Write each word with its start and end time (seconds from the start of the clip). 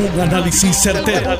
Un 0.00 0.18
análisis 0.18 0.78
certero, 0.78 1.38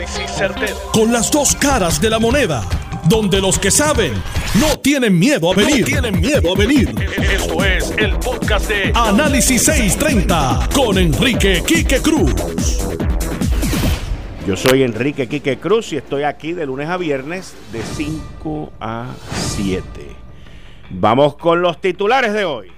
Con 0.92 1.10
las 1.10 1.30
dos 1.30 1.56
caras 1.56 1.98
de 1.98 2.10
la 2.10 2.18
moneda. 2.18 2.62
Donde 3.08 3.40
los 3.40 3.58
que 3.58 3.70
saben 3.70 4.12
no 4.60 4.78
tienen 4.80 5.18
miedo 5.18 5.50
a 5.50 5.54
venir. 5.54 5.86
tienen 5.86 6.20
miedo 6.20 6.52
a 6.54 6.58
venir. 6.58 6.94
Esto 7.18 7.64
es 7.64 7.90
el 7.96 8.18
podcast 8.18 8.68
de 8.68 8.92
Análisis 8.94 9.62
630 9.62 10.68
con 10.74 10.98
Enrique 10.98 11.62
Quique 11.66 12.02
Cruz. 12.02 12.34
Yo 14.46 14.56
soy 14.58 14.82
Enrique 14.82 15.26
Quique 15.26 15.58
Cruz 15.58 15.94
y 15.94 15.96
estoy 15.96 16.24
aquí 16.24 16.52
de 16.52 16.66
lunes 16.66 16.90
a 16.90 16.98
viernes 16.98 17.54
de 17.72 17.80
5 17.82 18.72
a 18.78 19.06
7. 19.56 19.88
Vamos 20.90 21.36
con 21.36 21.62
los 21.62 21.80
titulares 21.80 22.34
de 22.34 22.44
hoy. 22.44 22.70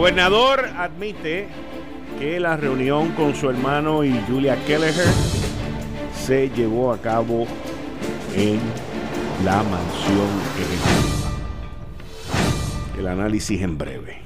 Gobernador 0.00 0.64
admite 0.78 1.46
que 2.18 2.40
la 2.40 2.56
reunión 2.56 3.10
con 3.10 3.34
su 3.34 3.50
hermano 3.50 4.02
y 4.02 4.18
Julia 4.26 4.56
Kelleher 4.64 5.04
se 6.18 6.48
llevó 6.48 6.90
a 6.90 7.02
cabo 7.02 7.46
en 8.34 8.58
la 9.44 9.62
mansión 9.62 10.26
ejecutiva. 10.56 11.30
El 12.98 13.08
análisis 13.08 13.60
en 13.60 13.76
breve. 13.76 14.22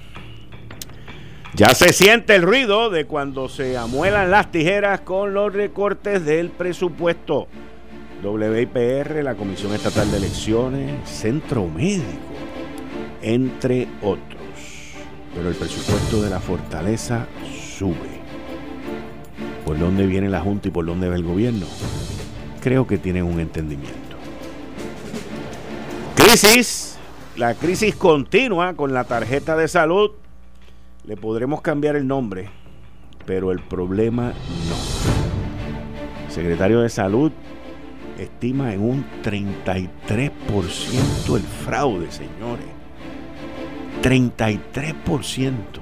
Ya 1.55 1.75
se 1.75 1.93
siente 1.93 2.37
el 2.37 2.43
ruido 2.43 2.89
de 2.89 3.07
cuando 3.07 3.49
se 3.49 3.77
amuelan 3.77 4.31
las 4.31 4.53
tijeras 4.53 5.01
con 5.01 5.35
los 5.35 5.53
recortes 5.53 6.25
del 6.25 6.51
presupuesto. 6.51 7.49
WIPR, 8.23 9.25
la 9.25 9.35
Comisión 9.35 9.75
Estatal 9.75 10.09
de 10.13 10.19
Elecciones, 10.19 11.11
Centro 11.11 11.67
Médico, 11.67 12.05
entre 13.23 13.89
otros 14.03 14.34
pero 15.35 15.49
el 15.49 15.55
presupuesto 15.55 16.23
de 16.23 16.31
la 16.31 16.41
fortaleza 16.41 17.27
sube. 17.77 18.23
¿Por 19.65 19.79
dónde 19.79 20.07
viene 20.07 20.29
la 20.29 20.41
Junta 20.41 20.69
y 20.69 20.71
por 20.71 20.87
dónde 20.87 21.09
va 21.09 21.17
el 21.17 21.25
gobierno? 21.25 21.67
Creo 22.61 22.87
que 22.87 22.99
tienen 22.99 23.25
un 23.25 23.41
entendimiento. 23.41 24.17
Crisis. 26.15 26.97
La 27.37 27.55
crisis 27.55 27.97
continua 27.97 28.75
con 28.75 28.95
la 28.95 29.05
tarjeta 29.05 29.57
de 29.57 29.69
salud. 29.69 30.13
Le 31.05 31.17
podremos 31.17 31.61
cambiar 31.61 31.97
el 31.97 32.07
nombre, 32.07 32.49
pero 33.27 33.51
el 33.51 33.61
problema 33.61 34.33
no. 34.69 36.33
Secretario 36.33 36.81
de 36.81 36.89
Salud 36.89 37.33
estima 38.19 38.73
en 38.73 38.81
un 38.81 39.05
33% 39.23 41.37
el 41.37 41.43
fraude, 41.43 42.11
señores. 42.11 42.74
33%. 44.05 45.81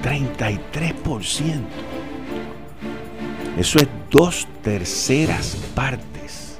33%. 0.00 1.42
Eso 3.58 3.78
es 3.78 3.88
dos 4.12 4.46
terceras 4.62 5.56
partes 5.74 6.58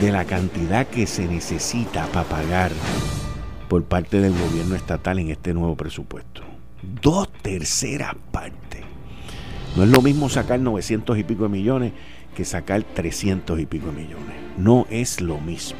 de 0.00 0.10
la 0.10 0.24
cantidad 0.24 0.86
que 0.86 1.06
se 1.06 1.28
necesita 1.28 2.06
para 2.06 2.26
pagar 2.26 2.72
por 3.68 3.84
parte 3.84 4.18
del 4.22 4.32
gobierno 4.32 4.74
estatal 4.74 5.18
en 5.18 5.30
este 5.30 5.52
nuevo 5.52 5.76
presupuesto. 5.76 6.40
Dos 7.02 7.30
terceras 7.42 8.14
partes. 8.32 8.84
No 9.76 9.82
es 9.82 9.90
lo 9.90 10.00
mismo 10.00 10.30
sacar 10.30 10.60
900 10.60 11.18
y 11.18 11.24
pico 11.24 11.42
de 11.42 11.50
millones 11.50 11.92
que 12.34 12.46
sacar 12.46 12.84
300 12.84 13.60
y 13.60 13.66
pico 13.66 13.88
de 13.88 13.92
millones. 13.92 14.36
No 14.56 14.86
es 14.88 15.20
lo 15.20 15.38
mismo. 15.42 15.76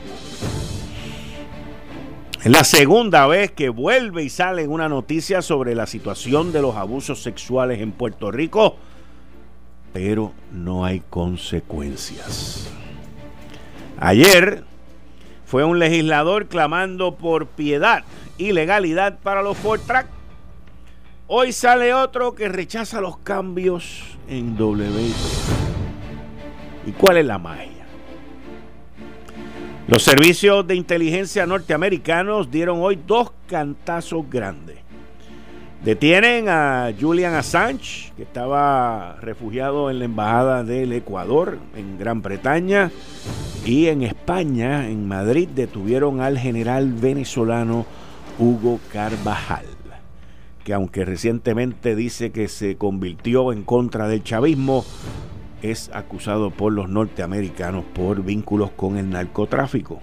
Es 2.45 2.51
la 2.51 2.63
segunda 2.63 3.27
vez 3.27 3.53
que 3.53 3.71
vuelve 3.71 4.23
y 4.23 4.29
sale 4.29 4.69
una 4.69 4.87
noticia 4.87 5.41
sobre 5.41 5.75
la 5.75 5.87
situación 5.87 6.53
de 6.53 6.61
los 6.61 6.77
abusos 6.77 7.23
sexuales 7.23 7.81
en 7.81 7.91
Puerto 7.91 8.31
Rico, 8.31 8.77
pero 9.95 10.35
no 10.53 10.85
hay 10.85 11.01
consecuencias. 11.09 12.69
Ayer 13.99 14.63
fue 15.47 15.65
un 15.65 15.79
legislador 15.79 16.49
clamando 16.49 17.15
por 17.15 17.47
piedad 17.47 18.05
y 18.37 18.53
legalidad 18.53 19.21
para 19.23 19.41
los 19.41 19.57
Ford 19.57 19.81
Track. 19.87 20.09
Hoy 21.27 21.51
sale 21.51 21.95
otro 21.95 22.35
que 22.35 22.51
rechaza 22.51 23.01
los 23.01 23.17
cambios 23.17 24.19
en 24.29 24.55
WIP. 24.61 25.15
¿Y 26.87 26.93
cuál 26.93 27.17
es 27.17 27.25
la 27.25 27.39
magia? 27.39 27.74
Los 29.87 30.03
servicios 30.03 30.67
de 30.67 30.77
inteligencia 30.77 31.45
norteamericanos 31.45 32.51
dieron 32.51 32.81
hoy 32.81 32.99
dos 33.07 33.33
cantazos 33.47 34.25
grandes. 34.31 34.79
Detienen 35.85 36.49
a 36.49 36.91
Julian 36.99 37.35
Assange, 37.35 38.11
que 38.17 38.23
estaba 38.23 39.17
refugiado 39.21 39.91
en 39.91 39.99
la 39.99 40.07
embajada 40.07 40.65
del 40.65 40.95
Ecuador, 40.95 41.59
en 41.77 41.99
Gran 41.99 42.23
Bretaña, 42.23 42.91
y 43.67 43.89
en 43.89 44.03
España, 44.03 44.89
en 44.89 45.07
Madrid, 45.07 45.51
detuvieron 45.55 46.23
al 46.23 46.39
general 46.39 46.91
venezolano 46.95 47.85
Hugo 48.39 48.81
Carvajal, 48.91 49.67
que 50.65 50.73
aunque 50.73 51.05
recientemente 51.05 51.95
dice 51.95 52.33
que 52.33 52.49
se 52.49 52.79
convirtió 52.79 53.53
en 53.53 53.65
contra 53.65 54.09
del 54.09 54.25
chavismo, 54.25 54.87
es 55.71 55.91
acusado 55.95 56.51
por 56.51 56.73
los 56.73 56.89
norteamericanos 56.89 57.85
por 57.95 58.23
vínculos 58.23 58.71
con 58.73 58.99
el 58.99 59.09
narcotráfico. 59.09 60.01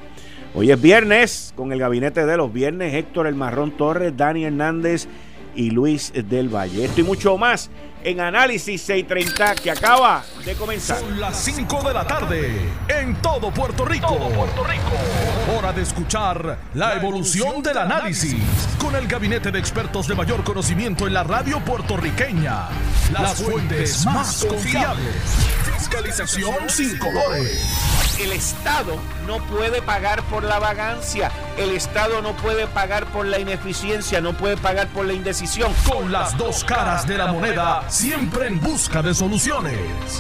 Hoy 0.54 0.72
es 0.72 0.82
viernes, 0.82 1.54
con 1.56 1.72
el 1.72 1.80
gabinete 1.80 2.26
de 2.26 2.36
los 2.36 2.52
viernes, 2.52 2.94
Héctor 2.94 3.28
El 3.28 3.36
Marrón 3.36 3.72
Torres, 3.72 4.18
Dani 4.18 4.44
Hernández 4.44 5.08
y 5.56 5.72
Luis 5.72 6.12
del 6.14 6.50
Valle. 6.50 6.86
Esto 6.86 7.02
y 7.02 7.04
mucho 7.04 7.38
más 7.38 7.70
en 8.04 8.20
Análisis 8.20 8.82
630 8.82 9.56
que 9.56 9.72
acaba 9.72 10.24
de 10.46 10.56
comenzar. 10.56 11.00
Son 11.00 11.20
las 11.20 11.38
5 11.44 11.84
de 11.88 11.94
la 11.94 12.06
tarde 12.06 12.70
en 12.88 13.16
todo 13.22 13.52
Puerto 13.52 13.86
Rico. 13.86 14.18
Puerto 14.18 14.64
Rico. 14.64 15.58
Hora 15.58 15.72
de 15.74 15.82
escuchar 15.82 16.58
la 16.74 16.96
evolución 16.96 17.62
del 17.62 17.78
análisis 17.78 18.36
con 18.80 18.96
el 18.96 19.08
gabinete 19.08 19.52
de 19.52 19.60
expertos 19.60 20.08
de 20.08 20.16
mayor 20.16 20.44
conocimiento 20.44 21.08
en 21.08 21.14
la 21.14 21.24
radio 21.24 21.60
puertorriqueña. 21.64 22.70
Las 23.12 23.42
fuentes 23.42 24.06
más 24.06 24.46
confiables. 24.46 25.71
Fiscalización 25.82 26.70
sin 26.70 26.98
colores 27.00 28.02
el 28.24 28.32
Estado 28.34 29.00
no 29.26 29.38
puede 29.48 29.82
pagar 29.82 30.22
por 30.24 30.44
la 30.44 30.60
vagancia, 30.60 31.32
el 31.58 31.72
Estado 31.72 32.22
no 32.22 32.36
puede 32.36 32.68
pagar 32.68 33.06
por 33.08 33.26
la 33.26 33.40
ineficiencia, 33.40 34.22
no 34.22 34.34
puede 34.34 34.58
pagar 34.58 34.88
por 34.90 35.06
la 35.06 35.14
indecisión. 35.14 35.74
Con 35.90 36.12
las 36.12 36.38
dos 36.38 36.64
caras 36.64 37.08
de 37.08 37.18
la 37.18 37.32
moneda, 37.32 37.84
siempre 37.90 38.48
en 38.48 38.60
busca 38.60 39.02
de 39.02 39.14
soluciones. 39.14 39.76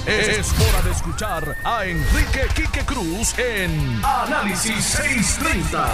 Es 0.08 0.52
hora 0.54 0.82
de 0.84 0.92
escuchar 0.92 1.56
a 1.64 1.86
Enrique 1.86 2.48
Quique 2.56 2.84
Cruz 2.86 3.38
en 3.38 4.02
Análisis 4.04 4.84
630. 4.84 5.86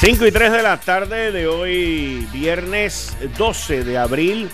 5 0.00 0.26
y 0.26 0.32
3 0.32 0.52
de 0.52 0.62
la 0.62 0.76
tarde 0.78 1.30
de 1.30 1.46
hoy, 1.46 2.28
viernes 2.32 3.16
12 3.38 3.84
de 3.84 3.98
abril 3.98 4.50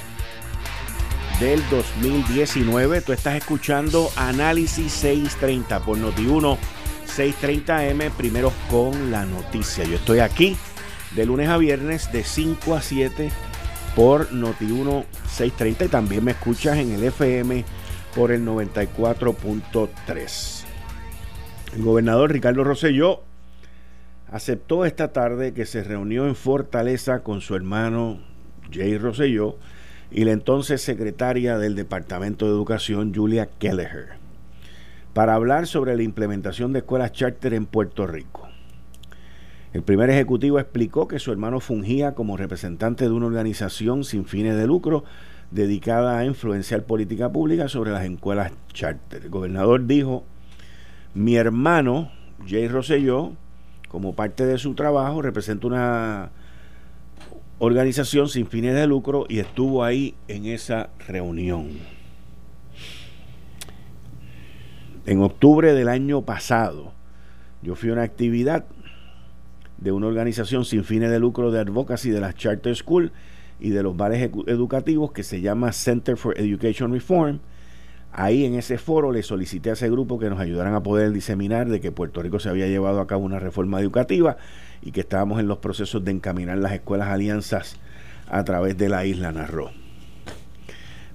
del 1.40 1.60
2019. 1.70 3.00
Tú 3.02 3.12
estás 3.12 3.36
escuchando 3.36 4.10
Análisis 4.16 4.90
630 4.92 5.80
por 5.80 5.98
Noti1 5.98 6.56
630M, 7.06 8.10
primero 8.10 8.52
con 8.68 9.12
la 9.12 9.24
noticia. 9.24 9.84
Yo 9.84 9.94
estoy 9.96 10.18
aquí 10.18 10.56
de 11.14 11.26
lunes 11.26 11.48
a 11.48 11.56
viernes 11.56 12.10
de 12.12 12.24
5 12.24 12.74
a 12.74 12.82
7 12.82 13.30
por 13.94 14.30
Noti1 14.30 15.04
630 15.28 15.84
y 15.84 15.88
también 15.88 16.24
me 16.24 16.32
escuchas 16.32 16.78
en 16.78 16.90
el 16.92 17.04
FM 17.04 17.64
por 18.16 18.32
el 18.32 18.44
94.3. 18.44 20.64
El 21.76 21.82
gobernador 21.82 22.32
Ricardo 22.32 22.64
Rosselló 22.64 23.22
aceptó 24.32 24.84
esta 24.84 25.12
tarde 25.12 25.54
que 25.54 25.66
se 25.66 25.84
reunió 25.84 26.26
en 26.26 26.34
Fortaleza 26.34 27.22
con 27.22 27.40
su 27.40 27.54
hermano 27.54 28.18
Jay 28.72 28.98
Rosselló 28.98 29.56
y 30.10 30.24
la 30.24 30.32
entonces 30.32 30.82
secretaria 30.82 31.58
del 31.58 31.74
Departamento 31.74 32.46
de 32.46 32.52
Educación, 32.52 33.12
Julia 33.14 33.48
Kelleher, 33.58 34.10
para 35.12 35.34
hablar 35.34 35.66
sobre 35.66 35.96
la 35.96 36.02
implementación 36.02 36.72
de 36.72 36.80
escuelas 36.80 37.12
charter 37.12 37.54
en 37.54 37.66
Puerto 37.66 38.06
Rico. 38.06 38.48
El 39.72 39.82
primer 39.82 40.08
ejecutivo 40.08 40.58
explicó 40.58 41.08
que 41.08 41.18
su 41.18 41.30
hermano 41.30 41.60
fungía 41.60 42.14
como 42.14 42.38
representante 42.38 43.04
de 43.04 43.10
una 43.10 43.26
organización 43.26 44.02
sin 44.02 44.24
fines 44.24 44.56
de 44.56 44.66
lucro 44.66 45.04
dedicada 45.50 46.18
a 46.18 46.24
influenciar 46.24 46.84
política 46.84 47.30
pública 47.30 47.68
sobre 47.68 47.90
las 47.90 48.04
escuelas 48.04 48.52
charter. 48.72 49.24
El 49.24 49.30
gobernador 49.30 49.86
dijo, 49.86 50.24
mi 51.14 51.36
hermano, 51.36 52.10
Jay 52.46 52.66
Rosselló, 52.68 53.32
como 53.88 54.14
parte 54.14 54.46
de 54.46 54.58
su 54.58 54.74
trabajo, 54.74 55.20
representa 55.20 55.66
una 55.66 56.30
organización 57.58 58.28
sin 58.28 58.46
fines 58.46 58.74
de 58.74 58.86
lucro 58.86 59.26
y 59.28 59.40
estuvo 59.40 59.82
ahí 59.82 60.14
en 60.28 60.46
esa 60.46 60.90
reunión. 61.06 61.70
En 65.06 65.22
octubre 65.22 65.72
del 65.72 65.88
año 65.88 66.22
pasado, 66.22 66.92
yo 67.62 67.74
fui 67.74 67.90
a 67.90 67.94
una 67.94 68.02
actividad 68.02 68.66
de 69.78 69.92
una 69.92 70.06
organización 70.06 70.64
sin 70.64 70.84
fines 70.84 71.10
de 71.10 71.18
lucro 71.18 71.50
de 71.50 71.60
advocacy 71.60 72.10
de 72.10 72.20
la 72.20 72.32
Charter 72.32 72.76
School 72.76 73.12
y 73.58 73.70
de 73.70 73.82
los 73.82 73.96
bares 73.96 74.30
educativos 74.46 75.12
que 75.12 75.22
se 75.22 75.40
llama 75.40 75.72
Center 75.72 76.16
for 76.16 76.38
Education 76.38 76.92
Reform. 76.92 77.40
Ahí 78.12 78.44
en 78.44 78.54
ese 78.54 78.78
foro 78.78 79.12
le 79.12 79.22
solicité 79.22 79.70
a 79.70 79.72
ese 79.74 79.90
grupo 79.90 80.18
que 80.18 80.30
nos 80.30 80.40
ayudaran 80.40 80.74
a 80.74 80.82
poder 80.82 81.12
diseminar 81.12 81.68
de 81.68 81.80
que 81.80 81.92
Puerto 81.92 82.22
Rico 82.22 82.38
se 82.38 82.48
había 82.48 82.66
llevado 82.66 83.00
a 83.00 83.06
cabo 83.06 83.24
una 83.24 83.38
reforma 83.38 83.80
educativa 83.80 84.36
y 84.82 84.92
que 84.92 85.00
estábamos 85.00 85.40
en 85.40 85.48
los 85.48 85.58
procesos 85.58 86.04
de 86.04 86.12
encaminar 86.12 86.58
las 86.58 86.72
escuelas 86.72 87.08
alianzas 87.08 87.76
a 88.28 88.44
través 88.44 88.76
de 88.76 88.88
la 88.88 89.04
isla 89.06 89.32
Narro. 89.32 89.70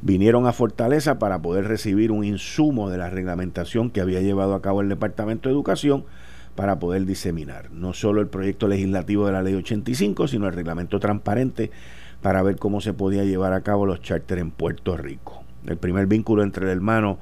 Vinieron 0.02 0.48
a 0.48 0.52
Fortaleza 0.52 1.18
para 1.18 1.42
poder 1.42 1.66
recibir 1.66 2.12
un 2.12 2.26
insumo 2.26 2.90
de 2.90 2.98
la 2.98 3.10
reglamentación 3.10 3.90
que 3.90 4.02
había 4.02 4.20
llevado 4.20 4.54
a 4.54 4.62
cabo 4.62 4.82
el 4.82 4.90
Departamento 4.90 5.48
de 5.48 5.54
Educación 5.54 6.04
para 6.56 6.78
poder 6.78 7.06
diseminar 7.06 7.72
no 7.72 7.94
solo 7.94 8.22
el 8.22 8.28
proyecto 8.28 8.68
legislativo 8.68 9.26
de 9.26 9.32
la 9.32 9.42
Ley 9.42 9.56
85, 9.56 10.28
sino 10.28 10.48
el 10.48 10.54
reglamento 10.54 11.00
transparente 11.00 11.72
para 12.22 12.44
ver 12.44 12.58
cómo 12.58 12.82
se 12.82 12.94
podía 12.94 13.24
llevar 13.24 13.54
a 13.54 13.62
cabo 13.62 13.86
los 13.86 14.02
charters 14.02 14.42
en 14.42 14.52
Puerto 14.52 14.98
Rico. 14.98 15.44
El 15.66 15.78
primer 15.78 16.08
vínculo 16.08 16.44
entre 16.44 16.66
el 16.66 16.72
hermano 16.72 17.20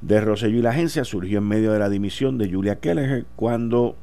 de 0.00 0.20
Rosselló 0.20 0.58
y 0.58 0.62
la 0.62 0.70
agencia 0.70 1.04
surgió 1.04 1.38
en 1.38 1.48
medio 1.48 1.72
de 1.72 1.78
la 1.78 1.88
dimisión 1.88 2.38
de 2.38 2.50
Julia 2.50 2.76
Kelleher 2.76 3.26
cuando 3.36 3.96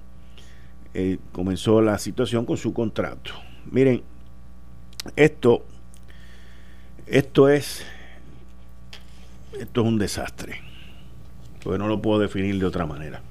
eh, 0.93 1.19
comenzó 1.31 1.81
la 1.81 1.97
situación 1.97 2.45
con 2.45 2.57
su 2.57 2.73
contrato. 2.73 3.31
Miren, 3.71 4.01
esto, 5.15 5.65
esto 7.07 7.49
es, 7.49 7.85
esto 9.57 9.81
es 9.81 9.87
un 9.87 9.97
desastre, 9.97 10.59
porque 11.63 11.79
no 11.79 11.87
lo 11.87 12.01
puedo 12.01 12.19
definir 12.19 12.59
de 12.59 12.65
otra 12.65 12.85
manera. 12.85 13.21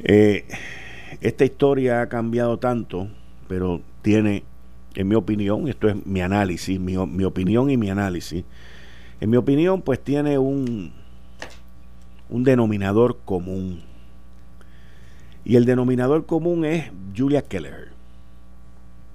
Eh, 0.00 0.46
esta 1.20 1.44
historia 1.44 2.00
ha 2.00 2.08
cambiado 2.08 2.58
tanto, 2.58 3.08
pero 3.46 3.82
tiene, 4.00 4.44
en 4.94 5.06
mi 5.06 5.14
opinión, 5.14 5.68
esto 5.68 5.88
es 5.88 6.06
mi 6.06 6.20
análisis, 6.22 6.80
mi, 6.80 6.96
mi 6.96 7.24
opinión 7.24 7.70
y 7.70 7.76
mi 7.76 7.90
análisis, 7.90 8.44
en 9.20 9.30
mi 9.30 9.36
opinión, 9.36 9.82
pues 9.82 10.02
tiene 10.02 10.38
un, 10.38 10.92
un 12.28 12.42
denominador 12.42 13.18
común 13.24 13.91
y 15.44 15.56
el 15.56 15.64
denominador 15.64 16.26
común 16.26 16.64
es 16.64 16.90
Julia 17.16 17.42
Keller, 17.42 17.88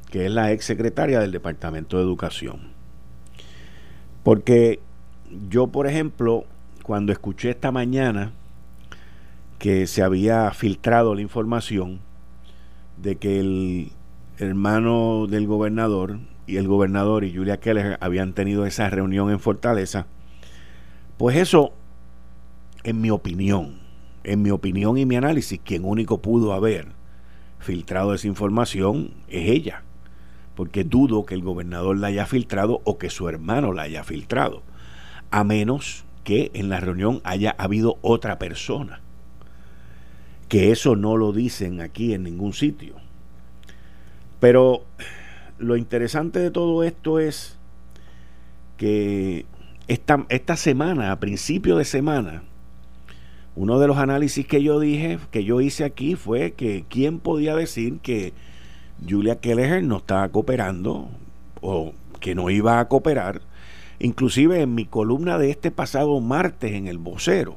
que 0.10 0.26
es 0.26 0.32
la 0.32 0.52
ex 0.52 0.66
secretaria 0.66 1.20
del 1.20 1.32
Departamento 1.32 1.98
de 1.98 2.04
Educación. 2.04 2.72
Porque 4.24 4.80
yo, 5.50 5.68
por 5.68 5.88
ejemplo, 5.88 6.46
cuando 6.84 7.12
escuché 7.12 7.50
esta 7.50 7.72
mañana 7.72 8.32
que 9.60 9.88
se 9.88 10.04
había 10.04 10.52
filtrado 10.52 11.16
la 11.16 11.22
información 11.22 12.00
de 12.98 13.16
que 13.16 13.40
el 13.40 13.92
hermano 14.38 15.28
del 15.28 15.48
gobernador 15.48 16.20
y 16.46 16.58
el 16.58 16.68
gobernador 16.68 17.24
y 17.24 17.36
Julia 17.36 17.60
Keller 17.60 17.98
habían 18.02 18.34
tenido 18.34 18.66
esa 18.66 18.90
reunión 18.90 19.32
en 19.32 19.40
Fortaleza, 19.40 20.06
pues 21.18 21.36
eso, 21.38 21.74
en 22.84 23.02
mi 23.02 23.10
opinión, 23.10 23.87
en 24.28 24.42
mi 24.42 24.52
opinión 24.52 24.98
y 24.98 25.06
mi 25.06 25.16
análisis, 25.16 25.60
quien 25.64 25.86
único 25.86 26.22
pudo 26.22 26.54
haber 26.54 26.88
filtrado 27.60 28.14
esa 28.14 28.28
información 28.28 29.12
es 29.28 29.50
ella. 29.50 29.84
Porque 30.56 30.84
dudo 30.84 31.26
que 31.26 31.36
el 31.36 31.42
gobernador 31.42 31.98
la 31.98 32.08
haya 32.08 32.26
filtrado 32.26 32.82
o 32.84 32.98
que 32.98 33.10
su 33.10 33.30
hermano 33.30 33.74
la 33.74 33.84
haya 33.84 34.04
filtrado. 34.04 34.64
A 35.32 35.44
menos 35.44 36.04
que 36.24 36.52
en 36.54 36.70
la 36.70 36.80
reunión 36.80 37.22
haya 37.24 37.56
habido 37.58 38.00
otra 38.02 38.38
persona. 38.38 39.02
Que 40.50 40.72
eso 40.72 40.96
no 40.96 41.16
lo 41.16 41.32
dicen 41.32 41.82
aquí 41.82 42.14
en 42.14 42.24
ningún 42.24 42.54
sitio. 42.54 42.96
Pero 44.40 44.84
lo 45.58 45.78
interesante 45.78 46.40
de 46.40 46.52
todo 46.52 46.84
esto 46.84 47.20
es 47.20 47.58
que 48.78 49.46
esta, 49.88 50.26
esta 50.30 50.58
semana, 50.58 51.12
a 51.12 51.20
principio 51.20 51.78
de 51.78 51.86
semana, 51.86 52.44
uno 53.58 53.80
de 53.80 53.88
los 53.88 53.98
análisis 53.98 54.46
que 54.46 54.62
yo 54.62 54.80
dije, 54.80 55.18
que 55.32 55.44
yo 55.44 55.62
hice 55.62 55.84
aquí, 55.84 56.14
fue 56.14 56.52
que 56.52 56.86
quién 56.88 57.18
podía 57.18 57.56
decir 57.56 57.98
que 58.04 58.34
Julia 59.10 59.40
Kelleher 59.40 59.84
no 59.84 59.98
estaba 59.98 60.30
cooperando 60.30 61.10
o 61.62 61.94
que 62.20 62.36
no 62.36 62.52
iba 62.52 62.80
a 62.80 62.88
cooperar. 62.88 63.42
Inclusive 63.98 64.62
en 64.62 64.76
mi 64.76 64.86
columna 64.86 65.40
de 65.40 65.50
este 65.50 65.72
pasado 65.72 66.20
martes 66.22 66.74
en 66.74 66.86
el 66.86 67.00
vocero, 67.00 67.56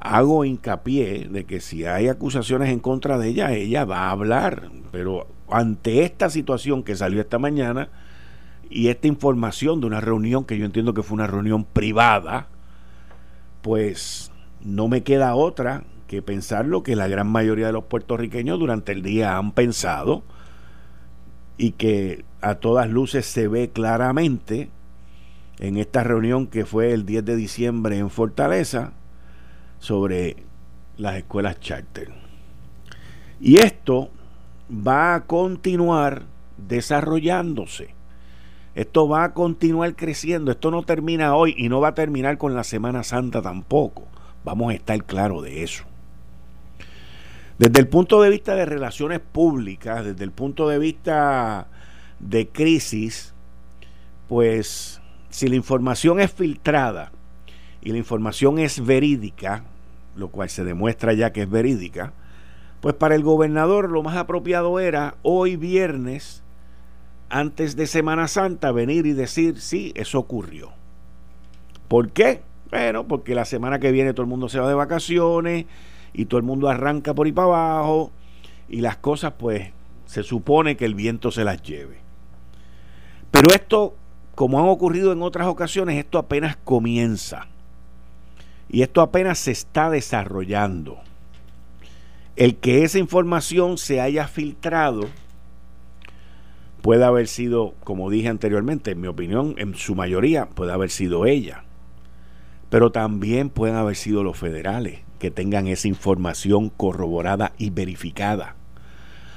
hago 0.00 0.44
hincapié 0.44 1.28
de 1.30 1.44
que 1.44 1.60
si 1.60 1.84
hay 1.84 2.08
acusaciones 2.08 2.70
en 2.70 2.80
contra 2.80 3.16
de 3.16 3.28
ella, 3.28 3.52
ella 3.52 3.84
va 3.84 4.08
a 4.08 4.10
hablar. 4.10 4.68
Pero 4.90 5.28
ante 5.48 6.02
esta 6.02 6.28
situación 6.28 6.82
que 6.82 6.96
salió 6.96 7.20
esta 7.20 7.38
mañana 7.38 7.88
y 8.68 8.88
esta 8.88 9.06
información 9.06 9.80
de 9.80 9.86
una 9.86 10.00
reunión 10.00 10.44
que 10.44 10.58
yo 10.58 10.64
entiendo 10.64 10.92
que 10.92 11.04
fue 11.04 11.14
una 11.14 11.28
reunión 11.28 11.64
privada, 11.64 12.48
pues 13.62 14.32
no 14.64 14.88
me 14.88 15.02
queda 15.02 15.34
otra 15.34 15.84
que 16.06 16.22
pensar 16.22 16.66
lo 16.66 16.82
que 16.82 16.96
la 16.96 17.08
gran 17.08 17.28
mayoría 17.28 17.66
de 17.66 17.72
los 17.72 17.84
puertorriqueños 17.84 18.58
durante 18.58 18.92
el 18.92 19.02
día 19.02 19.36
han 19.36 19.52
pensado 19.52 20.22
y 21.56 21.72
que 21.72 22.24
a 22.40 22.56
todas 22.56 22.88
luces 22.88 23.26
se 23.26 23.48
ve 23.48 23.70
claramente 23.70 24.70
en 25.58 25.76
esta 25.76 26.02
reunión 26.02 26.46
que 26.46 26.66
fue 26.66 26.92
el 26.92 27.06
10 27.06 27.24
de 27.24 27.36
diciembre 27.36 27.98
en 27.98 28.10
Fortaleza 28.10 28.92
sobre 29.78 30.36
las 30.96 31.16
escuelas 31.16 31.60
charter. 31.60 32.12
Y 33.40 33.58
esto 33.58 34.10
va 34.70 35.14
a 35.14 35.24
continuar 35.26 36.22
desarrollándose. 36.56 37.94
Esto 38.74 39.08
va 39.08 39.24
a 39.24 39.34
continuar 39.34 39.94
creciendo. 39.94 40.50
Esto 40.50 40.70
no 40.70 40.82
termina 40.82 41.34
hoy 41.34 41.54
y 41.56 41.68
no 41.68 41.80
va 41.80 41.88
a 41.88 41.94
terminar 41.94 42.38
con 42.38 42.54
la 42.54 42.64
Semana 42.64 43.04
Santa 43.04 43.40
tampoco. 43.40 44.08
Vamos 44.44 44.72
a 44.72 44.74
estar 44.74 45.02
claros 45.04 45.42
de 45.42 45.62
eso. 45.62 45.84
Desde 47.58 47.80
el 47.80 47.88
punto 47.88 48.20
de 48.20 48.30
vista 48.30 48.54
de 48.54 48.66
relaciones 48.66 49.20
públicas, 49.20 50.04
desde 50.04 50.24
el 50.24 50.32
punto 50.32 50.68
de 50.68 50.78
vista 50.78 51.68
de 52.18 52.48
crisis, 52.48 53.32
pues 54.28 55.00
si 55.30 55.48
la 55.48 55.56
información 55.56 56.20
es 56.20 56.32
filtrada 56.32 57.12
y 57.80 57.92
la 57.92 57.98
información 57.98 58.58
es 58.58 58.84
verídica, 58.84 59.64
lo 60.16 60.28
cual 60.28 60.48
se 60.48 60.64
demuestra 60.64 61.12
ya 61.12 61.32
que 61.32 61.42
es 61.42 61.50
verídica, 61.50 62.12
pues 62.80 62.94
para 62.94 63.14
el 63.14 63.22
gobernador 63.22 63.90
lo 63.90 64.02
más 64.02 64.16
apropiado 64.16 64.78
era 64.80 65.14
hoy 65.22 65.56
viernes, 65.56 66.42
antes 67.30 67.76
de 67.76 67.86
Semana 67.86 68.28
Santa, 68.28 68.72
venir 68.72 69.06
y 69.06 69.12
decir, 69.12 69.60
sí, 69.60 69.92
eso 69.96 70.18
ocurrió. 70.18 70.72
¿Por 71.88 72.10
qué? 72.10 72.42
Bueno, 72.74 73.06
porque 73.06 73.36
la 73.36 73.44
semana 73.44 73.78
que 73.78 73.92
viene 73.92 74.14
todo 74.14 74.22
el 74.22 74.28
mundo 74.28 74.48
se 74.48 74.58
va 74.58 74.66
de 74.66 74.74
vacaciones 74.74 75.66
y 76.12 76.24
todo 76.24 76.38
el 76.38 76.44
mundo 76.44 76.68
arranca 76.68 77.14
por 77.14 77.24
ahí 77.26 77.30
para 77.30 77.46
abajo 77.46 78.10
y 78.68 78.80
las 78.80 78.96
cosas 78.96 79.34
pues 79.38 79.70
se 80.06 80.24
supone 80.24 80.76
que 80.76 80.84
el 80.84 80.96
viento 80.96 81.30
se 81.30 81.44
las 81.44 81.62
lleve. 81.62 81.98
Pero 83.30 83.54
esto, 83.54 83.94
como 84.34 84.58
han 84.58 84.66
ocurrido 84.66 85.12
en 85.12 85.22
otras 85.22 85.46
ocasiones, 85.46 85.96
esto 85.98 86.18
apenas 86.18 86.56
comienza. 86.56 87.46
Y 88.68 88.82
esto 88.82 89.02
apenas 89.02 89.38
se 89.38 89.52
está 89.52 89.88
desarrollando. 89.88 90.98
El 92.34 92.56
que 92.56 92.82
esa 92.82 92.98
información 92.98 93.78
se 93.78 94.00
haya 94.00 94.26
filtrado 94.26 95.02
puede 96.82 97.04
haber 97.04 97.28
sido, 97.28 97.74
como 97.84 98.10
dije 98.10 98.26
anteriormente, 98.26 98.90
en 98.90 99.00
mi 99.00 99.06
opinión, 99.06 99.54
en 99.58 99.76
su 99.76 99.94
mayoría 99.94 100.46
puede 100.46 100.72
haber 100.72 100.90
sido 100.90 101.24
ella 101.24 101.63
pero 102.74 102.90
también 102.90 103.50
pueden 103.50 103.76
haber 103.76 103.94
sido 103.94 104.24
los 104.24 104.36
federales 104.36 104.98
que 105.20 105.30
tengan 105.30 105.68
esa 105.68 105.86
información 105.86 106.70
corroborada 106.70 107.52
y 107.56 107.70
verificada. 107.70 108.56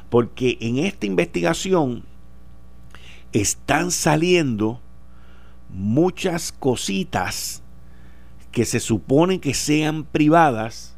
Porque 0.10 0.58
en 0.60 0.80
esta 0.80 1.06
investigación 1.06 2.04
están 3.34 3.92
saliendo 3.92 4.82
muchas 5.70 6.52
cositas 6.52 7.62
que 8.52 8.66
se 8.66 8.80
supone 8.80 9.40
que 9.40 9.54
sean 9.54 10.04
privadas, 10.04 10.98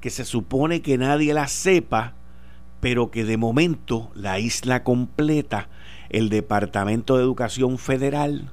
que 0.00 0.10
se 0.10 0.24
supone 0.24 0.80
que 0.80 0.96
nadie 0.96 1.34
las 1.34 1.50
sepa, 1.50 2.14
pero 2.78 3.10
que 3.10 3.24
de 3.24 3.36
momento 3.36 4.12
la 4.14 4.38
isla 4.38 4.84
completa, 4.84 5.68
el 6.08 6.28
Departamento 6.28 7.16
de 7.16 7.24
Educación 7.24 7.78
Federal, 7.78 8.52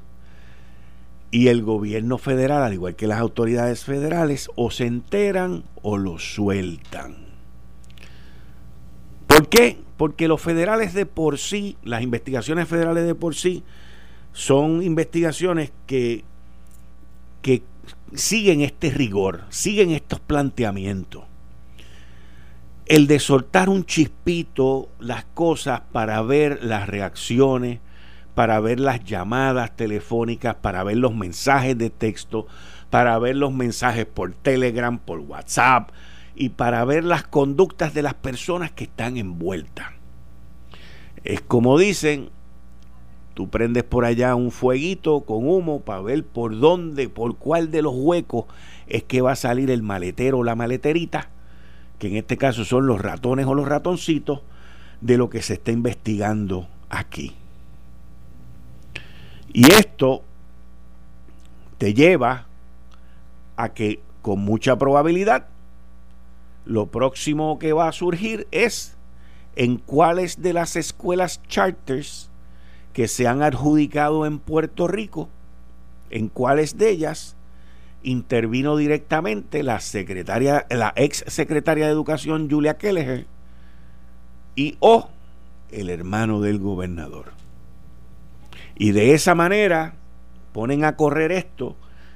y 1.32 1.48
el 1.48 1.64
gobierno 1.64 2.18
federal, 2.18 2.62
al 2.62 2.74
igual 2.74 2.96
que 2.96 3.08
las 3.08 3.20
autoridades 3.20 3.86
federales, 3.86 4.50
o 4.56 4.70
se 4.70 4.86
enteran 4.86 5.64
o 5.82 5.98
lo 5.98 6.20
sueltan. 6.20 7.16
¿Por 9.28 9.48
qué? 9.48 9.78
porque 10.02 10.28
los 10.28 10.42
federales 10.42 10.96
de 10.96 11.06
por 11.06 11.38
sí, 11.38 11.78
las 11.84 12.02
investigaciones 12.02 12.68
federales 12.68 13.06
de 13.06 13.14
por 13.14 13.36
sí, 13.36 13.62
son 14.34 14.82
investigaciones 14.82 15.72
que, 15.86 16.24
que 17.44 17.62
siguen 18.16 18.62
este 18.62 18.90
rigor, 18.90 19.44
siguen 19.50 19.92
estos 19.92 20.20
planteamientos. 20.20 21.26
El 22.88 23.06
de 23.06 23.20
soltar 23.20 23.70
un 23.70 23.86
chispito 23.86 24.90
las 25.00 25.26
cosas 25.36 25.82
para 25.92 26.20
ver 26.24 26.64
las 26.64 26.90
reacciones, 26.90 27.80
para 28.34 28.60
ver 28.60 28.80
las 28.80 29.04
llamadas 29.04 29.76
telefónicas, 29.76 30.56
para 30.56 30.84
ver 30.84 30.98
los 30.98 31.16
mensajes 31.16 31.78
de 31.78 31.90
texto, 31.90 32.48
para 32.90 33.18
ver 33.20 33.36
los 33.36 33.54
mensajes 33.54 34.06
por 34.06 34.34
Telegram, 34.34 34.98
por 35.00 35.20
WhatsApp 35.20 35.90
y 36.36 36.50
para 36.50 36.84
ver 36.86 37.04
las 37.04 37.24
conductas 37.24 37.94
de 37.94 38.02
las 38.02 38.14
personas 38.14 38.72
que 38.72 38.86
están 38.86 39.18
envueltas. 39.18 39.88
Es 41.24 41.42
como 41.42 41.78
dicen, 41.78 42.30
Tú 43.34 43.50
prendes 43.50 43.84
por 43.84 44.04
allá 44.04 44.36
un 44.36 44.52
fueguito 44.52 45.22
con 45.22 45.48
humo 45.48 45.82
para 45.82 46.02
ver 46.02 46.26
por 46.26 46.60
dónde, 46.60 47.08
por 47.08 47.38
cuál 47.38 47.72
de 47.72 47.82
los 47.82 47.94
huecos 47.96 48.46
es 48.88 49.04
que 49.04 49.22
va 49.22 49.32
a 49.32 49.38
salir 49.38 49.72
el 49.72 49.84
maletero 49.84 50.40
o 50.40 50.44
la 50.44 50.56
maleterita, 50.56 51.30
que 51.98 52.08
en 52.08 52.18
este 52.18 52.38
caso 52.38 52.66
son 52.66 52.88
los 52.88 53.00
ratones 53.00 53.46
o 53.46 53.56
los 53.56 53.68
ratoncitos, 53.68 54.42
de 55.00 55.18
lo 55.18 55.30
que 55.30 55.42
se 55.42 55.54
está 55.54 55.72
investigando 55.72 56.68
aquí. 56.90 57.34
Y 59.54 59.72
esto 59.72 60.24
te 61.78 61.94
lleva 61.94 62.46
a 63.58 63.70
que 63.70 64.00
con 64.22 64.40
mucha 64.40 64.78
probabilidad 64.78 65.48
lo 66.66 66.88
próximo 66.88 67.60
que 67.60 67.74
va 67.74 67.88
a 67.88 67.92
surgir 67.92 68.48
es 68.52 68.96
en 69.56 69.78
cuáles 69.78 70.42
de 70.42 70.54
las 70.54 70.76
escuelas 70.76 71.42
charters 71.48 72.30
que 72.94 73.08
se 73.08 73.28
han 73.28 73.42
adjudicado 73.42 74.26
en 74.26 74.40
Puerto 74.40 74.88
Rico, 74.88 75.30
en 76.10 76.30
cuáles 76.30 76.78
de 76.78 76.90
ellas 76.90 77.36
intervino 78.04 78.78
directamente 78.78 79.64
la 79.64 79.80
secretaria, 79.80 80.66
la 80.70 80.94
ex 80.96 81.24
secretaria 81.28 81.86
de 81.86 81.92
Educación 81.92 82.50
Julia 82.50 82.78
Kelleher 82.78 83.26
y 84.56 84.78
o 84.80 85.10
el 85.72 85.90
hermano 85.90 86.42
del 86.42 86.60
gobernador. 86.60 87.41
Y 88.82 88.94
de 88.94 89.14
esa 89.14 89.36
manera 89.36 89.94
ponen 90.54 90.86
a 90.86 90.96
correr 90.96 91.32
esto. 91.32 91.76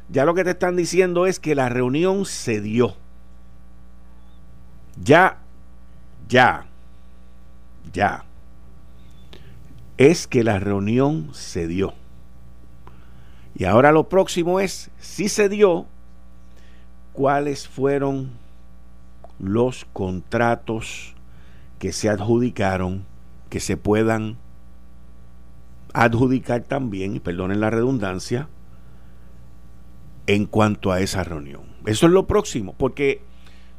Ya 0.09 0.25
lo 0.25 0.33
que 0.33 0.43
te 0.43 0.49
están 0.49 0.75
diciendo 0.75 1.27
es 1.27 1.39
que 1.39 1.53
la 1.53 1.69
reunión 1.69 2.25
se 2.25 2.59
dio. 2.59 2.95
Ya, 4.99 5.37
ya, 6.27 6.65
ya 7.93 8.25
es 9.99 10.25
que 10.25 10.43
la 10.43 10.57
reunión 10.57 11.29
se 11.33 11.67
dio. 11.67 11.93
Y 13.53 13.65
ahora 13.65 13.91
lo 13.91 14.09
próximo 14.09 14.59
es, 14.59 14.89
si 14.97 15.29
se 15.29 15.49
dio, 15.49 15.85
cuáles 17.13 17.67
fueron 17.67 18.31
los 19.37 19.85
contratos 19.93 21.13
que 21.77 21.93
se 21.93 22.09
adjudicaron, 22.09 23.05
que 23.51 23.59
se 23.59 23.77
puedan 23.77 24.37
adjudicar 25.95 26.63
también, 26.63 27.15
y 27.15 27.19
perdonen 27.19 27.61
la 27.61 27.69
redundancia, 27.69 28.49
en 30.27 30.45
cuanto 30.45 30.91
a 30.91 30.99
esa 30.99 31.23
reunión. 31.23 31.61
Eso 31.85 32.07
es 32.07 32.11
lo 32.11 32.27
próximo, 32.27 32.75
porque 32.77 33.21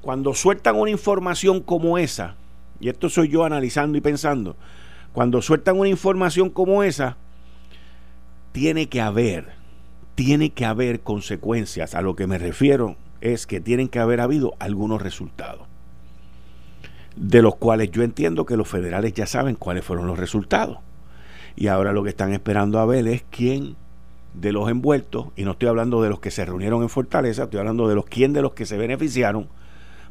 cuando 0.00 0.32
sueltan 0.32 0.76
una 0.76 0.90
información 0.90 1.61
como 1.61 1.99
esa, 1.99 2.37
y 2.80 2.88
esto 2.88 3.08
soy 3.08 3.28
yo 3.28 3.44
analizando 3.44 3.99
y 3.99 4.00
pensando, 4.00 4.56
cuando 5.12 5.42
sueltan 5.42 5.78
una 5.78 5.88
información 5.88 6.50
como 6.50 6.82
esa, 6.82 7.16
tiene 8.52 8.88
que 8.88 9.00
haber, 9.02 9.49
tiene 10.14 10.50
que 10.50 10.64
haber 10.64 11.00
consecuencias. 11.00 11.94
A 11.94 12.00
lo 12.00 12.16
que 12.16 12.26
me 12.26 12.38
refiero 12.38 12.96
es 13.20 13.46
que 13.46 13.61
tienen 13.61 13.88
que 13.88 13.99
haber 13.99 14.20
habido 14.20 14.54
algunos 14.58 15.02
resultados, 15.02 15.66
de 17.16 17.42
los 17.42 17.56
cuales 17.56 17.90
yo 17.90 18.02
entiendo 18.02 18.46
que 18.46 18.56
los 18.56 18.68
federales 18.68 19.12
ya 19.12 19.26
saben 19.26 19.56
cuáles 19.56 19.85
fueron 19.85 20.06
los 20.06 20.18
resultados. 20.18 20.78
Y 21.56 21.68
ahora 21.68 21.92
lo 21.92 22.02
que 22.02 22.10
están 22.10 22.32
esperando 22.32 22.78
a 22.78 22.86
ver 22.86 23.08
es 23.08 23.25
quién 23.30 23.76
de 24.34 24.52
los 24.52 24.68
envueltos, 24.70 25.28
y 25.34 25.44
no 25.44 25.52
estoy 25.52 25.68
hablando 25.68 26.02
de 26.02 26.10
los 26.10 26.20
que 26.20 26.30
se 26.30 26.44
reunieron 26.44 26.82
en 26.82 26.90
Fortaleza, 26.90 27.44
estoy 27.44 27.58
hablando 27.58 27.88
de 27.88 27.94
los 27.94 28.04
quién 28.04 28.34
de 28.34 28.42
los 28.42 28.52
que 28.52 28.66
se 28.66 28.76
beneficiaron, 28.76 29.48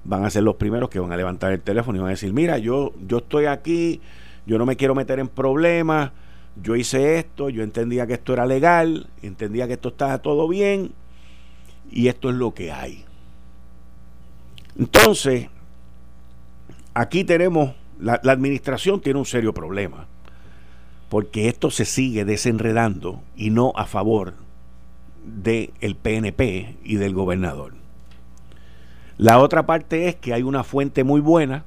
van 0.04 0.26
a 0.26 0.30
ser 0.30 0.44
los 0.44 0.56
primeros 0.56 0.90
que 0.90 1.00
van 1.00 1.12
a 1.12 1.18
levantar 1.18 1.52
el 1.52 1.62
teléfono 1.62 1.98
y 1.98 2.02
van 2.02 2.08
a 2.08 2.12
decir, 2.12 2.34
mira, 2.34 2.58
yo, 2.58 2.94
yo 3.08 3.18
estoy 3.20 3.46
aquí, 3.46 4.02
yo 4.48 4.58
no 4.58 4.66
me 4.66 4.76
quiero 4.76 4.96
meter 4.96 5.20
en 5.20 5.28
problemas, 5.28 6.12
yo 6.62 6.76
hice 6.76 7.20
esto, 7.20 7.50
yo 7.50 7.64
entendía 7.64 8.08
que 8.08 8.14
esto 8.14 8.34
era 8.34 8.46
legal, 8.46 9.08
entendía 9.22 9.68
que 9.68 9.74
esto 9.74 9.90
estaba 9.90 10.20
todo 10.20 10.48
bien 10.48 10.92
y 11.92 12.08
esto 12.08 12.30
es 12.30 12.36
lo 12.36 12.54
que 12.54 12.72
hay. 12.72 13.04
Entonces, 14.78 15.48
aquí 16.94 17.24
tenemos, 17.24 17.74
la, 18.00 18.20
administración 18.24 19.02
tiene 19.02 19.20
un 19.20 19.26
serio 19.26 19.54
problema, 19.54 20.08
porque 21.10 21.48
esto 21.48 21.72
se 21.72 21.86
sigue 21.86 22.26
desenredando 22.26 23.22
y 23.36 23.50
no 23.50 23.74
a 23.76 23.86
favor 23.86 24.34
del 25.26 25.72
el 25.82 25.96
PNP 25.96 26.78
y 26.84 26.96
del 26.96 27.14
gobernador. 27.14 27.74
La 29.18 29.40
otra 29.40 29.66
parte 29.66 30.08
es 30.08 30.16
que 30.16 30.34
hay 30.34 30.44
una 30.44 30.64
fuente 30.64 31.04
muy 31.04 31.22
buena 31.22 31.64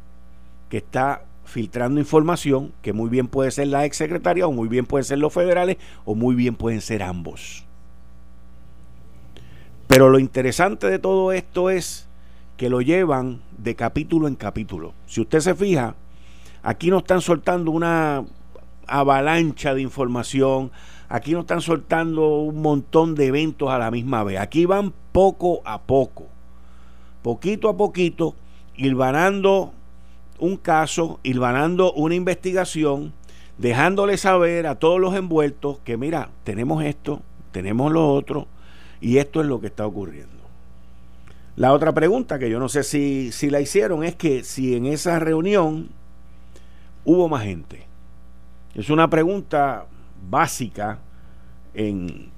que 0.68 0.78
está 0.78 1.23
filtrando 1.45 1.99
información 1.99 2.73
que 2.83 2.92
muy 2.92 3.09
bien 3.09 3.26
puede 3.26 3.50
ser 3.50 3.68
la 3.68 3.87
exsecretaria 3.87 4.47
o 4.47 4.52
muy 4.52 4.68
bien 4.68 4.85
pueden 4.85 5.04
ser 5.04 5.18
los 5.18 5.33
federales 5.33 5.78
o 6.04 6.14
muy 6.14 6.35
bien 6.35 6.54
pueden 6.54 6.83
ser 6.83 7.02
ambos. 7.02 7.64
Pero 9.87 10.11
lo 10.11 10.18
interesante 10.18 10.87
de 10.88 10.99
todo 10.99 11.33
esto 11.33 11.71
es 11.71 12.07
que 12.59 12.68
lo 12.68 12.83
llevan 12.83 13.40
de 13.57 13.75
capítulo 13.75 14.28
en 14.28 14.35
capítulo. 14.35 14.92
Si 15.07 15.23
usted 15.23 15.40
se 15.40 15.54
fija, 15.54 15.95
aquí 16.62 16.90
no 16.90 16.99
están 16.99 17.23
soltando 17.23 17.71
una 17.71 18.26
avalancha 18.88 19.75
de 19.75 19.83
información, 19.83 20.71
aquí 21.09 21.33
no 21.33 21.40
están 21.40 21.61
soltando 21.61 22.38
un 22.38 22.61
montón 22.61 23.14
de 23.14 23.26
eventos 23.26 23.71
a 23.71 23.78
la 23.78 23.90
misma 23.90 24.25
vez, 24.25 24.40
aquí 24.40 24.66
van 24.66 24.92
poco 25.12 25.61
a 25.64 25.83
poco, 25.83 26.26
poquito 27.23 27.68
a 27.68 27.76
poquito, 27.76 28.35
hilvanando 28.76 29.73
un 30.38 30.57
caso, 30.57 31.21
hilvanando 31.23 31.92
una 31.92 32.14
investigación, 32.14 33.12
dejándole 33.59 34.16
saber 34.16 34.66
a 34.66 34.76
todos 34.76 35.00
los 35.00 35.14
envueltos 35.14 35.78
que 35.85 35.97
mira, 35.97 36.30
tenemos 36.45 36.85
esto, 36.85 37.21
tenemos 37.52 37.92
lo 37.92 38.12
otro, 38.12 38.47
y 39.00 39.18
esto 39.18 39.40
es 39.40 39.47
lo 39.47 39.61
que 39.61 39.66
está 39.66 39.87
ocurriendo. 39.87 40.38
La 41.57 41.73
otra 41.73 41.92
pregunta 41.92 42.38
que 42.38 42.50
yo 42.50 42.61
no 42.61 42.68
sé 42.68 42.85
si, 42.85 43.33
si 43.33 43.50
la 43.50 43.61
hicieron 43.61 44.04
es 44.04 44.14
que 44.14 44.45
si 44.45 44.76
en 44.76 44.87
esa 44.87 45.18
reunión 45.18 45.88
hubo 47.04 47.28
más 47.28 47.42
gente. 47.42 47.88
Es 48.78 48.88
una 48.88 49.11
pregunta 49.11 49.85
básica 50.30 51.00
en, 51.75 52.30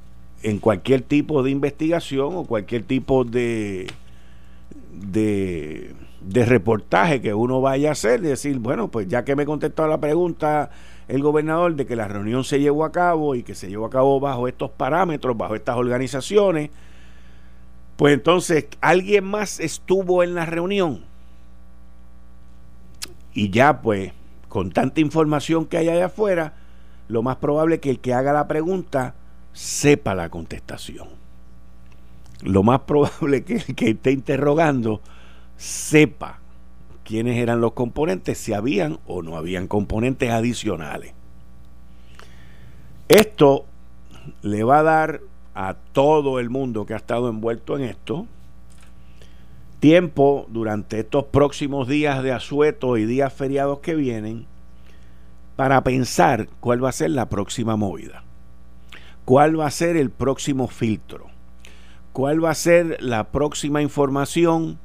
en 0.42 0.58
cualquier 0.58 1.02
tipo 1.02 1.42
de 1.42 1.50
investigación 1.50 2.34
o 2.34 2.44
cualquier 2.44 2.82
tipo 2.82 3.24
de, 3.24 3.86
de 4.90 5.94
de 6.20 6.44
reportaje 6.44 7.20
que 7.20 7.32
uno 7.34 7.60
vaya 7.60 7.88
a 7.88 7.92
hacer 7.92 8.20
y 8.20 8.28
decir, 8.28 8.58
bueno, 8.58 8.88
pues 8.88 9.08
ya 9.08 9.24
que 9.24 9.34
me 9.36 9.46
contestó 9.46 9.86
la 9.86 9.98
pregunta 9.98 10.70
el 11.08 11.22
gobernador 11.22 11.74
de 11.74 11.86
que 11.86 11.96
la 11.96 12.06
reunión 12.06 12.44
se 12.44 12.60
llevó 12.60 12.84
a 12.84 12.92
cabo 12.92 13.34
y 13.34 13.42
que 13.42 13.54
se 13.54 13.68
llevó 13.68 13.86
a 13.86 13.90
cabo 13.90 14.20
bajo 14.20 14.46
estos 14.46 14.70
parámetros, 14.70 15.36
bajo 15.36 15.54
estas 15.54 15.76
organizaciones, 15.76 16.70
pues 17.96 18.14
entonces 18.14 18.66
alguien 18.80 19.24
más 19.24 19.60
estuvo 19.60 20.22
en 20.22 20.34
la 20.34 20.46
reunión. 20.46 21.02
Y 23.32 23.50
ya 23.50 23.80
pues, 23.80 24.12
con 24.50 24.70
tanta 24.72 25.00
información 25.00 25.64
que 25.64 25.78
hay 25.78 25.88
allá 25.88 26.06
afuera, 26.06 26.54
lo 27.06 27.22
más 27.22 27.36
probable 27.36 27.76
es 27.76 27.80
que 27.80 27.90
el 27.90 28.00
que 28.00 28.12
haga 28.12 28.32
la 28.32 28.48
pregunta 28.48 29.14
sepa 29.52 30.16
la 30.16 30.28
contestación. 30.28 31.08
Lo 32.42 32.64
más 32.64 32.80
probable 32.80 33.38
es 33.38 33.44
que 33.44 33.54
el 33.54 33.74
que 33.76 33.90
esté 33.90 34.10
interrogando 34.10 35.00
sepa 35.56 36.40
quiénes 37.04 37.38
eran 37.38 37.60
los 37.60 37.74
componentes, 37.74 38.38
si 38.38 38.52
habían 38.52 38.98
o 39.06 39.22
no 39.22 39.36
habían 39.36 39.68
componentes 39.68 40.30
adicionales. 40.30 41.14
Esto 43.08 43.66
le 44.42 44.64
va 44.64 44.80
a 44.80 44.82
dar 44.82 45.20
a 45.54 45.74
todo 45.92 46.40
el 46.40 46.50
mundo 46.50 46.86
que 46.86 46.94
ha 46.94 46.96
estado 46.98 47.28
envuelto 47.28 47.76
en 47.76 47.84
esto 47.84 48.26
tiempo 49.80 50.46
durante 50.50 51.00
estos 51.00 51.24
próximos 51.24 51.88
días 51.88 52.22
de 52.22 52.32
asueto 52.32 52.98
y 52.98 53.06
días 53.06 53.32
feriados 53.32 53.80
que 53.80 53.94
vienen 53.94 54.46
para 55.56 55.82
pensar 55.82 56.48
cuál 56.60 56.84
va 56.84 56.90
a 56.90 56.92
ser 56.92 57.10
la 57.10 57.28
próxima 57.28 57.76
movida, 57.76 58.22
cuál 59.24 59.58
va 59.58 59.66
a 59.66 59.70
ser 59.70 59.96
el 59.96 60.10
próximo 60.10 60.68
filtro, 60.68 61.26
cuál 62.12 62.44
va 62.44 62.50
a 62.50 62.54
ser 62.54 63.02
la 63.02 63.24
próxima 63.24 63.82
información 63.82 64.78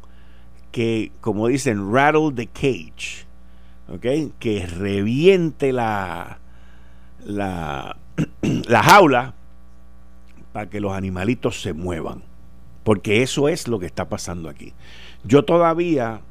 que, 0.71 1.11
como 1.21 1.47
dicen, 1.47 1.93
rattle 1.93 2.31
the 2.33 2.47
cage, 2.47 3.25
que 4.39 4.65
reviente 4.65 5.71
la, 5.71 6.39
la, 7.23 7.97
la 8.41 8.83
jaula 8.83 9.33
para 10.51 10.69
que 10.69 10.79
los 10.79 10.93
animalitos 10.93 11.61
se 11.61 11.73
muevan. 11.73 12.23
Porque 12.85 13.23
eso 13.23 13.49
es 13.49 13.67
lo 13.67 13.79
que 13.79 13.87
está 13.87 14.07
pasando 14.07 14.47
aquí. 14.47 14.73
Yo 15.23 15.43
todavía 15.43 16.21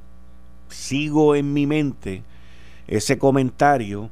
sigo 0.68 1.34
en 1.34 1.52
mi 1.52 1.66
mente 1.66 2.22
ese 2.86 3.18
comentario 3.18 4.08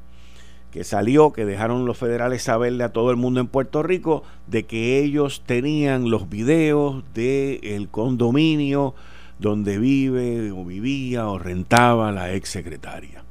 que 0.72 0.82
salió, 0.82 1.32
que 1.32 1.44
dejaron 1.44 1.84
los 1.84 1.98
federales 1.98 2.42
saberle 2.42 2.82
a 2.82 2.92
todo 2.92 3.12
el 3.12 3.16
mundo 3.16 3.38
en 3.38 3.46
Puerto 3.46 3.84
Rico, 3.84 4.24
de 4.48 4.64
que 4.64 4.98
ellos 4.98 5.44
tenían 5.46 6.10
los 6.10 6.28
videos 6.28 7.04
del 7.14 7.60
el 7.62 7.88
condominio 7.88 8.94
donde 9.38 9.78
vive 9.78 10.50
o 10.50 10.64
vivía 10.64 11.28
o 11.28 11.38
rentaba 11.38 12.10
la 12.10 12.34
ex 12.34 12.48
secretaria. 12.48 13.22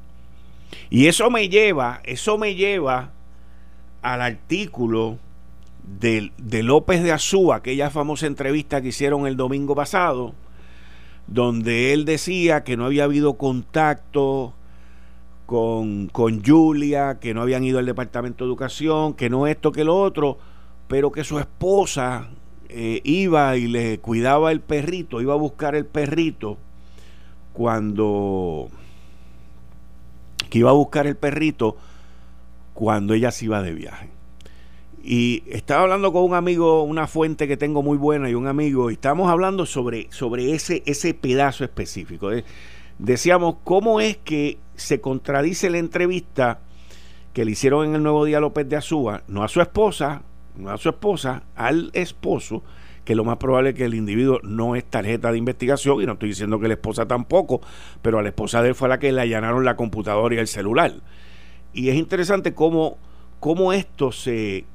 Y 0.89 1.07
eso 1.07 1.29
me 1.29 1.49
lleva, 1.49 1.99
eso 2.05 2.37
me 2.37 2.55
lleva 2.55 3.11
al 4.01 4.21
artículo 4.21 5.17
de, 5.83 6.31
de 6.37 6.63
López 6.63 7.03
de 7.03 7.11
Azúa, 7.11 7.57
aquella 7.57 7.89
famosa 7.89 8.27
entrevista 8.27 8.81
que 8.81 8.89
hicieron 8.89 9.27
el 9.27 9.37
domingo 9.37 9.75
pasado, 9.75 10.33
donde 11.27 11.93
él 11.93 12.05
decía 12.05 12.63
que 12.63 12.77
no 12.77 12.85
había 12.85 13.05
habido 13.05 13.33
contacto 13.35 14.53
con, 15.45 16.07
con 16.07 16.43
Julia, 16.43 17.19
que 17.19 17.33
no 17.33 17.41
habían 17.41 17.63
ido 17.63 17.79
al 17.79 17.85
Departamento 17.85 18.43
de 18.43 18.49
Educación, 18.49 19.13
que 19.13 19.29
no 19.29 19.47
esto, 19.47 19.71
que 19.71 19.83
lo 19.83 19.97
otro, 19.97 20.37
pero 20.87 21.11
que 21.11 21.23
su 21.23 21.39
esposa 21.39 22.29
eh, 22.69 23.01
iba 23.03 23.57
y 23.57 23.67
le 23.67 23.99
cuidaba 23.99 24.51
el 24.51 24.61
perrito, 24.61 25.21
iba 25.21 25.33
a 25.33 25.37
buscar 25.37 25.75
el 25.75 25.85
perrito 25.85 26.57
cuando 27.53 28.69
que 30.49 30.59
iba 30.59 30.69
a 30.69 30.73
buscar 30.73 31.07
el 31.07 31.15
perrito 31.15 31.77
cuando 32.73 33.13
ella 33.13 33.31
se 33.31 33.45
iba 33.45 33.61
de 33.61 33.73
viaje. 33.73 34.09
Y 35.03 35.43
estaba 35.47 35.81
hablando 35.81 36.13
con 36.13 36.23
un 36.23 36.35
amigo, 36.35 36.83
una 36.83 37.07
fuente 37.07 37.47
que 37.47 37.57
tengo 37.57 37.81
muy 37.81 37.97
buena 37.97 38.29
y 38.29 38.35
un 38.35 38.47
amigo, 38.47 38.91
y 38.91 38.93
estábamos 38.93 39.31
hablando 39.31 39.65
sobre, 39.65 40.07
sobre 40.11 40.53
ese, 40.53 40.83
ese 40.85 41.13
pedazo 41.13 41.63
específico. 41.63 42.29
Decíamos, 42.99 43.55
¿cómo 43.63 43.99
es 43.99 44.17
que 44.17 44.59
se 44.75 45.01
contradice 45.01 45.69
la 45.71 45.79
entrevista 45.79 46.59
que 47.33 47.45
le 47.45 47.51
hicieron 47.51 47.87
en 47.87 47.95
el 47.95 48.03
Nuevo 48.03 48.25
Día 48.25 48.39
López 48.39 48.67
de 48.67 48.75
Azúa, 48.75 49.23
no 49.27 49.43
a 49.43 49.47
su 49.47 49.61
esposa, 49.61 50.21
no 50.55 50.69
a 50.69 50.77
su 50.77 50.89
esposa, 50.89 51.43
al 51.55 51.89
esposo, 51.93 52.63
que 53.05 53.15
lo 53.15 53.23
más 53.23 53.37
probable 53.37 53.69
es 53.69 53.75
que 53.75 53.85
el 53.85 53.95
individuo 53.95 54.39
no 54.43 54.75
es 54.75 54.83
tarjeta 54.85 55.31
de 55.31 55.37
investigación, 55.37 56.01
y 56.01 56.05
no 56.05 56.13
estoy 56.13 56.29
diciendo 56.29 56.59
que 56.59 56.67
la 56.67 56.75
esposa 56.75 57.07
tampoco, 57.07 57.61
pero 58.01 58.19
a 58.19 58.21
la 58.21 58.29
esposa 58.29 58.61
de 58.61 58.69
él 58.69 58.75
fue 58.75 58.89
la 58.89 58.99
que 58.99 59.11
le 59.11 59.21
allanaron 59.21 59.65
la 59.65 59.75
computadora 59.75 60.35
y 60.35 60.37
el 60.37 60.47
celular. 60.47 60.93
Y 61.73 61.89
es 61.89 61.95
interesante 61.95 62.53
cómo, 62.53 62.97
cómo 63.39 63.73
esto 63.73 64.11
se, 64.11 64.65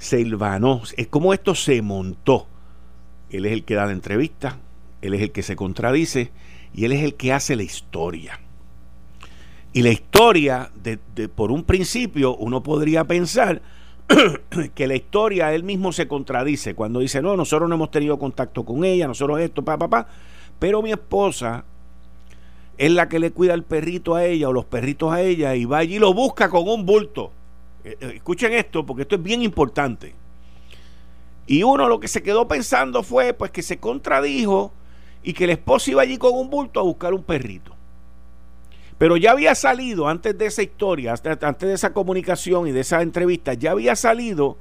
se 0.00 0.18
hilvanó, 0.18 0.80
es 0.96 1.06
cómo 1.08 1.34
esto 1.34 1.54
se 1.54 1.82
montó. 1.82 2.46
Él 3.28 3.44
es 3.44 3.52
el 3.52 3.64
que 3.64 3.74
da 3.74 3.84
la 3.84 3.92
entrevista, 3.92 4.56
él 5.02 5.12
es 5.12 5.20
el 5.20 5.30
que 5.30 5.42
se 5.42 5.56
contradice 5.56 6.32
y 6.74 6.86
él 6.86 6.92
es 6.92 7.04
el 7.04 7.14
que 7.14 7.34
hace 7.34 7.54
la 7.54 7.62
historia. 7.62 8.40
Y 9.74 9.82
la 9.82 9.90
historia, 9.90 10.70
de, 10.82 10.96
por 11.28 11.52
un 11.52 11.64
principio, 11.64 12.34
uno 12.34 12.62
podría 12.62 13.04
pensar 13.04 13.60
que 14.74 14.88
la 14.88 14.96
historia 14.96 15.54
él 15.54 15.64
mismo 15.64 15.92
se 15.92 16.08
contradice 16.08 16.74
cuando 16.74 17.00
dice, 17.00 17.20
no, 17.20 17.36
nosotros 17.36 17.68
no 17.68 17.74
hemos 17.74 17.90
tenido 17.90 18.18
contacto 18.18 18.64
con 18.64 18.84
ella, 18.84 19.06
nosotros 19.06 19.38
esto, 19.38 19.62
pa, 19.62 19.78
pa, 19.78 19.88
pa, 19.88 20.08
pero 20.58 20.80
mi 20.80 20.92
esposa 20.92 21.64
es 22.78 22.90
la 22.90 23.06
que 23.10 23.18
le 23.18 23.32
cuida 23.32 23.52
el 23.52 23.64
perrito 23.64 24.14
a 24.14 24.24
ella 24.24 24.48
o 24.48 24.52
los 24.54 24.64
perritos 24.64 25.12
a 25.12 25.20
ella 25.20 25.54
y 25.54 25.66
va 25.66 25.78
allí 25.78 25.96
y 25.96 25.98
lo 25.98 26.14
busca 26.14 26.48
con 26.48 26.66
un 26.66 26.86
bulto. 26.86 27.32
Eh, 27.84 27.96
eh, 28.00 28.12
escuchen 28.16 28.52
esto 28.52 28.84
porque 28.84 29.02
esto 29.02 29.16
es 29.16 29.22
bien 29.22 29.42
importante. 29.42 30.14
Y 31.46 31.62
uno 31.62 31.88
lo 31.88 31.98
que 31.98 32.08
se 32.08 32.22
quedó 32.22 32.46
pensando 32.46 33.02
fue 33.02 33.32
pues 33.32 33.50
que 33.50 33.62
se 33.62 33.78
contradijo 33.78 34.72
y 35.22 35.32
que 35.32 35.44
el 35.44 35.50
esposo 35.50 35.90
iba 35.90 36.02
allí 36.02 36.16
con 36.16 36.32
un 36.34 36.50
bulto 36.50 36.80
a 36.80 36.84
buscar 36.84 37.12
un 37.14 37.22
perrito. 37.22 37.74
Pero 38.98 39.16
ya 39.16 39.32
había 39.32 39.54
salido, 39.54 40.08
antes 40.08 40.36
de 40.36 40.46
esa 40.46 40.62
historia, 40.62 41.14
antes 41.24 41.68
de 41.68 41.72
esa 41.72 41.92
comunicación 41.92 42.68
y 42.68 42.72
de 42.72 42.80
esa 42.80 43.00
entrevista, 43.00 43.54
ya 43.54 43.70
había 43.70 43.96
salido 43.96 44.58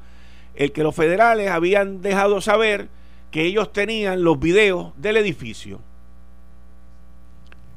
el 0.56 0.72
que 0.72 0.82
los 0.82 0.96
federales 0.96 1.52
habían 1.52 2.02
dejado 2.02 2.40
saber 2.40 2.88
que 3.32 3.44
ellos 3.44 3.74
tenían 3.74 4.24
los 4.24 4.40
videos 4.40 4.94
del 4.98 5.18
edificio. 5.18 5.82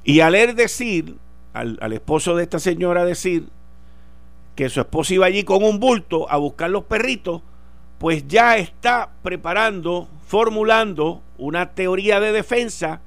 Y 0.05 0.21
al 0.21 0.35
él 0.35 0.55
decir, 0.55 1.17
al, 1.53 1.79
al 1.81 1.93
esposo 1.93 2.37
de 2.37 2.45
esta 2.45 2.61
señora 2.61 3.05
decir 3.05 3.49
que 4.55 4.69
su 4.69 4.81
esposo 4.81 5.15
iba 5.15 5.27
allí 5.27 5.45
con 5.45 5.63
un 5.63 5.81
bulto 5.81 6.31
a 6.31 6.37
buscar 6.37 6.71
los 6.71 6.85
perritos, 6.85 7.43
pues 7.99 8.27
ya 8.27 8.57
está 8.57 9.11
preparando, 9.23 10.09
formulando 10.27 11.23
una 11.39 11.71
teoría 11.71 12.21
de 12.21 12.33
defensa 12.33 13.01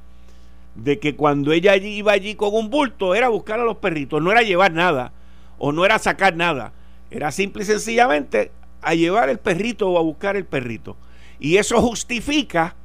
de 0.75 0.99
que 0.99 1.15
cuando 1.15 1.51
ella 1.51 1.75
iba 1.75 2.11
allí 2.11 2.35
con 2.35 2.53
un 2.53 2.69
bulto 2.69 3.15
era 3.15 3.29
buscar 3.29 3.59
a 3.59 3.63
los 3.63 3.77
perritos, 3.77 4.21
no 4.21 4.31
era 4.31 4.41
llevar 4.41 4.73
nada 4.73 5.13
o 5.57 5.71
no 5.71 5.85
era 5.85 5.99
sacar 5.99 6.35
nada, 6.35 6.73
era 7.11 7.31
simple 7.31 7.63
y 7.63 7.65
sencillamente 7.65 8.51
a 8.81 8.93
llevar 8.93 9.29
el 9.29 9.37
perrito 9.37 9.89
o 9.89 9.97
a 9.97 10.01
buscar 10.01 10.35
el 10.35 10.45
perrito. 10.45 10.95
Y 11.39 11.57
eso 11.57 11.81
justifica 11.81 12.75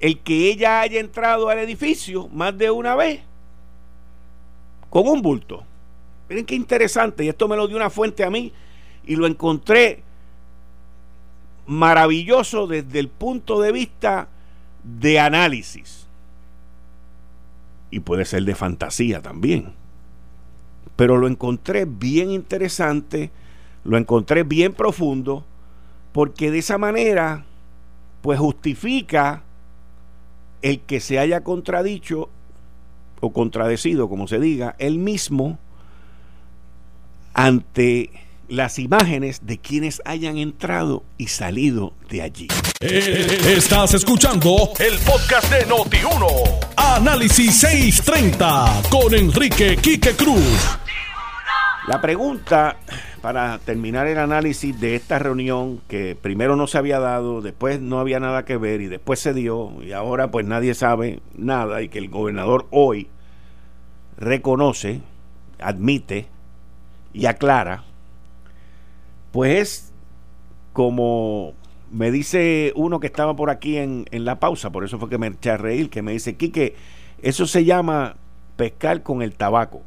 el 0.00 0.20
que 0.20 0.50
ella 0.50 0.80
haya 0.80 1.00
entrado 1.00 1.48
al 1.48 1.58
edificio 1.58 2.28
más 2.28 2.56
de 2.56 2.70
una 2.70 2.94
vez 2.94 3.20
con 4.90 5.08
un 5.08 5.22
bulto. 5.22 5.64
Miren 6.28 6.46
qué 6.46 6.54
interesante, 6.54 7.24
y 7.24 7.28
esto 7.28 7.48
me 7.48 7.56
lo 7.56 7.68
dio 7.68 7.76
una 7.76 7.90
fuente 7.90 8.24
a 8.24 8.30
mí 8.30 8.52
y 9.06 9.16
lo 9.16 9.26
encontré 9.26 10.02
maravilloso 11.66 12.66
desde 12.66 12.98
el 12.98 13.08
punto 13.08 13.60
de 13.60 13.72
vista 13.72 14.28
de 14.82 15.18
análisis 15.18 16.06
y 17.90 18.00
puede 18.00 18.24
ser 18.24 18.42
de 18.44 18.54
fantasía 18.54 19.22
también. 19.22 19.72
Pero 20.96 21.16
lo 21.16 21.28
encontré 21.28 21.84
bien 21.84 22.30
interesante, 22.30 23.30
lo 23.84 23.96
encontré 23.96 24.42
bien 24.42 24.72
profundo, 24.72 25.44
porque 26.12 26.50
de 26.50 26.58
esa 26.58 26.76
manera, 26.76 27.44
pues 28.20 28.38
justifica 28.38 29.42
el 30.62 30.80
que 30.80 30.98
se 30.98 31.18
haya 31.18 31.44
contradicho 31.44 32.30
o 33.20 33.32
contradecido, 33.32 34.08
como 34.08 34.26
se 34.26 34.40
diga, 34.40 34.74
él 34.78 34.98
mismo 34.98 35.58
ante 37.34 38.10
las 38.48 38.78
imágenes 38.78 39.46
de 39.46 39.58
quienes 39.58 40.00
hayan 40.04 40.38
entrado 40.38 41.02
y 41.18 41.28
salido 41.28 41.92
de 42.08 42.22
allí. 42.22 42.48
Eh, 42.80 43.54
estás 43.56 43.94
escuchando 43.94 44.70
el 44.78 44.98
podcast 44.98 45.50
de 45.50 45.66
Noti1. 45.66 46.26
Análisis 46.76 47.60
630 47.60 48.82
con 48.90 49.14
Enrique 49.14 49.76
Quique 49.76 50.12
Cruz. 50.12 50.78
La 51.88 52.00
pregunta 52.00 52.76
para 53.20 53.58
terminar 53.58 54.06
el 54.06 54.18
análisis 54.18 54.78
de 54.80 54.94
esta 54.94 55.18
reunión 55.18 55.80
que 55.88 56.14
primero 56.14 56.56
no 56.56 56.66
se 56.66 56.78
había 56.78 56.98
dado, 56.98 57.40
después 57.40 57.80
no 57.80 57.98
había 57.98 58.20
nada 58.20 58.44
que 58.44 58.56
ver 58.56 58.80
y 58.80 58.86
después 58.86 59.18
se 59.18 59.34
dio 59.34 59.82
y 59.82 59.92
ahora 59.92 60.30
pues 60.30 60.46
nadie 60.46 60.74
sabe 60.74 61.20
nada 61.34 61.82
y 61.82 61.88
que 61.88 61.98
el 61.98 62.08
gobernador 62.08 62.66
hoy 62.70 63.08
reconoce, 64.18 65.00
admite 65.58 66.26
y 67.14 67.24
aclara 67.26 67.84
pues 69.32 69.58
es 69.58 69.92
como 70.74 71.54
me 71.94 72.10
dice 72.10 72.72
uno 72.74 72.98
que 72.98 73.06
estaba 73.06 73.36
por 73.36 73.50
aquí 73.50 73.76
en, 73.78 74.04
la 74.10 74.40
pausa, 74.40 74.70
por 74.70 74.84
eso 74.84 74.98
fue 74.98 75.08
que 75.08 75.16
me 75.16 75.28
eché 75.28 75.50
a 75.50 75.56
reír, 75.56 75.90
que 75.90 76.02
me 76.02 76.10
dice, 76.10 76.36
Quique, 76.36 76.74
eso 77.22 77.46
se 77.46 77.64
llama 77.64 78.16
pescar 78.56 79.04
con 79.04 79.22
el 79.22 79.34
tabaco, 79.34 79.82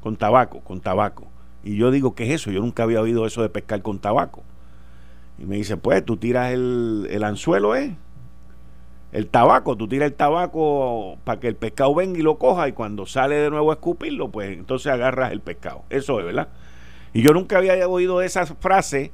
con 0.00 0.16
tabaco, 0.16 0.60
con 0.60 0.80
tabaco. 0.80 1.26
Y 1.62 1.76
yo 1.76 1.90
digo, 1.90 2.14
¿qué 2.14 2.24
es 2.24 2.40
eso? 2.40 2.50
Yo 2.50 2.60
nunca 2.60 2.84
había 2.84 3.02
oído 3.02 3.26
eso 3.26 3.42
de 3.42 3.50
pescar 3.50 3.82
con 3.82 3.98
tabaco. 3.98 4.42
Y 5.38 5.44
me 5.44 5.56
dice, 5.56 5.76
pues 5.76 6.02
tú 6.04 6.16
tiras 6.16 6.52
el, 6.52 7.06
el 7.10 7.22
anzuelo, 7.22 7.76
¿eh? 7.76 7.94
El 9.12 9.28
tabaco, 9.28 9.76
tú 9.76 9.88
tiras 9.88 10.08
el 10.08 10.14
tabaco 10.14 11.18
para 11.24 11.40
que 11.40 11.48
el 11.48 11.56
pescado 11.56 11.94
venga 11.94 12.18
y 12.18 12.22
lo 12.22 12.38
coja 12.38 12.68
y 12.68 12.72
cuando 12.72 13.06
sale 13.06 13.36
de 13.36 13.50
nuevo 13.50 13.70
a 13.70 13.74
escupirlo, 13.74 14.30
pues 14.30 14.56
entonces 14.56 14.92
agarras 14.92 15.32
el 15.32 15.40
pescado. 15.40 15.82
Eso 15.90 16.20
es, 16.20 16.26
¿verdad? 16.26 16.48
Y 17.12 17.22
yo 17.22 17.32
nunca 17.32 17.58
había 17.58 17.88
oído 17.88 18.22
esa 18.22 18.46
frase, 18.46 19.10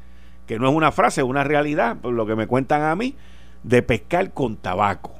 que 0.47 0.59
no 0.59 0.69
es 0.69 0.75
una 0.75 0.93
frase, 0.93 1.23
es 1.23 1.27
una 1.27 1.45
realidad, 1.45 1.97
por 1.97 2.13
lo 2.13 2.27
que 2.27 2.37
me 2.37 2.47
cuentan 2.47 2.83
a 2.83 2.95
mí, 2.95 3.15
de 3.63 3.83
pescar 3.83 4.33
con 4.33 4.57
tabaco. 4.57 5.15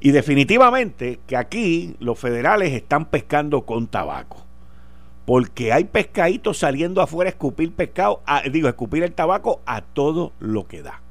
Y 0.00 0.12
definitivamente 0.12 1.18
que 1.26 1.36
aquí 1.36 1.96
los 1.98 2.18
federales 2.20 2.72
están 2.72 3.06
pescando 3.06 3.62
con 3.62 3.88
tabaco. 3.88 4.44
Porque 5.26 5.72
hay 5.72 5.84
pescaditos 5.84 6.58
saliendo 6.58 7.02
afuera 7.02 7.28
a 7.28 7.32
escupir 7.32 7.72
pescado, 7.72 8.22
digo, 8.50 8.68
escupir 8.68 9.02
el 9.02 9.12
tabaco 9.12 9.60
a 9.66 9.82
todo 9.82 10.32
lo 10.38 10.66
que 10.66 10.82
da. 10.82 11.02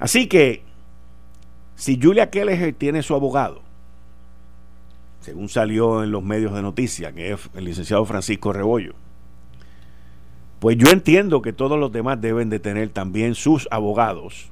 Así 0.00 0.26
que, 0.26 0.62
si 1.76 2.00
Julia 2.02 2.30
Keller 2.30 2.74
tiene 2.74 3.02
su 3.02 3.14
abogado, 3.14 3.62
según 5.20 5.50
salió 5.50 6.02
en 6.02 6.10
los 6.10 6.22
medios 6.22 6.54
de 6.54 6.62
noticias, 6.62 7.12
que 7.12 7.32
es 7.32 7.50
el 7.54 7.64
licenciado 7.64 8.04
Francisco 8.06 8.52
Rebollo. 8.52 8.94
Pues 10.58 10.78
yo 10.78 10.90
entiendo 10.90 11.42
que 11.42 11.52
todos 11.52 11.78
los 11.78 11.92
demás 11.92 12.20
deben 12.20 12.48
de 12.48 12.58
tener 12.58 12.88
también 12.88 13.34
sus 13.34 13.68
abogados. 13.70 14.48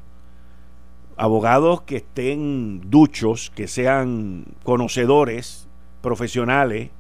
Abogados 1.17 1.83
que 1.83 1.97
estén 1.97 2.91
duchos, 2.91 3.51
que 3.55 3.67
sean 3.69 4.45
conocedores, 4.63 5.67
profesionales, 6.03 6.91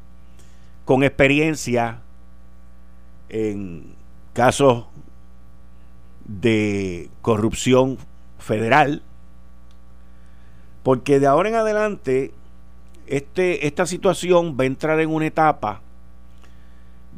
con 0.86 1.04
experiencia 1.04 2.00
en 3.28 3.94
casos 4.32 4.86
de 6.24 7.10
corrupción 7.20 7.98
federal, 8.38 9.02
porque 10.82 11.20
de 11.20 11.26
ahora 11.26 11.48
en 11.48 11.54
adelante 11.56 12.32
este, 13.06 13.66
esta 13.66 13.86
situación 13.86 14.56
va 14.58 14.64
a 14.64 14.66
entrar 14.66 15.00
en 15.00 15.10
una 15.10 15.26
etapa 15.26 15.80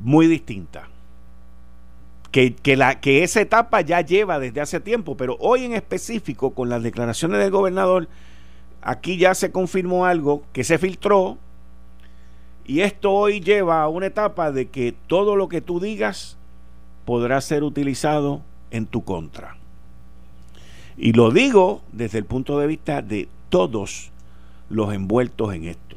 muy 0.02 0.26
distinta. 0.26 0.88
Que, 2.30 2.54
la, 2.76 3.00
que 3.00 3.24
esa 3.24 3.40
etapa 3.40 3.80
ya 3.80 4.02
lleva 4.02 4.38
desde 4.38 4.60
hace 4.60 4.78
tiempo, 4.78 5.16
pero 5.16 5.36
hoy 5.40 5.64
en 5.64 5.72
específico, 5.72 6.50
con 6.54 6.68
las 6.68 6.80
declaraciones 6.84 7.40
del 7.40 7.50
gobernador, 7.50 8.06
aquí 8.82 9.16
ya 9.16 9.34
se 9.34 9.50
confirmó 9.50 10.06
algo 10.06 10.44
que 10.52 10.62
se 10.62 10.78
filtró, 10.78 11.38
y 12.64 12.82
esto 12.82 13.10
hoy 13.10 13.40
lleva 13.40 13.82
a 13.82 13.88
una 13.88 14.06
etapa 14.06 14.52
de 14.52 14.68
que 14.68 14.94
todo 15.08 15.34
lo 15.34 15.48
que 15.48 15.60
tú 15.60 15.80
digas 15.80 16.36
podrá 17.04 17.40
ser 17.40 17.64
utilizado 17.64 18.42
en 18.70 18.86
tu 18.86 19.02
contra. 19.02 19.56
Y 21.02 21.14
lo 21.14 21.30
digo 21.30 21.80
desde 21.92 22.18
el 22.18 22.26
punto 22.26 22.58
de 22.58 22.66
vista 22.66 23.00
de 23.00 23.26
todos 23.48 24.10
los 24.68 24.92
envueltos 24.92 25.54
en 25.54 25.64
esto. 25.64 25.96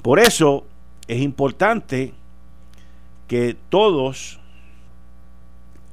Por 0.00 0.18
eso 0.18 0.64
es 1.06 1.20
importante 1.20 2.14
que 3.28 3.54
todos 3.68 4.40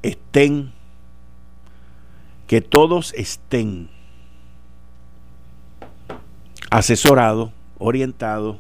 estén, 0.03 0.71
que 2.47 2.61
todos 2.61 3.13
estén 3.13 3.89
asesorados, 6.71 7.51
orientados 7.77 8.55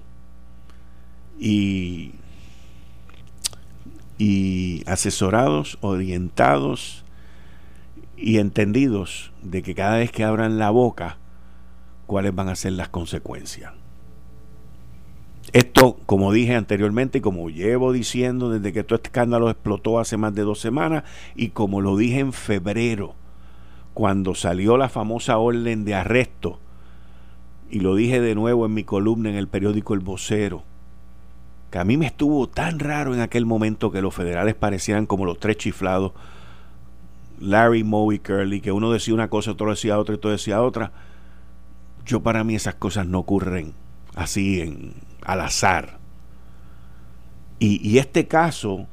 y, 1.39 2.11
y 4.17 4.83
asesorados, 4.87 5.77
orientados 5.79 7.05
y 8.17 8.39
entendidos 8.39 9.31
de 9.43 9.61
que 9.61 9.75
cada 9.75 9.97
vez 9.97 10.11
que 10.11 10.23
abran 10.23 10.57
la 10.57 10.71
boca, 10.71 11.17
cuáles 12.07 12.33
van 12.33 12.49
a 12.49 12.55
ser 12.55 12.73
las 12.73 12.89
consecuencias. 12.89 13.73
Esto, 15.53 15.97
como 16.05 16.33
dije 16.33 16.55
anteriormente 16.55 17.19
y 17.19 17.21
como 17.21 17.49
llevo 17.49 17.93
diciendo 17.93 18.49
desde 18.49 18.73
que 18.73 18.83
todo 18.83 18.97
este 18.97 19.07
escándalo 19.07 19.49
explotó 19.49 19.99
hace 19.99 20.17
más 20.17 20.35
de 20.35 20.41
dos 20.41 20.59
semanas 20.59 21.03
y 21.35 21.49
como 21.49 21.79
lo 21.79 21.95
dije 21.95 22.19
en 22.19 22.33
febrero, 22.33 23.15
cuando 23.93 24.35
salió 24.35 24.77
la 24.77 24.89
famosa 24.89 25.37
orden 25.37 25.85
de 25.85 25.95
arresto, 25.95 26.59
y 27.69 27.79
lo 27.79 27.95
dije 27.95 28.21
de 28.21 28.35
nuevo 28.35 28.65
en 28.65 28.73
mi 28.73 28.83
columna 28.83 29.29
en 29.29 29.35
el 29.35 29.47
periódico 29.47 29.93
El 29.93 29.99
Vocero, 30.01 30.63
que 31.71 31.79
a 31.79 31.83
mí 31.83 31.97
me 31.97 32.05
estuvo 32.05 32.47
tan 32.47 32.79
raro 32.79 33.13
en 33.13 33.21
aquel 33.21 33.45
momento 33.45 33.91
que 33.91 34.01
los 34.01 34.13
federales 34.13 34.55
parecían 34.55 35.05
como 35.05 35.25
los 35.25 35.39
tres 35.39 35.57
chiflados, 35.57 36.13
Larry, 37.39 37.83
Moe 37.83 38.19
Curly, 38.19 38.61
que 38.61 38.71
uno 38.71 38.91
decía 38.91 39.13
una 39.13 39.29
cosa, 39.29 39.51
otro 39.51 39.69
decía 39.69 39.99
otra 39.99 40.13
y 40.13 40.17
otro 40.17 40.31
decía 40.31 40.61
otra 40.61 40.91
yo 42.05 42.23
para 42.23 42.43
mí 42.43 42.55
esas 42.55 42.75
cosas 42.75 43.05
no 43.05 43.19
ocurren 43.19 43.73
así 44.15 44.61
en, 44.61 44.93
al 45.23 45.41
azar. 45.41 45.99
Y, 47.59 47.85
y 47.87 47.97
este 47.99 48.27
caso 48.27 48.87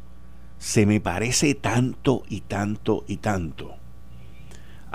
se 0.58 0.84
me 0.84 1.00
parece 1.00 1.54
tanto 1.54 2.24
y 2.28 2.40
tanto 2.40 3.04
y 3.06 3.18
tanto 3.18 3.76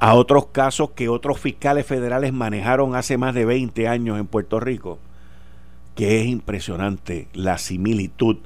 a 0.02 0.14
otros 0.14 0.48
casos 0.48 0.92
que 0.92 1.10
otros 1.10 1.40
fiscales 1.40 1.86
federales 1.86 2.32
manejaron 2.32 2.96
hace 2.96 3.18
más 3.18 3.36
de 3.36 3.44
20 3.44 3.90
años 3.90 4.18
en 4.18 4.28
Puerto 4.28 4.62
Rico, 4.62 4.98
que 5.94 6.22
es 6.22 6.28
impresionante 6.28 7.28
la 7.34 7.58
similitud 7.58 8.38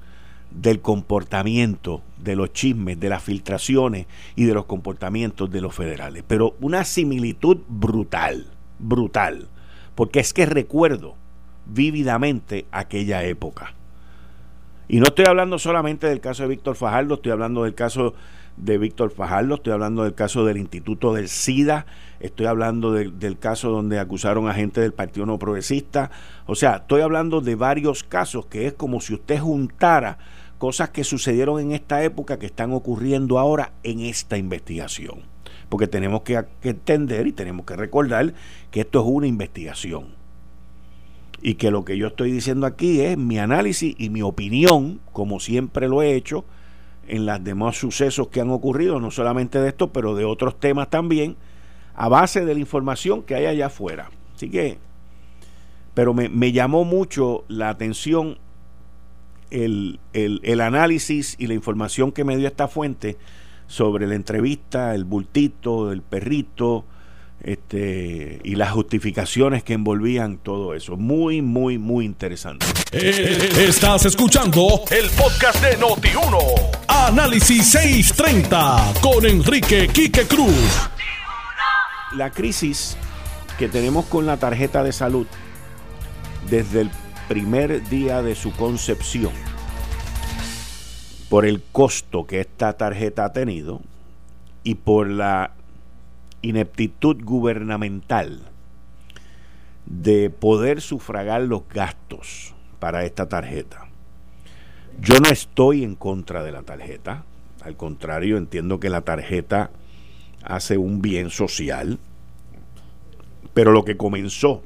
del 0.49 0.81
comportamiento, 0.81 2.01
de 2.23 2.35
los 2.35 2.53
chismes, 2.53 2.99
de 2.99 3.09
las 3.09 3.23
filtraciones 3.23 4.07
y 4.35 4.45
de 4.45 4.53
los 4.53 4.65
comportamientos 4.65 5.51
de 5.51 5.61
los 5.61 5.75
federales. 5.75 6.23
Pero 6.27 6.55
una 6.59 6.83
similitud 6.83 7.59
brutal, 7.67 8.47
brutal 8.79 9.49
porque 9.95 10.19
es 10.19 10.33
que 10.33 10.45
recuerdo 10.45 11.15
vívidamente 11.65 12.65
aquella 12.71 13.23
época. 13.23 13.73
Y 14.87 14.99
no 14.99 15.05
estoy 15.05 15.25
hablando 15.25 15.59
solamente 15.59 16.07
del 16.07 16.19
caso 16.19 16.43
de 16.43 16.49
Víctor 16.49 16.75
Fajardo, 16.75 17.15
estoy 17.15 17.31
hablando 17.31 17.63
del 17.63 17.73
caso 17.73 18.13
de 18.57 18.77
Víctor 18.77 19.11
Fajardo, 19.11 19.55
estoy 19.55 19.73
hablando 19.73 20.03
del 20.03 20.13
caso 20.13 20.45
del 20.45 20.57
Instituto 20.57 21.13
del 21.13 21.29
SIDA, 21.29 21.85
estoy 22.19 22.45
hablando 22.47 22.91
del 22.91 23.39
caso 23.39 23.69
donde 23.69 23.99
acusaron 23.99 24.47
a 24.47 24.53
gente 24.53 24.81
del 24.81 24.93
Partido 24.93 25.25
No 25.25 25.39
Progresista, 25.39 26.11
o 26.45 26.53
sea, 26.53 26.77
estoy 26.77 27.01
hablando 27.01 27.41
de 27.41 27.55
varios 27.55 28.03
casos 28.03 28.45
que 28.47 28.67
es 28.67 28.73
como 28.73 28.99
si 28.99 29.13
usted 29.13 29.39
juntara 29.39 30.17
cosas 30.63 30.91
que 30.91 31.03
sucedieron 31.03 31.59
en 31.59 31.73
esta 31.73 32.05
época 32.05 32.39
que 32.39 32.45
están 32.45 32.71
ocurriendo 32.71 33.37
ahora 33.37 33.73
en 33.83 33.99
esta 33.99 34.37
investigación 34.37 35.33
porque 35.67 35.87
tenemos 35.87 36.21
que, 36.21 36.41
entender 36.61 37.27
y 37.27 37.33
tenemos 37.33 37.65
que 37.65 37.75
recordar 37.75 38.33
que 38.71 38.81
esto 38.81 39.01
es 39.01 39.05
una 39.05 39.27
investigación. 39.27 40.15
Y 41.41 41.55
que 41.55 41.69
lo 41.71 41.83
que 41.83 41.97
yo 41.97 42.07
estoy 42.07 42.31
diciendo 42.31 42.65
aquí 42.65 43.01
es 43.01 43.17
mi 43.17 43.39
análisis 43.39 43.93
y 43.97 44.09
mi 44.09 44.21
opinión, 44.21 45.01
como 45.11 45.41
siempre 45.41 45.89
lo 45.89 46.01
he 46.01 46.13
hecho, 46.13 46.45
en 47.07 47.25
los 47.25 47.43
demás 47.43 47.75
sucesos 47.75 48.27
que 48.27 48.39
han 48.39 48.51
ocurrido, 48.51 48.99
no 48.99 49.09
solamente 49.09 49.59
de 49.59 49.69
esto, 49.69 49.91
pero 49.91 50.13
de 50.13 50.23
otros 50.25 50.59
temas 50.59 50.91
también, 50.91 51.35
a 51.95 52.07
base 52.07 52.45
de 52.45 52.53
la 52.53 52.59
información 52.59 53.23
que 53.23 53.33
hay 53.33 53.47
allá 53.47 53.65
afuera. 53.65 54.11
Así 54.35 54.49
que, 54.49 54.77
pero 55.93 56.13
me, 56.13 56.51
llamó 56.51 56.85
mucho 56.85 57.45
la 57.47 57.69
atención 57.69 58.37
el, 59.53 59.99
el 60.13 60.61
análisis 60.61 61.35
y 61.37 61.47
la 61.47 61.53
información 61.53 62.11
que 62.11 62.23
me 62.23 62.35
dio 62.35 62.47
esta 62.47 62.67
fuente 62.67 63.17
sobre 63.67 64.07
la 64.07 64.15
entrevista, 64.15 64.93
el 64.93 65.05
bultito, 65.05 65.91
el 65.91 66.01
perrito, 66.01 66.85
este, 67.43 68.39
y 68.43 68.55
las 68.55 68.71
justificaciones 68.71 69.63
que 69.63 69.73
envolvían 69.73 70.37
todo 70.37 70.73
eso. 70.73 70.95
Muy, 70.95 71.41
muy, 71.41 71.77
muy 71.77 72.05
interesante. 72.05 72.65
Eh, 72.91 73.49
estás 73.67 74.05
escuchando 74.05 74.83
el 74.91 75.09
podcast 75.09 75.61
de 75.61 75.77
Noti1. 75.77 76.37
Análisis 76.87 77.67
630 77.71 78.93
con 79.01 79.25
Enrique 79.25 79.89
Quique 79.89 80.23
Cruz. 80.23 80.89
La 82.15 82.29
crisis 82.29 82.95
que 83.59 83.67
tenemos 83.67 84.05
con 84.05 84.25
la 84.25 84.37
tarjeta 84.37 84.83
de 84.83 84.93
salud 84.93 85.27
desde 86.49 86.81
el 86.81 86.91
primer 87.27 87.87
día 87.89 88.21
de 88.21 88.35
su 88.35 88.51
concepción 88.51 89.31
por 91.29 91.45
el 91.45 91.61
costo 91.71 92.27
que 92.27 92.41
esta 92.41 92.73
tarjeta 92.73 93.25
ha 93.25 93.33
tenido 93.33 93.81
y 94.63 94.75
por 94.75 95.09
la 95.09 95.53
ineptitud 96.41 97.23
gubernamental 97.23 98.41
de 99.85 100.29
poder 100.29 100.81
sufragar 100.81 101.41
los 101.41 101.67
gastos 101.67 102.53
para 102.79 103.05
esta 103.05 103.27
tarjeta. 103.27 103.87
Yo 104.99 105.19
no 105.19 105.29
estoy 105.29 105.83
en 105.83 105.95
contra 105.95 106.43
de 106.43 106.51
la 106.51 106.63
tarjeta, 106.63 107.23
al 107.61 107.77
contrario, 107.77 108.37
entiendo 108.37 108.79
que 108.79 108.89
la 108.89 109.01
tarjeta 109.01 109.71
hace 110.43 110.77
un 110.77 111.01
bien 111.01 111.29
social, 111.29 111.99
pero 113.53 113.71
lo 113.71 113.85
que 113.85 113.97
comenzó 113.97 114.61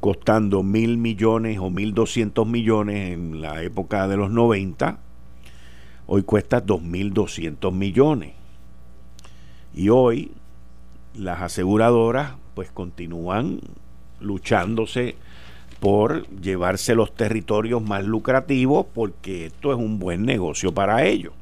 costando 0.00 0.62
mil 0.62 0.96
millones 0.96 1.58
o 1.58 1.70
mil 1.70 1.94
doscientos 1.94 2.46
millones 2.46 3.12
en 3.12 3.40
la 3.40 3.62
época 3.62 4.08
de 4.08 4.16
los 4.16 4.30
90, 4.30 4.98
hoy 6.06 6.22
cuesta 6.22 6.64
2.200 6.64 7.72
millones. 7.72 8.32
Y 9.74 9.90
hoy 9.90 10.32
las 11.14 11.42
aseguradoras 11.42 12.34
pues 12.54 12.70
continúan 12.70 13.60
luchándose 14.20 15.16
por 15.80 16.28
llevarse 16.28 16.94
los 16.94 17.14
territorios 17.14 17.82
más 17.82 18.04
lucrativos 18.04 18.86
porque 18.92 19.46
esto 19.46 19.72
es 19.72 19.78
un 19.78 19.98
buen 19.98 20.24
negocio 20.24 20.72
para 20.72 21.04
ellos. 21.04 21.32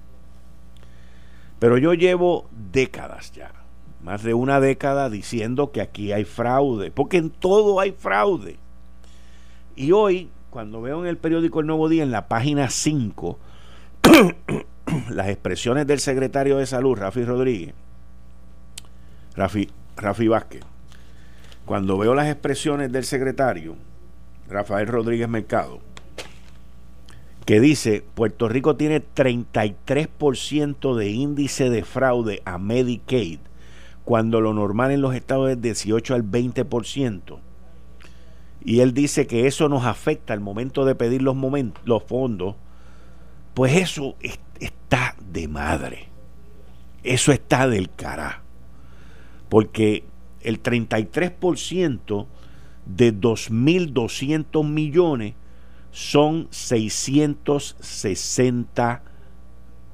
Pero 1.58 1.76
yo 1.76 1.94
llevo 1.94 2.48
décadas 2.72 3.32
ya, 3.32 3.50
más 4.02 4.22
de 4.22 4.34
una 4.34 4.60
década 4.60 5.10
diciendo 5.10 5.72
que 5.72 5.80
aquí 5.80 6.12
hay 6.12 6.24
fraude, 6.24 6.90
porque 6.90 7.16
en 7.16 7.30
todo 7.30 7.80
hay 7.80 7.92
fraude. 7.92 8.58
Y 9.76 9.92
hoy, 9.92 10.30
cuando 10.50 10.80
veo 10.80 11.02
en 11.02 11.08
el 11.08 11.18
periódico 11.18 11.60
El 11.60 11.66
Nuevo 11.66 11.88
Día, 11.88 12.02
en 12.02 12.10
la 12.10 12.28
página 12.28 12.70
5, 12.70 13.38
las 15.10 15.28
expresiones 15.28 15.86
del 15.86 16.00
secretario 16.00 16.58
de 16.58 16.66
salud, 16.66 16.96
Rafi 16.96 17.24
Rodríguez, 17.24 17.74
Rafi, 19.36 19.68
Rafi 19.96 20.28
Vázquez, 20.28 20.62
cuando 21.64 21.98
veo 21.98 22.14
las 22.14 22.28
expresiones 22.28 22.90
del 22.90 23.04
secretario, 23.04 23.76
Rafael 24.48 24.86
Rodríguez 24.86 25.28
Mercado, 25.28 25.80
que 27.44 27.60
dice, 27.60 28.04
Puerto 28.14 28.48
Rico 28.48 28.76
tiene 28.76 29.02
33% 29.02 30.94
de 30.94 31.08
índice 31.08 31.70
de 31.70 31.84
fraude 31.84 32.42
a 32.44 32.58
Medicaid, 32.58 33.40
cuando 34.08 34.40
lo 34.40 34.54
normal 34.54 34.90
en 34.90 35.02
los 35.02 35.14
estados 35.14 35.50
es 35.50 35.60
18 35.60 36.14
al 36.14 36.24
20%. 36.24 37.38
Y 38.64 38.80
él 38.80 38.94
dice 38.94 39.26
que 39.26 39.46
eso 39.46 39.68
nos 39.68 39.84
afecta 39.84 40.32
al 40.32 40.40
momento 40.40 40.86
de 40.86 40.94
pedir 40.94 41.20
los, 41.20 41.36
fondos. 42.04 42.54
Pues 43.52 43.76
eso 43.76 44.16
está 44.60 45.14
de 45.30 45.46
madre. 45.46 46.08
Eso 47.02 47.32
está 47.32 47.68
del 47.68 47.90
cara. 47.90 48.40
Porque 49.50 50.04
el 50.40 50.62
33% 50.62 52.26
de 52.86 53.14
2.200 53.14 54.66
millones 54.66 55.34
son 55.90 56.48
660 56.50 59.02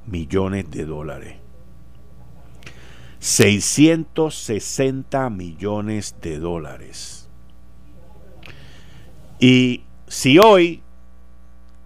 millones 0.07 0.71
de 0.71 0.85
dólares. 0.85 1.44
660 3.25 5.31
millones 5.31 6.15
de 6.21 6.39
dólares. 6.39 7.31
Y 9.41 9.85
si 10.07 10.39
hoy 10.39 10.83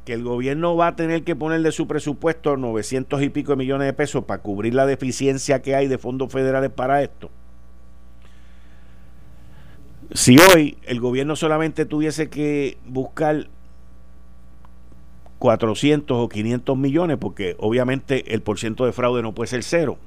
que 0.05 0.14
el 0.14 0.24
gobierno 0.24 0.74
va 0.74 0.88
a 0.88 0.96
tener 0.96 1.22
que 1.22 1.37
poner 1.37 1.62
de 1.62 1.70
su 1.70 1.87
presupuesto 1.87 2.57
900 2.57 3.22
y 3.22 3.29
pico 3.29 3.53
de 3.53 3.57
millones 3.57 3.87
de 3.87 3.92
pesos 3.92 4.24
para 4.24 4.42
cubrir 4.42 4.74
la 4.74 4.85
deficiencia 4.85 5.62
que 5.62 5.77
hay 5.77 5.87
de 5.87 5.98
fondos 5.98 6.33
federales 6.33 6.70
para 6.70 7.05
esto, 7.05 7.31
si 10.12 10.38
hoy 10.40 10.77
el 10.87 10.98
gobierno 10.98 11.37
solamente 11.37 11.87
tuviese 11.87 12.31
que 12.31 12.79
buscar 12.85 13.48
400 15.38 16.16
o 16.16 16.29
500 16.29 16.77
millones, 16.77 17.16
porque 17.18 17.55
obviamente 17.61 18.35
el 18.35 18.42
porciento 18.42 18.87
de 18.87 18.92
fraude 18.92 19.22
no 19.22 19.37
puede 19.37 19.46
ser 19.46 19.62
cero, 19.62 19.98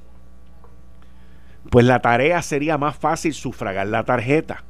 pues 1.69 1.85
la 1.85 2.01
tarea 2.01 2.41
sería 2.41 2.77
más 2.77 2.97
fácil 2.97 3.33
sufragar 3.33 3.87
la 3.87 4.03
tarjeta. 4.03 4.63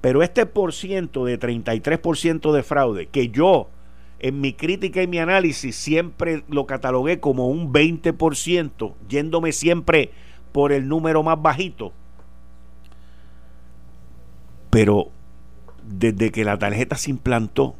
Pero 0.00 0.22
este 0.22 0.46
porciento 0.46 1.24
de 1.24 1.38
33% 1.38 2.52
de 2.52 2.62
fraude, 2.62 3.06
que 3.06 3.28
yo 3.28 3.68
en 4.18 4.40
mi 4.40 4.52
crítica 4.52 5.02
y 5.02 5.06
mi 5.06 5.18
análisis 5.18 5.76
siempre 5.76 6.44
lo 6.48 6.66
catalogué 6.66 7.20
como 7.20 7.48
un 7.48 7.72
20%, 7.72 8.94
yéndome 9.08 9.52
siempre 9.52 10.10
por 10.52 10.72
el 10.72 10.88
número 10.88 11.22
más 11.22 11.40
bajito, 11.40 11.92
pero 14.70 15.10
desde 15.82 16.30
que 16.30 16.44
la 16.44 16.58
tarjeta 16.58 16.96
se 16.96 17.10
implantó, 17.10 17.74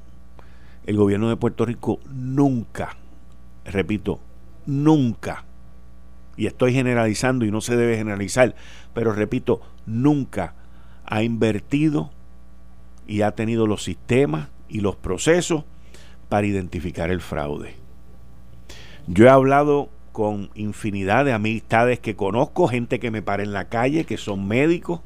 el 0.87 0.97
gobierno 0.97 1.29
de 1.29 1.37
Puerto 1.37 1.65
Rico 1.65 2.01
nunca, 2.11 2.97
repito, 3.65 4.19
nunca, 4.67 5.45
y 6.37 6.47
estoy 6.47 6.73
generalizando 6.73 7.45
y 7.45 7.51
no 7.51 7.61
se 7.61 7.77
debe 7.77 7.97
generalizar, 7.97 8.55
pero 8.95 9.13
repito, 9.13 9.61
nunca 9.87 10.55
ha 11.05 11.23
invertido 11.23 12.11
y 13.07 13.23
ha 13.23 13.33
tenido 13.33 13.67
los 13.67 13.83
sistemas 13.83 14.49
y 14.69 14.81
los 14.81 14.97
procesos 14.97 15.65
para 16.29 16.47
identificar 16.47 17.11
el 17.11 17.21
fraude. 17.21 17.75
Yo 19.07 19.27
he 19.27 19.31
hablado 19.31 19.91
con 20.13 20.51
infinidad 20.55 21.25
de 21.25 21.33
amistades 21.33 21.99
que 21.99 22.17
conozco, 22.17 22.69
gente 22.69 23.01
que 23.01 23.11
me 23.11 23.23
para 23.23 23.43
en 23.43 23.53
la 23.53 23.69
calle, 23.69 24.05
que 24.05 24.17
son 24.17 24.47
médicos, 24.47 25.01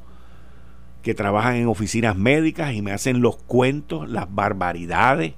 que 1.01 1.13
trabajan 1.13 1.55
en 1.55 1.67
oficinas 1.67 2.15
médicas 2.15 2.73
y 2.73 2.81
me 2.81 2.91
hacen 2.91 3.21
los 3.21 3.37
cuentos, 3.37 4.09
las 4.09 4.33
barbaridades, 4.33 5.33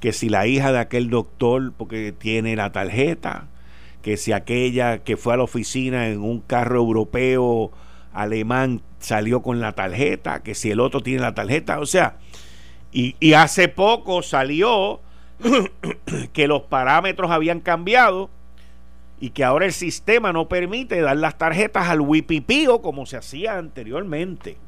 que 0.00 0.12
si 0.12 0.28
la 0.28 0.46
hija 0.46 0.72
de 0.72 0.78
aquel 0.78 1.10
doctor 1.10 1.72
porque 1.76 2.12
tiene 2.12 2.56
la 2.56 2.72
tarjeta, 2.72 3.48
que 4.02 4.16
si 4.16 4.32
aquella 4.32 4.98
que 4.98 5.16
fue 5.16 5.34
a 5.34 5.36
la 5.38 5.44
oficina 5.44 6.08
en 6.08 6.20
un 6.20 6.40
carro 6.40 6.76
europeo 6.76 7.70
alemán 8.12 8.82
salió 8.98 9.42
con 9.42 9.60
la 9.60 9.72
tarjeta, 9.72 10.42
que 10.42 10.54
si 10.54 10.70
el 10.70 10.80
otro 10.80 11.00
tiene 11.00 11.22
la 11.22 11.34
tarjeta, 11.34 11.78
o 11.78 11.86
sea, 11.86 12.16
y, 12.92 13.32
hace 13.32 13.68
poco 13.68 14.22
salió 14.22 15.00
que 16.34 16.46
los 16.46 16.62
parámetros 16.62 17.30
habían 17.30 17.60
cambiado 17.60 18.28
y 19.18 19.30
que 19.30 19.44
ahora 19.44 19.64
el 19.64 19.72
sistema 19.72 20.32
no 20.32 20.48
permite 20.48 21.00
dar 21.00 21.16
las 21.16 21.38
tarjetas 21.38 21.88
al 21.88 22.02
wipipío 22.02 22.82
como 22.82 23.06
se 23.06 23.16
hacía 23.16 23.56
anteriormente. 23.56 24.58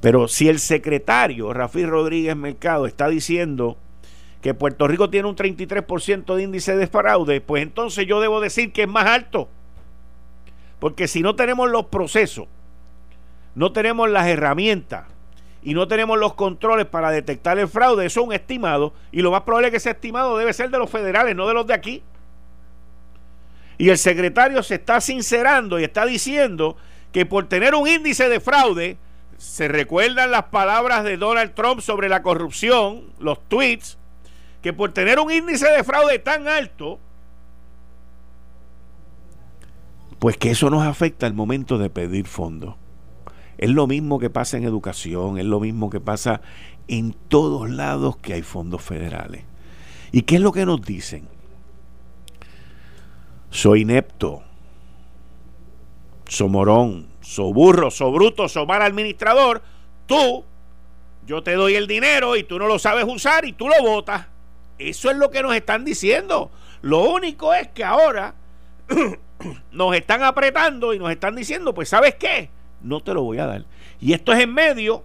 Pero 0.00 0.28
si 0.28 0.48
el 0.48 0.58
secretario 0.58 1.52
Rafi 1.52 1.86
Rodríguez 1.86 2.34
Mercado 2.36 2.86
está 2.86 3.08
diciendo 3.08 3.76
que 4.40 4.54
Puerto 4.54 4.86
Rico 4.86 5.10
tiene 5.10 5.28
un 5.28 5.36
33% 5.36 6.34
de 6.34 6.42
índice 6.42 6.76
de 6.76 6.86
fraude, 6.86 7.40
pues 7.40 7.62
entonces 7.62 8.06
yo 8.06 8.20
debo 8.20 8.40
decir 8.40 8.72
que 8.72 8.82
es 8.82 8.88
más 8.88 9.06
alto. 9.06 9.48
Porque 10.78 11.08
si 11.08 11.22
no 11.22 11.34
tenemos 11.34 11.70
los 11.70 11.86
procesos, 11.86 12.46
no 13.54 13.72
tenemos 13.72 14.10
las 14.10 14.26
herramientas 14.26 15.06
y 15.62 15.74
no 15.74 15.88
tenemos 15.88 16.18
los 16.18 16.34
controles 16.34 16.86
para 16.86 17.10
detectar 17.10 17.58
el 17.58 17.68
fraude, 17.68 18.06
eso 18.06 18.20
es 18.20 18.26
un 18.26 18.32
estimado 18.32 18.92
y 19.10 19.22
lo 19.22 19.30
más 19.30 19.42
probable 19.42 19.68
es 19.68 19.70
que 19.72 19.78
ese 19.78 19.90
estimado 19.90 20.36
debe 20.36 20.52
ser 20.52 20.70
de 20.70 20.78
los 20.78 20.90
federales, 20.90 21.34
no 21.34 21.48
de 21.48 21.54
los 21.54 21.66
de 21.66 21.74
aquí. 21.74 22.02
Y 23.78 23.88
el 23.88 23.98
secretario 23.98 24.62
se 24.62 24.76
está 24.76 25.00
sincerando 25.00 25.78
y 25.78 25.84
está 25.84 26.06
diciendo 26.06 26.76
que 27.12 27.26
por 27.26 27.48
tener 27.48 27.74
un 27.74 27.88
índice 27.88 28.28
de 28.28 28.40
fraude, 28.40 28.96
se 29.38 29.68
recuerdan 29.68 30.30
las 30.30 30.44
palabras 30.44 31.04
de 31.04 31.16
Donald 31.16 31.54
Trump 31.54 31.80
sobre 31.80 32.08
la 32.08 32.22
corrupción, 32.22 33.02
los 33.18 33.38
tweets, 33.48 33.98
que 34.66 34.72
por 34.72 34.92
tener 34.92 35.20
un 35.20 35.30
índice 35.30 35.70
de 35.70 35.84
fraude 35.84 36.18
tan 36.18 36.48
alto, 36.48 36.98
pues 40.18 40.36
que 40.36 40.50
eso 40.50 40.70
nos 40.70 40.84
afecta 40.84 41.24
al 41.28 41.34
momento 41.34 41.78
de 41.78 41.88
pedir 41.88 42.26
fondos. 42.26 42.74
Es 43.58 43.70
lo 43.70 43.86
mismo 43.86 44.18
que 44.18 44.28
pasa 44.28 44.56
en 44.56 44.64
educación, 44.64 45.38
es 45.38 45.44
lo 45.44 45.60
mismo 45.60 45.88
que 45.88 46.00
pasa 46.00 46.40
en 46.88 47.12
todos 47.28 47.70
lados 47.70 48.16
que 48.16 48.34
hay 48.34 48.42
fondos 48.42 48.82
federales. 48.82 49.44
¿Y 50.10 50.22
qué 50.22 50.34
es 50.34 50.40
lo 50.40 50.50
que 50.50 50.66
nos 50.66 50.82
dicen? 50.82 51.28
soy 53.50 53.82
inepto, 53.82 54.42
so 56.26 56.48
morón, 56.48 57.06
so 57.20 57.52
burro, 57.52 57.92
so 57.92 58.10
bruto, 58.10 58.48
so 58.48 58.66
mal 58.66 58.82
administrador, 58.82 59.62
tú, 60.06 60.44
yo 61.24 61.44
te 61.44 61.52
doy 61.52 61.76
el 61.76 61.86
dinero 61.86 62.34
y 62.34 62.42
tú 62.42 62.58
no 62.58 62.66
lo 62.66 62.80
sabes 62.80 63.04
usar 63.06 63.44
y 63.44 63.52
tú 63.52 63.68
lo 63.68 63.80
botas. 63.80 64.26
Eso 64.78 65.10
es 65.10 65.16
lo 65.16 65.30
que 65.30 65.42
nos 65.42 65.54
están 65.54 65.84
diciendo. 65.84 66.50
Lo 66.82 67.10
único 67.10 67.54
es 67.54 67.68
que 67.68 67.84
ahora 67.84 68.34
nos 69.72 69.96
están 69.96 70.22
apretando 70.22 70.92
y 70.92 70.98
nos 70.98 71.10
están 71.10 71.34
diciendo, 71.34 71.74
pues 71.74 71.88
sabes 71.88 72.14
qué, 72.16 72.50
no 72.82 73.02
te 73.02 73.14
lo 73.14 73.22
voy 73.22 73.38
a 73.38 73.46
dar. 73.46 73.64
Y 74.00 74.12
esto 74.12 74.32
es 74.32 74.40
en 74.40 74.52
medio 74.52 75.02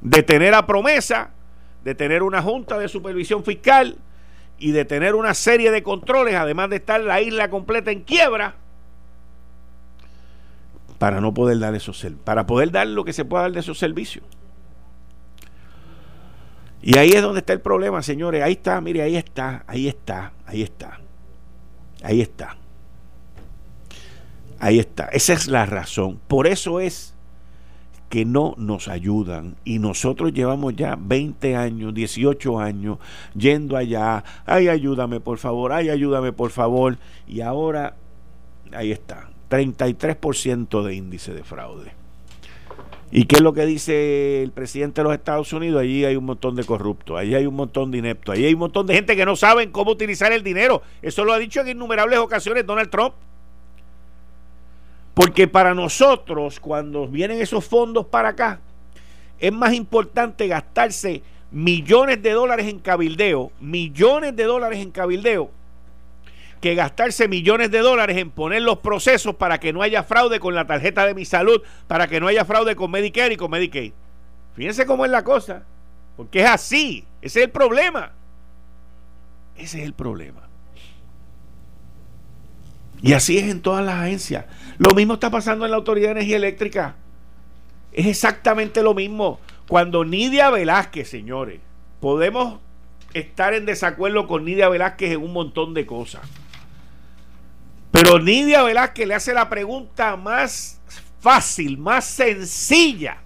de 0.00 0.22
tener 0.22 0.54
a 0.54 0.66
promesa, 0.66 1.30
de 1.84 1.94
tener 1.94 2.22
una 2.22 2.42
junta 2.42 2.78
de 2.78 2.88
supervisión 2.88 3.44
fiscal, 3.44 3.98
y 4.58 4.72
de 4.72 4.84
tener 4.84 5.14
una 5.14 5.34
serie 5.34 5.70
de 5.70 5.82
controles, 5.82 6.34
además 6.34 6.70
de 6.70 6.76
estar 6.76 7.00
la 7.00 7.20
isla 7.20 7.50
completa 7.50 7.90
en 7.90 8.02
quiebra, 8.02 8.54
para 10.98 11.20
no 11.20 11.34
poder 11.34 11.58
dar 11.58 11.74
esos 11.74 12.06
para 12.24 12.46
poder 12.46 12.70
dar 12.70 12.86
lo 12.86 13.04
que 13.04 13.12
se 13.12 13.24
pueda 13.24 13.42
dar 13.42 13.52
de 13.52 13.60
esos 13.60 13.78
servicios. 13.78 14.24
Y 16.86 16.96
ahí 16.98 17.10
es 17.10 17.20
donde 17.20 17.40
está 17.40 17.52
el 17.52 17.60
problema, 17.60 18.00
señores. 18.00 18.44
Ahí 18.44 18.52
está, 18.52 18.80
mire, 18.80 19.02
ahí 19.02 19.16
está, 19.16 19.64
ahí 19.66 19.88
está, 19.88 20.32
ahí 20.46 20.62
está. 20.62 21.00
Ahí 22.00 22.20
está. 22.20 22.56
Ahí 24.60 24.78
está. 24.78 25.06
Esa 25.06 25.32
es 25.32 25.48
la 25.48 25.66
razón. 25.66 26.20
Por 26.28 26.46
eso 26.46 26.78
es 26.78 27.12
que 28.08 28.24
no 28.24 28.54
nos 28.56 28.86
ayudan 28.86 29.56
y 29.64 29.80
nosotros 29.80 30.32
llevamos 30.32 30.76
ya 30.76 30.96
20 30.96 31.56
años, 31.56 31.92
18 31.92 32.60
años 32.60 32.98
yendo 33.34 33.76
allá, 33.76 34.22
ay 34.44 34.68
ayúdame 34.68 35.18
por 35.18 35.38
favor, 35.38 35.72
ay 35.72 35.90
ayúdame 35.90 36.32
por 36.32 36.50
favor 36.50 36.98
y 37.26 37.40
ahora 37.40 37.96
ahí 38.70 38.92
está, 38.92 39.28
33% 39.50 40.84
de 40.84 40.94
índice 40.94 41.34
de 41.34 41.42
fraude. 41.42 42.05
¿Y 43.12 43.24
qué 43.24 43.36
es 43.36 43.40
lo 43.40 43.52
que 43.52 43.64
dice 43.66 44.42
el 44.42 44.50
presidente 44.50 45.00
de 45.00 45.04
los 45.04 45.14
Estados 45.14 45.52
Unidos? 45.52 45.80
Allí 45.80 46.04
hay 46.04 46.16
un 46.16 46.24
montón 46.24 46.56
de 46.56 46.64
corruptos, 46.64 47.18
allí 47.18 47.34
hay 47.34 47.46
un 47.46 47.54
montón 47.54 47.90
de 47.90 47.98
ineptos, 47.98 48.34
allí 48.34 48.46
hay 48.46 48.54
un 48.54 48.60
montón 48.60 48.86
de 48.86 48.94
gente 48.94 49.14
que 49.14 49.24
no 49.24 49.36
saben 49.36 49.70
cómo 49.70 49.92
utilizar 49.92 50.32
el 50.32 50.42
dinero. 50.42 50.82
Eso 51.02 51.24
lo 51.24 51.32
ha 51.32 51.38
dicho 51.38 51.60
en 51.60 51.68
innumerables 51.68 52.18
ocasiones 52.18 52.66
Donald 52.66 52.90
Trump. 52.90 53.14
Porque 55.14 55.46
para 55.48 55.72
nosotros, 55.72 56.60
cuando 56.60 57.06
vienen 57.06 57.40
esos 57.40 57.64
fondos 57.64 58.06
para 58.06 58.30
acá, 58.30 58.60
es 59.38 59.52
más 59.52 59.72
importante 59.72 60.48
gastarse 60.48 61.22
millones 61.50 62.20
de 62.22 62.32
dólares 62.32 62.66
en 62.66 62.80
cabildeo, 62.80 63.52
millones 63.60 64.34
de 64.34 64.44
dólares 64.44 64.80
en 64.80 64.90
cabildeo, 64.90 65.50
que 66.60 66.74
gastarse 66.74 67.28
millones 67.28 67.70
de 67.70 67.78
dólares 67.78 68.16
en 68.16 68.30
poner 68.30 68.62
los 68.62 68.78
procesos 68.78 69.34
para 69.36 69.58
que 69.58 69.72
no 69.72 69.82
haya 69.82 70.02
fraude 70.02 70.40
con 70.40 70.54
la 70.54 70.66
tarjeta 70.66 71.06
de 71.06 71.14
mi 71.14 71.24
salud, 71.24 71.62
para 71.86 72.08
que 72.08 72.20
no 72.20 72.28
haya 72.28 72.44
fraude 72.44 72.76
con 72.76 72.90
Medicare 72.90 73.34
y 73.34 73.36
con 73.36 73.50
Medicaid. 73.50 73.92
Fíjense 74.54 74.86
cómo 74.86 75.04
es 75.04 75.10
la 75.10 75.22
cosa, 75.22 75.64
porque 76.16 76.40
es 76.40 76.48
así, 76.48 77.04
ese 77.20 77.40
es 77.40 77.44
el 77.46 77.50
problema. 77.50 78.12
Ese 79.56 79.78
es 79.78 79.84
el 79.84 79.92
problema. 79.92 80.48
Y 83.02 83.12
así 83.12 83.38
es 83.38 83.44
en 83.44 83.60
todas 83.60 83.84
las 83.84 83.96
agencias. 83.96 84.46
Lo 84.78 84.94
mismo 84.94 85.14
está 85.14 85.30
pasando 85.30 85.64
en 85.64 85.70
la 85.70 85.76
Autoridad 85.76 86.08
de 86.08 86.12
Energía 86.12 86.36
Eléctrica. 86.36 86.96
Es 87.92 88.06
exactamente 88.06 88.82
lo 88.82 88.94
mismo. 88.94 89.40
Cuando 89.68 90.04
Nidia 90.04 90.50
Velázquez, 90.50 91.08
señores, 91.08 91.60
podemos 92.00 92.60
estar 93.14 93.54
en 93.54 93.66
desacuerdo 93.66 94.26
con 94.26 94.44
Nidia 94.44 94.68
Velázquez 94.68 95.12
en 95.12 95.22
un 95.22 95.32
montón 95.32 95.74
de 95.74 95.86
cosas. 95.86 96.22
Pero 97.96 98.18
Nidia 98.18 98.62
Velázquez 98.62 99.08
le 99.08 99.14
hace 99.14 99.32
la 99.32 99.48
pregunta 99.48 100.16
más 100.16 100.78
fácil, 101.18 101.78
más 101.78 102.04
sencilla. 102.04 103.16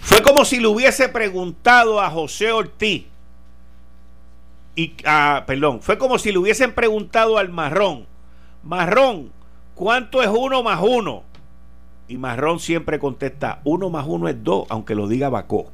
Fue 0.00 0.20
como 0.20 0.44
si 0.44 0.58
le 0.58 0.66
hubiese 0.66 1.08
preguntado 1.08 2.00
a 2.00 2.10
José 2.10 2.50
Ortiz. 2.50 3.06
Y, 4.74 4.94
ah, 5.04 5.44
perdón, 5.46 5.82
fue 5.82 5.98
como 5.98 6.18
si 6.18 6.32
le 6.32 6.38
hubiesen 6.38 6.74
preguntado 6.74 7.38
al 7.38 7.48
marrón. 7.48 8.06
Marrón, 8.64 9.30
¿cuánto 9.76 10.20
es 10.20 10.28
uno 10.28 10.64
más 10.64 10.80
uno? 10.82 11.22
Y 12.08 12.18
marrón 12.18 12.58
siempre 12.58 12.98
contesta, 12.98 13.60
uno 13.62 13.88
más 13.88 14.04
uno 14.08 14.26
es 14.26 14.42
dos, 14.42 14.66
aunque 14.68 14.96
lo 14.96 15.06
diga 15.06 15.28
Bacó. 15.28 15.70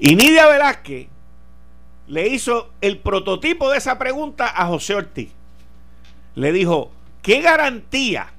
Y 0.00 0.16
Nidia 0.16 0.48
Velázquez 0.48 1.06
le 2.08 2.28
hizo 2.28 2.70
el 2.80 2.98
prototipo 2.98 3.70
de 3.70 3.78
esa 3.78 3.98
pregunta 3.98 4.52
a 4.54 4.66
José 4.66 4.94
Ortiz. 4.94 5.30
Le 6.34 6.52
dijo, 6.52 6.90
¿qué 7.22 7.40
garantía 7.40 8.32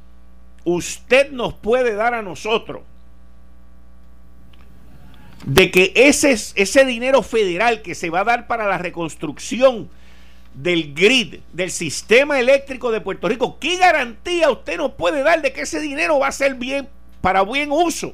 usted 0.64 1.32
nos 1.32 1.54
puede 1.54 1.94
dar 1.96 2.14
a 2.14 2.22
nosotros 2.22 2.82
de 5.46 5.72
que 5.72 5.94
ese, 5.96 6.32
ese 6.32 6.86
dinero 6.86 7.24
federal 7.24 7.82
que 7.82 7.96
se 7.96 8.10
va 8.10 8.22
a 8.22 8.26
dar 8.26 8.48
para 8.48 8.68
la 8.68 8.78
reconstrucción 8.78 9.90
del 10.54 10.94
grid, 10.94 11.40
del 11.54 11.72
sistema 11.72 12.40
eléctrico 12.40 12.92
de 12.92 13.02
Puerto 13.02 13.30
Rico, 13.30 13.58
¿qué 13.60 13.78
garantía 13.78 14.50
usted 14.50 14.78
nos 14.78 14.94
puede 14.94 15.24
dar 15.24 15.42
de 15.42 15.54
que 15.54 15.62
ese 15.62 15.80
dinero 15.80 16.20
va 16.20 16.28
a 16.28 16.32
ser 16.32 16.56
bien 16.56 16.90
para 17.22 17.42
buen 17.42 17.72
uso? 17.72 18.14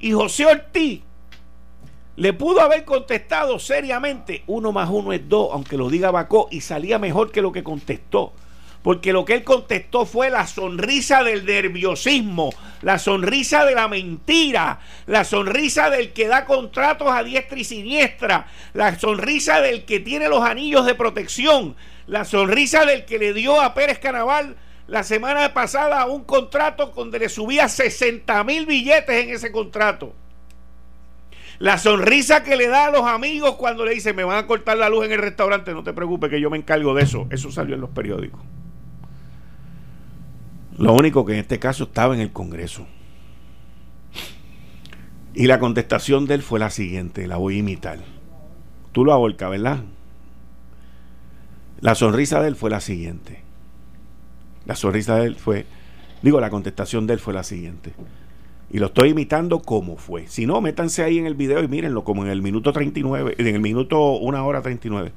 Y 0.00 0.12
José 0.12 0.46
Ortiz 0.46 1.02
le 2.16 2.32
pudo 2.32 2.62
haber 2.62 2.84
contestado 2.84 3.58
seriamente, 3.58 4.42
uno 4.46 4.72
más 4.72 4.88
uno 4.90 5.12
es 5.12 5.28
dos, 5.28 5.50
aunque 5.52 5.76
lo 5.76 5.90
diga 5.90 6.10
Bacó, 6.10 6.48
y 6.50 6.62
salía 6.62 6.98
mejor 6.98 7.30
que 7.30 7.42
lo 7.42 7.52
que 7.52 7.62
contestó. 7.62 8.32
Porque 8.82 9.12
lo 9.12 9.24
que 9.24 9.34
él 9.34 9.44
contestó 9.44 10.06
fue 10.06 10.30
la 10.30 10.46
sonrisa 10.46 11.24
del 11.24 11.44
nerviosismo, 11.44 12.50
la 12.82 12.98
sonrisa 12.98 13.64
de 13.64 13.74
la 13.74 13.88
mentira, 13.88 14.78
la 15.06 15.24
sonrisa 15.24 15.90
del 15.90 16.12
que 16.12 16.28
da 16.28 16.46
contratos 16.46 17.08
a 17.10 17.24
diestra 17.24 17.58
y 17.58 17.64
siniestra, 17.64 18.46
la 18.74 18.98
sonrisa 18.98 19.60
del 19.60 19.84
que 19.84 20.00
tiene 20.00 20.28
los 20.28 20.42
anillos 20.42 20.86
de 20.86 20.94
protección, 20.94 21.76
la 22.06 22.24
sonrisa 22.24 22.86
del 22.86 23.04
que 23.04 23.18
le 23.18 23.34
dio 23.34 23.60
a 23.60 23.74
Pérez 23.74 23.98
Canaval 23.98 24.56
la 24.86 25.02
semana 25.02 25.52
pasada 25.52 26.06
un 26.06 26.22
contrato 26.22 26.92
donde 26.94 27.18
le 27.18 27.28
subía 27.28 27.68
60 27.68 28.44
mil 28.44 28.66
billetes 28.66 29.24
en 29.24 29.30
ese 29.30 29.50
contrato. 29.50 30.14
La 31.58 31.78
sonrisa 31.78 32.42
que 32.42 32.56
le 32.56 32.68
da 32.68 32.86
a 32.86 32.90
los 32.90 33.02
amigos 33.02 33.54
cuando 33.56 33.84
le 33.84 33.94
dice 33.94 34.12
me 34.12 34.24
van 34.24 34.38
a 34.38 34.46
cortar 34.46 34.76
la 34.76 34.90
luz 34.90 35.06
en 35.06 35.12
el 35.12 35.18
restaurante, 35.20 35.72
no 35.72 35.82
te 35.82 35.92
preocupes 35.92 36.30
que 36.30 36.40
yo 36.40 36.50
me 36.50 36.58
encargo 36.58 36.94
de 36.94 37.02
eso. 37.02 37.26
Eso 37.30 37.50
salió 37.50 37.74
en 37.74 37.80
los 37.80 37.90
periódicos. 37.90 38.40
Lo 40.76 40.92
único 40.92 41.24
que 41.24 41.32
en 41.32 41.38
este 41.38 41.58
caso 41.58 41.84
estaba 41.84 42.14
en 42.14 42.20
el 42.20 42.32
Congreso. 42.32 42.86
Y 45.34 45.46
la 45.46 45.58
contestación 45.58 46.26
de 46.26 46.34
él 46.34 46.42
fue 46.42 46.58
la 46.58 46.70
siguiente, 46.70 47.26
la 47.26 47.36
voy 47.36 47.56
a 47.56 47.58
imitar. 47.58 47.98
Tú 48.92 49.04
lo 49.04 49.12
aborcas, 49.12 49.50
¿verdad? 49.50 49.80
La 51.80 51.94
sonrisa 51.94 52.40
de 52.40 52.48
él 52.48 52.56
fue 52.56 52.70
la 52.70 52.80
siguiente. 52.80 53.42
La 54.64 54.74
sonrisa 54.74 55.16
de 55.16 55.26
él 55.26 55.36
fue, 55.36 55.66
digo, 56.22 56.40
la 56.40 56.50
contestación 56.50 57.06
de 57.06 57.14
él 57.14 57.20
fue 57.20 57.34
la 57.34 57.44
siguiente. 57.44 57.92
Y 58.70 58.78
lo 58.78 58.86
estoy 58.86 59.10
imitando 59.10 59.60
como 59.60 59.96
fue. 59.96 60.26
Si 60.26 60.46
no, 60.46 60.60
métanse 60.60 61.04
ahí 61.04 61.18
en 61.18 61.26
el 61.26 61.34
video 61.34 61.62
y 61.62 61.68
mírenlo 61.68 62.02
como 62.02 62.24
en 62.24 62.30
el 62.30 62.42
minuto 62.42 62.72
39, 62.72 63.36
en 63.38 63.46
el 63.46 63.60
minuto 63.60 64.12
1 64.16 64.46
hora 64.46 64.60
39. 64.60 65.12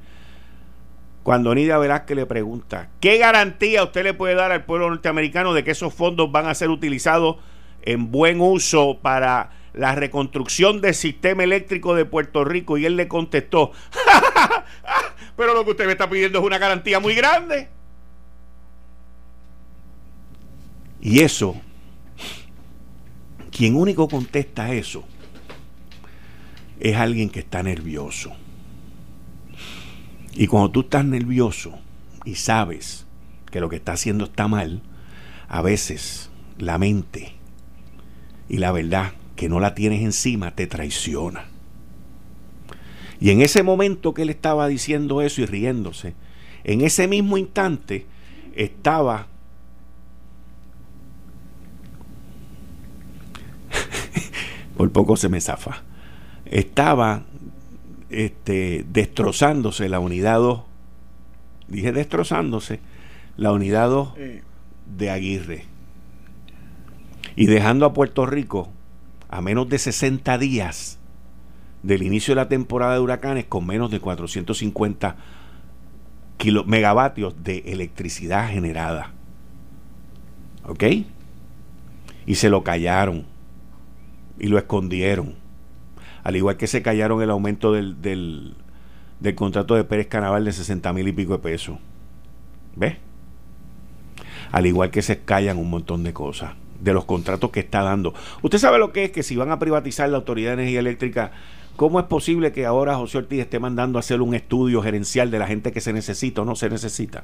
Cuando 1.24 1.54
Nidia 1.54 1.78
Velázquez 1.78 2.16
le 2.16 2.26
pregunta, 2.26 2.90
¿qué 3.00 3.18
garantía 3.18 3.84
usted 3.84 4.04
le 4.04 4.14
puede 4.14 4.36
dar 4.36 4.52
al 4.52 4.66
pueblo 4.66 4.90
norteamericano 4.90 5.54
de 5.54 5.64
que 5.64 5.72
esos 5.72 5.94
fondos 5.94 6.32
van 6.32 6.48
a 6.48 6.54
ser 6.54 6.70
utilizados 6.70 7.38
en 7.82 8.12
buen 8.12 8.40
uso 8.40 9.00
para 9.02 9.52
la 9.74 9.96
reconstrucción 9.96 10.82
del 10.82 10.94
sistema 10.94 11.44
eléctrico 11.44 11.96
de 11.96 12.06
Puerto 12.06 12.46
Rico? 12.46 12.78
Y 12.78 12.86
él 12.86 12.96
le 12.96 13.08
contestó, 13.08 13.72
pero 15.36 15.56
lo 15.56 15.66
que 15.66 15.72
usted 15.72 15.86
me 15.88 15.94
está 15.94 16.10
pidiendo 16.10 16.40
es 16.40 16.46
una 16.46 16.60
garantía 16.60 17.00
muy 17.00 17.16
grande. 17.16 17.68
Y 21.02 21.22
eso 21.22 21.56
quien 23.60 23.76
único 23.76 24.08
contesta 24.08 24.74
eso 24.74 25.04
es 26.80 26.96
alguien 26.96 27.30
que 27.30 27.42
está 27.42 27.62
nervioso. 27.62 28.32
Y 30.34 30.48
cuando 30.48 30.72
tú 30.72 30.80
estás 30.80 31.04
nervioso 31.04 31.78
y 32.24 32.36
sabes 32.36 33.06
que 33.52 33.60
lo 33.60 33.68
que 33.68 33.76
está 33.76 33.92
haciendo 33.92 34.24
está 34.24 34.48
mal, 34.48 34.82
a 35.50 35.62
veces 35.62 36.30
la 36.58 36.78
mente 36.78 37.34
y 38.48 38.60
la 38.60 38.72
verdad 38.72 39.12
que 39.36 39.50
no 39.50 39.60
la 39.60 39.76
tienes 39.76 40.04
encima 40.04 40.56
te 40.56 40.66
traiciona. 40.66 41.44
Y 43.20 43.32
en 43.32 43.42
ese 43.42 43.62
momento 43.62 44.14
que 44.14 44.22
él 44.22 44.30
estaba 44.30 44.70
diciendo 44.70 45.22
eso 45.22 45.42
y 45.42 45.46
riéndose, 45.46 46.14
en 46.64 46.80
ese 46.80 47.10
mismo 47.10 47.38
instante 47.38 48.06
estaba 48.56 49.28
por 54.80 54.94
poco 54.94 55.18
se 55.18 55.28
me 55.28 55.42
zafa. 55.42 55.84
Estaba 56.46 57.24
este, 58.10 58.86
destrozándose 58.90 59.90
la 59.90 60.00
unidad 60.00 60.38
2. 60.38 60.62
Dije 61.68 61.92
destrozándose 61.92 62.80
la 63.36 63.52
unidad 63.52 63.90
2 63.90 64.14
de 64.98 65.10
Aguirre. 65.10 65.66
Y 67.36 67.48
dejando 67.48 67.86
a 67.86 67.92
Puerto 67.92 68.26
Rico 68.26 68.70
a 69.28 69.42
menos 69.42 69.68
de 69.68 69.80
60 69.80 70.38
días 70.38 70.98
del 71.84 72.02
inicio 72.02 72.32
de 72.32 72.38
la 72.38 72.48
temporada 72.48 72.94
de 72.94 73.00
huracanes 73.02 73.48
con 73.50 73.66
menos 73.66 73.92
de 73.92 74.00
450 74.00 75.18
megavatios 76.66 77.44
de 77.44 77.64
electricidad 77.66 78.50
generada. 78.50 79.12
¿Ok? 80.64 80.86
Y 82.26 82.36
se 82.36 82.50
lo 82.50 82.64
callaron 82.64 83.26
y 84.40 84.48
lo 84.48 84.58
escondieron. 84.58 85.36
Al 86.24 86.36
igual 86.36 86.58
que 86.58 86.68
se 86.68 86.82
callaron 86.82 87.22
el 87.22 87.30
aumento 87.30 87.74
del, 87.74 88.02
del, 88.02 88.56
contrato 89.36 89.76
de 89.76 89.84
Pérez 89.84 90.08
Canaval 90.08 90.46
de 90.46 90.52
60 90.52 90.92
mil 90.94 91.08
y 91.08 91.12
pico 91.12 91.34
de 91.34 91.40
pesos. 91.40 91.78
¿Ves? 92.76 92.98
Al 94.52 94.66
igual 94.66 94.92
que 94.92 95.02
se 95.02 95.20
callan 95.20 95.58
un 95.58 95.70
montón 95.70 96.04
de 96.04 96.14
cosas 96.14 96.54
de 96.80 96.94
los 96.94 97.06
contratos 97.06 97.52
que 97.52 97.60
está 97.60 97.84
dando. 97.84 98.14
Usted 98.42 98.58
sabe 98.58 98.80
lo 98.80 98.92
que 98.92 99.06
es 99.06 99.12
que 99.12 99.24
si 99.24 99.36
van 99.36 99.52
a 99.52 99.60
privatizar 99.60 100.10
la 100.10 100.18
Autoridad 100.18 100.52
de 100.52 100.64
Energía 100.64 100.80
Eléctrica, 100.80 101.32
¿cómo 101.76 102.00
es 102.00 102.06
posible 102.06 102.52
que 102.52 102.66
ahora 102.66 102.96
José 102.96 103.20
Ortiz 103.20 103.40
esté 103.42 103.60
mandando 103.60 104.00
a 104.00 104.02
hacer 104.02 104.22
un 104.22 104.34
estudio 104.34 104.82
gerencial 104.82 105.30
de 105.30 105.40
la 105.40 105.48
gente 105.48 105.72
que 105.72 105.82
se 105.82 105.94
necesita 105.94 106.42
o 106.42 106.46
no 106.46 106.56
se 106.56 106.70
necesita? 106.70 107.24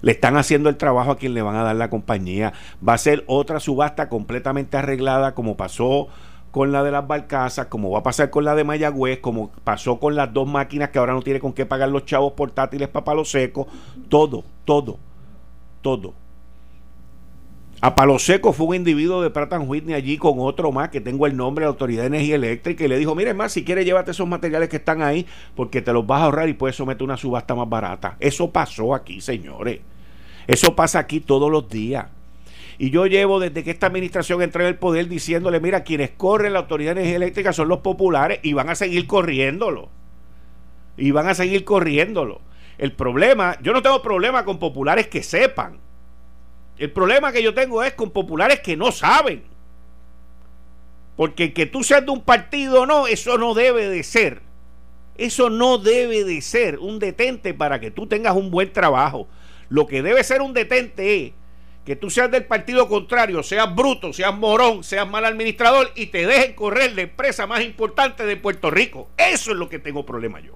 Le 0.00 0.12
están 0.12 0.36
haciendo 0.36 0.68
el 0.68 0.76
trabajo 0.76 1.10
a 1.10 1.18
quien 1.18 1.34
le 1.34 1.42
van 1.42 1.56
a 1.56 1.62
dar 1.62 1.76
la 1.76 1.90
compañía. 1.90 2.52
Va 2.86 2.94
a 2.94 2.98
ser 2.98 3.24
otra 3.26 3.60
subasta 3.60 4.08
completamente 4.08 4.76
arreglada 4.76 5.34
como 5.34 5.56
pasó 5.56 6.08
con 6.58 6.72
la 6.72 6.82
de 6.82 6.90
las 6.90 7.06
barcazas, 7.06 7.66
como 7.66 7.92
va 7.92 8.00
a 8.00 8.02
pasar 8.02 8.30
con 8.30 8.44
la 8.44 8.56
de 8.56 8.64
Mayagüez, 8.64 9.20
como 9.20 9.52
pasó 9.62 10.00
con 10.00 10.16
las 10.16 10.32
dos 10.32 10.48
máquinas 10.48 10.88
que 10.88 10.98
ahora 10.98 11.12
no 11.12 11.22
tiene 11.22 11.38
con 11.38 11.52
qué 11.52 11.66
pagar 11.66 11.88
los 11.88 12.04
chavos 12.04 12.32
portátiles 12.32 12.88
para 12.88 13.04
palo 13.04 13.24
seco, 13.24 13.68
todo, 14.08 14.42
todo, 14.64 14.98
todo. 15.82 16.14
A 17.80 17.94
Palo 17.94 18.18
Seco 18.18 18.52
fue 18.52 18.66
un 18.66 18.74
individuo 18.74 19.22
de 19.22 19.30
Pratt 19.30 19.54
Whitney 19.64 19.94
allí 19.94 20.18
con 20.18 20.40
otro 20.40 20.72
más 20.72 20.88
que 20.88 21.00
tengo 21.00 21.28
el 21.28 21.36
nombre 21.36 21.62
de 21.62 21.66
la 21.66 21.70
Autoridad 21.70 22.02
de 22.02 22.08
Energía 22.08 22.34
Eléctrica 22.34 22.84
y 22.84 22.88
le 22.88 22.98
dijo, 22.98 23.14
mire 23.14 23.34
más, 23.34 23.52
si 23.52 23.62
quieres 23.62 23.84
llévate 23.84 24.10
esos 24.10 24.26
materiales 24.26 24.68
que 24.68 24.78
están 24.78 25.00
ahí 25.00 25.26
porque 25.54 25.80
te 25.80 25.92
los 25.92 26.04
vas 26.04 26.22
a 26.22 26.24
ahorrar 26.24 26.48
y 26.48 26.54
puedes 26.54 26.74
someter 26.74 27.04
una 27.04 27.16
subasta 27.16 27.54
más 27.54 27.68
barata. 27.68 28.16
Eso 28.18 28.50
pasó 28.50 28.96
aquí, 28.96 29.20
señores. 29.20 29.78
Eso 30.48 30.74
pasa 30.74 30.98
aquí 30.98 31.20
todos 31.20 31.52
los 31.52 31.68
días. 31.68 32.06
Y 32.78 32.90
yo 32.90 33.06
llevo 33.06 33.40
desde 33.40 33.64
que 33.64 33.72
esta 33.72 33.88
administración 33.88 34.40
entró 34.40 34.62
en 34.62 34.68
el 34.68 34.78
poder 34.78 35.08
diciéndole, 35.08 35.58
mira, 35.58 35.82
quienes 35.82 36.10
corren 36.10 36.52
la 36.52 36.60
Autoridad 36.60 36.94
de 36.94 37.00
Energía 37.00 37.16
Eléctrica 37.16 37.52
son 37.52 37.66
los 37.68 37.80
populares 37.80 38.38
y 38.44 38.52
van 38.52 38.70
a 38.70 38.76
seguir 38.76 39.06
corriéndolo. 39.06 39.90
y 40.96 41.12
van 41.12 41.28
a 41.28 41.34
seguir 41.34 41.64
corriéndolo. 41.64 42.40
El 42.76 42.92
problema, 42.92 43.56
yo 43.62 43.72
no 43.72 43.82
tengo 43.82 44.02
problema 44.02 44.44
con 44.44 44.58
populares 44.58 45.08
que 45.08 45.22
sepan. 45.22 45.78
El 46.76 46.92
problema 46.92 47.32
que 47.32 47.42
yo 47.42 47.54
tengo 47.54 47.82
es 47.82 47.94
con 47.94 48.10
populares 48.10 48.60
que 48.60 48.76
no 48.76 48.92
saben. 48.92 49.44
Porque 51.16 51.52
que 51.52 51.66
tú 51.66 51.82
seas 51.82 52.04
de 52.04 52.12
un 52.12 52.22
partido 52.22 52.82
o 52.82 52.86
no, 52.86 53.06
eso 53.06 53.38
no 53.38 53.54
debe 53.54 53.88
de 53.88 54.02
ser. 54.04 54.42
Eso 55.16 55.50
no 55.50 55.78
debe 55.78 56.22
de 56.24 56.40
ser 56.40 56.78
un 56.78 57.00
detente 57.00 57.54
para 57.54 57.80
que 57.80 57.90
tú 57.90 58.06
tengas 58.06 58.36
un 58.36 58.52
buen 58.52 58.72
trabajo. 58.72 59.26
Lo 59.68 59.86
que 59.86 60.02
debe 60.02 60.22
ser 60.22 60.42
un 60.42 60.52
detente 60.52 61.26
es 61.26 61.32
que 61.84 61.96
tú 61.96 62.10
seas 62.10 62.30
del 62.30 62.44
partido 62.44 62.88
contrario, 62.88 63.42
seas 63.42 63.74
bruto, 63.74 64.12
seas 64.12 64.36
morón, 64.36 64.84
seas 64.84 65.08
mal 65.08 65.24
administrador 65.24 65.90
y 65.94 66.06
te 66.06 66.26
dejen 66.26 66.54
correr 66.54 66.94
la 66.94 67.02
empresa 67.02 67.46
más 67.46 67.62
importante 67.62 68.26
de 68.26 68.36
Puerto 68.36 68.70
Rico. 68.70 69.08
Eso 69.16 69.52
es 69.52 69.56
lo 69.56 69.68
que 69.68 69.78
tengo 69.78 70.04
problema 70.04 70.40
yo. 70.40 70.54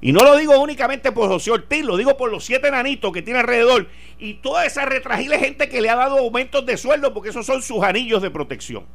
Y 0.00 0.12
no 0.12 0.22
lo 0.22 0.36
digo 0.36 0.58
únicamente 0.60 1.10
por 1.10 1.28
José 1.28 1.50
Ortiz, 1.50 1.84
lo 1.84 1.96
digo 1.96 2.16
por 2.16 2.30
los 2.30 2.44
siete 2.44 2.70
nanitos 2.70 3.12
que 3.12 3.22
tiene 3.22 3.40
alrededor 3.40 3.88
y 4.18 4.34
toda 4.34 4.64
esa 4.64 4.84
retragile 4.84 5.38
gente 5.38 5.68
que 5.68 5.80
le 5.80 5.90
ha 5.90 5.96
dado 5.96 6.18
aumentos 6.18 6.64
de 6.66 6.76
sueldo 6.76 7.12
porque 7.12 7.30
esos 7.30 7.46
son 7.46 7.62
sus 7.62 7.82
anillos 7.82 8.22
de 8.22 8.30
protección. 8.30 8.86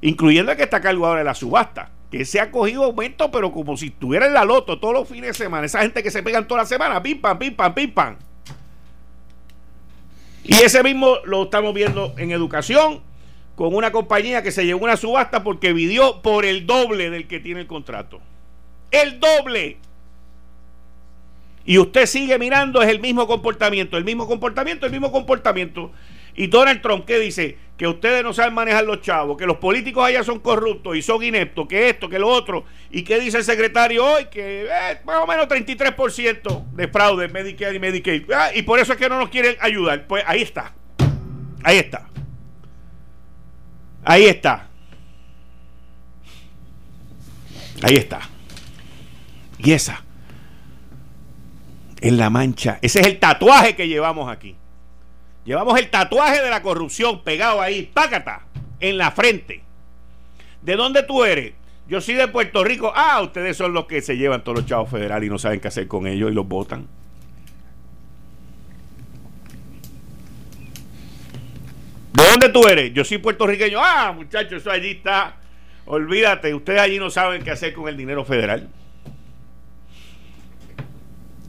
Incluyendo 0.00 0.52
el 0.52 0.58
que 0.58 0.64
está 0.64 0.76
a 0.76 0.80
cargo 0.80 1.06
ahora 1.06 1.20
de 1.20 1.24
la 1.24 1.34
subasta, 1.34 1.90
que 2.10 2.24
se 2.24 2.38
ha 2.38 2.52
cogido 2.52 2.84
aumento, 2.84 3.30
pero 3.32 3.50
como 3.50 3.76
si 3.76 3.86
estuviera 3.86 4.26
en 4.26 4.34
la 4.34 4.44
loto 4.44 4.78
todos 4.78 4.94
los 4.94 5.08
fines 5.08 5.30
de 5.30 5.34
semana. 5.34 5.66
Esa 5.66 5.80
gente 5.82 6.02
que 6.02 6.10
se 6.12 6.22
pegan 6.22 6.46
toda 6.46 6.62
la 6.62 6.66
semana, 6.66 7.02
pim, 7.02 7.20
pam, 7.20 7.38
pim, 7.38 7.54
pam, 7.54 7.74
pim, 7.74 7.90
pam. 7.92 8.16
Y 10.44 10.54
ese 10.54 10.82
mismo 10.82 11.16
lo 11.24 11.44
estamos 11.44 11.74
viendo 11.74 12.14
en 12.18 12.30
educación, 12.30 13.00
con 13.56 13.74
una 13.74 13.90
compañía 13.90 14.42
que 14.42 14.52
se 14.52 14.64
llevó 14.64 14.84
una 14.84 14.96
subasta 14.96 15.42
porque 15.42 15.72
vivió 15.72 16.22
por 16.22 16.44
el 16.44 16.66
doble 16.66 17.10
del 17.10 17.26
que 17.26 17.40
tiene 17.40 17.62
el 17.62 17.66
contrato 17.66 18.20
el 19.02 19.20
doble. 19.20 19.76
Y 21.66 21.78
usted 21.78 22.06
sigue 22.06 22.38
mirando, 22.38 22.82
es 22.82 22.88
el 22.88 23.00
mismo 23.00 23.26
comportamiento, 23.26 23.96
el 23.96 24.04
mismo 24.04 24.26
comportamiento, 24.26 24.86
el 24.86 24.92
mismo 24.92 25.10
comportamiento. 25.10 25.90
Y 26.34 26.48
Donald 26.48 26.82
Trump, 26.82 27.04
¿qué 27.04 27.18
dice? 27.18 27.58
Que 27.76 27.86
ustedes 27.86 28.22
no 28.22 28.32
saben 28.32 28.54
manejar 28.54 28.84
los 28.84 29.00
chavos, 29.00 29.36
que 29.36 29.46
los 29.46 29.56
políticos 29.58 30.04
allá 30.04 30.22
son 30.22 30.40
corruptos 30.40 30.96
y 30.96 31.02
son 31.02 31.22
ineptos, 31.22 31.66
que 31.68 31.88
esto, 31.88 32.08
que 32.08 32.18
lo 32.18 32.28
otro. 32.28 32.64
¿Y 32.90 33.02
qué 33.02 33.18
dice 33.18 33.38
el 33.38 33.44
secretario 33.44 34.04
hoy? 34.04 34.26
Que 34.26 34.64
eh, 34.64 35.00
más 35.04 35.22
o 35.22 35.26
menos 35.26 35.46
33% 35.46 36.70
de 36.72 36.88
fraude 36.88 37.28
Medicare 37.28 37.76
y 37.76 37.78
Medicaid. 37.78 38.30
Ah, 38.32 38.50
y 38.54 38.62
por 38.62 38.78
eso 38.78 38.92
es 38.92 38.98
que 38.98 39.08
no 39.08 39.18
nos 39.18 39.28
quieren 39.28 39.56
ayudar. 39.60 40.06
Pues 40.06 40.24
ahí 40.26 40.42
está. 40.42 40.72
Ahí 41.62 41.78
está. 41.78 42.08
Ahí 44.04 44.24
está. 44.26 44.68
Ahí 47.82 47.96
está. 47.96 48.20
Y 49.58 49.72
esa 49.72 50.04
es 52.00 52.12
la 52.12 52.28
mancha. 52.30 52.78
Ese 52.82 53.00
es 53.00 53.06
el 53.06 53.18
tatuaje 53.18 53.74
que 53.74 53.88
llevamos 53.88 54.30
aquí. 54.30 54.56
Llevamos 55.44 55.78
el 55.78 55.90
tatuaje 55.90 56.42
de 56.42 56.50
la 56.50 56.62
corrupción 56.62 57.22
pegado 57.22 57.60
ahí, 57.60 57.90
pácata, 57.92 58.42
en 58.80 58.96
la 58.96 59.10
frente. 59.10 59.62
¿De 60.62 60.76
dónde 60.76 61.02
tú 61.02 61.24
eres? 61.24 61.52
Yo 61.86 62.00
soy 62.00 62.14
de 62.14 62.28
Puerto 62.28 62.64
Rico. 62.64 62.92
Ah, 62.94 63.20
ustedes 63.22 63.56
son 63.56 63.74
los 63.74 63.84
que 63.84 64.00
se 64.00 64.16
llevan 64.16 64.42
todos 64.42 64.58
los 64.58 64.66
chavos 64.66 64.88
federales 64.90 65.26
y 65.26 65.30
no 65.30 65.38
saben 65.38 65.60
qué 65.60 65.68
hacer 65.68 65.86
con 65.86 66.06
ellos 66.06 66.30
y 66.30 66.34
los 66.34 66.48
votan. 66.48 66.86
¿De 72.14 72.24
dónde 72.30 72.48
tú 72.48 72.66
eres? 72.66 72.94
Yo 72.94 73.04
soy 73.04 73.18
puertorriqueño. 73.18 73.78
Ah, 73.82 74.12
muchachos, 74.12 74.62
eso 74.62 74.70
allí 74.70 74.92
está. 74.92 75.36
Olvídate, 75.84 76.54
ustedes 76.54 76.80
allí 76.80 76.98
no 76.98 77.10
saben 77.10 77.42
qué 77.42 77.50
hacer 77.50 77.74
con 77.74 77.88
el 77.88 77.96
dinero 77.98 78.24
federal. 78.24 78.70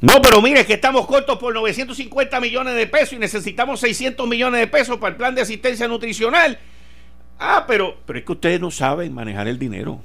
No, 0.01 0.21
pero 0.21 0.41
mire 0.41 0.65
que 0.65 0.73
estamos 0.73 1.07
cortos 1.07 1.37
por 1.37 1.53
950 1.53 2.39
millones 2.39 2.75
de 2.75 2.87
pesos 2.87 3.13
y 3.13 3.17
necesitamos 3.17 3.79
600 3.79 4.27
millones 4.27 4.59
de 4.59 4.67
pesos 4.67 4.97
para 4.97 5.11
el 5.11 5.15
plan 5.15 5.33
de 5.35 5.41
asistencia 5.41 5.87
nutricional. 5.87 6.59
Ah, 7.39 7.65
pero, 7.67 7.97
pero 8.05 8.19
es 8.19 8.25
que 8.25 8.31
ustedes 8.31 8.59
no 8.59 8.71
saben 8.71 9.13
manejar 9.13 9.47
el 9.47 9.57
dinero. 9.57 10.01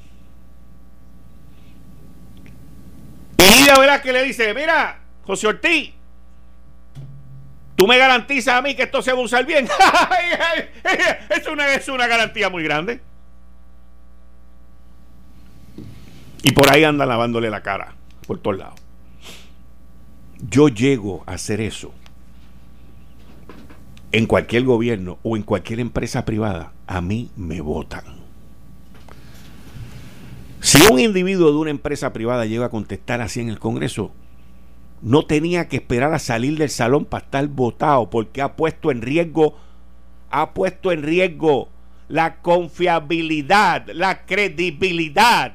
Y 3.39 3.67
la 3.67 3.79
verdad 3.79 4.01
que 4.01 4.13
le 4.13 4.23
dice, 4.23 4.55
mira, 4.55 5.01
José 5.25 5.49
Ortiz, 5.49 5.93
tú 7.75 7.87
me 7.87 7.99
garantizas 7.99 8.55
a 8.55 8.63
mí 8.63 8.75
que 8.75 8.85
esto 8.85 9.03
se 9.03 9.13
va 9.13 9.19
a 9.19 9.23
usar 9.23 9.45
bien. 9.45 9.69
es, 11.31 11.47
una, 11.47 11.75
es 11.75 11.89
una 11.89 12.07
garantía 12.07 12.49
muy 12.49 12.63
grande. 12.63 13.01
Y 16.43 16.53
por 16.53 16.71
ahí 16.71 16.85
andan 16.85 17.09
lavándole 17.09 17.51
la 17.51 17.63
cara, 17.63 17.95
por 18.27 18.39
todos 18.39 18.59
lados 18.59 18.90
yo 20.49 20.69
llego 20.69 21.23
a 21.27 21.33
hacer 21.33 21.61
eso 21.61 21.93
en 24.13 24.27
cualquier 24.27 24.65
gobierno 24.65 25.19
o 25.23 25.37
en 25.37 25.43
cualquier 25.43 25.81
empresa 25.81 26.25
privada, 26.25 26.73
a 26.87 27.01
mí 27.01 27.31
me 27.37 27.61
votan. 27.61 28.05
Si 30.61 30.83
un 30.91 30.99
individuo 30.99 31.51
de 31.51 31.57
una 31.57 31.71
empresa 31.71 32.13
privada 32.13 32.45
llega 32.45 32.67
a 32.67 32.71
contestar 32.71 33.21
así 33.21 33.41
en 33.41 33.49
el 33.49 33.59
Congreso, 33.59 34.13
no 35.01 35.25
tenía 35.25 35.69
que 35.69 35.77
esperar 35.77 36.13
a 36.13 36.19
salir 36.19 36.59
del 36.59 36.69
salón 36.69 37.05
para 37.05 37.25
estar 37.25 37.47
votado 37.47 38.11
porque 38.11 38.43
ha 38.43 38.57
puesto 38.57 38.91
en 38.91 39.01
riesgo, 39.01 39.57
ha 40.31 40.53
puesto 40.53 40.93
en 40.93 41.03
riesgo 41.03 41.69
la 42.09 42.43
confiabilidad, 42.43 43.89
la 43.95 44.27
credibilidad, 44.27 45.55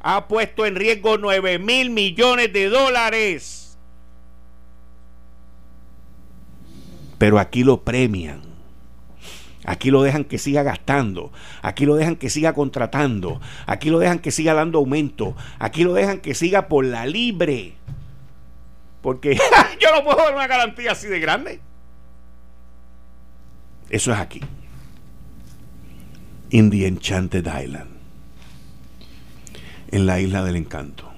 ha 0.00 0.28
puesto 0.28 0.66
en 0.66 0.74
riesgo 0.74 1.16
9 1.16 1.58
mil 1.60 1.90
millones 1.90 2.52
de 2.52 2.68
dólares 2.68 3.63
pero 7.18 7.38
aquí 7.38 7.64
lo 7.64 7.82
premian. 7.82 8.54
Aquí 9.66 9.90
lo 9.90 10.02
dejan 10.02 10.24
que 10.24 10.36
siga 10.36 10.62
gastando, 10.62 11.32
aquí 11.62 11.86
lo 11.86 11.94
dejan 11.96 12.16
que 12.16 12.28
siga 12.28 12.52
contratando, 12.52 13.40
aquí 13.66 13.88
lo 13.88 13.98
dejan 13.98 14.18
que 14.18 14.30
siga 14.30 14.52
dando 14.52 14.78
aumento, 14.78 15.34
aquí 15.58 15.84
lo 15.84 15.94
dejan 15.94 16.20
que 16.20 16.34
siga 16.34 16.68
por 16.68 16.84
la 16.84 17.06
libre. 17.06 17.72
Porque 19.00 19.36
yo 19.80 19.88
no 19.94 20.04
puedo 20.04 20.18
dar 20.18 20.34
una 20.34 20.46
garantía 20.46 20.92
así 20.92 21.06
de 21.06 21.18
grande. 21.18 21.60
Eso 23.88 24.12
es 24.12 24.18
aquí. 24.18 24.40
In 26.50 26.70
the 26.70 26.86
Enchanted 26.86 27.46
Island. 27.46 27.90
En 29.90 30.04
la 30.04 30.20
isla 30.20 30.44
del 30.44 30.56
encanto. 30.56 31.10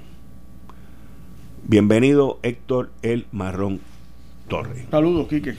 Bienvenido 1.65 2.39
Héctor 2.45 2.93
El 3.03 3.27
Marrón 3.33 3.81
Saludos, 4.91 5.29
Quique 5.29 5.57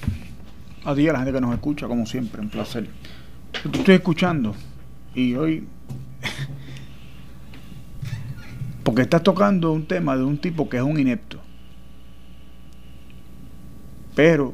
a 0.87 0.95
día 0.95 1.11
la 1.11 1.19
gente 1.19 1.33
que 1.33 1.41
nos 1.41 1.53
escucha, 1.53 1.85
como 1.85 2.05
siempre, 2.05 2.41
un 2.41 2.47
placer. 2.47 2.87
Te 3.71 3.77
estoy 3.77 3.95
escuchando 3.95 4.55
y 5.13 5.35
hoy. 5.35 5.67
porque 8.83 9.01
estás 9.01 9.21
tocando 9.21 9.73
un 9.73 9.85
tema 9.85 10.15
de 10.15 10.23
un 10.23 10.37
tipo 10.37 10.69
que 10.69 10.77
es 10.77 10.83
un 10.83 10.97
inepto. 10.97 11.41
Pero, 14.15 14.53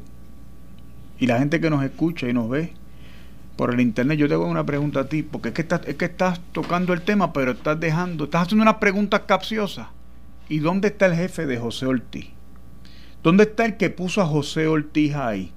y 1.20 1.28
la 1.28 1.38
gente 1.38 1.62
que 1.62 1.70
nos 1.70 1.84
escucha 1.84 2.28
y 2.28 2.34
nos 2.34 2.50
ve 2.50 2.74
por 3.56 3.72
el 3.72 3.80
internet, 3.80 4.18
yo 4.18 4.28
te 4.28 4.34
hago 4.34 4.48
una 4.48 4.66
pregunta 4.66 5.02
a 5.02 5.08
ti, 5.08 5.22
porque 5.22 5.50
es 5.50 5.54
que 5.54 5.62
estás, 5.62 5.82
es 5.86 5.96
que 5.98 6.06
estás 6.06 6.42
tocando 6.52 6.94
el 6.94 7.04
tema, 7.04 7.32
pero 7.32 7.52
estás 7.52 7.80
dejando, 7.80 8.24
estás 8.24 8.48
haciendo 8.48 8.64
unas 8.64 8.78
preguntas 8.78 9.22
capciosas. 9.28 9.90
¿Y 10.50 10.60
dónde 10.60 10.88
está 10.88 11.06
el 11.06 11.14
jefe 11.14 11.46
de 11.46 11.60
José 11.60 11.86
Ortiz? 11.86 12.30
¿Dónde 13.24 13.44
está 13.44 13.66
el 13.66 13.78
que 13.78 13.90
puso 13.90 14.22
a 14.22 14.26
José 14.26 14.68
Ortiz 14.68 15.16
ahí? 15.16 15.54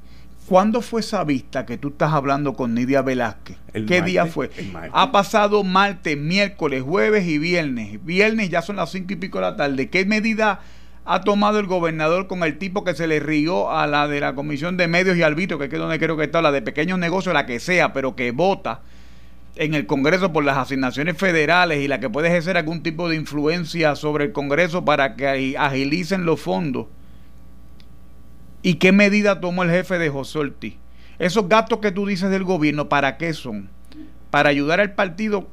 ¿Cuándo 0.46 0.80
fue 0.80 1.00
esa 1.00 1.24
vista 1.24 1.66
que 1.66 1.76
tú 1.76 1.88
estás 1.88 2.12
hablando 2.12 2.54
con 2.54 2.72
Nidia 2.72 3.02
Velázquez? 3.02 3.56
¿Qué 3.88 4.02
día 4.02 4.26
fue? 4.26 4.50
Ha 4.92 5.10
pasado 5.10 5.64
martes, 5.64 6.16
miércoles, 6.16 6.84
jueves 6.84 7.26
y 7.26 7.38
viernes. 7.38 8.04
Viernes 8.04 8.50
ya 8.50 8.62
son 8.62 8.76
las 8.76 8.92
cinco 8.92 9.14
y 9.14 9.16
pico 9.16 9.38
de 9.38 9.42
la 9.42 9.56
tarde. 9.56 9.90
¿Qué 9.90 10.04
medida 10.06 10.60
ha 11.04 11.22
tomado 11.22 11.58
el 11.58 11.66
gobernador 11.66 12.28
con 12.28 12.44
el 12.44 12.58
tipo 12.58 12.84
que 12.84 12.94
se 12.94 13.08
le 13.08 13.18
rió 13.18 13.72
a 13.72 13.88
la 13.88 14.06
de 14.06 14.20
la 14.20 14.36
Comisión 14.36 14.76
de 14.76 14.86
Medios 14.86 15.16
y 15.16 15.22
Arbitrio, 15.22 15.58
que 15.58 15.64
es 15.64 15.72
donde 15.72 15.98
creo 15.98 16.16
que 16.16 16.24
está, 16.24 16.40
la 16.42 16.52
de 16.52 16.62
pequeños 16.62 17.00
negocios, 17.00 17.34
la 17.34 17.46
que 17.46 17.58
sea, 17.58 17.92
pero 17.92 18.14
que 18.14 18.30
vota 18.30 18.82
en 19.56 19.74
el 19.74 19.86
Congreso 19.86 20.32
por 20.32 20.44
las 20.44 20.56
asignaciones 20.56 21.16
federales 21.16 21.80
y 21.80 21.88
la 21.88 21.98
que 21.98 22.10
puede 22.10 22.28
ejercer 22.28 22.56
algún 22.56 22.84
tipo 22.84 23.08
de 23.08 23.16
influencia 23.16 23.96
sobre 23.96 24.26
el 24.26 24.32
Congreso 24.32 24.84
para 24.84 25.16
que 25.16 25.56
agilicen 25.58 26.24
los 26.24 26.40
fondos? 26.40 26.86
¿Y 28.66 28.74
qué 28.74 28.90
medida 28.90 29.40
tomó 29.40 29.62
el 29.62 29.70
jefe 29.70 29.96
de 29.96 30.10
José 30.10 30.40
Ortiz? 30.40 30.74
Esos 31.20 31.48
gastos 31.48 31.78
que 31.78 31.92
tú 31.92 32.04
dices 32.04 32.30
del 32.30 32.42
gobierno, 32.42 32.88
¿para 32.88 33.16
qué 33.16 33.32
son? 33.32 33.68
Para 34.32 34.48
ayudar 34.48 34.80
al 34.80 34.92
partido, 34.92 35.46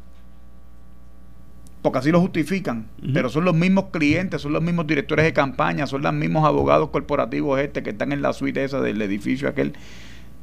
porque 1.84 2.00
así 2.00 2.10
lo 2.10 2.20
justifican, 2.20 2.88
pero 3.14 3.30
son 3.30 3.46
los 3.46 3.54
mismos 3.54 3.92
clientes, 3.92 4.42
son 4.42 4.52
los 4.52 4.64
mismos 4.64 4.88
directores 4.88 5.26
de 5.26 5.32
campaña, 5.32 5.86
son 5.86 6.02
los 6.02 6.12
mismos 6.12 6.44
abogados 6.44 6.90
corporativos 6.90 7.60
este 7.60 7.84
que 7.84 7.92
están 7.92 8.14
en 8.14 8.24
la 8.24 8.34
suite 8.34 8.64
esa 8.64 8.82
del 8.82 9.00
edificio 9.00 9.48
aquel 9.48 9.74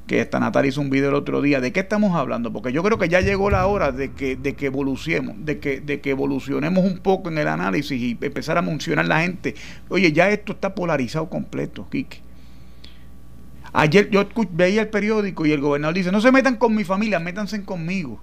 que 0.06 0.20
esta 0.20 0.38
Natalia 0.38 0.68
hizo 0.68 0.80
un 0.80 0.90
video 0.90 1.08
el 1.08 1.16
otro 1.16 1.42
día. 1.42 1.60
¿De 1.60 1.72
qué 1.72 1.80
estamos 1.80 2.14
hablando? 2.14 2.52
Porque 2.52 2.72
yo 2.72 2.84
creo 2.84 2.98
que 2.98 3.08
ya 3.08 3.20
llegó 3.20 3.50
la 3.50 3.66
hora 3.66 3.90
de 3.90 4.12
que, 4.12 4.36
de 4.36 4.54
que 4.54 4.66
evolucionemos, 4.66 5.44
de 5.44 5.58
que, 5.58 5.80
de 5.80 6.00
que 6.00 6.10
evolucionemos 6.10 6.84
un 6.84 6.98
poco 6.98 7.30
en 7.30 7.38
el 7.38 7.48
análisis 7.48 8.00
y 8.00 8.16
empezar 8.20 8.58
a 8.58 8.62
mencionar 8.62 9.06
la 9.06 9.22
gente. 9.22 9.56
Oye, 9.88 10.12
ya 10.12 10.30
esto 10.30 10.52
está 10.52 10.72
polarizado 10.76 11.28
completo, 11.28 11.88
Quique. 11.90 12.29
Ayer 13.72 14.10
yo 14.10 14.26
veía 14.52 14.82
el 14.82 14.88
periódico 14.88 15.46
y 15.46 15.52
el 15.52 15.60
gobernador 15.60 15.94
dice, 15.94 16.12
no 16.12 16.20
se 16.20 16.32
metan 16.32 16.56
con 16.56 16.74
mi 16.74 16.84
familia, 16.84 17.20
métanse 17.20 17.64
conmigo. 17.64 18.20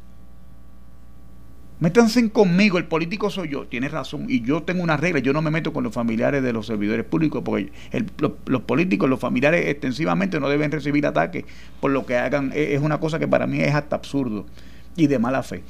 Métanse 1.80 2.32
conmigo, 2.32 2.80
el 2.80 2.86
político 2.86 3.30
soy 3.30 3.50
yo. 3.50 3.68
Tienes 3.68 3.92
razón. 3.92 4.26
Y 4.28 4.42
yo 4.42 4.64
tengo 4.64 4.82
una 4.82 4.98
regla, 4.98 5.20
yo 5.20 5.32
no 5.32 5.44
me 5.44 5.52
meto 5.52 5.74
con 5.74 5.84
los 5.84 5.94
familiares 5.94 6.42
de 6.42 6.52
los 6.52 6.66
servidores 6.66 7.06
públicos, 7.06 7.44
porque 7.46 7.72
los, 8.18 8.62
políticos, 8.64 9.08
los 9.08 9.20
familiares 9.20 9.68
extensivamente 9.68 10.40
no 10.40 10.50
deben 10.50 10.72
recibir 10.72 11.06
ataques 11.06 11.46
por 11.80 11.92
lo 11.92 12.06
que 12.06 12.18
hagan. 12.18 12.52
E, 12.56 12.74
es 12.74 12.82
una 12.82 13.00
cosa 13.00 13.20
que 13.20 13.28
para 13.28 13.46
mí 13.46 13.62
es 13.62 13.76
hasta 13.76 13.96
absurdo 13.96 14.48
y 14.96 15.06
de 15.06 15.20
mala 15.20 15.44
fe. 15.44 15.64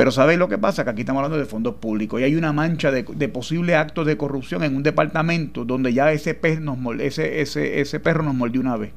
Pero 0.00 0.12
¿sabéis 0.12 0.38
lo 0.38 0.48
que 0.48 0.56
pasa? 0.56 0.82
Que 0.82 0.88
aquí 0.88 1.00
estamos 1.00 1.20
hablando 1.20 1.36
de 1.36 1.44
fondos 1.44 1.74
públicos 1.74 2.18
y 2.18 2.24
hay 2.24 2.34
una 2.34 2.54
mancha 2.54 2.90
de, 2.90 3.04
posibles 3.28 3.76
actos 3.76 4.06
de 4.06 4.16
corrupción 4.16 4.64
en 4.64 4.74
un 4.74 4.82
departamento 4.82 5.66
donde 5.66 5.92
ya 5.92 6.10
ese, 6.10 6.40
nos, 6.58 6.78
ese, 7.00 7.42
ese, 7.42 7.82
ese 7.82 8.00
perro 8.00 8.22
nos 8.22 8.34
mordió 8.34 8.62
una 8.62 8.78
vez. 8.78 8.92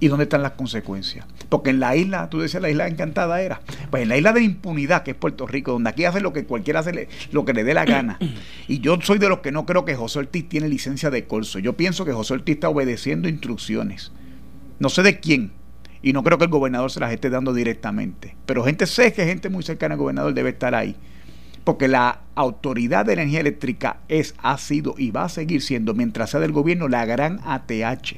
¿Y 0.00 0.08
dónde 0.08 0.24
están 0.24 0.42
las 0.42 0.52
consecuencias? 0.52 1.24
Porque 1.48 1.70
en 1.70 1.80
la 1.80 1.96
isla, 1.96 2.28
tú 2.28 2.40
decías, 2.40 2.62
la 2.62 2.68
isla 2.68 2.86
encantada 2.86 3.40
era. 3.40 3.62
Pues 3.90 4.02
en 4.02 4.10
la 4.10 4.18
isla 4.18 4.34
de 4.34 4.42
impunidad, 4.42 5.02
que 5.02 5.12
es 5.12 5.16
Puerto 5.16 5.46
Rico, 5.46 5.72
donde 5.72 5.88
aquí 5.88 6.04
hace 6.04 6.20
lo 6.20 6.34
que 6.34 6.44
cualquiera 6.44 6.80
hace, 6.80 7.08
lo 7.30 7.46
que 7.46 7.54
le 7.54 7.64
dé 7.64 7.72
la 7.72 7.86
gana. 7.86 8.18
Y 8.68 8.80
yo 8.80 8.98
soy 9.00 9.16
de 9.16 9.30
los 9.30 9.38
que 9.38 9.50
no 9.50 9.64
creo 9.64 9.86
que 9.86 9.94
José 9.94 10.18
Ortiz 10.18 10.46
tiene 10.46 10.68
licencia 10.68 11.08
de 11.08 11.24
corso. 11.24 11.58
Yo 11.58 11.72
pienso 11.72 12.04
que 12.04 12.12
José 12.12 12.34
Ortiz 12.34 12.56
está 12.56 12.68
obedeciendo 12.68 13.30
instrucciones. 13.30 14.12
No 14.78 14.90
sé 14.90 15.02
de 15.02 15.20
quién. 15.20 15.52
Y 16.02 16.12
no 16.12 16.22
creo 16.22 16.38
que 16.38 16.44
el 16.44 16.50
gobernador 16.50 16.90
se 16.90 17.00
las 17.00 17.12
esté 17.12 17.30
dando 17.30 17.54
directamente. 17.54 18.36
Pero 18.46 18.64
gente 18.64 18.86
sé 18.86 19.12
que 19.12 19.24
gente 19.24 19.48
muy 19.48 19.62
cercana 19.62 19.94
al 19.94 20.00
gobernador 20.00 20.34
debe 20.34 20.50
estar 20.50 20.74
ahí. 20.74 20.96
Porque 21.64 21.86
la 21.86 22.22
autoridad 22.34 23.06
de 23.06 23.12
energía 23.12 23.40
eléctrica 23.40 23.98
es, 24.08 24.34
ha 24.38 24.58
sido 24.58 24.94
y 24.98 25.12
va 25.12 25.24
a 25.24 25.28
seguir 25.28 25.62
siendo, 25.62 25.94
mientras 25.94 26.30
sea 26.30 26.40
del 26.40 26.50
gobierno, 26.52 26.88
la 26.88 27.04
gran 27.04 27.38
ATH 27.44 28.16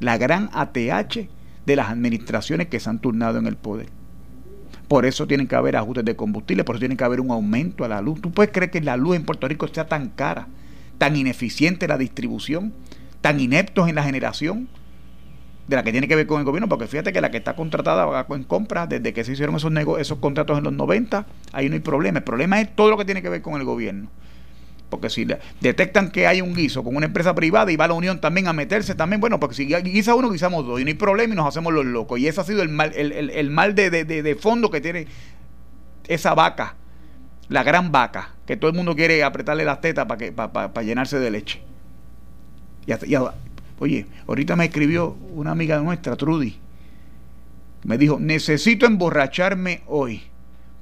la 0.00 0.18
gran 0.18 0.50
ATH 0.52 1.28
de 1.64 1.76
las 1.76 1.88
administraciones 1.88 2.68
que 2.68 2.80
se 2.80 2.90
han 2.90 3.00
turnado 3.00 3.38
en 3.38 3.46
el 3.46 3.56
poder. 3.56 3.88
Por 4.88 5.04
eso 5.04 5.26
tienen 5.26 5.48
que 5.48 5.56
haber 5.56 5.76
ajustes 5.76 6.04
de 6.04 6.14
combustible, 6.14 6.64
por 6.64 6.76
eso 6.76 6.80
tiene 6.80 6.96
que 6.96 7.04
haber 7.04 7.20
un 7.20 7.30
aumento 7.30 7.84
a 7.84 7.88
la 7.88 8.00
luz. 8.00 8.20
¿Tú 8.20 8.30
puedes 8.30 8.52
creer 8.52 8.70
que 8.70 8.80
la 8.80 8.96
luz 8.96 9.16
en 9.16 9.24
Puerto 9.24 9.48
Rico 9.48 9.66
sea 9.66 9.88
tan 9.88 10.10
cara, 10.10 10.46
tan 10.98 11.16
ineficiente 11.16 11.88
la 11.88 11.98
distribución, 11.98 12.72
tan 13.20 13.40
ineptos 13.40 13.88
en 13.88 13.96
la 13.96 14.04
generación? 14.04 14.68
De 15.68 15.76
la 15.76 15.82
que 15.82 15.90
tiene 15.90 16.06
que 16.06 16.14
ver 16.14 16.26
con 16.26 16.38
el 16.38 16.44
gobierno, 16.44 16.68
porque 16.68 16.86
fíjate 16.86 17.12
que 17.12 17.20
la 17.20 17.30
que 17.30 17.38
está 17.38 17.56
contratada 17.56 18.26
en 18.30 18.44
compra, 18.44 18.86
desde 18.86 19.12
que 19.12 19.24
se 19.24 19.32
hicieron 19.32 19.56
esos, 19.56 19.72
esos 19.98 20.18
contratos 20.18 20.58
en 20.58 20.64
los 20.64 20.72
90, 20.72 21.26
ahí 21.52 21.68
no 21.68 21.74
hay 21.74 21.80
problema. 21.80 22.18
El 22.18 22.24
problema 22.24 22.60
es 22.60 22.74
todo 22.74 22.90
lo 22.90 22.96
que 22.96 23.04
tiene 23.04 23.22
que 23.22 23.28
ver 23.28 23.42
con 23.42 23.54
el 23.54 23.64
gobierno. 23.64 24.08
Porque 24.88 25.10
si 25.10 25.26
detectan 25.60 26.10
que 26.10 26.28
hay 26.28 26.40
un 26.40 26.54
guiso 26.54 26.84
con 26.84 26.94
una 26.94 27.06
empresa 27.06 27.34
privada 27.34 27.72
y 27.72 27.76
va 27.76 27.88
la 27.88 27.94
Unión 27.94 28.20
también 28.20 28.46
a 28.46 28.52
meterse 28.52 28.94
también, 28.94 29.20
bueno, 29.20 29.40
porque 29.40 29.56
si 29.56 29.66
guisa 29.66 30.14
uno, 30.14 30.30
guisamos 30.30 30.64
dos 30.64 30.80
y 30.80 30.84
no 30.84 30.88
hay 30.88 30.94
problema 30.94 31.34
y 31.34 31.36
nos 31.36 31.48
hacemos 31.48 31.72
los 31.72 31.84
locos. 31.84 32.20
Y 32.20 32.28
ese 32.28 32.40
ha 32.40 32.44
sido 32.44 32.62
el 32.62 32.68
mal, 32.68 32.92
el, 32.94 33.50
mal 33.50 33.74
de, 33.74 34.38
fondo 34.40 34.70
que 34.70 34.80
tiene 34.80 35.08
esa 36.06 36.34
vaca, 36.34 36.76
la 37.48 37.64
gran 37.64 37.90
vaca, 37.90 38.36
que 38.46 38.56
todo 38.56 38.70
el 38.70 38.76
mundo 38.76 38.94
quiere 38.94 39.24
apretarle 39.24 39.64
las 39.64 39.80
tetas 39.80 40.06
para 40.06 40.82
llenarse 40.82 41.18
de 41.18 41.30
leche. 41.32 41.62
Y, 42.86 42.92
oye, 43.78 44.06
ahorita 44.26 44.56
me 44.56 44.66
escribió 44.66 45.16
una 45.32 45.52
amiga 45.52 45.78
nuestra, 45.78 46.16
Trudy, 46.16 46.56
me 47.84 47.98
dijo, 47.98 48.18
necesito 48.18 48.86
emborracharme 48.86 49.82
hoy 49.86 50.22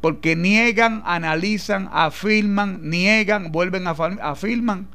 porque 0.05 0.37
niegan, 0.37 1.03
analizan, 1.07 1.89
afirman, 1.91 2.91
niegan, 2.91 3.51
vuelven 3.51 3.87
a 3.87 3.93
afirman 3.93 4.87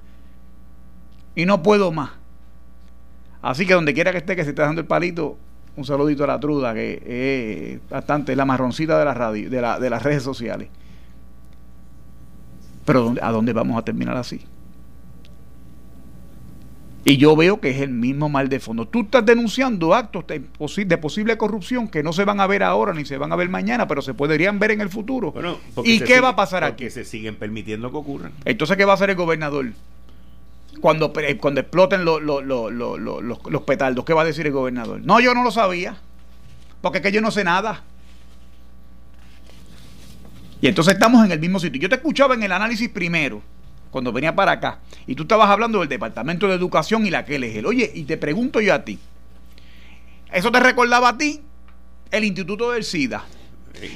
y 1.34 1.48
no 1.48 1.64
puedo 1.64 1.92
más. 1.92 2.12
Así 3.42 3.66
que 3.66 3.74
donde 3.74 3.96
quiera 3.96 4.12
que 4.12 4.20
esté, 4.20 4.36
que 4.36 4.44
se 4.44 4.52
esté 4.52 4.62
dando 4.62 4.82
el 4.82 4.86
palito, 4.86 5.36
un 5.76 5.84
saludito 5.84 6.26
a 6.26 6.28
la 6.28 6.40
truda, 6.40 6.76
que 6.76 7.80
es 7.82 7.90
bastante 7.90 8.36
la 8.36 8.46
marroncita 8.46 9.00
de 9.00 9.06
la 9.06 9.16
radio, 9.16 9.50
de, 9.50 9.62
la, 9.62 9.80
de 9.80 9.90
las 9.90 10.04
redes 10.04 10.22
sociales. 10.22 10.70
Pero 12.86 13.16
¿a 13.22 13.32
dónde 13.32 13.52
vamos 13.52 13.80
a 13.80 13.84
terminar 13.84 14.16
así? 14.16 14.42
Y 17.10 17.18
yo 17.18 17.36
veo 17.36 17.60
que 17.60 17.72
es 17.72 17.82
el 17.82 17.90
mismo 17.90 18.30
mal 18.30 18.50
de 18.50 18.60
fondo. 18.60 18.88
Tú 18.88 19.02
estás 19.02 19.26
denunciando 19.26 19.96
actos 19.96 20.26
de, 20.28 20.42
posible 20.98 21.40
corrupción 21.40 21.88
que 21.88 22.04
no 22.04 22.14
se 22.14 22.24
van 22.24 22.40
a 22.40 22.46
ver 22.46 22.62
ahora 22.62 22.94
ni 22.94 23.04
se 23.04 23.18
van 23.18 23.32
a 23.32 23.36
ver 23.36 23.50
mañana, 23.50 23.88
pero 23.88 24.04
se 24.04 24.14
podrían 24.14 24.60
ver 24.60 24.70
en 24.70 24.82
el 24.82 24.90
futuro. 24.90 25.34
¿Y 25.84 26.02
qué 26.02 26.22
va 26.22 26.30
a 26.30 26.36
pasar 26.36 26.64
aquí? 26.64 26.84
Que 26.84 26.92
se 26.92 27.06
siguen 27.06 27.36
permitiendo 27.36 27.90
que 27.90 27.98
ocurran. 27.98 28.32
Entonces, 28.46 28.78
¿qué 28.78 28.86
va 28.86 28.92
a 28.92 28.94
hacer 28.94 29.10
el 29.10 29.16
gobernador? 29.16 29.72
Cuando, 30.82 31.12
cuando 31.40 31.62
exploten 31.62 32.06
los, 32.06 32.22
los, 32.22 33.62
petardos, 33.64 34.06
¿qué 34.06 34.14
va 34.14 34.22
a 34.22 34.26
decir 34.26 34.46
el 34.46 34.54
gobernador? 34.54 35.02
No, 35.04 35.20
yo 35.20 35.34
no 35.34 35.44
lo 35.44 35.50
sabía, 35.50 35.98
porque 36.82 37.00
es 37.00 37.04
que 37.04 37.12
yo 37.12 37.22
no 37.22 37.32
sé 37.32 37.44
nada. 37.44 37.86
Y 40.62 40.68
entonces 40.68 40.94
estamos 40.94 41.26
en 41.26 41.32
el 41.32 41.40
mismo 41.40 41.60
sitio. 41.60 41.82
Yo 41.82 41.90
te 41.90 41.96
escuchaba 41.96 42.36
en 42.36 42.44
el 42.44 42.52
análisis 42.52 42.88
primero 42.88 43.42
cuando 43.92 44.12
venía 44.12 44.36
para 44.36 44.54
acá, 44.54 44.80
y 45.08 45.16
tú 45.16 45.24
estabas 45.24 45.50
hablando 45.50 45.80
del 45.80 45.90
Departamento 45.90 46.48
de 46.48 46.56
Educación 46.56 47.06
y 47.06 47.10
la 47.10 47.26
que 47.26 47.36
él 47.36 47.66
Oye, 47.66 47.92
y 47.94 48.04
te 48.04 48.18
pregunto 48.18 48.62
yo 48.62 48.74
a 48.74 48.84
ti, 48.84 49.00
¿eso 50.32 50.52
te 50.52 50.60
recordaba 50.60 51.10
a 51.10 51.18
ti 51.18 51.42
el 52.12 52.24
Instituto 52.24 52.72
del 52.72 52.84
SIDA? 52.84 53.26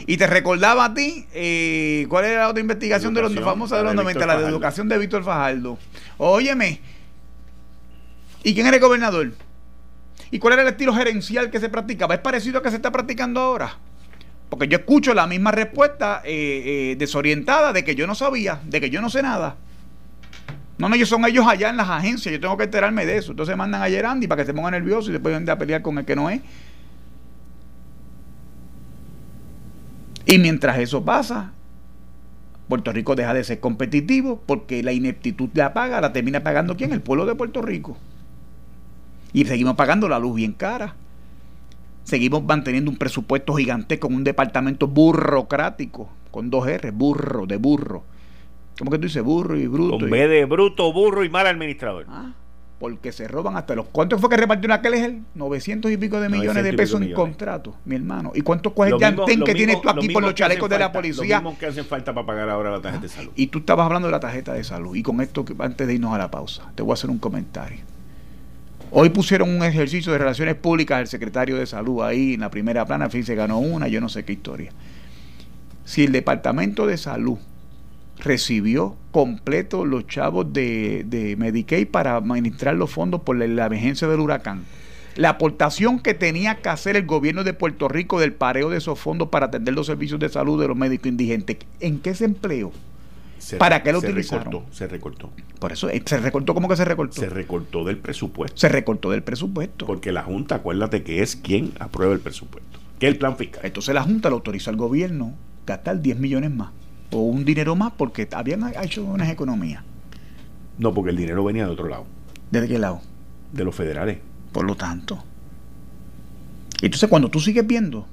Y 0.07 0.17
te 0.17 0.27
recordaba 0.27 0.85
a 0.85 0.93
ti, 0.93 1.25
eh, 1.33 2.05
¿cuál 2.09 2.25
era 2.25 2.41
la 2.41 2.49
otra 2.49 2.61
investigación 2.61 3.13
de 3.13 3.21
los 3.21 3.33
famosos 3.35 3.77
de 3.77 3.83
los 3.83 3.95
90? 3.95 4.25
La 4.25 4.37
de 4.37 4.47
educación 4.47 4.87
de 4.87 4.97
Víctor 4.97 5.23
Fajardo. 5.23 5.77
Óyeme, 6.17 6.79
¿y 8.43 8.53
quién 8.53 8.67
era 8.67 8.77
el 8.77 8.81
gobernador? 8.81 9.33
¿Y 10.31 10.39
cuál 10.39 10.53
era 10.53 10.63
el 10.63 10.69
estilo 10.69 10.93
gerencial 10.93 11.51
que 11.51 11.59
se 11.59 11.69
practicaba? 11.69 12.15
¿Es 12.15 12.21
parecido 12.21 12.59
a 12.59 12.63
que 12.63 12.69
se 12.69 12.77
está 12.77 12.91
practicando 12.91 13.39
ahora? 13.39 13.77
Porque 14.49 14.67
yo 14.67 14.77
escucho 14.77 15.13
la 15.13 15.27
misma 15.27 15.51
respuesta 15.51 16.21
eh, 16.23 16.91
eh, 16.91 16.95
desorientada 16.97 17.73
de 17.73 17.83
que 17.83 17.95
yo 17.95 18.07
no 18.07 18.15
sabía, 18.15 18.61
de 18.65 18.79
que 18.79 18.89
yo 18.89 19.01
no 19.01 19.09
sé 19.09 19.21
nada. 19.21 19.57
No, 20.77 20.89
no, 20.89 20.95
ellos 20.95 21.09
son 21.09 21.23
ellos 21.25 21.45
allá 21.47 21.69
en 21.69 21.77
las 21.77 21.89
agencias, 21.89 22.33
yo 22.33 22.39
tengo 22.39 22.57
que 22.57 22.63
enterarme 22.63 23.05
de 23.05 23.17
eso. 23.17 23.31
Entonces 23.31 23.55
mandan 23.55 23.81
a 23.83 23.87
Gerandi 23.87 24.27
para 24.27 24.41
que 24.41 24.47
se 24.47 24.53
ponga 24.53 24.71
nervioso 24.71 25.09
y 25.09 25.13
después 25.13 25.33
vengan 25.33 25.55
a 25.55 25.59
pelear 25.59 25.81
con 25.81 25.97
el 25.97 26.05
que 26.05 26.15
no 26.15 26.29
es. 26.29 26.41
Y 30.25 30.39
mientras 30.39 30.79
eso 30.79 31.03
pasa, 31.03 31.51
Puerto 32.67 32.91
Rico 32.91 33.15
deja 33.15 33.33
de 33.33 33.43
ser 33.43 33.59
competitivo 33.59 34.41
porque 34.45 34.81
la 34.81 34.93
ineptitud 34.93 35.49
la 35.53 35.73
paga, 35.73 36.01
la 36.01 36.11
termina 36.11 36.41
pagando 36.41 36.75
quién? 36.75 36.91
El 36.91 37.01
pueblo 37.01 37.25
de 37.25 37.35
Puerto 37.35 37.61
Rico. 37.61 37.97
Y 39.31 39.45
seguimos 39.45 39.75
pagando 39.75 40.09
la 40.09 40.17
luz 40.17 40.35
bien 40.35 40.53
cara. 40.53 40.95
Seguimos 42.03 42.43
manteniendo 42.43 42.89
un 42.89 42.97
presupuesto 42.97 43.53
gigante 43.53 43.99
con 43.99 44.13
un 44.13 44.23
departamento 44.23 44.87
burocrático, 44.87 46.09
con 46.31 46.49
dos 46.49 46.67
R, 46.67 46.91
burro, 46.91 47.45
de 47.45 47.57
burro 47.57 48.03
¿Cómo 48.77 48.91
que 48.91 48.97
tú 48.97 49.03
dices 49.03 49.23
burro 49.23 49.57
y 49.57 49.67
bruto? 49.67 49.99
Con 49.99 50.09
B 50.09 50.27
de 50.27 50.45
bruto, 50.45 50.91
burro 50.91 51.23
y 51.23 51.29
mal 51.29 51.47
administrador. 51.47 52.05
Ah, 52.09 52.33
porque 52.79 53.11
se 53.13 53.27
roban 53.27 53.55
hasta 53.55 53.75
los. 53.75 53.85
¿Cuánto 53.87 54.19
fue 54.19 54.29
que 54.29 54.35
repartió 54.35 54.73
aquel 54.73 54.95
es 54.95 55.03
el? 55.03 55.21
900 55.35 55.89
y 55.91 55.97
pico 55.97 56.19
de 56.19 56.27
millones 56.27 56.63
de 56.63 56.73
pesos 56.73 57.01
en 57.01 57.13
contrato, 57.13 57.75
mi 57.85 57.95
hermano. 57.95 58.31
¿Y 58.35 58.41
cuánto 58.41 58.73
cuesta 58.73 58.95
el 58.95 59.15
llantén 59.15 59.41
que 59.43 59.53
tienes 59.53 59.81
tú 59.81 59.89
aquí 59.89 60.09
por 60.09 60.21
los 60.21 60.35
chalecos 60.35 60.69
de 60.69 60.79
la 60.79 60.91
policía? 60.91 61.37
Lo 61.37 61.43
mismo 61.43 61.57
que 61.57 61.67
hacen 61.67 61.85
falta 61.85 62.13
para 62.13 62.25
pagar 62.25 62.49
ahora 62.49 62.71
la 62.71 62.81
tarjeta 62.81 63.03
de 63.03 63.09
salud. 63.09 63.31
Y 63.35 63.47
tú 63.47 63.59
estabas 63.59 63.85
hablando 63.85 64.09
de 64.09 64.11
la 64.11 64.19
tarjeta 64.19 64.53
de 64.53 64.63
salud. 64.63 64.95
Y 64.95 65.03
con 65.03 65.21
esto, 65.21 65.45
antes 65.59 65.87
de 65.87 65.93
irnos 65.93 66.13
a 66.13 66.17
la 66.17 66.29
pausa, 66.29 66.71
te 66.75 66.83
voy 66.83 66.91
a 66.91 66.95
hacer 66.95 67.09
un 67.09 67.19
comentario. 67.19 67.79
Hoy 68.91 69.09
pusieron 69.09 69.49
un 69.49 69.63
ejercicio 69.63 70.11
de 70.11 70.17
relaciones 70.17 70.55
públicas 70.55 70.97
del 70.97 71.07
secretario 71.07 71.55
de 71.55 71.65
salud 71.65 72.03
ahí 72.03 72.33
en 72.33 72.41
la 72.41 72.51
primera 72.51 72.85
plana, 72.85 73.05
en 73.05 73.11
fin, 73.11 73.23
se 73.23 73.33
ganó 73.33 73.59
una, 73.59 73.87
yo 73.87 74.01
no 74.01 74.09
sé 74.09 74.25
qué 74.25 74.33
historia. 74.33 74.71
Si 75.85 76.03
el 76.03 76.11
departamento 76.11 76.85
de 76.85 76.97
salud 76.97 77.37
recibió 78.23 78.95
completo 79.11 79.85
los 79.85 80.07
chavos 80.07 80.51
de, 80.53 81.03
de 81.05 81.35
Medicaid 81.35 81.87
para 81.87 82.15
administrar 82.15 82.75
los 82.75 82.89
fondos 82.89 83.21
por 83.21 83.37
la, 83.37 83.65
emergencia 83.65 84.07
del 84.07 84.19
huracán. 84.19 84.63
La 85.15 85.29
aportación 85.29 85.99
que 85.99 86.15
tenía 86.15 86.55
que 86.55 86.69
hacer 86.69 86.95
el 86.95 87.05
gobierno 87.05 87.43
de 87.43 87.53
Puerto 87.53 87.87
Rico 87.87 88.19
del 88.19 88.33
pareo 88.33 88.69
de 88.69 88.77
esos 88.77 88.97
fondos 88.97 89.29
para 89.29 89.47
atender 89.47 89.75
los 89.75 89.85
servicios 89.85 90.19
de 90.19 90.29
salud 90.29 90.59
de 90.59 90.67
los 90.67 90.77
médicos 90.77 91.07
indigentes, 91.07 91.57
¿en 91.79 91.99
qué 91.99 92.15
se 92.15 92.25
empleó? 92.25 92.71
¿Para 93.59 93.83
qué 93.83 93.91
lo 93.91 93.99
utilizaron? 93.99 94.63
se 94.71 94.87
recortó. 94.87 95.29
Por 95.59 95.73
eso, 95.73 95.89
eh, 95.89 96.01
¿se 96.05 96.17
recortó? 96.17 96.53
¿Cómo 96.53 96.69
que 96.69 96.77
se 96.77 96.85
recortó? 96.85 97.19
Se 97.19 97.29
recortó 97.29 97.83
del 97.83 97.97
presupuesto. 97.97 98.57
Se 98.57 98.69
recortó 98.69 99.11
del 99.11 99.21
presupuesto. 99.21 99.85
Porque 99.85 100.13
la 100.13 100.23
Junta, 100.23 100.55
acuérdate 100.55 101.03
que 101.03 101.21
es 101.21 101.35
quien 101.35 101.73
aprueba 101.77 102.13
el 102.13 102.21
presupuesto, 102.21 102.79
que 102.99 103.07
es 103.07 103.13
el 103.13 103.19
plan 103.19 103.35
fiscal. 103.35 103.61
Entonces 103.65 103.93
la 103.93 104.01
Junta 104.01 104.29
le 104.29 104.35
autoriza 104.35 104.71
al 104.71 104.77
gobierno 104.77 105.33
gastar 105.65 106.01
10 106.01 106.19
millones 106.19 106.51
más 106.51 106.71
o 107.13 107.19
un 107.19 107.45
dinero 107.45 107.75
más 107.75 107.93
porque 107.93 108.27
habían 108.31 108.73
hecho 108.81 109.03
unas 109.03 109.29
economías. 109.29 109.83
No, 110.77 110.93
porque 110.93 111.11
el 111.11 111.17
dinero 111.17 111.43
venía 111.43 111.65
de 111.65 111.71
otro 111.71 111.87
lado. 111.87 112.05
¿De 112.51 112.67
qué 112.67 112.79
lado? 112.79 113.01
De 113.51 113.63
los 113.63 113.75
federales. 113.75 114.17
Por 114.51 114.65
lo 114.65 114.75
tanto. 114.75 115.23
Entonces, 116.81 117.09
cuando 117.09 117.29
tú 117.29 117.39
sigues 117.39 117.65
viendo, 117.65 118.07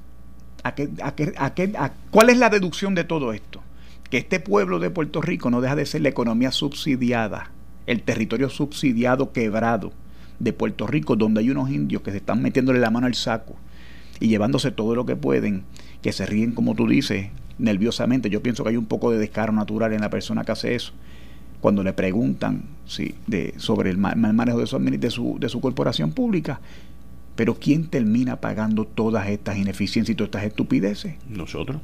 ¿a 0.63 0.75
qué, 0.75 0.89
a 1.01 1.15
qué, 1.15 1.33
a 1.37 1.53
qué, 1.53 1.73
a, 1.77 1.91
¿cuál 2.11 2.29
es 2.29 2.37
la 2.37 2.49
deducción 2.49 2.95
de 2.95 3.03
todo 3.03 3.33
esto? 3.33 3.61
Que 4.09 4.17
este 4.17 4.39
pueblo 4.39 4.79
de 4.79 4.89
Puerto 4.89 5.21
Rico 5.21 5.49
no 5.49 5.61
deja 5.61 5.75
de 5.75 5.85
ser 5.85 6.01
la 6.01 6.09
economía 6.09 6.51
subsidiada, 6.51 7.51
el 7.87 8.03
territorio 8.03 8.49
subsidiado 8.49 9.31
quebrado 9.31 9.91
de 10.39 10.53
Puerto 10.53 10.87
Rico, 10.87 11.15
donde 11.15 11.41
hay 11.41 11.49
unos 11.49 11.69
indios 11.69 12.01
que 12.01 12.11
se 12.11 12.17
están 12.17 12.41
metiéndole 12.41 12.79
la 12.79 12.91
mano 12.91 13.07
al 13.07 13.15
saco 13.15 13.55
y 14.19 14.27
llevándose 14.27 14.71
todo 14.71 14.95
lo 14.95 15.05
que 15.05 15.15
pueden, 15.15 15.63
que 16.01 16.13
se 16.13 16.25
ríen, 16.25 16.51
como 16.51 16.75
tú 16.75 16.87
dices, 16.87 17.29
nerviosamente. 17.61 18.29
Yo 18.29 18.41
pienso 18.43 18.63
que 18.63 18.71
hay 18.71 18.77
un 18.77 18.85
poco 18.85 19.11
de 19.11 19.17
descaro 19.19 19.53
natural 19.53 19.93
en 19.93 20.01
la 20.01 20.09
persona 20.09 20.43
que 20.43 20.51
hace 20.51 20.75
eso. 20.75 20.91
Cuando 21.61 21.83
le 21.83 21.93
preguntan 21.93 22.63
sí, 22.85 23.15
de, 23.27 23.53
sobre 23.57 23.91
el 23.91 23.97
mal, 23.97 24.17
manejo 24.17 24.59
de 24.59 24.67
su, 24.67 24.79
de, 24.79 25.11
su, 25.11 25.37
de 25.39 25.47
su 25.47 25.61
corporación 25.61 26.11
pública, 26.11 26.59
pero 27.35 27.55
¿quién 27.55 27.87
termina 27.87 28.37
pagando 28.41 28.85
todas 28.85 29.27
estas 29.29 29.57
ineficiencias 29.57 30.13
y 30.13 30.15
todas 30.15 30.29
estas 30.29 30.43
estupideces? 30.45 31.15
Nosotros, 31.29 31.79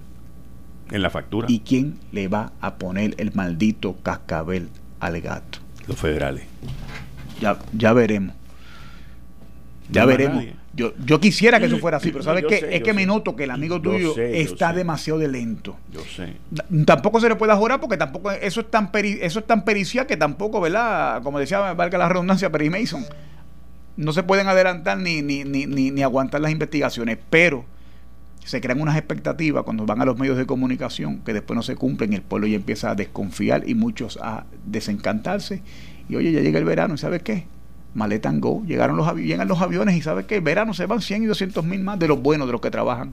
en 0.91 1.01
la 1.01 1.09
factura. 1.09 1.47
¿Y 1.49 1.59
quién 1.59 1.95
le 2.11 2.28
va 2.28 2.51
a 2.59 2.75
poner 2.75 3.13
el 3.17 3.34
maldito 3.34 3.97
cascabel 4.03 4.69
al 4.99 5.21
gato? 5.21 5.59
Los 5.88 5.97
federales. 5.97 6.43
Ya, 7.39 7.59
ya 7.73 7.93
veremos. 7.93 8.36
Ya 9.89 10.01
No 10.01 10.07
veremos. 10.07 10.36
nadie. 10.38 10.55
Yo, 10.78 10.93
yo 11.03 11.19
quisiera 11.19 11.59
que 11.59 11.65
eso 11.65 11.78
fuera 11.80 11.97
así, 11.97 12.11
pero 12.11 12.23
¿sabes 12.23 12.45
qué? 12.47 12.59
sé, 12.59 12.75
es 12.78 12.84
que 12.84 12.93
me 12.93 13.05
noto 13.05 13.36
que 13.36 13.45
el 13.45 13.51
amigo 13.51 13.78
Yo 13.78 13.82
tuyo 13.91 14.13
sé, 14.13 14.41
está 14.41 14.71
demasiado 14.73 15.19
de 15.19 15.28
lento. 15.28 15.75
Yo 15.91 16.01
sé. 16.15 16.34
Tampoco 16.86 17.19
se 17.19 17.28
le 17.28 17.36
puede 17.36 17.53
jurar 17.55 17.80
porque 17.82 17.97
tampoco 17.97 18.30
eso 18.32 18.61
es 18.61 18.69
tan 18.71 18.91
peri- 18.91 19.17
eso 19.21 19.39
es 19.39 19.47
tan 19.47 19.65
pericial 19.65 20.05
que 20.05 20.15
tampoco, 20.17 20.61
¿verdad? 20.61 21.21
Como 21.23 21.39
decía, 21.39 21.73
valga 21.73 21.97
la 21.97 22.07
redundancia, 22.07 22.51
Perry 22.51 22.69
Mason. 22.69 23.03
No 23.95 24.13
se 24.13 24.21
pueden 24.21 24.47
adelantar 24.47 24.99
ni, 24.99 25.23
ni, 25.23 25.43
ni, 25.43 25.65
ni, 25.65 25.89
ni 25.89 26.03
aguantar 26.03 26.39
las 26.41 26.51
investigaciones, 26.51 27.17
pero 27.32 27.65
se 28.45 28.61
crean 28.61 28.80
unas 28.80 28.95
expectativas 28.95 29.63
cuando 29.63 29.86
van 29.88 29.99
a 30.01 30.05
los 30.05 30.17
medios 30.19 30.38
de 30.38 30.45
comunicación 30.45 31.17
que 31.25 31.34
después 31.34 31.55
no 31.55 31.63
se 31.63 31.75
cumplen, 31.75 32.13
el 32.13 32.21
pueblo 32.21 32.45
ya 32.47 32.55
empieza 32.55 32.91
a 32.91 32.95
desconfiar 32.95 33.67
y 33.67 33.73
muchos 33.73 34.19
a 34.21 34.45
desencantarse. 34.65 35.63
Y 36.07 36.15
oye, 36.15 36.32
ya 36.32 36.41
llega 36.41 36.59
el 36.59 36.65
verano, 36.65 36.93
¿y 36.93 36.97
sabes 36.99 37.23
qué? 37.23 37.45
Maleta 37.98 38.32
go, 38.36 38.64
llegaron 38.66 38.95
los 38.95 39.16
llegan 39.16 39.48
los 39.48 39.60
aviones 39.60 39.95
y 39.95 40.02
sabes 40.04 40.26
qué, 40.28 40.36
el 40.36 40.41
verano 40.41 40.76
se 40.76 40.86
van 40.86 41.02
100 41.02 41.24
y 41.24 41.26
200 41.26 41.66
mil 41.66 41.84
más 41.84 41.98
de 41.98 42.08
los 42.08 42.22
buenos, 42.22 42.48
de 42.48 42.52
los 42.52 42.62
que 42.62 42.70
trabajan. 42.70 43.12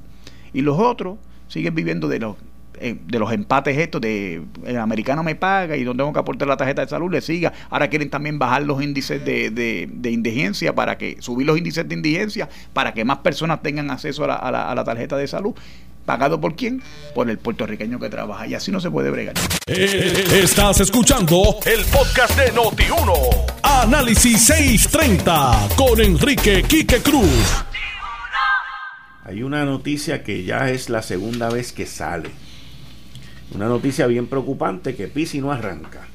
Y 0.52 0.60
los 0.60 0.78
otros 0.78 1.16
siguen 1.48 1.74
viviendo 1.74 2.06
de 2.06 2.18
los 2.18 2.36
eh, 2.80 2.98
de 3.06 3.18
los 3.18 3.32
empates 3.32 3.78
estos 3.78 4.00
de 4.00 4.42
el 4.66 4.76
americano 4.76 5.22
me 5.22 5.36
paga 5.36 5.76
y 5.76 5.84
donde 5.84 6.02
tengo 6.02 6.12
que 6.12 6.18
aportar 6.18 6.48
la 6.48 6.56
tarjeta 6.56 6.82
de 6.82 6.88
salud 6.88 7.10
le 7.10 7.22
siga. 7.22 7.52
Ahora 7.70 7.88
quieren 7.88 8.10
también 8.10 8.38
bajar 8.38 8.62
los 8.64 8.82
índices 8.82 9.24
de, 9.24 9.50
de, 9.50 9.88
de 9.90 10.10
indigencia 10.10 10.74
para 10.74 10.98
que, 10.98 11.16
subir 11.20 11.46
los 11.46 11.56
índices 11.56 11.88
de 11.88 11.94
indigencia 11.94 12.48
para 12.74 12.92
que 12.92 13.04
más 13.06 13.18
personas 13.18 13.62
tengan 13.62 13.90
acceso 13.90 14.24
a 14.24 14.26
la, 14.26 14.34
a 14.34 14.74
la 14.74 14.84
tarjeta 14.84 15.16
de 15.16 15.26
salud. 15.26 15.54
¿Pagado 16.04 16.40
por 16.40 16.54
quién? 16.54 16.82
Por 17.14 17.30
el 17.30 17.38
puertorriqueño 17.38 17.98
que 17.98 18.08
trabaja. 18.10 18.46
Y 18.46 18.54
así 18.54 18.70
no 18.70 18.80
se 18.80 18.90
puede 18.90 19.10
bregar. 19.10 19.34
Eh, 19.66 20.24
Estás 20.42 20.80
escuchando 20.80 21.58
el 21.64 21.84
podcast 21.86 22.38
de 22.38 22.52
Noti1. 22.52 23.52
Análisis 23.62 24.44
630 24.46 25.68
con 25.76 26.00
Enrique 26.00 26.62
Quique 26.64 27.00
Cruz. 27.00 27.64
Hay 29.24 29.42
una 29.42 29.64
noticia 29.64 30.22
que 30.22 30.44
ya 30.44 30.68
es 30.68 30.90
la 30.90 31.00
segunda 31.00 31.48
vez 31.48 31.72
que 31.72 31.86
sale. 31.86 32.30
Una 33.54 33.66
noticia 33.68 34.06
bien 34.06 34.26
preocupante 34.26 34.94
que 34.94 35.08
Pisi 35.08 35.40
no 35.40 35.50
arranca. 35.50 36.06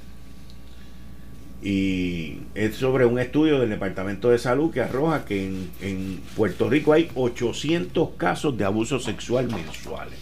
Y 1.61 2.37
es 2.55 2.75
sobre 2.75 3.05
un 3.05 3.19
estudio 3.19 3.59
del 3.59 3.69
Departamento 3.69 4.29
de 4.29 4.37
Salud 4.37 4.71
que 4.71 4.81
arroja 4.81 5.25
que 5.25 5.45
en, 5.45 5.69
en 5.81 6.21
Puerto 6.35 6.69
Rico 6.69 6.93
hay 6.93 7.09
800 7.15 8.11
casos 8.17 8.57
de 8.57 8.63
abuso 8.63 8.99
sexual 8.99 9.49
mensuales. 9.51 10.17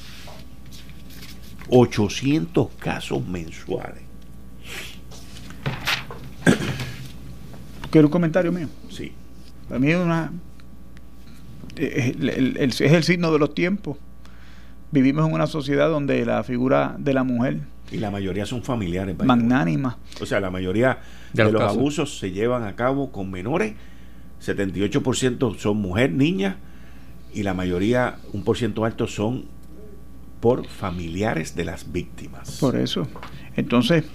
800 1.70 2.70
casos 2.80 3.26
mensuales. 3.28 4.02
¿Quieres 7.92 8.06
un 8.06 8.12
comentario 8.12 8.52
mío? 8.52 8.68
Sí. 8.90 9.12
Para 9.68 9.80
mí 9.80 9.92
es 9.92 9.98
una. 9.98 10.32
eh, 11.76 12.16
el- 12.20 12.58
es 12.58 12.82
el 12.82 13.04
signo 13.04 13.32
de 13.32 13.40
los 13.40 13.54
tiempos. 13.54 13.98
Vivimos 14.92 15.28
en 15.28 15.34
una 15.34 15.48
sociedad 15.48 15.90
donde 15.90 16.26
la 16.26 16.44
figura 16.44 16.96
de 16.98 17.14
la 17.14 17.24
mujer 17.24 17.60
Y 17.92 17.98
la 17.98 18.10
mayoría 18.10 18.46
son 18.46 18.64
familiares. 18.64 19.18
by 19.18 19.28
the 19.28 19.34
way. 19.34 19.38
magnánima 19.42 19.98
O 20.22 20.26
sea, 20.26 20.40
la 20.40 20.50
mayoría 20.50 21.00
De 21.34 21.44
de, 21.44 21.52
los 21.52 21.62
casos. 21.62 21.78
abusos 21.78 22.20
se 22.20 22.32
llevan 22.32 22.64
a 22.64 22.76
cabo 22.76 23.12
con 23.12 23.32
menores. 23.32 23.76
78% 24.44 25.58
son 25.58 25.78
mujeres, 25.78 26.16
niñas. 26.16 26.56
Y 27.34 27.44
la 27.44 27.54
mayoría, 27.54 28.18
un 28.34 28.44
por 28.44 28.58
ciento 28.58 28.86
alto, 28.86 29.08
son 29.08 29.46
por 30.40 30.68
familiares 30.68 31.56
de 31.56 31.66
las 31.66 31.92
víctimas. 31.92 32.58
Por 32.60 32.76
eso. 32.76 33.08
Entonces, 33.56 34.06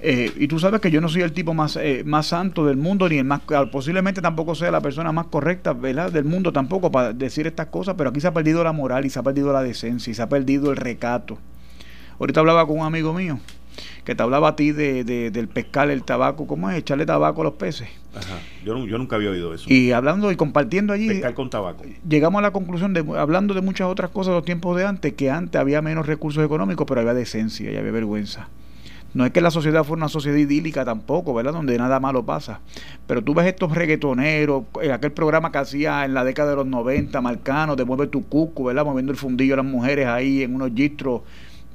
eh, 0.00 0.32
y 0.36 0.48
tú 0.48 0.58
sabes 0.58 0.80
que 0.80 0.90
yo 0.90 1.00
no 1.00 1.08
soy 1.08 1.22
el 1.22 1.32
tipo 1.32 1.54
más, 1.54 1.76
eh, 1.76 2.02
más 2.04 2.26
santo 2.26 2.66
del 2.66 2.76
mundo, 2.76 3.08
ni 3.08 3.18
el 3.18 3.24
más, 3.24 3.40
posiblemente 3.72 4.20
tampoco 4.20 4.54
sea 4.54 4.70
la 4.70 4.80
persona 4.80 5.12
más 5.12 5.26
correcta 5.26 5.72
¿verdad? 5.72 6.12
del 6.12 6.24
mundo 6.24 6.52
tampoco 6.52 6.90
para 6.90 7.12
decir 7.12 7.46
estas 7.46 7.68
cosas, 7.68 7.94
pero 7.96 8.10
aquí 8.10 8.20
se 8.20 8.28
ha 8.28 8.34
perdido 8.34 8.62
la 8.62 8.72
moral 8.72 9.06
y 9.06 9.10
se 9.10 9.18
ha 9.18 9.22
perdido 9.22 9.52
la 9.52 9.62
decencia 9.62 10.10
y 10.10 10.14
se 10.14 10.22
ha 10.22 10.28
perdido 10.28 10.70
el 10.70 10.76
recato. 10.76 11.38
Ahorita 12.20 12.40
hablaba 12.40 12.66
con 12.66 12.78
un 12.78 12.86
amigo 12.86 13.12
mío 13.14 13.40
que 14.04 14.14
te 14.14 14.22
hablaba 14.22 14.48
a 14.48 14.56
ti 14.56 14.72
de, 14.72 15.04
de- 15.04 15.30
del 15.30 15.48
pescar 15.48 15.90
el 15.90 16.02
tabaco, 16.04 16.46
¿cómo 16.46 16.70
es? 16.70 16.78
Echarle 16.78 17.06
tabaco 17.06 17.40
a 17.40 17.44
los 17.44 17.54
peces. 17.54 17.88
Ajá. 18.14 18.38
Yo, 18.64 18.86
yo 18.86 18.98
nunca 18.98 19.16
había 19.16 19.30
oído 19.30 19.52
eso. 19.54 19.66
Y 19.72 19.92
hablando 19.92 20.30
y 20.30 20.36
compartiendo 20.36 20.92
allí, 20.92 21.08
Pescar 21.08 21.34
con 21.34 21.50
tabaco. 21.50 21.84
llegamos 22.08 22.38
a 22.38 22.42
la 22.42 22.52
conclusión 22.52 22.92
de, 22.94 23.04
hablando 23.18 23.54
de 23.54 23.60
muchas 23.60 23.88
otras 23.88 24.10
cosas 24.10 24.32
de 24.32 24.36
los 24.38 24.44
tiempos 24.44 24.76
de 24.76 24.86
antes, 24.86 25.12
que 25.14 25.30
antes 25.30 25.60
había 25.60 25.82
menos 25.82 26.06
recursos 26.06 26.44
económicos, 26.44 26.86
pero 26.86 27.00
había 27.00 27.14
decencia 27.14 27.70
y 27.72 27.76
había 27.76 27.90
vergüenza. 27.92 28.48
No 29.14 29.24
es 29.24 29.30
que 29.30 29.40
la 29.40 29.52
sociedad 29.52 29.84
fuera 29.84 30.00
una 30.00 30.08
sociedad 30.08 30.36
idílica 30.36 30.84
tampoco, 30.84 31.32
¿verdad? 31.34 31.52
Donde 31.52 31.78
nada 31.78 32.00
malo 32.00 32.24
pasa. 32.26 32.60
Pero 33.06 33.22
tú 33.22 33.32
ves 33.32 33.46
estos 33.46 33.70
reggaetoneros, 33.72 34.64
en 34.82 34.90
aquel 34.90 35.12
programa 35.12 35.52
que 35.52 35.58
hacía 35.58 36.04
en 36.04 36.14
la 36.14 36.24
década 36.24 36.50
de 36.50 36.56
los 36.56 36.66
90, 36.66 37.20
Marcano, 37.20 37.76
de 37.76 37.84
Mueve 37.84 38.08
tu 38.08 38.24
Cuco, 38.28 38.64
¿verdad? 38.64 38.84
Moviendo 38.84 39.12
el 39.12 39.18
fundillo 39.18 39.54
a 39.54 39.58
las 39.58 39.66
mujeres 39.66 40.08
ahí 40.08 40.42
en 40.42 40.54
unos 40.56 40.72
gistros, 40.74 41.22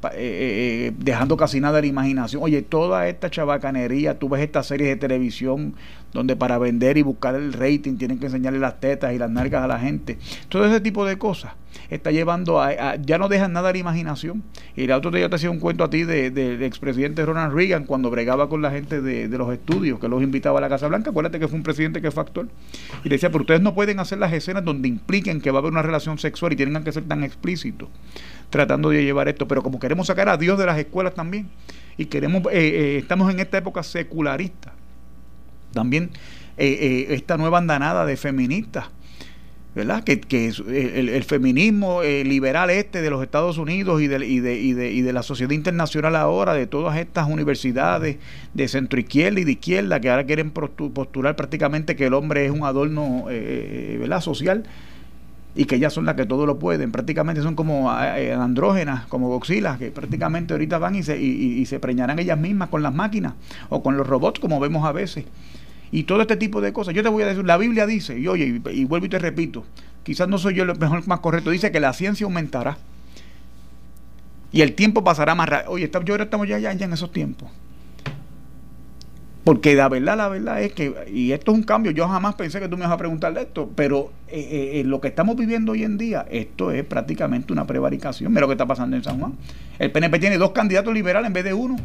eh, 0.04 0.18
eh, 0.18 0.88
eh, 0.88 0.94
dejando 0.98 1.38
casi 1.38 1.60
nada 1.60 1.76
de 1.78 1.82
la 1.82 1.88
imaginación. 1.88 2.42
Oye, 2.44 2.62
toda 2.62 3.08
esta 3.08 3.30
chabacanería, 3.30 4.18
tú 4.20 4.30
ves 4.30 4.42
estas 4.42 4.68
series 4.68 4.90
de 4.90 4.96
televisión 4.96 5.74
donde 6.14 6.36
para 6.36 6.58
vender 6.58 6.98
y 6.98 7.04
buscar 7.04 7.36
el 7.36 7.54
rating 7.54 7.98
tienen 7.98 8.18
que 8.18 8.26
enseñarle 8.28 8.60
las 8.60 8.80
tetas 8.80 9.14
y 9.14 9.18
las 9.20 9.30
nalgas 9.30 9.64
a 9.64 9.68
la 9.68 9.80
gente. 9.80 10.18
Todo 10.48 10.66
ese 10.66 10.82
tipo 10.82 11.06
de 11.06 11.18
cosas 11.20 11.54
está 11.92 12.10
llevando 12.12 12.60
a, 12.62 12.96
ya 12.96 13.20
no 13.20 13.28
dejan 13.30 13.54
nada 13.54 13.68
de 13.68 13.74
la 13.74 13.80
imaginación. 13.80 14.42
Y 14.76 14.84
el 14.86 14.92
otro 14.92 15.12
día 15.12 15.30
te 15.30 15.36
hacía 15.36 15.52
un 15.52 15.60
cuento 15.60 15.84
a 15.84 15.90
ti 15.92 16.04
de- 16.04 16.32
de- 16.32 16.58
del 16.58 16.64
expresidente 16.64 17.24
Ronald 17.26 17.54
Reagan 17.54 17.86
cuando 17.86 18.10
bregaba 18.10 18.50
con 18.50 18.62
la 18.64 18.72
gente 18.72 19.02
de, 19.02 19.28
de 19.28 19.38
los 19.38 19.54
estudios, 19.54 20.00
que 20.00 20.08
los 20.08 20.24
invitaba 20.24 20.58
a 20.58 20.62
la 20.62 20.70
Casa 20.70 20.88
Blanca. 20.88 21.12
Acuérdate 21.12 21.40
que 21.40 21.48
fue 21.48 21.58
un 21.58 21.64
presidente 21.64 22.02
que 22.02 22.10
fue 22.10 22.24
actor. 22.24 22.48
Y 23.04 23.10
le 23.10 23.16
decía, 23.16 23.30
pero 23.30 23.42
ustedes 23.44 23.62
no 23.62 23.76
pueden 23.76 24.00
hacer 24.00 24.18
las 24.18 24.34
escenas 24.34 24.66
donde 24.66 24.88
impliquen 24.88 25.42
que 25.42 25.52
va 25.52 25.60
a 25.60 25.62
haber 25.62 25.72
una 25.72 25.84
relación 25.84 26.18
sexual 26.18 26.54
y 26.54 26.56
tengan 26.56 26.84
que 26.84 26.92
ser 26.92 27.04
tan 27.04 27.24
explícitos 27.24 27.88
tratando 28.50 28.90
de 28.90 29.04
llevar 29.04 29.28
esto. 29.28 29.48
Pero 29.48 29.64
como 29.64 29.80
queremos 29.80 30.08
sacar 30.08 30.30
a 30.30 30.38
Dios 30.38 30.58
de 30.58 30.66
las 30.66 30.78
escuelas 30.78 31.14
también 31.14 31.50
y 31.98 32.06
queremos, 32.06 32.44
eh, 32.46 32.50
eh, 32.54 32.98
estamos 32.98 33.32
en 33.32 33.40
esta 33.40 33.58
época 33.58 33.84
secularista. 33.84 34.74
También 35.74 36.12
eh, 36.58 37.06
eh, 37.10 37.14
esta 37.14 37.38
nueva 37.38 37.60
andanada 37.60 38.06
de 38.06 38.18
feministas 38.18 38.86
¿verdad? 39.76 40.04
Que, 40.04 40.20
eh, 40.34 40.94
el, 40.96 41.24
feminismo 41.24 42.02
liberal 42.02 42.72
este 42.72 43.02
de 43.04 43.10
los 43.12 43.22
Estados 43.22 43.60
Unidos 43.60 44.02
y 44.02 44.08
de, 44.08 44.26
y, 44.26 44.40
de, 44.40 44.60
y, 44.60 44.74
de, 44.74 44.92
y 44.92 45.02
de 45.02 45.14
la 45.14 45.22
sociedad 45.22 45.52
internacional 45.52 46.16
ahora, 46.16 46.54
de 46.56 46.66
todas 46.66 46.98
estas 46.98 47.30
universidades 47.30 48.18
de 48.54 48.68
centro 48.68 49.00
izquierda 49.00 49.40
y 49.40 49.44
de 49.44 49.52
izquierda 49.52 50.02
que 50.02 50.10
ahora 50.10 50.26
quieren 50.26 50.54
postu- 50.54 50.92
postular 50.92 51.36
prácticamente 51.36 51.96
que 51.96 52.08
el 52.08 52.16
hombre 52.16 52.46
es 52.46 52.52
un 52.52 52.64
adorno 52.64 53.26
¿verdad? 53.26 54.22
social 54.22 54.64
y 55.56 55.66
que 55.66 55.76
ellas 55.76 55.92
son 55.94 56.06
las 56.06 56.16
que 56.16 56.26
todo 56.26 56.46
lo 56.46 56.60
pueden, 56.60 56.92
prácticamente 56.92 57.42
son 57.42 57.56
como 57.56 57.92
eh, 58.02 58.34
andrógenas, 58.34 59.08
como 59.08 59.30
goxilas, 59.30 59.78
que 59.80 59.92
prácticamente 59.92 60.54
ahorita 60.54 60.78
van 60.78 60.96
y 60.96 61.04
se, 61.04 61.20
y, 61.20 61.60
y- 61.60 61.66
se 61.66 61.80
preñarán 61.80 62.20
ellas 62.20 62.38
mismas 62.38 62.70
con 62.70 62.84
las 62.84 62.94
máquinas 62.94 63.34
o 63.70 63.82
con 63.82 63.98
los 63.98 64.08
robots, 64.08 64.40
como 64.40 64.60
vemos 64.60 64.86
a 64.86 64.92
veces 64.92 65.26
y 65.92 66.04
todo 66.04 66.22
este 66.22 66.38
tipo 66.38 66.62
de 66.62 66.72
cosas. 66.72 66.94
Yo 66.94 67.02
te 67.02 67.10
voy 67.10 67.24
a 67.24 67.26
decir, 67.28 67.44
la 67.46 67.58
Biblia 67.58 67.88
dice, 67.88 68.20
y 68.20 68.28
oye, 68.28 68.62
y, 68.72 68.86
vuelvo 68.86 69.08
y 69.08 69.10
te 69.10 69.18
repito, 69.20 69.66
quizás 70.04 70.28
no 70.28 70.38
soy 70.38 70.54
yo 70.54 70.64
el 70.64 70.78
mejor 70.78 71.08
más 71.08 71.20
correcto, 71.20 71.50
dice 71.50 71.72
que 71.72 71.80
la 71.80 71.94
ciencia 71.94 72.26
aumentará 72.26 72.78
y 74.52 74.62
el 74.62 74.74
tiempo 74.74 75.04
pasará 75.04 75.36
más 75.36 75.50
rápido. 75.50 75.72
Oye, 75.72 75.86
estamos, 75.86 76.06
yo 76.08 76.14
ahora 76.14 76.24
estamos 76.26 76.48
ya, 76.48 76.60
ya, 76.60 76.74
ya 76.74 76.86
en 76.86 76.94
esos 76.94 77.12
tiempos. 77.12 77.50
Porque 79.44 79.74
la 79.74 79.88
verdad, 79.88 80.18
la 80.18 80.28
verdad 80.28 80.62
es 80.62 80.74
que, 80.74 80.94
y 81.12 81.32
esto 81.32 81.52
es 81.52 81.58
un 81.58 81.64
cambio, 81.64 81.92
yo 81.92 82.08
jamás 82.08 82.36
pensé 82.36 82.60
que 82.60 82.68
tú 82.68 82.76
me 82.76 82.84
ibas 82.84 82.94
a 82.94 82.98
preguntar 82.98 83.34
de 83.34 83.42
esto, 83.42 83.70
pero 83.74 84.12
eh, 84.28 84.40
eh, 84.40 84.80
eh, 84.80 84.84
lo 84.84 85.00
que 85.00 85.08
estamos 85.08 85.36
viviendo 85.38 85.72
hoy 85.72 85.84
en 85.84 85.98
día, 85.98 86.26
esto 86.30 86.72
es 86.72 86.84
prácticamente 86.84 87.54
una 87.54 87.66
prevaricación. 87.66 88.32
Mira 88.32 88.42
lo 88.42 88.48
que 88.48 88.54
está 88.54 88.68
pasando 88.68 88.98
en 88.98 89.04
San 89.04 89.20
Juan. 89.20 89.34
El 89.80 89.92
PNP 89.92 90.20
tiene 90.20 90.38
dos 90.38 90.52
candidatos 90.52 90.94
liberales 90.94 91.28
en 91.28 91.34
vez 91.34 91.46
de 91.46 91.54
uno. 91.54 91.78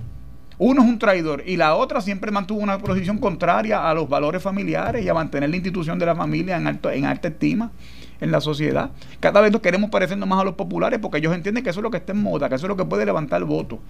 Uno 0.59 0.83
es 0.83 0.89
un 0.89 0.99
traidor 0.99 1.43
y 1.47 1.57
la 1.57 1.75
otra 1.75 2.01
siempre 2.01 2.31
mantuvo 2.31 2.61
una 2.61 2.79
posición 2.79 3.19
contraria 3.19 3.89
a 3.89 3.95
los 3.95 4.09
valores 4.09 4.41
familiares 4.41 5.05
y 5.05 5.09
a 5.09 5.15
mantener 5.15 5.51
la 5.51 5.57
institución 5.57 5.99
de 5.99 6.07
la 6.07 6.15
familia 6.15 6.57
en, 6.57 6.67
alto, 6.67 6.91
en 6.91 7.07
alta 7.07 7.29
estima 7.29 7.73
en 8.21 8.31
la 8.31 8.41
sociedad. 8.41 8.91
Cada 9.21 9.41
vez 9.41 9.51
nos 9.51 9.61
queremos 9.61 9.91
parecernos 9.91 10.29
más 10.29 10.41
a 10.41 10.45
los 10.45 10.55
populares 10.55 11.01
porque 11.01 11.19
ellos 11.19 11.35
entienden 11.35 11.65
que 11.65 11.71
eso 11.71 11.81
es 11.81 11.83
lo 11.85 11.91
que 11.91 11.97
está 11.97 12.13
en 12.13 12.23
moda, 12.23 12.49
que 12.49 12.55
eso 12.55 12.67
es 12.67 12.69
lo 12.69 12.77
que 12.77 12.85
puede 12.85 13.05
levantar 13.05 13.41
el 13.41 13.47
voto, 13.47 13.81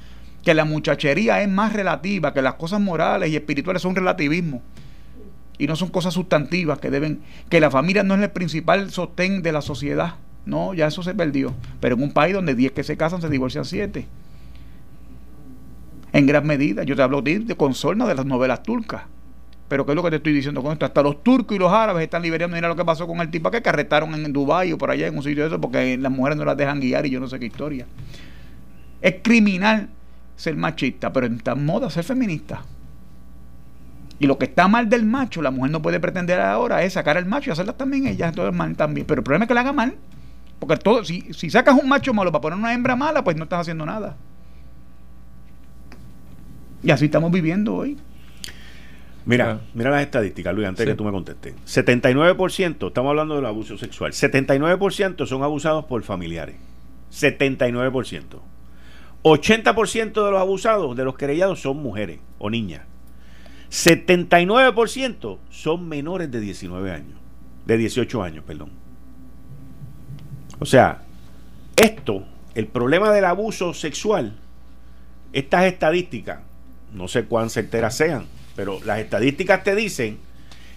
que 0.45 0.55
la 0.55 0.64
muchachería 0.64 1.42
es 1.42 1.49
más 1.49 1.72
relativa, 1.72 2.32
que 2.34 2.42
las 2.42 2.55
cosas 2.55 2.80
morales 2.80 3.30
y 3.30 3.36
espirituales 3.36 3.82
son 3.82 3.97
relativismo 3.97 4.62
y 5.59 5.66
no 5.66 5.76
son 5.76 5.88
cosas 5.88 6.14
sustantivas 6.14 6.78
que 6.78 6.90
deben, 6.90 7.20
que 7.49 7.61
la 7.61 7.70
familia 7.70 8.03
no 8.03 8.14
es 8.14 8.22
el 8.22 8.30
principal 8.30 8.90
sostén 8.90 9.42
de 9.42 9.53
la 9.53 9.62
sociedad. 9.62 10.16
No, 10.47 10.74
ya 10.74 10.86
eso 10.86 11.03
se 11.03 11.14
perdió. 11.14 11.55
Pero 11.80 11.97
en 11.97 12.03
un 12.03 12.12
país 12.12 12.34
donde 12.34 12.55
10 12.55 12.72
que 12.72 12.84
se 12.84 12.97
casan 12.97 13.22
se 13.22 13.30
divorcian 13.30 13.64
7. 13.64 14.07
En 16.12 16.26
gran 16.26 16.47
medida, 16.47 16.84
yo 16.84 16.95
te 16.95 17.03
hablo 17.03 17.22
de, 17.22 17.38
de 17.40 17.55
de 17.55 18.14
las 18.14 18.26
novelas 18.26 18.62
turcas. 18.62 19.03
Pero 19.68 19.86
¿qué 19.86 19.92
es 19.92 19.97
lo 19.97 20.03
que 20.03 20.11
te 20.11 20.16
estoy 20.16 20.34
diciendo 20.34 20.62
con 20.62 20.72
esto? 20.72 20.84
Hasta 20.84 21.03
los 21.03 21.22
turcos 21.22 21.57
y 21.57 21.59
los 21.59 21.72
árabes 21.72 22.05
están 22.05 22.22
liberando. 22.22 22.55
Mira 22.55 22.68
lo 22.68 22.76
que 22.76 22.84
pasó 22.84 23.07
con 23.07 23.20
el 23.20 23.30
tipo 23.30 23.51
que 23.51 23.62
arrestaron 23.64 24.14
en 24.14 24.32
Dubái 24.32 24.72
o 24.72 24.78
por 24.78 24.90
allá 24.90 25.07
en 25.07 25.16
un 25.16 25.22
sitio 25.22 25.45
de 25.45 25.49
eso 25.49 25.61
porque 25.61 25.97
las 25.97 26.12
mujeres 26.12 26.36
no 26.36 26.45
las 26.45 26.57
dejan 26.57 26.80
guiar 26.80 27.07
y 27.07 27.11
yo 27.11 27.20
no 27.20 27.28
sé 27.28 27.38
qué 27.38 27.47
historia. 27.47 27.86
Es 29.01 29.16
criminal 29.22 29.88
ser 30.37 30.57
machista, 30.57 31.12
pero 31.12 31.26
está 31.26 31.53
en 31.53 31.64
moda 31.64 31.91
ser 31.91 32.05
feminista. 32.05 32.62
Y 34.18 34.26
lo 34.26 34.39
que 34.39 34.47
está 34.47 34.68
mal 34.68 34.89
del 34.89 35.05
macho, 35.05 35.43
la 35.43 35.51
mujer 35.51 35.70
no 35.72 35.82
puede 35.82 36.01
pretender 36.01 36.41
ahora 36.41 36.82
es 36.82 36.93
sacar 36.93 37.16
al 37.16 37.26
macho 37.26 37.51
y 37.51 37.53
hacerla 37.53 37.72
también 37.72 38.07
ella, 38.07 38.32
todo 38.32 38.49
es 38.49 38.55
mal 38.55 38.76
también. 38.76 39.07
Pero 39.07 39.20
el 39.20 39.24
problema 39.24 39.45
es 39.45 39.49
que 39.49 39.55
la 39.55 39.61
haga 39.61 39.72
mal. 39.72 39.97
Porque 40.59 40.76
todo, 40.76 41.05
si, 41.05 41.32
si 41.32 41.51
sacas 41.51 41.76
un 41.80 41.89
macho 41.89 42.14
malo 42.14 42.30
para 42.30 42.43
poner 42.43 42.59
una 42.59 42.72
hembra 42.72 42.97
mala, 42.97 43.24
pues 43.24 43.37
no 43.37 43.45
estás 43.45 43.62
haciendo 43.62 43.85
nada. 43.85 44.16
Y 46.82 46.91
así 46.91 47.07
estamos 47.07 47.32
viviendo 47.32 47.74
hoy. 47.74 47.99
Mira, 49.26 49.61
mira 49.72 49.91
las 49.91 50.03
estadísticas, 50.03 50.55
Luis, 50.55 50.68
antes 50.68 50.87
que 50.87 50.95
tú 50.95 51.05
me 51.05 51.11
contestes. 51.11 51.55
79%, 51.66 52.89
estamos 52.89 53.11
hablando 53.11 53.37
del 53.37 53.47
abuso 53.47 53.78
sexual, 53.78 54.12
79% 54.12 55.26
son 55.26 55.43
abusados 55.43 55.87
por 55.87 56.03
familiares. 56.03 56.57
79%. 57.11 58.53
80% 59.25 60.25
de 60.25 60.31
los 60.31 60.41
abusados, 60.41 60.95
de 60.97 61.05
los 61.05 61.16
querellados, 61.16 61.61
son 61.61 61.79
mujeres 61.79 62.20
o 62.39 62.51
niñas. 62.51 62.83
79% 63.70 65.39
son 65.51 65.89
menores 65.89 66.31
de 66.31 66.41
19 66.41 66.93
años, 66.93 67.18
de 67.66 67.77
18 67.79 68.22
años, 68.22 68.45
perdón. 68.47 68.70
O 70.61 70.66
sea, 70.66 71.03
esto, 71.75 72.25
el 72.55 72.66
problema 72.68 73.11
del 73.11 73.25
abuso 73.25 73.75
sexual, 73.75 74.37
estas 75.33 75.64
estadísticas, 75.64 76.41
no 76.93 77.09
sé 77.09 77.25
cuán 77.25 77.51
certeras 77.51 77.97
sean, 77.97 78.27
pero 78.55 78.79
las 78.85 79.01
estadísticas 79.01 79.64
te 79.64 79.75
dicen 79.75 80.18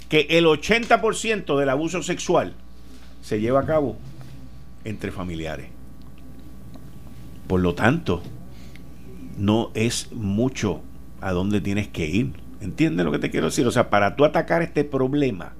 que 0.10 0.26
el 0.32 0.46
80% 0.46 1.60
del 1.60 1.70
abuso 1.70 2.02
sexual 2.02 2.56
se 3.22 3.42
lleva 3.42 3.60
a 3.60 3.66
cabo 3.66 3.98
entre 4.86 5.12
familiares. 5.12 5.68
Por 7.48 7.60
lo 7.60 7.76
tanto, 7.76 8.24
no 9.38 9.72
es 9.74 10.12
mucho 10.12 10.82
a 11.22 11.32
dónde 11.32 11.62
tienes 11.62 11.88
que 11.88 12.08
ir. 12.08 12.34
¿Entiendes 12.60 13.06
lo 13.06 13.12
que 13.12 13.20
te 13.20 13.30
quiero 13.30 13.48
decir? 13.48 13.66
O 13.68 13.72
sea, 13.72 13.90
para 13.90 14.16
tú 14.16 14.26
atacar 14.26 14.62
este 14.62 14.84
problema, 14.84 15.54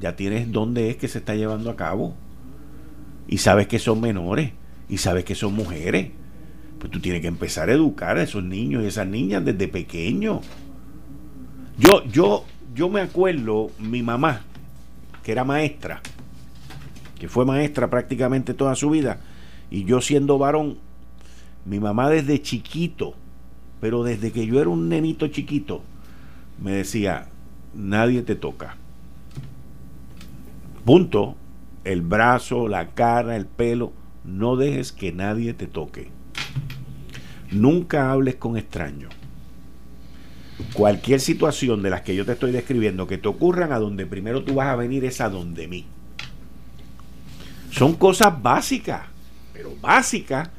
ya 0.00 0.16
tienes 0.16 0.50
dónde 0.50 0.90
es 0.90 0.96
que 0.96 1.08
se 1.08 1.18
está 1.18 1.34
llevando 1.34 1.70
a 1.70 1.76
cabo. 1.76 2.14
Y 3.28 3.38
sabes 3.38 3.68
que 3.68 3.78
son 3.78 4.00
menores. 4.00 4.52
Y 4.88 4.98
sabes 4.98 5.24
que 5.24 5.34
son 5.34 5.54
mujeres. 5.54 6.10
Pues 6.78 6.90
tú 6.90 7.00
tienes 7.00 7.20
que 7.20 7.28
empezar 7.28 7.68
a 7.68 7.72
educar 7.72 8.16
a 8.16 8.22
esos 8.22 8.42
niños 8.42 8.82
y 8.82 8.86
esas 8.86 9.06
niñas 9.06 9.44
desde 9.44 9.68
pequeños. 9.68 10.40
Yo, 11.78 12.04
yo, 12.06 12.44
yo 12.74 12.88
me 12.88 13.00
acuerdo, 13.00 13.70
mi 13.78 14.02
mamá, 14.02 14.42
que 15.22 15.32
era 15.32 15.44
maestra, 15.44 16.00
que 17.18 17.28
fue 17.28 17.44
maestra 17.44 17.88
prácticamente 17.88 18.54
toda 18.54 18.74
su 18.74 18.90
vida, 18.90 19.20
y 19.70 19.84
yo 19.84 20.00
siendo 20.00 20.38
varón, 20.38 20.78
mi 21.64 21.80
mamá 21.80 22.08
desde 22.08 22.40
chiquito, 22.40 23.14
pero 23.80 24.02
desde 24.02 24.32
que 24.32 24.46
yo 24.46 24.60
era 24.60 24.70
un 24.70 24.88
nenito 24.88 25.28
chiquito, 25.28 25.82
me 26.60 26.72
decía, 26.72 27.28
nadie 27.74 28.22
te 28.22 28.34
toca. 28.34 28.76
Punto. 30.84 31.36
El 31.82 32.02
brazo, 32.02 32.68
la 32.68 32.90
cara, 32.90 33.36
el 33.36 33.46
pelo, 33.46 33.92
no 34.22 34.56
dejes 34.56 34.92
que 34.92 35.12
nadie 35.12 35.54
te 35.54 35.66
toque. 35.66 36.10
Nunca 37.50 38.12
hables 38.12 38.36
con 38.36 38.58
extraños. 38.58 39.14
Cualquier 40.74 41.20
situación 41.20 41.82
de 41.82 41.88
las 41.88 42.02
que 42.02 42.14
yo 42.14 42.26
te 42.26 42.32
estoy 42.32 42.52
describiendo 42.52 43.06
que 43.06 43.16
te 43.16 43.28
ocurran 43.28 43.72
a 43.72 43.78
donde 43.78 44.04
primero 44.04 44.44
tú 44.44 44.56
vas 44.56 44.68
a 44.68 44.76
venir 44.76 45.06
es 45.06 45.22
a 45.22 45.30
donde 45.30 45.68
mí. 45.68 45.86
Son 47.70 47.94
cosas 47.94 48.42
básicas, 48.42 49.06
pero 49.54 49.70
básicas 49.80 50.50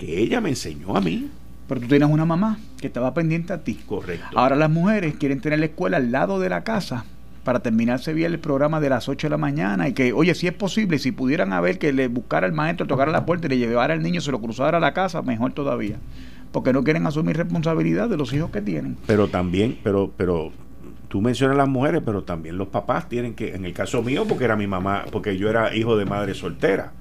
que 0.00 0.18
ella 0.18 0.40
me 0.40 0.48
enseñó 0.48 0.96
a 0.96 1.00
mí. 1.02 1.28
Pero 1.68 1.82
tú 1.82 1.88
tienes 1.88 2.08
una 2.08 2.24
mamá 2.24 2.58
que 2.80 2.86
estaba 2.86 3.12
pendiente 3.12 3.52
a 3.52 3.62
ti. 3.62 3.74
Correcto. 3.86 4.26
Ahora 4.34 4.56
las 4.56 4.70
mujeres 4.70 5.14
quieren 5.16 5.40
tener 5.40 5.58
la 5.58 5.66
escuela 5.66 5.98
al 5.98 6.10
lado 6.10 6.40
de 6.40 6.48
la 6.48 6.64
casa 6.64 7.04
para 7.44 7.60
terminarse 7.60 8.14
bien 8.14 8.32
el 8.32 8.38
programa 8.38 8.80
de 8.80 8.88
las 8.88 9.10
8 9.10 9.26
de 9.26 9.30
la 9.30 9.36
mañana 9.36 9.88
y 9.88 9.92
que, 9.92 10.14
oye, 10.14 10.34
si 10.34 10.46
es 10.46 10.54
posible, 10.54 10.98
si 10.98 11.12
pudieran 11.12 11.52
haber 11.52 11.78
que 11.78 11.92
le 11.92 12.08
buscara 12.08 12.46
al 12.46 12.54
maestro, 12.54 12.86
tocara 12.86 13.12
la 13.12 13.26
puerta 13.26 13.46
y 13.46 13.50
le 13.50 13.58
llevara 13.58 13.92
al 13.92 14.02
niño, 14.02 14.22
se 14.22 14.32
lo 14.32 14.40
cruzara 14.40 14.78
a 14.78 14.80
la 14.80 14.94
casa, 14.94 15.20
mejor 15.20 15.52
todavía. 15.52 15.98
Porque 16.50 16.72
no 16.72 16.82
quieren 16.82 17.06
asumir 17.06 17.36
responsabilidad 17.36 18.08
de 18.08 18.16
los 18.16 18.32
hijos 18.32 18.50
que 18.50 18.62
tienen. 18.62 18.96
Pero 19.06 19.28
también, 19.28 19.78
pero, 19.84 20.10
pero 20.16 20.52
tú 21.08 21.20
mencionas 21.20 21.58
las 21.58 21.68
mujeres, 21.68 22.02
pero 22.04 22.24
también 22.24 22.56
los 22.56 22.68
papás 22.68 23.06
tienen 23.08 23.34
que, 23.34 23.54
en 23.54 23.66
el 23.66 23.74
caso 23.74 24.02
mío, 24.02 24.24
porque 24.26 24.44
era 24.44 24.56
mi 24.56 24.66
mamá, 24.66 25.04
porque 25.12 25.36
yo 25.36 25.50
era 25.50 25.76
hijo 25.76 25.96
de 25.96 26.06
madre 26.06 26.34
soltera, 26.34 26.92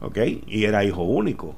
¿ok? 0.00 0.18
Y 0.48 0.64
era 0.64 0.84
hijo 0.84 1.02
único. 1.02 1.56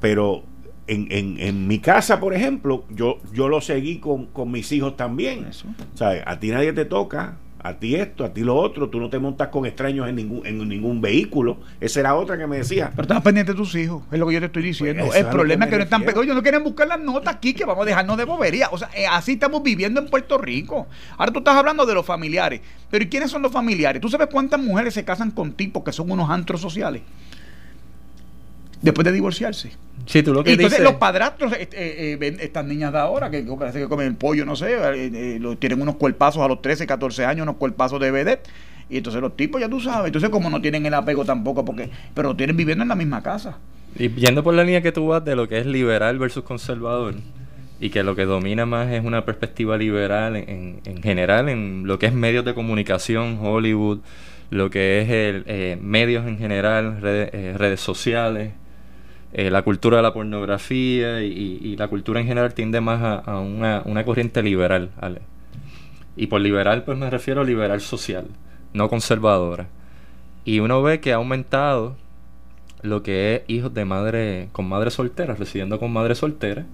Pero 0.00 0.42
en, 0.86 1.06
en, 1.10 1.38
en, 1.38 1.66
mi 1.68 1.78
casa, 1.78 2.20
por 2.20 2.34
ejemplo, 2.34 2.84
yo, 2.90 3.18
yo 3.32 3.48
lo 3.48 3.60
seguí 3.60 3.98
con, 3.98 4.26
con 4.26 4.50
mis 4.50 4.70
hijos 4.72 4.96
también. 4.96 5.46
Eso. 5.46 5.66
¿Sabes? 5.94 6.22
A 6.26 6.40
ti 6.40 6.48
nadie 6.48 6.72
te 6.72 6.84
toca, 6.84 7.36
a 7.62 7.74
ti 7.74 7.94
esto, 7.94 8.24
a 8.24 8.32
ti 8.32 8.42
lo 8.42 8.56
otro, 8.56 8.88
tú 8.88 8.98
no 8.98 9.10
te 9.10 9.18
montas 9.18 9.48
con 9.48 9.66
extraños 9.66 10.08
en 10.08 10.16
ningún, 10.16 10.46
en 10.46 10.66
ningún 10.66 11.00
vehículo. 11.00 11.58
Esa 11.80 12.00
era 12.00 12.14
otra 12.14 12.38
que 12.38 12.46
me 12.46 12.58
decía. 12.58 12.90
Pero 12.90 13.02
estás 13.02 13.22
pendiente 13.22 13.52
de 13.52 13.58
tus 13.58 13.74
hijos, 13.74 14.02
es 14.10 14.18
lo 14.18 14.26
que 14.26 14.34
yo 14.34 14.40
te 14.40 14.46
estoy 14.46 14.62
diciendo. 14.62 15.04
Pues 15.06 15.18
el 15.18 15.26
problema 15.26 15.66
es 15.66 15.70
que, 15.70 15.76
no 15.76 15.84
están 15.84 16.00
pegados, 16.02 16.24
ellos 16.24 16.36
no 16.36 16.42
quieren 16.42 16.64
buscar 16.64 16.88
las 16.88 17.00
notas 17.00 17.34
aquí, 17.34 17.52
que 17.52 17.64
vamos 17.64 17.82
a 17.82 17.86
dejarnos 17.86 18.16
de 18.16 18.24
bobería. 18.24 18.68
O 18.72 18.78
sea, 18.78 18.90
eh, 18.94 19.06
así 19.06 19.32
estamos 19.32 19.62
viviendo 19.62 20.00
en 20.00 20.08
Puerto 20.08 20.38
Rico. 20.38 20.86
Ahora 21.18 21.32
tú 21.32 21.40
estás 21.40 21.56
hablando 21.56 21.84
de 21.84 21.94
los 21.94 22.06
familiares. 22.06 22.62
Pero 22.90 23.04
¿y 23.04 23.08
quiénes 23.08 23.30
son 23.30 23.42
los 23.42 23.52
familiares? 23.52 24.00
¿Tú 24.00 24.08
sabes 24.08 24.28
cuántas 24.32 24.58
mujeres 24.58 24.94
se 24.94 25.04
casan 25.04 25.30
con 25.30 25.52
tipos 25.52 25.84
que 25.84 25.92
son 25.92 26.10
unos 26.10 26.30
antros 26.30 26.60
sociales? 26.60 27.02
Después 28.82 29.04
de 29.04 29.12
divorciarse. 29.12 29.72
Sí, 30.06 30.22
tú 30.22 30.32
lo 30.32 30.42
que 30.42 30.50
y 30.50 30.52
entonces 30.54 30.78
dices... 30.78 30.90
los 30.90 30.98
padrastros, 30.98 31.52
eh, 31.52 31.68
eh, 31.72 32.36
estas 32.40 32.64
niñas 32.64 32.92
de 32.92 32.98
ahora, 32.98 33.30
que 33.30 33.42
parece 33.42 33.78
que 33.78 33.88
comen 33.88 34.06
el 34.06 34.16
pollo, 34.16 34.46
no 34.46 34.56
sé, 34.56 34.74
eh, 34.74 35.38
lo, 35.38 35.56
tienen 35.58 35.80
unos 35.82 35.96
cuerpazos 35.96 36.42
a 36.42 36.48
los 36.48 36.62
13, 36.62 36.86
14 36.86 37.24
años, 37.26 37.42
unos 37.42 37.56
cuerpazos 37.56 38.00
de 38.00 38.10
vedette. 38.10 38.48
Y 38.88 38.96
entonces 38.96 39.20
los 39.20 39.36
tipos, 39.36 39.60
ya 39.60 39.68
tú 39.68 39.80
sabes, 39.80 40.06
entonces 40.06 40.30
como 40.30 40.50
no 40.50 40.60
tienen 40.60 40.84
el 40.86 40.94
apego 40.94 41.24
tampoco, 41.24 41.64
porque 41.64 41.90
pero 42.14 42.34
tienen 42.34 42.56
viviendo 42.56 42.82
en 42.82 42.88
la 42.88 42.96
misma 42.96 43.22
casa. 43.22 43.58
Y 43.96 44.08
yendo 44.08 44.42
por 44.42 44.54
la 44.54 44.64
línea 44.64 44.82
que 44.82 44.92
tú 44.92 45.06
vas 45.06 45.24
de 45.24 45.36
lo 45.36 45.48
que 45.48 45.58
es 45.58 45.66
liberal 45.66 46.18
versus 46.18 46.42
conservador, 46.42 47.14
y 47.78 47.90
que 47.90 48.02
lo 48.02 48.16
que 48.16 48.24
domina 48.24 48.66
más 48.66 48.90
es 48.90 49.04
una 49.04 49.24
perspectiva 49.24 49.76
liberal 49.76 50.36
en, 50.36 50.80
en 50.84 51.02
general, 51.02 51.48
en 51.48 51.86
lo 51.86 51.98
que 51.98 52.06
es 52.06 52.12
medios 52.12 52.44
de 52.44 52.54
comunicación, 52.54 53.38
Hollywood, 53.40 54.00
lo 54.50 54.68
que 54.68 55.00
es 55.00 55.08
el, 55.08 55.44
eh, 55.46 55.78
medios 55.80 56.26
en 56.26 56.36
general, 56.38 57.00
redes, 57.00 57.30
eh, 57.32 57.54
redes 57.56 57.80
sociales, 57.80 58.52
eh, 59.32 59.50
la 59.50 59.62
cultura 59.62 59.98
de 59.98 60.02
la 60.02 60.12
pornografía 60.12 61.22
y, 61.22 61.76
la 61.76 61.88
cultura 61.88 62.20
en 62.20 62.26
general 62.26 62.52
tiende 62.52 62.80
más 62.80 63.22
a, 63.26 63.38
una, 63.38 64.04
corriente 64.04 64.42
liberal. 64.42 64.90
¿vale? 65.00 65.20
Y 66.16 66.26
por 66.26 66.40
liberal 66.40 66.82
pues 66.84 66.98
me 66.98 67.08
refiero 67.08 67.42
a 67.42 67.44
liberal 67.44 67.80
social, 67.80 68.26
no 68.72 68.88
conservadora. 68.88 69.68
Y 70.44 70.58
uno 70.58 70.82
ve 70.82 71.00
que 71.00 71.12
ha 71.12 71.16
aumentado 71.16 71.96
lo 72.82 73.02
que 73.02 73.36
es 73.36 73.42
hijos 73.46 73.72
de 73.72 73.84
madre 73.84 74.48
con 74.52 74.68
madres 74.68 74.94
solteras, 74.94 75.38
residiendo 75.38 75.78
con 75.78 75.92
madres 75.92 76.18
solteras, 76.18 76.66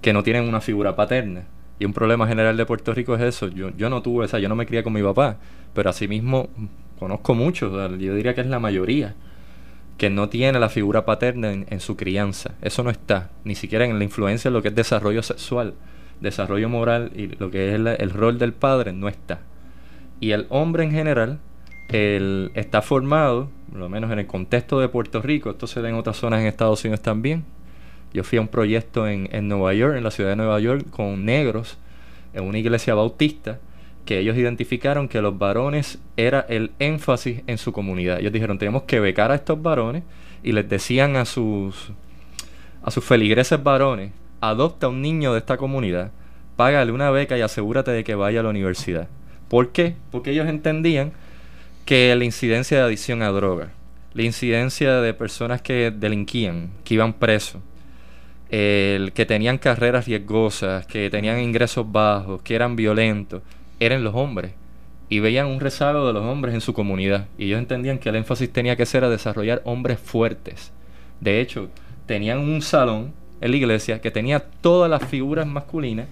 que 0.00 0.12
no 0.12 0.22
tienen 0.22 0.48
una 0.48 0.60
figura 0.60 0.96
paterna. 0.96 1.44
Y 1.78 1.84
un 1.84 1.92
problema 1.92 2.26
general 2.26 2.56
de 2.56 2.64
Puerto 2.64 2.94
Rico 2.94 3.14
es 3.16 3.22
eso. 3.22 3.48
Yo, 3.48 3.70
yo 3.76 3.90
no 3.90 4.02
tuve 4.02 4.24
esa, 4.24 4.38
yo 4.38 4.48
no 4.48 4.54
me 4.56 4.66
crié 4.66 4.82
con 4.82 4.92
mi 4.92 5.02
papá, 5.02 5.36
pero 5.74 5.90
asimismo 5.90 6.48
conozco 6.98 7.34
muchos, 7.34 7.72
yo 7.98 8.14
diría 8.14 8.34
que 8.34 8.42
es 8.42 8.46
la 8.46 8.60
mayoría 8.60 9.16
que 9.98 10.10
no 10.10 10.28
tiene 10.28 10.58
la 10.58 10.68
figura 10.68 11.04
paterna 11.04 11.52
en, 11.52 11.80
su 11.80 11.96
crianza. 11.96 12.54
Eso 12.62 12.82
no 12.82 12.90
está, 12.90 13.30
ni 13.44 13.54
siquiera 13.54 13.84
en 13.84 13.98
la 13.98 14.04
influencia 14.04 14.50
de 14.50 14.54
lo 14.54 14.62
que 14.62 14.68
es 14.68 14.74
desarrollo 14.74 15.22
sexual, 15.22 15.74
desarrollo 16.20 16.68
moral 16.68 17.12
y 17.14 17.28
lo 17.28 17.50
que 17.50 17.68
es 17.68 17.74
el, 17.74 17.86
el 17.86 18.10
rol 18.10 18.38
del 18.38 18.52
padre 18.52 18.92
no 18.92 19.08
está. 19.08 19.40
Y 20.20 20.32
el 20.32 20.46
hombre 20.50 20.84
en 20.84 20.92
general 20.92 21.40
el, 21.88 22.50
está 22.54 22.82
formado, 22.82 23.50
por 23.70 23.80
lo 23.80 23.88
menos 23.88 24.10
en 24.10 24.18
el 24.18 24.26
contexto 24.26 24.80
de 24.80 24.88
Puerto 24.88 25.20
Rico, 25.20 25.50
esto 25.50 25.66
se 25.66 25.82
da 25.82 25.88
en 25.88 25.94
otras 25.94 26.16
zonas 26.16 26.40
en 26.40 26.46
Estados 26.46 26.84
Unidos 26.84 27.00
también, 27.00 27.44
Yo 28.12 28.24
fui 28.24 28.38
a 28.38 28.40
un 28.40 28.48
proyecto 28.48 29.06
en, 29.08 29.28
en 29.32 29.48
Nueva 29.48 29.72
York, 29.74 29.96
en 29.96 30.04
la 30.04 30.10
ciudad 30.10 30.30
de 30.30 30.36
Nueva 30.36 30.58
York, 30.60 30.88
con 30.90 31.24
negros, 31.24 31.78
en 32.34 32.44
una 32.44 32.58
iglesia 32.58 32.94
bautista, 32.94 33.58
que 34.04 34.18
ellos 34.18 34.36
identificaron 34.36 35.08
que 35.08 35.22
los 35.22 35.38
varones 35.38 35.98
era 36.16 36.40
el 36.48 36.72
énfasis 36.78 37.42
en 37.46 37.58
su 37.58 37.72
comunidad. 37.72 38.20
Ellos 38.20 38.32
dijeron, 38.32 38.58
tenemos 38.58 38.82
que 38.82 39.00
becar 39.00 39.30
a 39.30 39.36
estos 39.36 39.62
varones 39.62 40.02
y 40.42 40.52
les 40.52 40.68
decían 40.68 41.16
a 41.16 41.24
sus 41.24 41.92
a 42.82 42.90
sus 42.90 43.04
feligreses 43.04 43.62
varones, 43.62 44.10
adopta 44.40 44.88
un 44.88 45.02
niño 45.02 45.32
de 45.32 45.38
esta 45.38 45.56
comunidad, 45.56 46.10
págale 46.56 46.90
una 46.92 47.10
beca 47.10 47.38
y 47.38 47.40
asegúrate 47.40 47.92
de 47.92 48.04
que 48.04 48.16
vaya 48.16 48.40
a 48.40 48.42
la 48.42 48.48
universidad. 48.48 49.08
¿Por 49.48 49.70
qué? 49.70 49.94
Porque 50.10 50.32
ellos 50.32 50.48
entendían 50.48 51.12
que 51.84 52.14
la 52.16 52.24
incidencia 52.24 52.78
de 52.78 52.84
adicción 52.84 53.22
a 53.22 53.28
droga, 53.28 53.70
la 54.14 54.22
incidencia 54.22 55.00
de 55.00 55.14
personas 55.14 55.62
que 55.62 55.90
delinquían, 55.90 56.70
que 56.84 56.94
iban 56.94 57.12
presos, 57.12 57.62
el 58.50 59.12
que 59.12 59.26
tenían 59.26 59.58
carreras 59.58 60.06
riesgosas, 60.06 60.86
que 60.86 61.08
tenían 61.08 61.40
ingresos 61.40 61.90
bajos, 61.90 62.42
que 62.42 62.54
eran 62.54 62.76
violentos, 62.76 63.42
eran 63.84 64.04
los 64.04 64.14
hombres. 64.14 64.52
Y 65.08 65.20
veían 65.20 65.46
un 65.46 65.60
rezago 65.60 66.06
de 66.06 66.12
los 66.12 66.24
hombres 66.24 66.54
en 66.54 66.60
su 66.60 66.72
comunidad. 66.72 67.26
Y 67.36 67.46
ellos 67.46 67.58
entendían 67.58 67.98
que 67.98 68.08
el 68.08 68.16
énfasis 68.16 68.52
tenía 68.52 68.76
que 68.76 68.86
ser 68.86 69.04
a 69.04 69.10
desarrollar 69.10 69.60
hombres 69.64 69.98
fuertes. 69.98 70.72
De 71.20 71.40
hecho, 71.40 71.68
tenían 72.06 72.38
un 72.38 72.62
salón 72.62 73.12
en 73.40 73.50
la 73.50 73.56
iglesia 73.56 74.00
que 74.00 74.10
tenía 74.10 74.40
todas 74.40 74.90
las 74.90 75.04
figuras 75.04 75.46
masculinas 75.46 76.06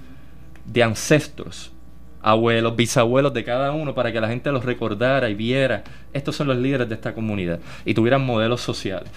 de 0.67 0.83
ancestros, 0.83 1.73
abuelos, 2.21 2.77
bisabuelos 2.77 3.33
de 3.33 3.45
cada 3.45 3.73
uno, 3.73 3.95
para 3.95 4.13
que 4.13 4.21
la 4.21 4.29
gente 4.29 4.53
los 4.53 4.65
recordara 4.65 5.31
y 5.31 5.35
viera, 5.35 5.85
estos 6.13 6.37
son 6.37 6.49
los 6.49 6.57
líderes 6.57 6.89
de 6.89 6.95
esta 6.95 7.15
comunidad, 7.15 7.61
y 7.85 7.95
tuvieran 7.95 8.25
modelos 8.25 8.61
sociales. 8.61 9.11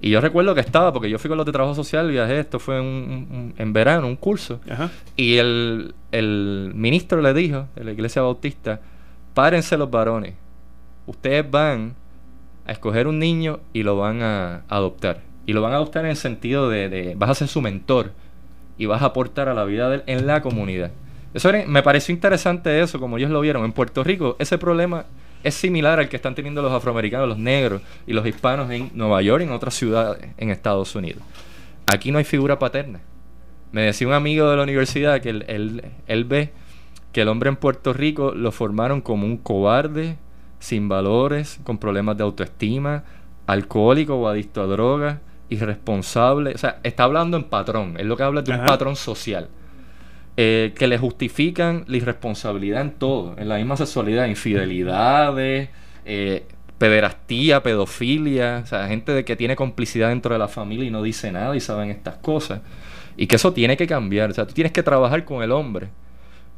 Y 0.00 0.10
yo 0.10 0.20
recuerdo 0.20 0.54
que 0.54 0.60
estaba, 0.60 0.92
porque 0.92 1.08
yo 1.08 1.18
fui 1.18 1.28
con 1.28 1.38
los 1.38 1.46
de 1.46 1.52
trabajo 1.52 1.74
social, 1.74 2.10
viajé, 2.10 2.40
esto 2.40 2.58
fue 2.58 2.78
en 2.78 3.72
verano, 3.72 4.06
un 4.06 4.16
curso. 4.16 4.60
Y 5.16 5.36
el, 5.38 5.94
el, 6.12 6.72
ministro 6.74 7.22
le 7.22 7.32
dijo, 7.32 7.66
de 7.74 7.84
la 7.84 7.92
iglesia 7.92 8.22
bautista, 8.22 8.80
párense 9.34 9.76
los 9.76 9.90
varones. 9.90 10.34
Ustedes 11.06 11.50
van 11.50 11.94
a 12.66 12.72
escoger 12.72 13.06
un 13.06 13.18
niño 13.18 13.60
y 13.72 13.84
lo 13.84 13.96
van 13.96 14.22
a 14.22 14.62
adoptar. 14.68 15.22
Y 15.46 15.52
lo 15.52 15.62
van 15.62 15.72
a 15.72 15.76
adoptar 15.76 16.04
en 16.04 16.10
el 16.10 16.16
sentido 16.16 16.68
de, 16.68 16.88
de 16.88 17.14
vas 17.14 17.30
a 17.30 17.34
ser 17.34 17.48
su 17.48 17.62
mentor 17.62 18.12
y 18.76 18.86
vas 18.86 19.02
a 19.02 19.06
aportar 19.06 19.48
a 19.48 19.54
la 19.54 19.64
vida 19.64 19.88
de 19.88 19.96
él 19.96 20.02
en 20.06 20.26
la 20.26 20.42
comunidad. 20.42 20.90
Eso 21.32 21.50
me 21.66 21.82
pareció 21.82 22.14
interesante 22.14 22.80
eso, 22.80 22.98
como 22.98 23.18
ellos 23.18 23.30
lo 23.30 23.40
vieron. 23.40 23.64
En 23.64 23.72
Puerto 23.72 24.02
Rico 24.02 24.36
ese 24.38 24.58
problema 24.58 25.06
es 25.46 25.54
similar 25.54 26.00
al 26.00 26.08
que 26.08 26.16
están 26.16 26.34
teniendo 26.34 26.60
los 26.60 26.72
afroamericanos, 26.72 27.28
los 27.28 27.38
negros 27.38 27.80
y 28.04 28.12
los 28.12 28.26
hispanos 28.26 28.68
en 28.68 28.90
Nueva 28.94 29.22
York 29.22 29.42
y 29.42 29.44
en 29.44 29.52
otras 29.52 29.74
ciudades 29.74 30.26
en 30.38 30.50
Estados 30.50 30.92
Unidos. 30.96 31.22
Aquí 31.86 32.10
no 32.10 32.18
hay 32.18 32.24
figura 32.24 32.58
paterna. 32.58 32.98
Me 33.70 33.82
decía 33.82 34.08
un 34.08 34.12
amigo 34.12 34.50
de 34.50 34.56
la 34.56 34.64
universidad 34.64 35.20
que 35.20 35.30
él, 35.30 35.84
él, 36.08 36.24
ve 36.24 36.50
que 37.12 37.20
el 37.20 37.28
hombre 37.28 37.48
en 37.48 37.54
Puerto 37.54 37.92
Rico 37.92 38.32
lo 38.34 38.50
formaron 38.50 39.00
como 39.00 39.24
un 39.24 39.36
cobarde, 39.36 40.16
sin 40.58 40.88
valores, 40.88 41.60
con 41.62 41.78
problemas 41.78 42.16
de 42.16 42.24
autoestima, 42.24 43.04
alcohólico 43.46 44.16
o 44.16 44.26
adicto 44.26 44.62
a 44.62 44.66
drogas, 44.66 45.18
irresponsable. 45.48 46.54
O 46.54 46.58
sea, 46.58 46.80
está 46.82 47.04
hablando 47.04 47.36
en 47.36 47.44
patrón. 47.44 47.94
Es 48.00 48.06
lo 48.06 48.16
que 48.16 48.24
habla 48.24 48.42
de 48.42 48.50
un 48.50 48.66
patrón 48.66 48.96
social. 48.96 49.48
Eh, 50.38 50.74
que 50.76 50.86
le 50.86 50.98
justifican 50.98 51.84
la 51.86 51.96
irresponsabilidad 51.96 52.82
en 52.82 52.90
todo, 52.90 53.34
en 53.38 53.48
la 53.48 53.56
misma 53.56 53.78
sexualidad, 53.78 54.26
infidelidades, 54.26 55.70
eh, 56.04 56.44
pederastía, 56.76 57.62
pedofilia, 57.62 58.60
o 58.62 58.66
sea, 58.66 58.86
gente 58.86 59.12
de 59.12 59.24
que 59.24 59.34
tiene 59.34 59.56
complicidad 59.56 60.10
dentro 60.10 60.34
de 60.34 60.38
la 60.38 60.48
familia 60.48 60.84
y 60.84 60.90
no 60.90 61.02
dice 61.02 61.32
nada 61.32 61.56
y 61.56 61.60
saben 61.60 61.90
estas 61.90 62.16
cosas. 62.16 62.60
Y 63.16 63.26
que 63.28 63.36
eso 63.36 63.54
tiene 63.54 63.78
que 63.78 63.86
cambiar, 63.86 64.30
o 64.30 64.34
sea, 64.34 64.46
tú 64.46 64.52
tienes 64.52 64.72
que 64.72 64.82
trabajar 64.82 65.24
con 65.24 65.42
el 65.42 65.52
hombre. 65.52 65.88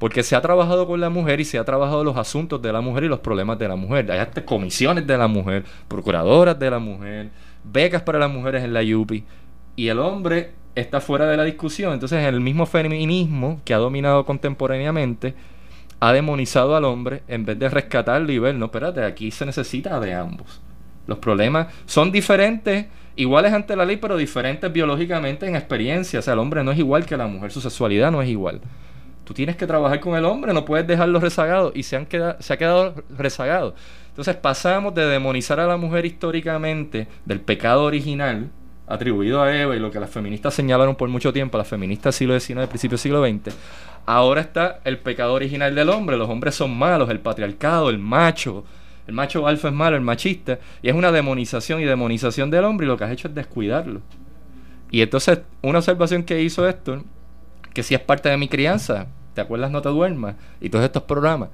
Porque 0.01 0.23
se 0.23 0.37
ha 0.37 0.41
trabajado 0.41 0.87
con 0.87 1.01
la 1.01 1.11
mujer 1.11 1.41
y 1.41 1.45
se 1.45 1.59
ha 1.59 1.65
trabajado 1.65 2.05
los 2.05 2.17
asuntos 2.17 2.63
de 2.63 2.73
la 2.73 2.81
mujer 2.81 3.05
y 3.05 3.09
los 3.09 3.19
problemas 3.21 3.59
de 3.59 3.69
la 3.69 3.77
mujer. 3.77 4.11
Hay 4.11 4.19
hasta 4.19 4.45
comisiones 4.45 5.07
de 5.07 5.19
la 5.19 5.27
mujer, 5.27 5.65
procuradoras 5.89 6.59
de 6.59 6.71
la 6.71 6.79
mujer, 6.79 7.31
becas 7.65 8.03
para 8.03 8.19
las 8.19 8.31
mujeres 8.31 8.63
en 8.65 8.73
la 8.73 8.83
YUPI. 8.83 9.25
Y 9.79 9.91
el 9.91 10.01
hombre 10.01 10.51
está 10.75 11.01
fuera 11.01 11.27
de 11.27 11.37
la 11.37 11.45
discusión. 11.45 11.93
Entonces 11.93 12.25
el 12.25 12.41
mismo 12.41 12.67
feminismo 12.67 13.61
que 13.65 13.73
ha 13.73 13.79
dominado 13.79 14.27
contemporáneamente 14.27 15.37
ha 16.01 16.13
demonizado 16.13 16.75
al 16.75 16.85
hombre 16.85 17.23
en 17.29 17.45
vez 17.45 17.61
de 17.61 17.69
rescatarlo 17.69 18.33
y 18.33 18.41
ver, 18.41 18.57
no, 18.57 18.65
espérate, 18.65 19.05
aquí 19.05 19.31
se 19.31 19.47
necesita 19.47 20.01
de 20.01 20.15
ambos. 20.15 20.61
Los 21.07 21.19
problemas 21.19 21.73
son 21.87 22.11
diferentes, 22.11 22.87
iguales 23.15 23.53
ante 23.53 23.77
la 23.77 23.85
ley, 23.85 23.99
pero 23.99 24.17
diferentes 24.17 24.73
biológicamente 24.73 25.47
en 25.47 25.55
experiencia. 25.55 26.19
O 26.19 26.23
sea, 26.23 26.33
el 26.33 26.41
hombre 26.41 26.65
no 26.65 26.73
es 26.73 26.79
igual 26.81 27.07
que 27.07 27.17
la 27.17 27.29
mujer, 27.29 27.53
su 27.53 27.61
sexualidad 27.61 28.11
no 28.11 28.21
es 28.21 28.29
igual. 28.29 28.61
Tú 29.23 29.33
tienes 29.33 29.55
que 29.55 29.69
trabajar 29.69 30.01
con 30.01 30.17
el 30.17 30.25
hombre, 30.25 30.53
no 30.55 30.65
puedes 30.65 30.89
dejarlo 30.89 31.21
rezagado 31.21 31.71
y 31.73 31.85
se, 31.85 31.95
han 31.95 32.07
quedado, 32.07 32.35
se 32.41 32.53
ha 32.53 32.57
quedado 32.57 32.97
rezagado. 33.17 33.77
Entonces 34.09 34.35
pasamos 34.35 34.93
de 34.97 35.07
demonizar 35.07 35.61
a 35.61 35.69
la 35.69 35.77
mujer 35.77 36.05
históricamente 36.05 37.07
del 37.27 37.41
pecado 37.41 37.85
original, 37.85 38.51
atribuido 38.89 39.43
a 39.43 39.55
Eva 39.55 39.77
y 39.77 39.79
lo 39.79 39.91
que 39.91 40.01
las 40.01 40.11
feministas 40.11 40.55
señalaron 40.55 40.97
por 40.97 41.09
mucho 41.09 41.33
tiempo, 41.33 41.59
las 41.59 41.69
feministas 41.69 42.19
del 42.19 42.41
siglo 42.41 42.41
XIX, 42.41 42.69
principio 42.69 42.97
del 42.97 42.99
siglo 42.99 43.27
XX, 43.27 43.55
ahora 44.07 44.41
está 44.41 44.81
el 44.85 44.99
pecado 44.99 45.35
original 45.35 45.75
del 45.75 45.91
hombre, 45.91 46.17
los 46.17 46.29
hombres 46.29 46.55
son 46.55 46.77
malos, 46.77 47.11
el 47.11 47.21
patriarcado, 47.21 47.91
el 47.91 47.99
macho, 47.99 48.65
el 49.07 49.15
macho 49.15 49.47
alfa 49.47 49.69
es 49.69 49.75
malo, 49.75 49.97
el 49.97 50.03
machista, 50.03 50.59
y 50.83 50.89
es 50.89 50.95
una 50.95 51.13
demonización 51.13 51.81
y 51.81 51.85
demonización 51.85 52.51
del 52.51 52.65
hombre 52.65 52.87
y 52.87 52.89
lo 52.89 52.97
que 52.97 53.05
has 53.05 53.13
hecho 53.13 53.29
es 53.29 53.35
descuidarlo. 53.35 54.01
Y 54.91 55.03
entonces, 55.03 55.41
una 55.63 55.79
observación 55.79 56.23
que 56.23 56.43
hizo 56.43 56.67
esto, 56.67 57.05
que 57.75 57.83
si 57.83 57.95
es 57.95 58.01
parte 58.01 58.29
de 58.29 58.37
mi 58.39 58.49
crianza, 58.49 59.07
¿te 59.35 59.43
acuerdas 59.43 59.71
No 59.71 59.83
te 59.83 59.91
duermas? 59.91 60.37
Y 60.61 60.71
todos 60.71 60.85
estos 60.85 61.03
programas. 61.03 61.51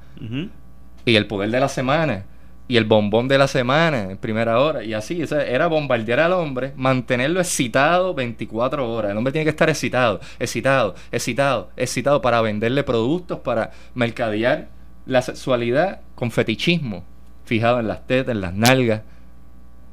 Y 1.05 1.17
el 1.17 1.27
poder 1.27 1.51
de 1.51 1.61
la 1.61 1.69
semana 1.69 2.25
y 2.67 2.77
el 2.79 2.85
bombón 2.85 3.29
de 3.29 3.39
la 3.39 3.47
semana 3.47 4.11
en 4.11 4.17
primera 4.17 4.59
hora. 4.59 4.83
Y 4.83 4.95
así, 4.95 5.23
era 5.31 5.67
bombardear 5.67 6.21
al 6.21 6.33
hombre, 6.33 6.73
mantenerlo 6.77 7.41
excitado 7.41 8.15
24 8.15 8.91
horas. 8.91 9.11
El 9.11 9.19
hombre 9.19 9.33
tiene 9.33 9.45
que 9.45 9.51
estar 9.51 9.69
excitado, 9.69 10.21
excitado, 10.39 10.95
excitado, 11.13 11.71
excitado 11.77 12.21
para 12.21 12.41
venderle 12.41 12.83
productos, 12.83 13.41
para 13.41 13.71
mercadear 13.95 14.69
la 15.07 15.21
sexualidad 15.21 16.01
con 16.15 16.31
fetichismo, 16.31 17.05
fijado 17.45 17.81
en 17.81 17.89
las 17.89 18.07
tetas, 18.07 18.35
en 18.35 18.41
las 18.41 18.55
nalgas. 18.55 19.03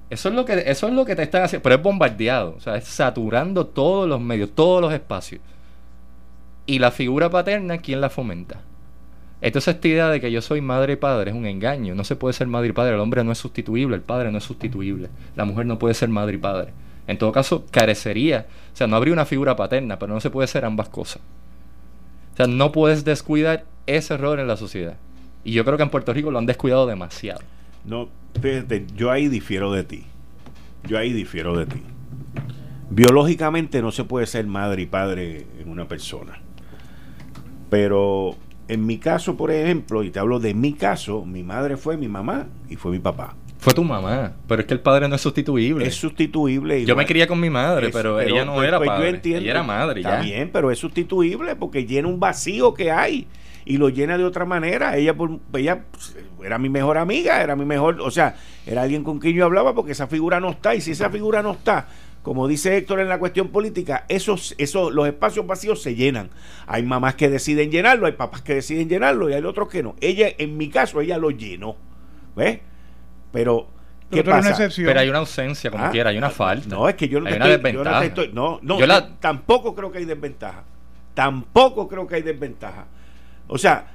Eso 0.09 0.30
es 0.30 0.36
lo 0.36 0.45
que, 0.45 0.63
eso 0.65 0.88
es 0.88 0.93
lo 0.93 1.05
que 1.05 1.15
te 1.15 1.24
están 1.24 1.43
haciendo, 1.43 1.63
pero 1.63 1.76
es 1.76 1.82
bombardeado, 1.82 2.55
o 2.57 2.59
sea, 2.59 2.76
es 2.76 2.86
saturando 2.86 3.67
todos 3.67 4.07
los 4.07 4.19
medios, 4.19 4.51
todos 4.53 4.82
los 4.82 4.93
espacios. 4.93 5.41
Y 6.65 6.80
la 6.80 6.91
figura 6.91 7.30
paterna, 7.30 7.80
¿quién 7.80 8.01
la 8.01 8.09
fomenta? 8.09 8.61
Entonces 9.41 9.75
esta 9.75 9.87
idea 9.87 10.09
de 10.09 10.21
que 10.21 10.31
yo 10.31 10.41
soy 10.41 10.61
madre 10.61 10.93
y 10.93 10.95
padre 10.97 11.31
es 11.31 11.35
un 11.35 11.45
engaño. 11.45 11.95
No 11.95 12.03
se 12.03 12.15
puede 12.15 12.33
ser 12.33 12.47
madre 12.47 12.69
y 12.69 12.73
padre. 12.73 12.93
El 12.93 12.99
hombre 12.99 13.23
no 13.23 13.31
es 13.31 13.39
sustituible, 13.39 13.95
el 13.95 14.03
padre 14.03 14.31
no 14.31 14.37
es 14.37 14.43
sustituible. 14.43 15.09
La 15.35 15.45
mujer 15.45 15.65
no 15.65 15.79
puede 15.79 15.95
ser 15.95 16.09
madre 16.09 16.35
y 16.35 16.37
padre. 16.39 16.73
En 17.07 17.17
todo 17.17 17.31
caso, 17.31 17.65
carecería. 17.71 18.45
O 18.73 18.75
sea, 18.75 18.87
no 18.87 18.95
habría 18.95 19.13
una 19.13 19.25
figura 19.25 19.55
paterna, 19.55 19.97
pero 19.97 20.13
no 20.13 20.19
se 20.19 20.29
puede 20.29 20.47
ser 20.47 20.63
ambas 20.63 20.89
cosas. 20.89 21.21
O 22.33 22.37
sea, 22.37 22.47
no 22.47 22.71
puedes 22.71 23.03
descuidar 23.03 23.65
ese 23.87 24.13
error 24.13 24.39
en 24.39 24.47
la 24.47 24.57
sociedad. 24.57 24.95
Y 25.43 25.53
yo 25.53 25.65
creo 25.65 25.77
que 25.77 25.83
en 25.83 25.89
Puerto 25.89 26.13
Rico 26.13 26.29
lo 26.29 26.37
han 26.37 26.45
descuidado 26.45 26.85
demasiado. 26.85 27.41
No, 27.83 28.09
fíjate, 28.39 28.85
yo 28.95 29.09
ahí 29.09 29.27
difiero 29.27 29.71
de 29.71 29.83
ti. 29.83 30.05
Yo 30.87 30.99
ahí 30.99 31.11
difiero 31.11 31.57
de 31.57 31.65
ti. 31.65 31.81
Biológicamente 32.91 33.81
no 33.81 33.91
se 33.91 34.03
puede 34.03 34.27
ser 34.27 34.45
madre 34.45 34.83
y 34.83 34.85
padre 34.85 35.47
en 35.59 35.69
una 35.69 35.87
persona. 35.87 36.39
Pero 37.69 38.35
en 38.68 38.86
mi 38.86 38.97
caso, 38.97 39.36
por 39.36 39.51
ejemplo, 39.51 40.03
y 40.03 40.12
te 40.12 40.20
hablo 40.20 40.39
de 40.39 40.53
mi 40.53 40.74
caso, 40.74 41.26
mi 41.26 41.43
madre 41.43 41.78
fue 41.78 41.97
mi 41.97 42.07
mamá 42.07 42.47
y 42.70 42.76
fue 42.76 42.91
mi 42.91 42.99
papá. 42.99 43.36
Fue 43.62 43.74
tu 43.74 43.84
mamá, 43.84 44.34
pero 44.47 44.62
es 44.62 44.68
que 44.68 44.74
el 44.74 44.80
padre 44.80 45.07
no 45.07 45.14
es 45.14 45.22
sustituible. 45.22 45.86
Es 45.86 45.93
sustituible. 45.93 46.84
Yo 46.84 46.95
me 46.95 47.05
quería 47.05 47.28
con 47.28 47.39
mi 47.39 47.51
madre, 47.51 47.91
pero, 47.93 48.20
ella 48.20 48.43
no 48.43 48.55
pues, 48.55 48.68
era 48.68 48.80
pues, 48.80 48.89
padre. 48.89 49.22
ella 49.24 49.51
era 49.51 49.62
madre. 49.62 50.01
Está 50.01 50.20
bien, 50.20 50.49
pero 50.51 50.72
es 50.72 50.80
sustituible 50.80 51.55
porque 51.55 51.86
llena 51.86 52.07
un 52.07 52.20
vacío 52.20 52.74
que 52.74 52.91
hay 52.91 53.28
y 53.64 53.78
lo 53.78 53.89
llena 53.89 54.18
de 54.18 54.24
otra 54.24 54.45
manera. 54.45 54.97
Ella, 54.97 55.16
ella 55.53 55.84
pues, 55.91 56.18
era 56.43 56.57
mi 56.57 56.70
mejor 56.70 56.97
amiga, 56.97 57.43
era 57.43 57.55
mi 57.55 57.66
mejor, 57.66 58.01
o 58.01 58.09
sea, 58.09 58.36
era 58.66 58.82
alguien 58.82 59.03
con 59.03 59.20
quien 59.20 59.36
yo 59.36 59.45
hablaba 59.45 59.76
porque 59.76 59.91
esa 59.91 60.07
figura 60.07 60.39
no 60.39 60.49
está. 60.49 60.74
Y 60.74 60.82
si 60.82 60.91
esa 60.91 61.12
figura 61.12 61.43
no 61.43 61.51
está, 61.51 61.88
como 62.22 62.47
dice 62.47 62.78
Héctor 62.78 62.99
en 62.99 63.09
la 63.09 63.17
cuestión 63.17 63.49
política, 63.49 64.05
esos, 64.07 64.53
esos, 64.57 64.93
los 64.93 65.07
espacios 65.07 65.47
vacíos 65.47 65.82
se 65.82 65.95
llenan. 65.95 66.30
Hay 66.67 66.84
mamás 66.84 67.15
que 67.15 67.30
deciden 67.30 67.72
llenarlo, 67.72 68.05
hay 68.05 68.11
papás 68.11 68.41
que 68.41 68.53
deciden 68.53 68.89
llenarlo 68.89 69.30
y 69.30 69.34
hay 69.34 69.43
otros 69.43 69.69
que 69.69 69.82
no. 69.82 69.95
Ella, 70.01 70.28
en 70.38 70.55
mi 70.55 70.69
caso, 70.69 71.01
ella 71.01 71.17
lo 71.17 71.32
llenó. 71.32 71.76
¿Ves? 72.36 72.59
Pero, 73.32 73.67
¿qué 74.11 74.24
pasa? 74.24 74.69
Pero 74.76 74.99
hay 74.99 75.09
una 75.09 75.19
ausencia, 75.19 75.72
como 75.72 75.86
ah, 75.86 75.89
quiera, 75.89 76.11
hay 76.11 76.17
una 76.17 76.30
falta. 76.30 76.67
No, 76.67 76.88
es 76.88 76.95
que 76.95 77.07
yo 77.09 77.19
no 77.19 77.28
hay 77.28 77.36
una 77.36 77.47
desventaja. 77.47 78.03
no, 78.34 78.59
no, 78.61 78.78
tampoco 79.19 79.74
creo 79.74 79.91
que 79.91 79.97
hay 79.97 80.05
desventaja. 80.05 80.63
Tampoco 81.15 81.88
creo 81.88 82.05
que 82.05 82.15
hay 82.15 82.22
desventaja. 82.22 82.86
O 83.47 83.57
sea, 83.57 83.88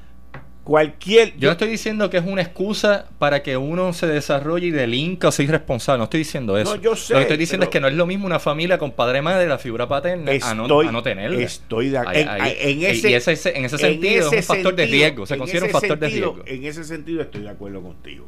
cualquier... 0.66 1.36
Yo 1.36 1.46
no 1.48 1.52
estoy 1.52 1.68
diciendo 1.68 2.10
que 2.10 2.16
es 2.16 2.24
una 2.26 2.42
excusa 2.42 3.06
para 3.20 3.40
que 3.44 3.56
uno 3.56 3.92
se 3.92 4.08
desarrolle 4.08 4.66
y 4.66 4.70
delinca 4.72 5.28
o 5.28 5.30
sea 5.30 5.44
irresponsable. 5.44 5.98
No 5.98 6.04
estoy 6.04 6.18
diciendo 6.18 6.58
eso. 6.58 6.74
No, 6.74 6.82
yo 6.82 6.96
sé, 6.96 7.12
lo 7.12 7.20
que 7.20 7.22
estoy 7.22 7.36
diciendo 7.36 7.64
es 7.64 7.70
que 7.70 7.78
no 7.80 7.86
es 7.86 7.94
lo 7.94 8.04
mismo 8.04 8.26
una 8.26 8.40
familia 8.40 8.76
con 8.76 8.90
padre 8.90 9.22
madre, 9.22 9.46
la 9.46 9.58
figura 9.58 9.86
paterna, 9.86 10.32
a, 10.42 10.54
no, 10.54 10.80
a 10.80 10.90
no 10.90 11.02
tenerla. 11.04 11.40
Estoy 11.40 11.90
de 11.90 11.98
Ahí- 11.98 12.56
en, 12.60 12.68
en 12.68 12.80
y 12.80 12.84
ese, 12.84 13.14
ese- 13.14 13.56
en 13.56 13.64
ese 13.64 13.76
en 13.76 13.80
sentido 13.80 14.26
ese 14.26 14.38
es 14.38 14.48
un 14.50 14.56
factor 14.56 14.74
de 14.74 14.82
sentido- 14.82 15.04
riesgo. 15.06 15.26
Se 15.26 15.38
considera 15.38 15.66
un 15.66 15.70
factor 15.72 15.98
de 16.00 16.06
sentido- 16.10 16.32
riesgo. 16.34 16.44
En 16.52 16.64
ese 16.64 16.82
sentido 16.84 17.22
estoy 17.22 17.42
de 17.42 17.50
acuerdo 17.50 17.80
contigo. 17.80 18.26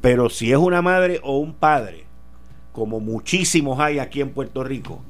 Pero 0.00 0.28
si 0.30 0.50
es 0.50 0.58
una 0.58 0.82
madre 0.82 1.20
o 1.22 1.38
un 1.38 1.54
padre, 1.54 2.04
como 2.72 2.98
muchísimos 2.98 3.78
hay 3.78 4.00
aquí 4.00 4.20
en 4.20 4.30
Puerto 4.30 4.64
Rico, 4.64 5.04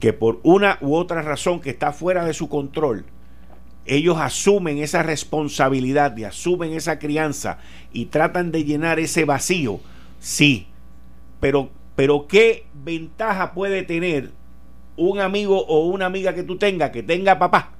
que 0.00 0.14
por 0.14 0.40
una 0.42 0.78
u 0.80 0.94
otra 0.96 1.20
razón 1.20 1.60
que 1.60 1.68
está 1.68 1.92
fuera 1.92 2.24
de 2.24 2.32
su 2.32 2.48
control, 2.48 3.04
ellos 3.84 4.18
asumen 4.18 4.78
esa 4.78 5.02
responsabilidad 5.02 6.16
y 6.16 6.24
asumen 6.24 6.72
esa 6.72 6.98
crianza 6.98 7.58
y 7.92 8.06
tratan 8.06 8.52
de 8.52 8.64
llenar 8.64 9.00
ese 9.00 9.24
vacío, 9.24 9.80
sí. 10.20 10.66
Pero, 11.40 11.70
pero 11.96 12.26
¿qué 12.28 12.66
ventaja 12.84 13.52
puede 13.52 13.82
tener 13.82 14.30
un 14.96 15.20
amigo 15.20 15.64
o 15.66 15.86
una 15.86 16.06
amiga 16.06 16.34
que 16.34 16.42
tú 16.42 16.58
tengas 16.58 16.90
que 16.90 17.02
tenga 17.02 17.38
papá 17.38 17.72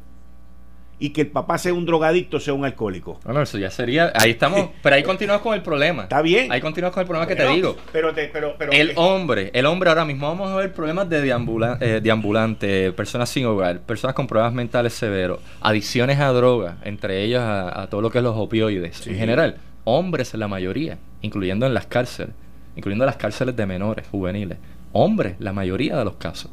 y 1.04 1.10
que 1.10 1.22
el 1.22 1.26
papá 1.26 1.58
sea 1.58 1.74
un 1.74 1.84
drogadicto, 1.84 2.38
sea 2.40 2.54
un 2.54 2.64
alcohólico? 2.64 3.18
Bueno, 3.24 3.42
eso 3.42 3.58
ya 3.58 3.70
sería. 3.70 4.12
Ahí 4.14 4.30
estamos. 4.30 4.70
Pero 4.82 4.94
ahí 4.96 5.02
continuamos 5.02 5.42
con 5.42 5.54
el 5.54 5.62
problema. 5.62 6.04
Está 6.04 6.22
bien. 6.22 6.50
Ahí 6.52 6.60
continuamos 6.60 6.94
con 6.94 7.00
el 7.02 7.06
problema 7.06 7.26
que 7.26 7.34
te 7.36 7.46
digo. 7.48 7.76
Pero, 7.92 8.14
te- 8.14 8.28
pero, 8.28 8.54
pero 8.58 8.72
El 8.72 8.90
eh, 8.90 8.94
hombre, 8.96 9.50
el 9.52 9.66
hombre 9.66 9.90
ahora 9.90 10.04
mismo 10.04 10.28
vamos 10.28 10.50
a 10.50 10.56
ver 10.56 10.72
problemas 10.72 11.08
de 11.08 11.20
deambula- 11.22 11.78
eh, 11.80 12.00
deambulante, 12.02 12.92
personas 12.92 13.28
sin 13.28 13.46
hogar, 13.46 13.80
personas 13.80 14.14
con 14.14 14.26
problemas 14.26 14.52
mentales 14.54 14.92
severos, 14.94 15.40
adicciones 15.60 16.18
a 16.20 16.28
drogas, 16.32 16.76
entre 16.84 17.22
ellas 17.24 17.42
a, 17.42 17.82
a 17.82 17.86
todo 17.88 18.00
lo 18.00 18.10
que 18.10 18.18
es 18.18 18.24
los 18.24 18.36
opioides. 18.36 18.96
Sí. 18.98 19.10
En 19.10 19.16
general, 19.16 19.56
hombres 19.84 20.32
la 20.34 20.46
mayoría, 20.48 20.98
incluyendo 21.20 21.66
en 21.66 21.74
las 21.74 21.86
cárceles, 21.86 22.34
incluyendo 22.76 23.04
las 23.04 23.16
cárceles 23.16 23.56
de 23.56 23.66
menores, 23.66 24.06
juveniles. 24.10 24.58
Hombres, 24.92 25.34
la 25.40 25.52
mayoría 25.52 25.96
de 25.96 26.04
los 26.04 26.14
casos. 26.14 26.50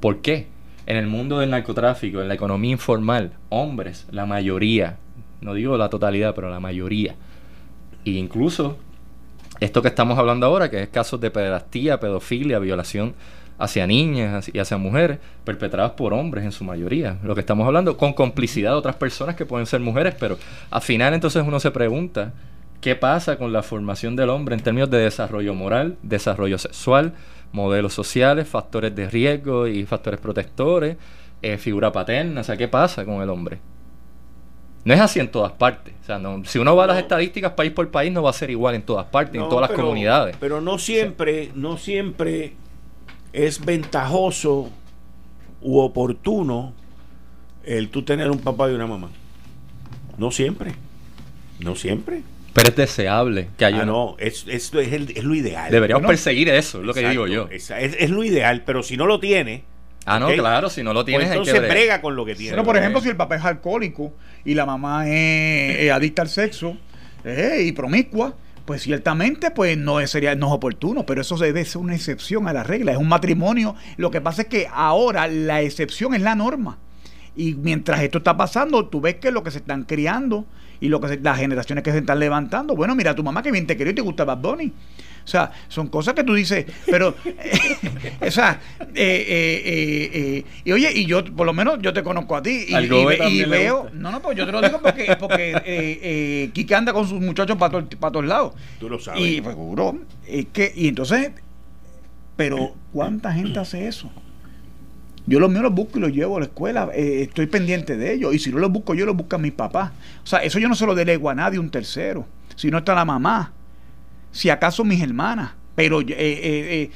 ¿Por 0.00 0.20
qué? 0.20 0.46
En 0.86 0.96
el 0.96 1.06
mundo 1.06 1.38
del 1.38 1.50
narcotráfico, 1.50 2.20
en 2.20 2.28
la 2.28 2.34
economía 2.34 2.72
informal, 2.72 3.32
hombres, 3.50 4.06
la 4.10 4.26
mayoría, 4.26 4.96
no 5.40 5.54
digo 5.54 5.76
la 5.76 5.88
totalidad, 5.88 6.34
pero 6.34 6.50
la 6.50 6.60
mayoría. 6.60 7.14
E 8.04 8.10
incluso 8.10 8.78
esto 9.60 9.80
que 9.80 9.88
estamos 9.88 10.18
hablando 10.18 10.46
ahora, 10.46 10.70
que 10.70 10.82
es 10.82 10.88
casos 10.88 11.20
de 11.20 11.30
pederastía, 11.30 12.00
pedofilia, 12.00 12.58
violación 12.58 13.14
hacia 13.58 13.86
niñas 13.86 14.50
y 14.52 14.58
hacia 14.58 14.76
mujeres, 14.76 15.18
perpetradas 15.44 15.92
por 15.92 16.14
hombres 16.14 16.44
en 16.44 16.50
su 16.50 16.64
mayoría. 16.64 17.18
Lo 17.22 17.34
que 17.34 17.40
estamos 17.40 17.64
hablando, 17.66 17.96
con 17.96 18.12
complicidad 18.12 18.72
de 18.72 18.76
otras 18.76 18.96
personas 18.96 19.36
que 19.36 19.46
pueden 19.46 19.66
ser 19.66 19.80
mujeres, 19.80 20.16
pero 20.18 20.36
al 20.70 20.82
final 20.82 21.14
entonces 21.14 21.44
uno 21.46 21.60
se 21.60 21.70
pregunta, 21.70 22.32
¿qué 22.80 22.96
pasa 22.96 23.36
con 23.36 23.52
la 23.52 23.62
formación 23.62 24.16
del 24.16 24.30
hombre 24.30 24.56
en 24.56 24.62
términos 24.62 24.90
de 24.90 24.98
desarrollo 24.98 25.54
moral, 25.54 25.96
desarrollo 26.02 26.58
sexual, 26.58 27.12
modelos 27.52 27.92
sociales, 27.94 28.48
factores 28.48 28.94
de 28.94 29.08
riesgo 29.08 29.66
y 29.66 29.84
factores 29.84 30.18
protectores, 30.20 30.96
eh, 31.42 31.58
figura 31.58 31.92
paterna? 31.92 32.40
O 32.40 32.44
sea, 32.44 32.56
¿qué 32.56 32.68
pasa 32.68 33.04
con 33.04 33.22
el 33.22 33.30
hombre? 33.30 33.58
No 34.84 34.94
es 34.94 35.00
así 35.00 35.20
en 35.20 35.30
todas 35.30 35.52
partes. 35.52 35.94
O 36.02 36.04
sea, 36.06 36.18
no- 36.18 36.44
si 36.44 36.58
uno 36.58 36.74
va 36.74 36.84
a 36.84 36.86
las 36.88 36.98
estadísticas 36.98 37.52
país 37.52 37.70
por 37.72 37.88
país, 37.90 38.12
no 38.12 38.22
va 38.22 38.30
a 38.30 38.32
ser 38.32 38.50
igual 38.50 38.74
en 38.74 38.82
todas 38.82 39.06
partes, 39.06 39.36
no, 39.36 39.44
en 39.44 39.48
todas 39.48 39.70
las 39.70 39.78
comunidades. 39.78 40.36
Pero 40.40 40.60
no 40.60 40.78
siempre, 40.78 41.52
no 41.54 41.76
siempre 41.76 42.54
es 43.32 43.64
ventajoso 43.64 44.70
u 45.60 45.78
oportuno 45.78 46.72
el 47.64 47.90
tú 47.90 48.02
tener 48.02 48.28
un 48.30 48.40
papá 48.40 48.68
y 48.70 48.74
una 48.74 48.88
mamá. 48.88 49.10
No 50.18 50.32
siempre. 50.32 50.74
No 51.60 51.76
siempre. 51.76 52.22
Pero 52.54 52.68
es 52.68 52.76
deseable 52.76 53.48
que 53.56 53.64
haya 53.64 53.78
Ah, 53.80 53.82
una- 53.84 53.92
no, 53.92 54.16
es, 54.18 54.44
es, 54.48 54.72
es 54.74 54.92
el- 54.92 55.16
es 55.16 55.24
lo 55.24 55.34
ideal. 55.34 55.70
Deberíamos 55.70 56.02
Bueno, 56.02 56.08
perseguir 56.08 56.48
eso, 56.50 56.80
es 56.80 56.84
lo 56.86 56.92
que 56.94 57.08
digo 57.08 57.26
yo. 57.26 57.48
Es, 57.50 57.70
es- 57.70 57.96
es 57.98 58.10
lo 58.10 58.22
ideal, 58.24 58.62
pero 58.66 58.82
si 58.82 58.96
no 58.96 59.06
lo 59.06 59.18
tiene, 59.20 59.64
Ah, 60.04 60.18
no, 60.18 60.28
claro, 60.32 60.68
si 60.68 60.82
no 60.82 60.92
lo 60.92 61.00
pues 61.00 61.06
tienes 61.06 61.26
hay 61.28 61.30
que 61.30 61.38
entonces 61.38 61.54
bregar. 61.60 61.76
brega 61.76 62.00
con 62.02 62.16
lo 62.16 62.24
que 62.24 62.34
tiene. 62.34 62.50
Pero, 62.50 62.64
por 62.64 62.76
ejemplo, 62.76 63.00
si 63.00 63.08
el 63.08 63.16
papá 63.16 63.36
es 63.36 63.44
alcohólico 63.44 64.12
y 64.44 64.54
la 64.54 64.66
mamá 64.66 65.08
es, 65.08 65.78
es 65.78 65.90
adicta 65.92 66.22
al 66.22 66.28
sexo 66.28 66.76
eh, 67.24 67.62
y 67.64 67.70
promiscua, 67.72 68.34
pues 68.64 68.82
ciertamente 68.82 69.50
pues 69.52 69.78
no 69.78 70.04
sería, 70.06 70.34
no 70.34 70.48
es 70.48 70.52
oportuno, 70.52 71.06
pero 71.06 71.20
eso 71.20 71.36
debe 71.38 71.64
ser 71.64 71.80
una 71.80 71.94
excepción 71.94 72.48
a 72.48 72.52
la 72.52 72.64
regla. 72.64 72.92
Es 72.92 72.98
un 72.98 73.08
matrimonio. 73.08 73.76
Lo 73.96 74.10
que 74.10 74.20
pasa 74.20 74.42
es 74.42 74.48
que 74.48 74.66
ahora 74.72 75.26
la 75.28 75.62
excepción 75.62 76.14
es 76.14 76.20
la 76.22 76.34
norma. 76.34 76.78
Y 77.36 77.54
mientras 77.54 78.02
esto 78.02 78.18
está 78.18 78.36
pasando, 78.36 78.86
tú 78.88 79.00
ves 79.00 79.14
que 79.16 79.30
lo 79.30 79.42
que 79.44 79.50
se 79.52 79.58
están 79.58 79.84
criando 79.84 80.44
y 80.82 80.88
lo 80.88 81.00
que 81.00 81.08
se- 81.08 81.20
las 81.20 81.38
generaciones 81.38 81.82
que 81.84 81.92
se 81.92 81.98
están 81.98 82.18
levantando, 82.18 82.74
bueno, 82.74 82.94
mira, 82.96 83.14
tu 83.14 83.22
mamá 83.22 83.40
que 83.42 83.52
bien 83.52 83.66
te 83.66 83.76
quería 83.76 83.92
y 83.92 83.94
te 83.94 84.02
gusta 84.02 84.24
Bad 84.24 84.38
Bunny. 84.38 84.66
O 85.24 85.26
sea, 85.28 85.52
son 85.68 85.86
cosas 85.86 86.14
que 86.14 86.24
tú 86.24 86.34
dices, 86.34 86.66
pero, 86.86 87.14
o 88.20 88.30
sea, 88.32 88.60
eh, 88.80 88.86
eh, 88.96 89.62
eh, 89.64 90.10
eh, 90.12 90.44
y 90.64 90.72
oye, 90.72 90.90
y 90.92 91.06
yo, 91.06 91.24
por 91.24 91.46
lo 91.46 91.52
menos, 91.52 91.78
yo 91.80 91.92
te 91.92 92.02
conozco 92.02 92.34
a 92.34 92.42
ti 92.42 92.64
y, 92.68 92.74
Al 92.74 92.86
y 92.86 92.88
y 93.42 93.44
veo, 93.44 93.88
no, 93.94 94.10
no, 94.10 94.20
pues 94.20 94.36
yo 94.36 94.44
te 94.44 94.50
lo 94.50 94.60
digo 94.60 94.80
porque, 94.82 95.16
porque 95.20 95.50
eh, 95.52 95.62
eh, 95.64 96.50
Kike 96.52 96.74
anda 96.74 96.92
con 96.92 97.06
sus 97.06 97.20
muchachos 97.20 97.56
para 97.56 97.70
todos 98.10 98.24
lados. 98.26 98.54
Tú 98.80 98.88
lo 98.90 98.98
sabes. 98.98 99.22
Y 99.22 99.40
pues, 99.40 99.54
seguro, 99.54 99.98
es 100.26 100.46
que, 100.52 100.72
y 100.74 100.88
entonces, 100.88 101.30
pero 102.36 102.74
¿cuánta 102.92 103.32
gente 103.32 103.60
hace 103.60 103.86
eso? 103.86 104.10
Yo 105.26 105.38
los 105.38 105.50
míos 105.50 105.62
los 105.62 105.74
busco 105.74 105.98
y 105.98 106.00
los 106.00 106.12
llevo 106.12 106.36
a 106.36 106.40
la 106.40 106.46
escuela, 106.46 106.90
eh, 106.94 107.22
estoy 107.22 107.46
pendiente 107.46 107.96
de 107.96 108.12
ellos. 108.12 108.34
Y 108.34 108.38
si 108.38 108.50
no 108.50 108.58
los 108.58 108.70
busco 108.72 108.94
yo, 108.94 109.06
los 109.06 109.16
buscan 109.16 109.40
mis 109.40 109.52
papás. 109.52 109.92
O 110.22 110.26
sea, 110.26 110.40
eso 110.40 110.58
yo 110.58 110.68
no 110.68 110.74
se 110.74 110.86
lo 110.86 110.94
delego 110.94 111.30
a 111.30 111.34
nadie, 111.34 111.58
un 111.58 111.70
tercero. 111.70 112.26
Si 112.56 112.70
no 112.70 112.78
está 112.78 112.94
la 112.94 113.04
mamá, 113.04 113.52
si 114.32 114.50
acaso 114.50 114.84
mis 114.84 115.00
hermanas. 115.00 115.52
Pero, 115.74 116.00
eh, 116.00 116.06
eh, 116.08 116.14
eh, 116.18 116.90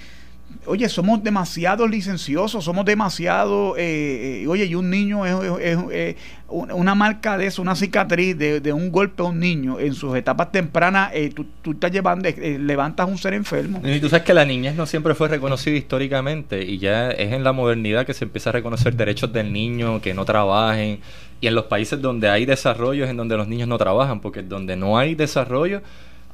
oye, 0.67 0.89
somos 0.89 1.23
demasiado 1.23 1.87
licenciosos, 1.87 2.65
somos 2.65 2.85
demasiado. 2.85 3.77
eh, 3.77 4.43
eh, 4.43 4.49
oye, 4.49 4.65
y 4.67 4.75
un 4.75 4.91
niño 4.91 5.25
es, 5.25 5.79
es 5.93 6.17
una 6.49 6.95
marca 6.95 7.37
de 7.39 7.47
eso, 7.47 7.63
una 7.63 7.75
cicatriz 7.75 8.37
de, 8.37 8.61
de 8.61 8.73
un 8.73 8.91
golpe 8.91 9.23
a 9.23 9.27
un 9.27 9.41
niño 9.41 9.81
en 9.81 9.95
sus 9.95 10.17
etapas 10.17 10.53
tempranas. 10.53 11.11
eh, 11.15 11.31
tú, 11.35 11.47
estás 11.71 11.91
llevando, 11.91 12.29
eh, 12.29 12.59
levantas 12.61 13.09
un 13.09 13.19
ser 13.19 13.35
enfermo. 13.35 13.81
Y 13.85 14.01
tú 14.01 14.09
sabes 14.09 14.25
que 14.25 14.35
la 14.35 14.45
niñez 14.45 14.75
no 14.75 14.87
siempre 14.87 15.15
fue 15.15 15.29
reconocida 15.29 15.77
históricamente 15.77 16.63
y 16.65 16.79
ya 16.79 17.11
es 17.11 17.33
en 17.33 17.45
la 17.45 17.53
modernidad 17.53 18.07
que 18.07 18.15
se 18.15 18.25
empieza 18.25 18.51
a 18.51 18.53
reconocer 18.53 18.95
derechos 18.95 19.33
del 19.33 19.53
niño, 19.53 20.01
que 20.01 20.15
no 20.15 20.25
trabajen. 20.25 21.01
Y 21.41 21.49
en 21.49 21.55
los 21.55 21.65
países 21.65 22.01
donde 22.01 22.29
hay 22.31 22.47
desarrollo 22.47 23.05
es 23.05 23.11
en 23.11 23.17
donde 23.17 23.37
los 23.37 23.47
niños 23.47 23.69
no 23.69 23.77
trabajan, 23.77 24.21
porque 24.21 24.43
donde 24.43 24.77
no 24.77 24.99
hay 24.99 25.15
desarrollo 25.15 25.83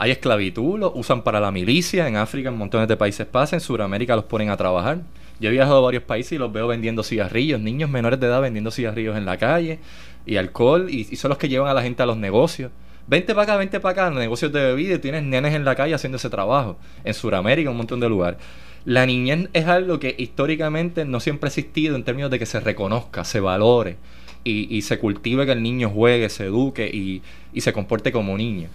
hay 0.03 0.11
esclavitud, 0.11 0.81
lo 0.81 0.93
usan 0.95 1.23
para 1.23 1.39
la 1.39 1.53
milicia, 1.53 2.09
en 2.09 2.17
África 2.17 2.49
en 2.49 2.59
montones 2.59 2.89
de 2.89 2.97
países 2.97 3.25
pasa, 3.25 3.55
en 3.55 3.61
Sudamérica 3.61 4.17
los 4.17 4.25
ponen 4.25 4.51
a 4.51 4.57
trabajar. 4.57 4.99
Yo 5.39 5.49
he 5.49 5.53
viajado 5.53 5.77
a 5.79 5.81
varios 5.81 6.03
países 6.03 6.33
y 6.33 6.39
los 6.39 6.53
veo 6.53 6.67
vendiendo 6.67 7.05
cigarrillos, 7.05 7.61
niños 7.61 7.89
menores 7.89 8.19
de 8.19 8.27
edad 8.27 8.41
vendiendo 8.41 8.73
cigarrillos 8.73 9.17
en 9.17 9.25
la 9.25 9.37
calle 9.37 9.79
y 10.27 10.39
alcohol, 10.39 10.89
y, 10.91 11.05
son 11.15 11.29
los 11.29 11.39
que 11.39 11.49
llevan 11.49 11.69
a 11.69 11.75
la 11.75 11.83
gente 11.83 12.03
a 12.03 12.07
los 12.07 12.17
negocios. 12.17 12.73
Vente 13.07 13.33
para 13.33 13.45
acá, 13.45 13.57
vente 13.57 13.79
para 13.79 13.93
acá, 13.93 14.11
los 14.11 14.19
negocios 14.19 14.53
de 14.53 14.65
bebida 14.65 14.97
y 14.97 14.99
tienes 14.99 15.23
nenes 15.23 15.55
en 15.55 15.65
la 15.65 15.77
calle 15.77 15.95
haciendo 15.95 16.17
ese 16.17 16.31
trabajo. 16.31 16.79
En 17.05 17.15
Sudamérica, 17.15 17.71
un 17.71 17.77
montón 17.77 18.01
de 18.01 18.09
lugares. 18.09 18.41
La 18.85 19.07
niñez 19.07 19.51
es 19.53 19.69
algo 19.69 20.01
que 20.01 20.17
históricamente 20.19 21.05
no 21.05 21.21
siempre 21.21 21.47
ha 21.47 21.51
existido 21.51 21.95
en 21.95 22.03
términos 22.03 22.33
de 22.33 22.41
que 22.41 22.47
se 22.47 22.59
reconozca, 22.59 23.23
se 23.23 23.39
valore 23.39 23.99
y, 24.43 24.77
y 24.77 24.83
se 24.83 24.99
cultive 24.99 25.47
que 25.47 25.53
el 25.53 25.63
niño 25.63 25.91
juegue, 25.91 26.29
se 26.29 26.47
eduque 26.47 26.91
y, 26.93 27.23
y 27.53 27.61
se 27.61 27.73
comporte 27.73 28.11
como 28.11 28.37
niño. 28.37 28.69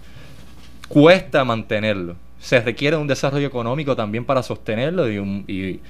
Cuesta 0.88 1.44
mantenerlo. 1.44 2.16
Se 2.40 2.60
requiere 2.60 2.96
un 2.96 3.06
desarrollo 3.06 3.46
económico 3.46 3.96
también 3.96 4.24
para 4.24 4.42
sostenerlo 4.42 5.10
y, 5.10 5.18
un- 5.18 5.44
y, 5.48 5.80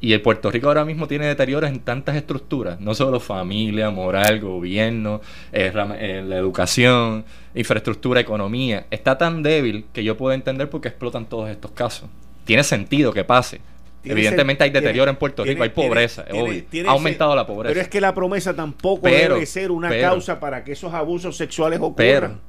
y 0.00 0.12
el 0.12 0.20
Puerto 0.22 0.50
Rico 0.50 0.68
ahora 0.68 0.84
mismo 0.84 1.08
tiene 1.08 1.26
deterioros 1.26 1.68
en 1.68 1.80
tantas 1.80 2.14
estructuras, 2.16 2.80
no 2.80 2.94
solo 2.94 3.18
familia, 3.20 3.90
moral, 3.90 4.40
gobierno, 4.40 5.20
eh, 5.52 5.72
eh, 5.98 6.24
la 6.26 6.36
educación, 6.36 7.24
infraestructura, 7.54 8.20
economía. 8.20 8.86
Está 8.90 9.18
tan 9.18 9.42
débil 9.42 9.86
que 9.92 10.04
yo 10.04 10.16
puedo 10.16 10.32
entender 10.34 10.70
por 10.70 10.80
qué 10.80 10.88
explotan 10.88 11.26
todos 11.26 11.50
estos 11.50 11.72
casos. 11.72 12.08
Tiene 12.44 12.62
sentido 12.62 13.12
que 13.12 13.24
pase. 13.24 13.60
Evidentemente 14.04 14.62
hay 14.64 14.70
deterioro 14.70 15.04
tiene- 15.04 15.10
en 15.10 15.16
Puerto 15.16 15.42
tiene- 15.42 15.54
Rico, 15.54 15.64
hay 15.64 15.70
pobreza, 15.88 16.24
tiene- 16.24 16.64
obvio. 16.72 16.88
ha 16.88 16.92
aumentado 16.92 17.34
la 17.34 17.46
pobreza. 17.46 17.70
Pero 17.74 17.80
es 17.82 17.88
que 17.88 18.00
la 18.00 18.14
promesa 18.14 18.54
tampoco 18.54 19.02
Pero- 19.02 19.34
debe 19.34 19.44
ser 19.46 19.72
una 19.72 19.88
pero- 19.88 20.08
causa 20.10 20.38
para 20.40 20.62
que 20.64 20.72
esos 20.72 20.94
abusos 20.94 21.36
sexuales 21.36 21.80
ocurran. 21.80 21.96
Pero- 21.96 22.47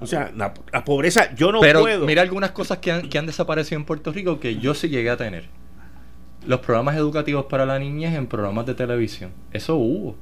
o 0.00 0.06
sea, 0.06 0.32
la, 0.36 0.52
la 0.72 0.84
pobreza, 0.84 1.34
yo 1.34 1.52
no 1.52 1.60
Pero 1.60 1.80
puedo. 1.80 2.06
mira 2.06 2.22
algunas 2.22 2.50
cosas 2.50 2.78
que 2.78 2.92
han, 2.92 3.08
que 3.08 3.18
han 3.18 3.26
desaparecido 3.26 3.78
en 3.78 3.84
Puerto 3.86 4.12
Rico 4.12 4.40
que 4.40 4.56
yo 4.56 4.74
sí 4.74 4.88
llegué 4.88 5.10
a 5.10 5.16
tener. 5.16 5.48
Los 6.46 6.60
programas 6.60 6.96
educativos 6.96 7.46
para 7.46 7.64
la 7.64 7.78
niñez 7.78 8.14
en 8.14 8.26
programas 8.26 8.66
de 8.66 8.74
televisión. 8.74 9.30
Eso 9.52 9.76
hubo. 9.76 10.16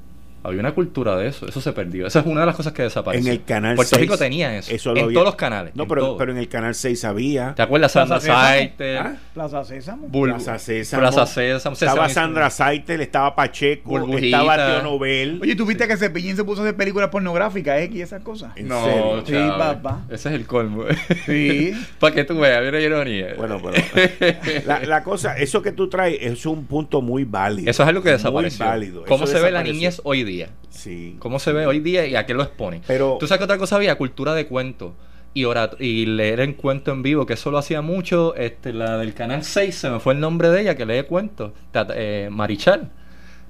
Había 0.44 0.60
una 0.60 0.72
cultura 0.72 1.16
de 1.16 1.28
eso, 1.28 1.46
eso 1.46 1.60
se 1.60 1.72
perdió. 1.72 2.06
Esa 2.06 2.20
es 2.20 2.26
una 2.26 2.40
de 2.40 2.46
las 2.46 2.56
cosas 2.56 2.72
que 2.72 2.82
desapareció. 2.82 3.26
En 3.26 3.32
el 3.32 3.44
canal 3.44 3.76
Puerto 3.76 3.96
6, 3.96 4.00
Rico 4.02 4.18
tenía 4.18 4.56
eso. 4.56 4.72
eso 4.74 4.90
lo 4.92 4.98
en 4.98 5.04
había- 5.04 5.14
todos 5.14 5.26
los 5.26 5.36
canales. 5.36 5.74
No, 5.76 5.86
pero, 5.86 6.20
en 6.20 6.36
el 6.38 6.48
canal 6.48 6.74
6 6.74 7.04
había. 7.04 7.54
¿Te 7.54 7.62
acuerdas? 7.62 7.92
Plaza 7.92 8.20
Sandra 8.20 9.00
¿Ah? 9.00 9.12
Plaza 9.34 9.64
Sésamo. 9.64 10.08
Bul- 10.08 10.30
Plaza 10.34 10.58
Sésamo. 10.58 11.00
Plaza 11.00 11.26
Sésamo, 11.26 11.74
Estaba 11.74 12.08
Sandra. 12.08 12.50
Saitel, 12.50 13.00
estaba 13.00 13.34
Pacheco, 13.34 13.90
Burbujita. 13.90 14.38
estaba 14.38 14.56
Tío 14.56 14.82
Nobel. 14.82 15.38
Oye, 15.42 15.54
¿tú 15.56 15.64
viste 15.66 15.86
que 15.86 15.96
Cepillín 15.96 16.36
se 16.36 16.44
puso 16.44 16.60
a 16.62 16.64
hacer 16.64 16.76
películas 16.76 17.08
pornográficas, 17.10 17.80
X 17.82 17.96
y 17.96 18.02
esas 18.02 18.22
cosas? 18.22 18.52
¿En 18.56 18.68
No, 18.68 18.84
serio? 18.84 19.24
Sí, 19.26 19.50
papá. 19.58 20.00
Ese 20.10 20.28
es 20.28 20.34
el 20.34 20.46
colmo. 20.46 20.84
Sí. 21.26 21.72
Para 21.98 22.14
que 22.14 22.24
tú 22.24 22.38
veas, 22.38 22.58
había 22.58 22.70
una 22.70 22.80
ironía. 22.80 23.34
Bueno, 23.36 23.60
pero 23.62 23.82
la, 24.66 24.80
la 24.80 25.02
cosa, 25.02 25.36
eso 25.38 25.62
que 25.62 25.72
tú 25.72 25.88
traes 25.88 26.18
es 26.20 26.46
un 26.46 26.64
punto 26.66 27.00
muy 27.00 27.24
válido. 27.24 27.70
Eso 27.70 27.82
es 27.82 27.88
algo 27.88 28.02
que 28.02 28.10
desapareció. 28.10 28.64
Muy 28.64 28.70
válido. 28.72 29.04
¿Cómo 29.06 29.24
Eso 29.24 29.34
se 29.34 29.40
ve 29.42 29.50
la 29.50 29.62
niñez 29.62 30.00
hoy 30.04 30.24
día? 30.24 30.31
Sí. 30.70 31.16
¿Cómo 31.18 31.38
se 31.38 31.52
ve 31.52 31.66
hoy 31.66 31.80
día 31.80 32.06
y 32.06 32.16
a 32.16 32.24
qué 32.26 32.34
lo 32.34 32.42
exponen? 32.42 32.82
Pero- 32.86 33.16
¿Tú 33.20 33.26
sabes 33.26 33.38
qué 33.38 33.44
otra 33.44 33.58
cosa 33.58 33.76
había? 33.76 33.96
Cultura 33.96 34.34
de 34.34 34.46
cuento. 34.46 34.94
Y, 35.34 35.44
y 35.78 36.06
leer 36.06 36.40
en 36.40 36.52
cuento 36.54 36.92
en 36.92 37.02
vivo, 37.02 37.24
que 37.26 37.34
eso 37.34 37.50
lo 37.50 37.58
hacía 37.58 37.80
mucho. 37.82 38.34
Este, 38.34 38.72
la 38.72 38.98
del 38.98 39.14
canal 39.14 39.44
6, 39.44 39.74
se 39.74 39.90
me 39.90 39.98
fue 40.00 40.14
el 40.14 40.20
nombre 40.20 40.48
de 40.50 40.60
ella, 40.62 40.74
que 40.76 40.84
lee 40.86 41.04
cuentos. 41.04 41.52
Eh, 41.94 42.28
Marichal. 42.30 42.90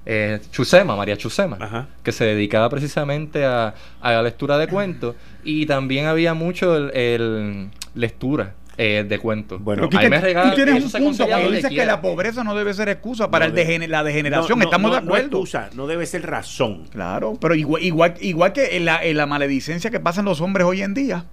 Eh, 0.05 0.39
Chusema, 0.51 0.95
María 0.95 1.15
Chusema. 1.17 1.57
Ajá. 1.59 1.87
Que 2.03 2.11
se 2.11 2.25
dedicaba 2.25 2.69
precisamente 2.69 3.45
a, 3.45 3.73
a 4.01 4.11
la 4.11 4.21
lectura 4.21 4.57
de 4.57 4.67
cuentos. 4.67 5.15
Y 5.43 5.65
también 5.65 6.05
había 6.07 6.33
mucho 6.33 6.75
el, 6.75 6.91
el 6.95 7.69
lectura 7.95 8.53
eh, 8.77 9.05
de 9.07 9.19
cuentos. 9.19 9.61
Bueno, 9.63 9.89
Quique, 9.89 10.09
me 10.09 10.19
regala- 10.19 10.49
tú 10.49 10.55
tienes 10.55 10.83
un 10.83 10.91
punto 11.03 11.25
cuando 11.27 11.51
dices 11.51 11.69
que 11.69 11.85
la 11.85 12.01
pobreza 12.01 12.43
no 12.43 12.55
debe 12.55 12.73
ser 12.73 12.89
excusa 12.89 13.29
para 13.29 13.47
No 13.47 13.55
el 13.57 13.91
la 13.91 14.03
degeneración. 14.03 14.59
No, 14.59 14.65
Estamos 14.65 14.91
no, 14.91 14.97
de 14.97 15.03
acuerdo. 15.03 15.25
excusa, 15.27 15.69
no 15.75 15.87
debe 15.87 16.05
ser 16.05 16.25
razón. 16.25 16.83
Claro, 16.89 17.37
pero 17.39 17.55
igual, 17.55 17.83
igual, 17.83 18.15
igual 18.21 18.53
que 18.53 18.75
en 18.77 18.85
la, 18.85 19.03
en 19.03 19.17
la 19.17 19.25
maledicencia 19.25 19.91
que 19.91 19.99
pasan 19.99 20.25
los 20.25 20.41
hombres 20.41 20.65
hoy 20.65 20.81
en 20.81 20.93
día, 20.93 21.25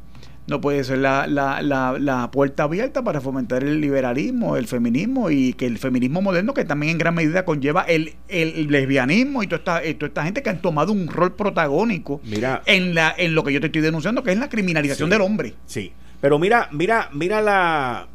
no 0.47 0.61
puede 0.61 0.83
ser 0.83 0.99
la, 0.99 1.27
la, 1.29 1.63
la, 1.63 1.97
la 2.01 2.31
puerta 2.33 2.65
abierta 2.65 3.05
para 3.05 3.21
fomentar 3.21 3.63
el 3.63 3.81
liberalismo, 3.81 4.57
el 4.57 4.67
feminismo 4.67 5.31
y 5.31 5.53
que 5.53 5.67
el 5.67 5.79
feminismo 5.79 6.23
moderno 6.23 6.55
que 6.55 6.65
también 6.65 6.93
en 6.93 6.99
gran 6.99 7.15
medida 7.15 7.45
conlleva 7.45 7.83
el, 7.83 8.15
el 8.29 8.67
lesbianismo 8.69 9.43
y 9.45 9.47
toda 9.47 9.59
esta, 9.79 9.87
y 9.87 9.95
toda 9.95 10.09
esta 10.09 10.25
gente 10.25 10.43
que 10.43 10.51
han 10.51 10.61
tomado 10.61 10.93
un 10.93 11.07
rol 11.07 11.37
protagónico 11.37 12.21
Mira. 12.25 12.63
en, 12.67 12.95
la, 12.97 13.15
en 13.17 13.35
lo 13.37 13.45
que 13.45 13.53
yo 13.53 13.61
te 13.61 13.67
estoy 13.67 13.83
denunciando, 13.83 14.23
que 14.25 14.33
es 14.33 14.39
la 14.39 14.49
criminalización 14.49 15.09
Sí. 15.09 15.13
del 15.13 15.21
hombre. 15.23 15.55
Sí, 15.67 15.93
pero 16.21 16.39
mira, 16.39 16.69
mira, 16.73 17.09
mira 17.13 17.41
la, 17.41 18.07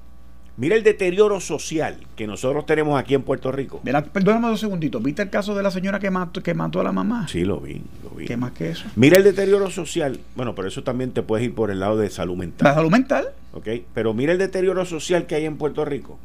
mira 0.57 0.75
el 0.75 0.83
deterioro 0.83 1.39
social 1.39 2.05
que 2.15 2.27
nosotros 2.27 2.65
tenemos 2.65 2.99
aquí 2.99 3.13
en 3.15 3.23
Puerto 3.23 3.51
Rico. 3.51 3.81
La- 3.83 4.03
perdóname 4.03 4.47
dos 4.49 4.59
segunditos. 4.59 5.01
¿Viste 5.03 5.21
el 5.23 5.29
caso 5.29 5.55
de 5.55 5.63
la 5.63 5.71
señora 5.71 5.99
que 5.99 6.09
mató, 6.11 6.41
que 6.43 6.53
mató 6.53 6.79
a 6.79 6.83
la 6.83 6.91
mamá? 6.91 7.27
Sí, 7.27 7.43
lo 7.43 7.59
vi, 7.59 7.81
lo 8.03 8.11
vi. 8.11 8.25
¿Qué 8.25 8.37
más 8.37 8.51
que 8.51 8.69
eso? 8.69 8.85
Mira 8.95 9.17
el 9.17 9.23
deterioro 9.23 9.69
social. 9.71 10.19
Bueno, 10.35 10.53
pero 10.55 10.67
eso 10.67 10.83
también 10.83 11.11
te 11.11 11.21
puedes 11.23 11.45
ir 11.45 11.55
por 11.55 11.71
el 11.71 11.79
lado 11.79 11.97
de 11.97 12.09
salud 12.09 12.35
La 12.35 12.39
mental, 12.39 12.73
salud 12.75 12.91
mental. 12.91 13.25
¿ok? 13.53 13.67
Pero 13.93 14.13
mira 14.13 14.31
el 14.33 14.37
deterioro 14.37 14.85
social 14.85 15.25
que 15.25 15.35
hay 15.35 15.45
en 15.45 15.57
Puerto 15.57 15.83
Rico. 15.85 16.19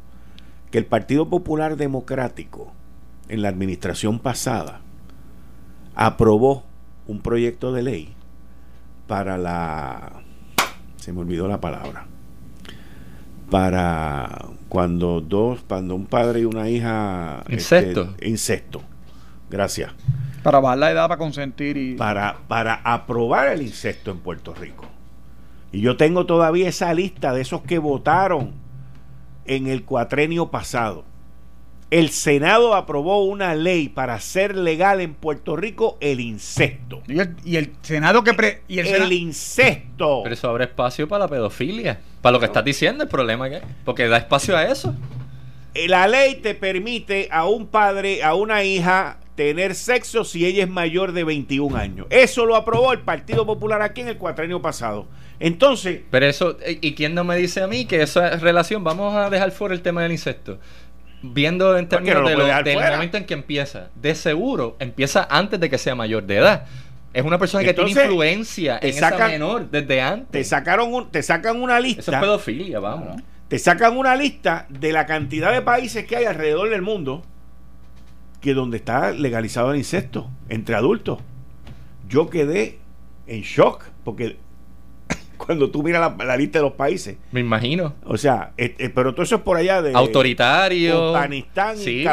Que 0.71 0.77
el 0.77 0.85
Partido 0.85 1.29
Popular 1.29 1.75
Democrático 1.77 2.71
en 3.27 3.41
la 3.41 3.49
administración 3.49 4.19
pasada 4.19 4.81
aprobó 5.95 6.63
un 7.07 7.21
proyecto 7.21 7.73
de 7.73 7.81
ley 7.83 8.13
para 9.07 9.37
la 9.37 10.21
se 11.01 11.11
me 11.11 11.19
olvidó 11.19 11.47
la 11.47 11.59
palabra 11.59 12.05
para 13.49 14.45
cuando 14.69 15.19
dos 15.19 15.59
cuando 15.67 15.95
un 15.95 16.05
padre 16.05 16.41
y 16.41 16.45
una 16.45 16.69
hija 16.69 17.43
Incesto. 17.49 18.11
este, 18.11 18.29
incesto 18.29 18.81
gracias 19.49 19.91
Para 20.43 20.59
bajar 20.59 20.77
la 20.77 20.91
edad 20.91 21.07
para 21.09 21.17
consentir 21.17 21.75
y... 21.75 21.95
para, 21.95 22.37
para 22.47 22.75
aprobar 22.83 23.47
el 23.47 23.61
incesto 23.61 24.11
en 24.11 24.19
Puerto 24.19 24.53
Rico. 24.53 24.85
Y 25.71 25.81
yo 25.81 25.97
tengo 25.97 26.25
todavía 26.25 26.69
esa 26.69 26.93
lista 26.93 27.33
de 27.33 27.41
esos 27.41 27.61
que 27.61 27.77
votaron 27.79 28.51
en 29.45 29.67
el 29.67 29.83
cuatrenio 29.83 30.51
pasado. 30.51 31.05
El 31.91 32.09
Senado 32.09 32.73
aprobó 32.73 33.25
una 33.25 33.53
ley 33.53 33.89
para 33.89 34.13
hacer 34.15 34.55
legal 34.55 35.01
en 35.01 35.13
Puerto 35.13 35.57
Rico 35.57 35.97
el 35.99 36.21
incesto. 36.21 37.01
Y 37.05 37.19
el, 37.19 37.35
y 37.43 37.57
el 37.57 37.73
Senado 37.81 38.23
que... 38.23 38.33
Pre, 38.33 38.61
y 38.69 38.79
el 38.79 38.87
El, 38.87 38.93
Senado- 38.93 39.11
incesto. 39.11 40.19
Pero 40.23 40.33
eso 40.33 40.49
abre 40.49 40.63
espacio 40.63 41.07
para 41.09 41.25
la 41.25 41.27
pedofilia. 41.29 41.99
Para 42.21 42.31
lo 42.33 42.39
que 42.39 42.45
estás 42.45 42.63
diciendo, 42.63 43.03
el 43.03 43.09
problema 43.09 43.49
que 43.49 43.57
es. 43.57 43.63
Porque 43.83 44.07
da 44.07 44.17
espacio 44.17 44.55
a 44.55 44.63
eso. 44.63 44.95
Eh, 45.73 45.89
La 45.89 46.07
ley 46.07 46.35
te 46.35 46.55
permite 46.55 47.27
a 47.29 47.45
un 47.45 47.67
padre, 47.67 48.23
a 48.23 48.35
una 48.35 48.63
hija, 48.63 49.17
tener 49.35 49.75
sexo 49.75 50.23
si 50.23 50.45
ella 50.45 50.63
es 50.63 50.69
mayor 50.69 51.11
de 51.11 51.25
21 51.25 51.75
años. 51.75 52.07
Eso 52.09 52.45
lo 52.45 52.55
aprobó 52.55 52.93
el 52.93 52.99
Partido 52.99 53.45
Popular 53.45 53.81
aquí 53.81 53.99
en 53.99 54.07
el 54.07 54.17
cuatrenio 54.17 54.61
pasado. 54.61 55.07
Entonces, 55.41 56.01
Pero 56.09 56.25
eso, 56.25 56.57
¿y 56.65 56.87
y 56.89 56.93
quién 56.95 57.15
no 57.15 57.23
me 57.25 57.35
dice 57.35 57.61
a 57.61 57.67
mí 57.67 57.83
que 57.85 58.01
esa 58.01 58.29
es 58.35 58.41
relación? 58.41 58.83
Vamos 58.83 59.13
a 59.15 59.29
dejar 59.29 59.51
fuera 59.51 59.73
el 59.75 59.81
tema 59.81 60.03
del 60.03 60.11
incesto. 60.13 60.59
Viendo 61.23 61.77
en 61.77 61.87
¿Por 61.87 61.99
qué 61.99 62.05
términos 62.11 62.23
no 62.23 62.29
de 62.29 62.35
lo- 62.35 62.63
del 62.63 62.73
fuera? 62.73 62.91
momento 62.91 63.17
en 63.17 63.25
que 63.25 63.33
empieza, 63.33 63.89
de 63.95 64.15
seguro 64.15 64.75
empieza 64.79 65.27
antes 65.29 65.59
de 65.59 65.69
que 65.69 65.77
sea 65.77 65.93
mayor 65.95 66.23
de 66.23 66.37
edad. 66.37 66.65
Es 67.13 67.23
una 67.25 67.37
persona 67.37 67.63
que 67.63 67.71
Entonces, 67.71 67.93
tiene 67.95 68.07
influencia 68.07 68.79
te 68.79 68.89
en 68.89 68.95
esa 68.95 69.27
menor 69.27 69.69
desde 69.69 69.85
te 69.87 70.01
antes. 70.01 70.47
sacaron 70.47 70.93
un, 70.93 71.11
te 71.11 71.21
sacan 71.21 71.61
una 71.61 71.77
Eso 71.77 71.87
es 71.87 71.97
lista. 71.97 72.19
pedofilia, 72.21 72.79
vamos. 72.79 73.21
te 73.49 73.59
sacan 73.59 73.97
una 73.97 74.15
lista 74.15 74.65
de 74.69 74.93
la 74.93 75.05
cantidad 75.05 75.51
de 75.51 75.61
países 75.61 76.05
que 76.05 76.15
hay 76.15 76.25
alrededor 76.25 76.69
del 76.69 76.81
mundo 76.81 77.21
que 78.39 78.53
donde 78.53 78.77
está 78.77 79.11
legalizado 79.11 79.71
el 79.71 79.77
incesto 79.77 80.29
entre 80.49 80.73
adultos. 80.75 81.19
Yo 82.07 82.29
quedé 82.29 82.79
en 83.27 83.41
shock 83.41 83.83
porque 84.03 84.37
cuando 85.45 85.69
tú 85.71 85.81
miras 85.83 86.15
la, 86.17 86.25
la 86.25 86.37
lista 86.37 86.59
de 86.59 86.63
los 86.63 86.73
países, 86.73 87.17
Me 87.31 87.39
imagino. 87.39 87.95
o 88.05 88.17
sea, 88.17 88.51
eh, 88.57 88.75
eh, 88.77 88.89
pero 88.89 89.13
todo 89.13 89.23
eso 89.23 89.35
es 89.35 89.41
por 89.41 89.57
allá 89.57 89.81
de 89.81 89.93
Autoritario. 89.93 91.15
Afganistán, 91.15 91.77
Sí, 91.77 92.07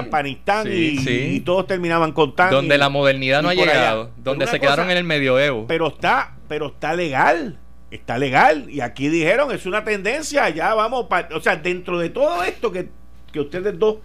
y, 0.70 0.98
sí. 0.98 1.10
y 1.34 1.40
todos 1.40 1.66
terminaban 1.66 2.12
con 2.12 2.34
tan 2.34 2.50
donde 2.50 2.74
y- 2.74 2.78
la 2.78 2.88
modernidad 2.88 3.42
no 3.42 3.48
ha 3.48 3.52
allá. 3.52 3.64
llegado. 3.64 4.10
Donde 4.16 4.46
se 4.46 4.58
quedaron 4.60 4.90
en 4.90 4.96
el 4.96 5.04
medioevo. 5.04 5.66
pero 5.66 5.88
está, 5.88 6.36
pero 6.48 6.66
está 6.68 6.94
legal. 6.94 7.58
Está 7.90 8.18
legal. 8.18 8.66
Y 8.68 8.80
aquí 8.80 9.08
dijeron, 9.08 9.50
es 9.52 9.64
una 9.66 9.82
tendencia, 9.84 10.48
ya 10.50 10.74
vamos, 10.74 11.06
pa- 11.06 11.28
o 11.34 11.40
sea, 11.40 11.56
dentro 11.56 11.98
de 11.98 12.10
todo 12.10 12.42
esto 12.44 12.70
que, 12.70 12.90
que 13.32 13.40
ustedes 13.40 13.78
dos 13.78 13.96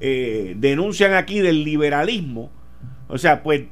eh, 0.00 0.54
denuncian 0.56 1.14
aquí 1.14 1.40
del 1.40 1.64
liberalismo, 1.64 2.50
o 3.08 3.18
sea, 3.18 3.42
pues 3.42 3.62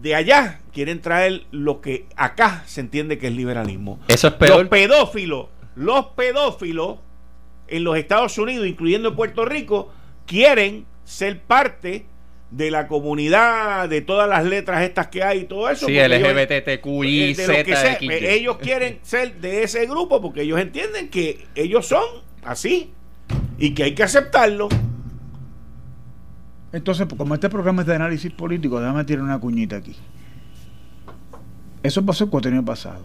de 0.00 0.14
allá 0.14 0.60
quieren 0.72 1.00
traer 1.00 1.44
lo 1.50 1.80
que 1.80 2.06
acá 2.16 2.62
se 2.66 2.80
entiende 2.80 3.18
que 3.18 3.28
es 3.28 3.32
liberalismo. 3.32 3.98
Eso 4.08 4.28
es 4.28 4.34
peor. 4.34 4.60
Los 4.60 4.68
pedófilos, 4.68 5.46
los 5.74 6.06
pedófilos 6.08 6.98
en 7.68 7.84
los 7.84 7.96
Estados 7.96 8.38
Unidos, 8.38 8.66
incluyendo 8.66 9.10
en 9.10 9.16
Puerto 9.16 9.44
Rico, 9.44 9.92
quieren 10.26 10.86
ser 11.04 11.40
parte 11.40 12.06
de 12.50 12.70
la 12.70 12.86
comunidad, 12.86 13.88
de 13.88 14.00
todas 14.02 14.28
las 14.28 14.44
letras 14.44 14.82
estas 14.82 15.08
que 15.08 15.22
hay 15.22 15.40
y 15.40 15.44
todo 15.44 15.68
eso. 15.68 15.86
Sí, 15.86 15.98
LGBTQI, 15.98 17.30
eh, 17.30 17.34
Z, 17.34 17.98
eh, 18.00 18.34
ellos 18.34 18.58
quieren 18.58 18.98
ser 19.02 19.36
de 19.36 19.64
ese 19.64 19.86
grupo 19.86 20.20
porque 20.20 20.42
ellos 20.42 20.60
entienden 20.60 21.08
que 21.08 21.46
ellos 21.54 21.86
son 21.86 22.04
así 22.44 22.92
y 23.58 23.74
que 23.74 23.84
hay 23.84 23.94
que 23.94 24.04
aceptarlo. 24.04 24.68
Entonces, 26.76 27.06
como 27.16 27.34
este 27.34 27.48
programa 27.48 27.80
es 27.82 27.88
de 27.88 27.94
análisis 27.94 28.30
político, 28.32 28.78
déjame 28.78 29.02
tirar 29.04 29.22
una 29.24 29.38
cuñita 29.38 29.76
aquí. 29.76 29.96
Eso 31.82 32.04
pasó 32.04 32.24
el 32.24 32.30
cuatrenio 32.30 32.62
pasado. 32.64 33.00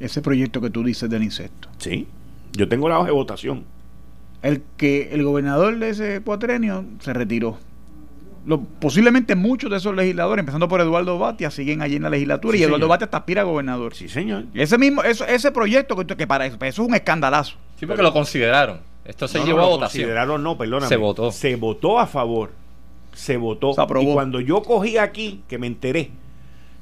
Ese 0.00 0.20
proyecto 0.20 0.60
que 0.60 0.68
tú 0.70 0.82
dices 0.82 1.08
del 1.08 1.22
incesto. 1.22 1.68
Sí, 1.78 2.08
yo 2.52 2.68
tengo 2.68 2.88
la 2.88 2.98
hoja 2.98 3.06
de 3.06 3.12
votación. 3.12 3.64
El 4.42 4.62
que 4.76 5.10
el 5.12 5.22
gobernador 5.22 5.78
de 5.78 5.90
ese 5.90 6.20
cuatrenio 6.22 6.84
se 7.00 7.12
retiró. 7.12 7.58
Lo- 8.46 8.62
posiblemente 8.62 9.36
muchos 9.36 9.70
de 9.70 9.76
esos 9.76 9.94
legisladores, 9.94 10.40
empezando 10.40 10.66
por 10.66 10.80
Eduardo 10.80 11.18
Batia, 11.18 11.50
siguen 11.50 11.82
allí 11.82 11.96
en 11.96 12.02
la 12.02 12.10
legislatura 12.10 12.54
Sí, 12.56 12.60
y 12.60 12.62
Eduardo 12.64 12.78
señor. 12.78 12.88
Batia 12.88 13.04
hasta 13.04 13.18
aspira 13.18 13.42
a 13.42 13.44
gobernador. 13.44 13.94
Sí, 13.94 14.08
señor. 14.08 14.46
Ese 14.54 14.76
mismo, 14.76 15.02
eso, 15.04 15.24
ese 15.26 15.52
proyecto 15.52 15.94
que, 15.94 16.16
que 16.16 16.26
para 16.26 16.46
eso, 16.46 16.56
eso 16.60 16.82
es 16.82 16.88
un 16.88 16.94
escandalazo. 16.94 17.56
Sí, 17.78 17.86
porque 17.86 18.02
lo 18.02 18.12
consideraron. 18.12 18.78
Esto 19.10 19.28
se 19.28 19.38
No, 19.40 19.44
llevó 19.44 19.58
no, 19.58 19.64
a 19.64 19.68
votación. 19.68 20.02
consideraron 20.04 20.42
no, 20.42 20.56
perdóname. 20.56 20.88
Se 20.88 20.96
votó. 20.96 21.32
Se 21.32 21.56
votó 21.56 21.98
a 21.98 22.06
favor. 22.06 22.50
Se 23.12 23.36
votó. 23.36 23.74
Se 23.74 23.80
aprobó. 23.80 24.10
Y 24.10 24.12
cuando 24.14 24.40
yo 24.40 24.62
cogí 24.62 24.96
aquí, 24.98 25.42
que 25.48 25.58
me 25.58 25.66
enteré, 25.66 26.10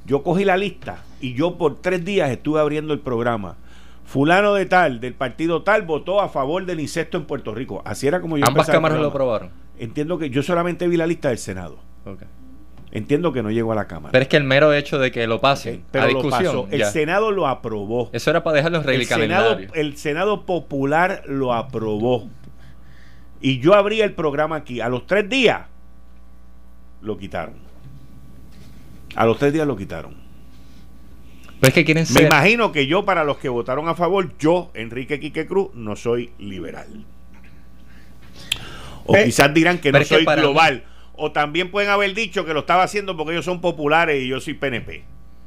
yo 0.05 0.22
cogí 0.22 0.44
la 0.44 0.56
lista 0.56 1.02
y 1.20 1.32
yo 1.34 1.56
por 1.56 1.76
tres 1.80 2.05
días 2.05 2.30
estuve 2.30 2.60
abriendo 2.60 2.92
el 2.92 3.00
programa. 3.00 3.56
Fulano 4.05 4.55
de 4.55 4.66
tal, 4.66 5.00
del 5.00 5.14
partido 5.14 5.62
tal, 5.62 5.82
votó 5.82 6.20
a 6.20 6.28
favor 6.28 6.64
del 6.64 6.80
incesto 6.80 7.16
en 7.18 7.24
Puerto 7.24 7.55
Rico. 7.55 7.82
Así 7.84 8.06
era 8.06 8.20
como 8.20 8.38
yo 8.38 8.44
Ambas 8.46 8.66
cámaras 8.66 8.98
lo 9.00 9.09
aprobaron. 9.09 9.50
Entiendo 9.78 10.18
que 10.18 10.30
yo 10.30 10.42
solamente 10.42 10.86
vi 10.86 10.96
la 10.96 11.06
lista 11.06 11.28
del 11.28 11.38
Senado. 11.38 11.78
Ok. 12.05 12.22
Entiendo 12.90 13.32
que 13.32 13.43
no 13.43 13.51
llegó 13.51 13.73
a 13.73 13.74
la 13.74 13.86
Cámara. 13.86 14.12
Pero 14.12 14.23
es 14.23 14.28
que 14.28 14.36
el 14.39 14.44
mero 14.44 14.73
hecho 14.73 14.98
de 14.98 15.10
que 15.10 15.27
lo 15.27 15.40
pasen 15.40 15.82
pero 15.90 16.05
a 16.05 16.06
lo 16.09 16.15
discusión. 16.23 16.44
pasó. 16.65 16.69
El 16.70 16.81
ya. 16.81 16.90
Senado 16.90 17.31
lo 17.31 17.47
aprobó. 17.47 18.09
Eso 18.12 18.31
era 18.31 18.43
para 18.43 18.56
dejarlo 18.56 18.81
en 18.81 18.89
El 18.89 19.06
Senado, 19.06 19.59
el 19.74 19.97
Senado 19.97 20.47
Popular 20.47 21.23
lo 21.27 21.52
aprobó. 21.52 22.28
Y 23.40 23.60
yo 23.60 23.74
abrí 23.74 24.01
el 24.01 24.15
programa 24.15 24.56
aquí. 24.56 24.81
A 24.81 24.89
los 24.89 25.06
tres 25.06 25.28
días 25.28 25.66
lo 27.02 27.19
quitaron. 27.19 27.55
A 29.15 29.27
los 29.27 29.39
tres 29.39 29.52
días 29.52 29.66
lo 29.66 29.77
quitaron. 29.77 30.15
Pero 31.60 31.69
es 31.69 31.74
que 31.74 31.85
quieren 31.85 32.02
Me 32.02 32.06
ser. 32.06 32.27
imagino 32.27 32.73
que 32.73 32.86
yo, 32.86 33.05
para 33.05 33.24
los 33.24 33.39
que 33.39 33.48
votaron 33.48 33.89
a 33.89 33.94
favor, 33.94 34.32
yo, 34.39 34.70
Enrique 34.74 35.19
Quique 35.19 35.47
Cruz, 35.47 35.70
no 35.74 35.97
soy 35.97 36.31
liberal. 36.39 37.05
O 39.06 39.15
quizás 39.15 39.52
dirán 39.52 39.78
que 39.78 39.90
no 39.90 39.98
que 39.98 40.05
soy 40.05 40.24
global. 40.24 40.85
O 41.19 41.32
también 41.32 41.70
pueden 41.70 41.90
haber 41.90 42.15
dicho 42.15 42.45
que 42.45 42.55
lo 42.55 42.61
estaba 42.61 42.85
haciendo 42.85 43.16
porque 43.16 43.32
ellos 43.32 43.45
son 43.45 43.61
populares 43.61 44.23
y 44.23 44.28
yo 44.28 44.40
soy 44.40 44.55
PNP. 44.55 45.05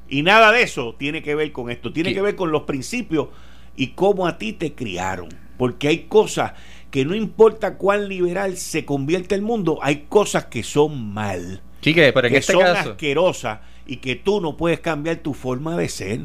Y 0.09 0.21
nada 0.23 0.51
de 0.51 0.63
eso 0.63 0.95
tiene 0.99 1.23
que 1.23 1.33
ver 1.33 1.51
con 1.53 1.71
esto. 1.71 1.93
Tiene 1.93 2.09
¿Qué? 2.09 2.15
que 2.15 2.21
ver 2.21 2.35
con 2.35 2.51
los 2.51 2.63
principios 2.63 3.29
y 3.75 3.87
cómo 3.87 4.27
a 4.27 4.37
ti 4.37 4.51
te 4.53 4.73
criaron. 4.73 5.29
Porque 5.57 5.87
hay 5.87 5.99
cosas 6.03 6.53
que 6.91 7.05
no 7.05 7.15
importa 7.15 7.77
cuán 7.77 8.09
liberal 8.09 8.57
se 8.57 8.83
convierte 8.83 9.33
el 9.33 9.41
mundo, 9.41 9.79
hay 9.81 10.07
cosas 10.09 10.45
que 10.47 10.61
son 10.61 11.13
mal 11.13 11.61
Quique, 11.79 12.11
pero 12.13 12.27
en 12.27 12.33
que 12.33 12.39
este 12.39 12.53
son 12.53 12.61
caso. 12.63 12.91
asquerosas 12.91 13.59
y 13.87 13.97
que 13.97 14.15
tú 14.15 14.41
no 14.41 14.57
puedes 14.57 14.81
cambiar 14.81 15.17
tu 15.17 15.33
forma 15.33 15.77
de 15.77 15.87
ser. 15.89 16.19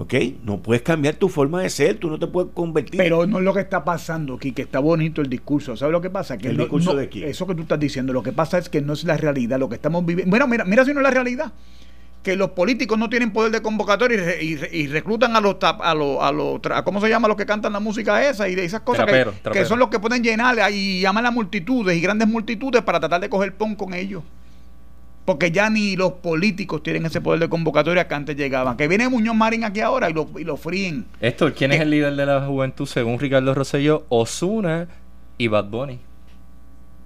¿Ok? 0.00 0.14
No 0.44 0.62
puedes 0.62 0.80
cambiar 0.80 1.16
tu 1.16 1.28
forma 1.28 1.60
de 1.60 1.68
ser, 1.68 1.98
tú 1.98 2.08
no 2.08 2.18
te 2.18 2.26
puedes 2.26 2.52
convertir. 2.54 2.96
Pero 2.96 3.26
no 3.26 3.36
es 3.38 3.44
lo 3.44 3.52
que 3.52 3.60
está 3.60 3.84
pasando 3.84 4.34
aquí, 4.36 4.52
que 4.52 4.62
está 4.62 4.78
bonito 4.78 5.20
el 5.20 5.28
discurso. 5.28 5.76
¿Sabes 5.76 5.92
lo 5.92 6.00
que 6.00 6.08
pasa? 6.08 6.38
Que 6.38 6.48
¿El 6.48 6.56
no- 6.56 6.62
discurso 6.62 6.94
no- 6.94 6.98
de 6.98 7.10
quién? 7.10 7.28
Eso 7.28 7.46
que 7.46 7.54
tú 7.54 7.62
estás 7.62 7.78
diciendo, 7.78 8.14
lo 8.14 8.22
que 8.22 8.32
pasa 8.32 8.56
es 8.56 8.70
que 8.70 8.80
no 8.80 8.94
es 8.94 9.04
la 9.04 9.18
realidad, 9.18 9.58
lo 9.58 9.68
que 9.68 9.74
estamos 9.74 10.06
viviendo. 10.06 10.30
Bueno, 10.30 10.46
mira, 10.48 10.64
mira 10.64 10.86
si 10.86 10.94
no 10.94 11.00
es 11.00 11.04
la 11.04 11.10
realidad. 11.10 11.52
Que 12.22 12.34
los 12.34 12.50
políticos 12.52 12.98
no 12.98 13.10
tienen 13.10 13.30
poder 13.30 13.52
de 13.52 13.60
convocatoria 13.60 14.14
y, 14.16 14.20
re- 14.20 14.42
y 14.44 14.56
re- 14.56 14.70
y 14.76 14.86
reclutan 14.86 15.36
a 15.36 15.40
los, 15.42 15.58
tap- 15.58 15.80
a 15.82 15.94
los, 15.94 16.16
a 16.22 16.32
los 16.32 16.60
¿cómo 16.84 16.98
se 17.02 17.08
llama? 17.10 17.28
Los 17.28 17.36
que 17.36 17.44
cantan 17.46 17.72
la 17.74 17.80
música 17.80 18.26
esa 18.26 18.48
y 18.48 18.54
de 18.54 18.64
esas 18.64 18.80
cosas 18.80 19.04
que- 19.52 19.64
son 19.66 19.78
los 19.78 19.88
que 19.88 19.98
pueden 20.00 20.22
llenar 20.22 20.56
y 20.72 21.00
llaman 21.02 21.26
a 21.26 21.30
multitudes 21.30 21.94
y 21.96 22.00
grandes 22.00 22.26
multitudes 22.26 22.82
para 22.82 23.00
tratar 23.00 23.20
de 23.20 23.28
coger 23.28 23.54
pon 23.54 23.74
con 23.74 23.92
ellos. 23.94 24.22
Porque 25.24 25.50
ya 25.50 25.70
ni 25.70 25.96
los 25.96 26.14
políticos 26.14 26.82
tienen 26.82 27.06
ese 27.06 27.20
poder 27.20 27.40
de 27.40 27.48
convocatoria 27.48 28.08
que 28.08 28.14
antes 28.14 28.36
llegaban. 28.36 28.76
Que 28.76 28.88
viene 28.88 29.08
Muñoz 29.08 29.34
Marín 29.36 29.64
aquí 29.64 29.80
ahora 29.80 30.10
y 30.10 30.12
lo, 30.12 30.28
y 30.38 30.44
lo 30.44 30.56
fríen. 30.56 31.06
Héctor, 31.20 31.54
¿quién 31.54 31.72
es 31.72 31.78
¿Qué? 31.78 31.82
el 31.84 31.90
líder 31.90 32.16
de 32.16 32.26
la 32.26 32.46
juventud 32.46 32.86
según 32.86 33.18
Ricardo 33.18 33.54
Rosselló? 33.54 34.06
Osuna 34.08 34.88
y 35.38 35.48
Bad 35.48 35.66
Bunny. 35.66 35.98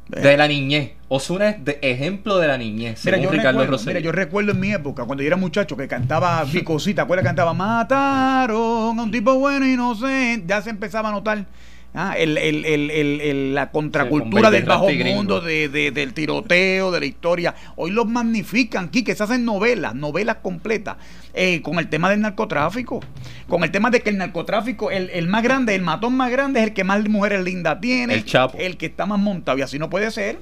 De 0.08 0.36
la 0.36 0.46
niñez. 0.46 0.92
Osuna 1.08 1.50
es 1.50 1.64
de 1.64 1.78
ejemplo 1.80 2.38
de 2.38 2.46
la 2.46 2.58
niñez, 2.58 3.02
Mira 3.04 3.16
según 3.16 3.24
yo, 3.24 3.30
Ricardo 3.30 3.60
recuerdo, 3.60 3.84
mira, 3.86 4.00
yo 4.00 4.12
recuerdo 4.12 4.52
en 4.52 4.60
mi 4.60 4.72
época, 4.72 5.04
cuando 5.04 5.22
yo 5.22 5.28
era 5.28 5.36
muchacho, 5.36 5.76
que 5.76 5.88
cantaba 5.88 6.44
Vicosita, 6.52 7.02
¿acuerdas 7.02 7.22
que 7.22 7.28
cantaba 7.28 7.54
Mataron 7.54 8.98
a 8.98 9.02
un 9.02 9.10
tipo 9.10 9.34
bueno 9.38 9.64
y 9.66 9.72
inocente? 9.74 10.44
Ya 10.46 10.60
se 10.60 10.70
empezaba 10.70 11.08
a 11.08 11.12
notar 11.12 11.46
ah, 11.94 12.14
el, 12.18 12.36
el- 12.36 12.64
el- 12.64 12.90
el- 12.90 13.20
el- 13.20 13.54
la 13.54 13.70
contracultura 13.70 14.50
del 14.50 14.64
bajo 14.64 14.88
mundo, 15.16 15.40
de, 15.40 15.68
de- 15.68 15.90
del 15.90 16.12
tiroteo, 16.12 16.90
de 16.90 17.00
la 17.00 17.06
historia. 17.06 17.54
Hoy 17.76 17.90
los 17.92 18.06
magnifican 18.06 18.86
aquí, 18.86 19.02
que 19.04 19.14
se 19.14 19.22
hacen 19.22 19.44
novelas, 19.44 19.94
novelas 19.94 20.36
completas, 20.42 20.96
eh, 21.32 21.62
con 21.62 21.78
el 21.78 21.88
tema 21.88 22.10
del 22.10 22.20
narcotráfico, 22.20 23.00
con 23.48 23.64
el 23.64 23.70
tema 23.70 23.90
de 23.90 24.00
que 24.00 24.10
el 24.10 24.18
narcotráfico, 24.18 24.90
el, 24.90 25.10
el 25.10 25.26
más 25.28 25.42
grande, 25.42 25.74
el 25.74 25.82
matón 25.82 26.16
más 26.16 26.30
grande 26.30 26.60
es 26.60 26.66
el 26.68 26.72
que 26.74 26.84
más 26.84 27.08
mujeres 27.08 27.42
lindas 27.44 27.80
tiene, 27.80 28.14
El 28.14 28.24
Chapo. 28.24 28.58
el 28.58 28.76
que 28.76 28.86
está 28.86 29.06
más 29.06 29.18
montado, 29.18 29.58
y 29.58 29.62
así 29.62 29.78
no 29.78 29.88
puede 29.88 30.10
ser. 30.10 30.38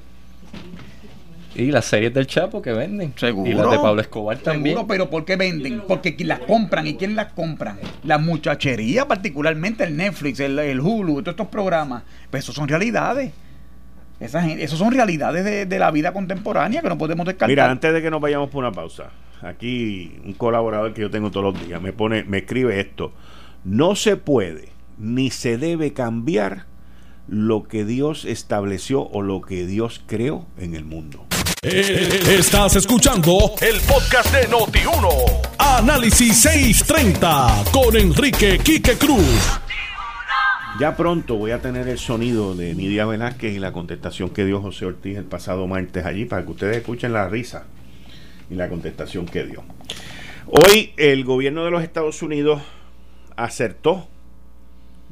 Y 1.54 1.70
las 1.70 1.84
series 1.84 2.14
del 2.14 2.26
Chapo 2.26 2.62
que 2.62 2.72
venden. 2.72 3.12
Seguro. 3.16 3.50
Y 3.50 3.54
las 3.54 3.70
de 3.70 3.78
Pablo 3.78 4.00
Escobar 4.00 4.38
también. 4.38 4.74
Seguro, 4.76 4.88
pero 4.88 5.10
¿por 5.10 5.24
qué 5.24 5.36
venden? 5.36 5.82
Porque 5.86 6.16
qui- 6.16 6.24
las 6.24 6.38
compran. 6.40 6.86
¿Y 6.86 6.94
quién 6.94 7.14
las 7.14 7.32
compran? 7.32 7.78
La 8.04 8.16
muchachería, 8.18 9.06
particularmente 9.06 9.84
el 9.84 9.96
Netflix, 9.96 10.40
el, 10.40 10.58
el 10.58 10.80
Hulu, 10.80 11.16
todos 11.22 11.34
estos 11.34 11.48
programas. 11.48 12.04
Pues 12.30 12.44
eso 12.44 12.52
son 12.52 12.68
realidades. 12.68 13.32
Esa 14.18 14.40
gente, 14.42 14.62
eso 14.62 14.76
son 14.76 14.92
realidades 14.92 15.44
de, 15.44 15.66
de 15.66 15.78
la 15.78 15.90
vida 15.90 16.12
contemporánea 16.12 16.80
que 16.80 16.88
no 16.88 16.96
podemos 16.96 17.26
descartar. 17.26 17.48
Mira, 17.48 17.70
antes 17.70 17.92
de 17.92 18.00
que 18.00 18.10
nos 18.10 18.20
vayamos 18.20 18.48
por 18.50 18.64
una 18.64 18.72
pausa, 18.72 19.10
aquí 19.42 20.20
un 20.24 20.32
colaborador 20.34 20.94
que 20.94 21.00
yo 21.02 21.10
tengo 21.10 21.30
todos 21.30 21.52
los 21.52 21.66
días 21.66 21.82
me 21.82 21.92
pone, 21.92 22.22
me 22.24 22.38
escribe 22.38 22.78
esto. 22.80 23.12
No 23.64 23.94
se 23.96 24.16
puede 24.16 24.68
ni 24.96 25.30
se 25.30 25.58
debe 25.58 25.92
cambiar 25.92 26.66
lo 27.26 27.64
que 27.64 27.84
Dios 27.84 28.24
estableció 28.24 29.02
o 29.08 29.22
lo 29.22 29.40
que 29.42 29.66
Dios 29.66 30.02
creó 30.06 30.46
en 30.56 30.74
el 30.74 30.84
mundo. 30.84 31.26
Eh, 31.64 32.38
Estás 32.40 32.74
escuchando 32.74 33.52
el 33.60 33.80
podcast 33.82 34.34
de 34.34 34.48
Noti1. 34.48 35.42
Análisis 35.58 36.42
630 36.42 37.66
con 37.72 37.94
Enrique 37.96 38.58
Quique 38.58 38.98
Cruz. 38.98 39.60
Ya 40.80 40.96
pronto 40.96 41.36
voy 41.36 41.52
a 41.52 41.62
tener 41.62 41.86
el 41.86 41.98
sonido 41.98 42.56
de 42.56 42.74
Nidia 42.74 43.06
Velázquez 43.06 43.54
y 43.54 43.60
la 43.60 43.72
contestación 43.72 44.30
que 44.30 44.44
dio 44.44 44.60
José 44.60 44.86
Ortiz 44.86 45.16
el 45.16 45.24
pasado 45.24 45.68
martes 45.68 46.04
allí 46.04 46.24
para 46.24 46.44
que 46.44 46.50
ustedes 46.50 46.78
escuchen 46.78 47.12
la 47.12 47.28
risa 47.28 47.66
y 48.50 48.56
la 48.56 48.68
contestación 48.68 49.26
que 49.26 49.44
dio. 49.44 49.62
Hoy 50.48 50.92
el 50.96 51.22
gobierno 51.24 51.64
de 51.64 51.70
los 51.70 51.84
Estados 51.84 52.22
Unidos 52.22 52.60
acertó, 53.36 54.08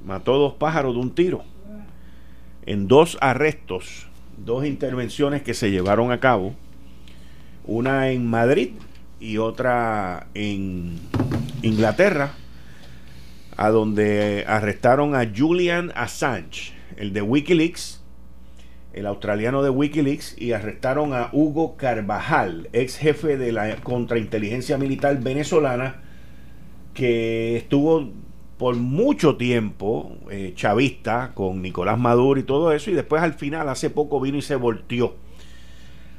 mató 0.04 0.36
dos 0.36 0.54
pájaros 0.54 0.94
de 0.94 1.00
un 1.00 1.14
tiro 1.14 1.44
en 2.66 2.88
dos 2.88 3.18
arrestos, 3.20 4.08
dos 4.44 4.66
intervenciones 4.66 5.42
que 5.42 5.54
se 5.54 5.70
llevaron 5.70 6.12
a 6.12 6.20
cabo, 6.20 6.54
una 7.64 8.10
en 8.10 8.26
Madrid 8.26 8.70
y 9.20 9.38
otra 9.38 10.28
en 10.34 10.98
Inglaterra 11.62 12.32
a 13.56 13.68
donde 13.68 14.44
arrestaron 14.46 15.14
a 15.14 15.30
Julian 15.36 15.92
Assange, 15.94 16.72
el 16.96 17.12
de 17.12 17.20
Wikileaks, 17.20 18.02
el 18.94 19.06
australiano 19.06 19.62
de 19.62 19.68
Wikileaks, 19.68 20.40
y 20.40 20.52
arrestaron 20.52 21.12
a 21.12 21.28
Hugo 21.32 21.76
Carvajal, 21.76 22.70
ex 22.72 22.96
jefe 22.96 23.36
de 23.36 23.52
la 23.52 23.76
contrainteligencia 23.76 24.78
militar 24.78 25.20
venezolana, 25.20 26.00
que 26.94 27.56
estuvo 27.56 28.10
por 28.60 28.76
mucho 28.76 29.38
tiempo 29.38 30.18
eh, 30.30 30.52
chavista 30.54 31.32
con 31.32 31.62
Nicolás 31.62 31.98
Maduro 31.98 32.38
y 32.38 32.42
todo 32.42 32.72
eso, 32.72 32.90
y 32.90 32.94
después 32.94 33.22
al 33.22 33.32
final, 33.32 33.70
hace 33.70 33.88
poco, 33.88 34.20
vino 34.20 34.36
y 34.36 34.42
se 34.42 34.54
volteó. 34.54 35.14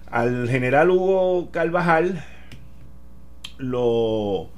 Al 0.07 0.49
general 0.49 0.89
Hugo 0.89 1.51
Carvajal 1.51 2.25
lo, 3.59 4.49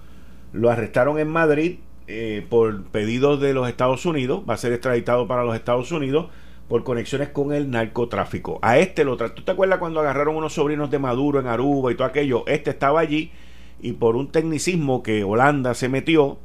lo 0.53 0.69
arrestaron 0.69 1.19
en 1.19 1.27
Madrid 1.27 1.79
eh, 2.07 2.47
por 2.49 2.85
pedidos 2.85 3.41
de 3.41 3.53
los 3.53 3.67
Estados 3.67 4.05
Unidos, 4.05 4.43
va 4.49 4.53
a 4.53 4.57
ser 4.57 4.71
extraditado 4.71 5.27
para 5.27 5.43
los 5.43 5.53
Estados 5.53 5.91
Unidos 5.91 6.27
por 6.69 6.85
conexiones 6.85 7.29
con 7.29 7.51
el 7.51 7.69
narcotráfico. 7.69 8.59
A 8.61 8.77
este 8.77 9.03
lo. 9.03 9.17
¿Tú 9.17 9.43
te 9.43 9.51
acuerdas 9.51 9.79
cuando 9.79 9.99
agarraron 9.99 10.37
unos 10.37 10.53
sobrinos 10.53 10.89
de 10.89 10.99
Maduro 10.99 11.41
en 11.41 11.47
Aruba 11.47 11.91
y 11.91 11.95
todo 11.95 12.07
aquello? 12.07 12.45
Este 12.47 12.69
estaba 12.69 13.01
allí 13.01 13.33
y 13.81 13.91
por 13.91 14.15
un 14.15 14.31
tecnicismo 14.31 15.03
que 15.03 15.25
Holanda 15.25 15.73
se 15.73 15.89
metió, 15.89 16.39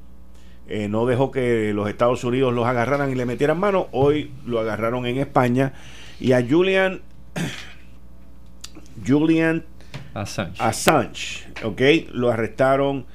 eh, 0.69 0.89
no 0.89 1.07
dejó 1.07 1.31
que 1.31 1.73
los 1.73 1.89
Estados 1.89 2.24
Unidos 2.24 2.53
los 2.53 2.66
agarraran 2.66 3.11
y 3.11 3.15
le 3.15 3.24
metieran 3.24 3.59
mano. 3.59 3.89
Hoy 3.93 4.31
lo 4.47 4.61
agarraron 4.61 5.07
en 5.07 5.16
España. 5.19 5.73
Y 6.20 6.32
a 6.32 6.47
Julian, 6.47 7.01
Julian 9.07 9.65
Assange. 10.12 10.62
Assange, 10.62 11.47
¿ok? 11.65 11.81
Lo 12.12 12.31
arrestaron 12.31 13.07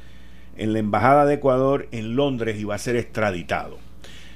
en 0.57 0.73
la 0.73 0.79
Embajada 0.79 1.25
de 1.25 1.35
Ecuador 1.35 1.87
en 1.91 2.15
Londres 2.15 2.59
y 2.59 2.63
va 2.63 2.75
a 2.75 2.79
ser 2.79 2.95
extraditado. 2.95 3.77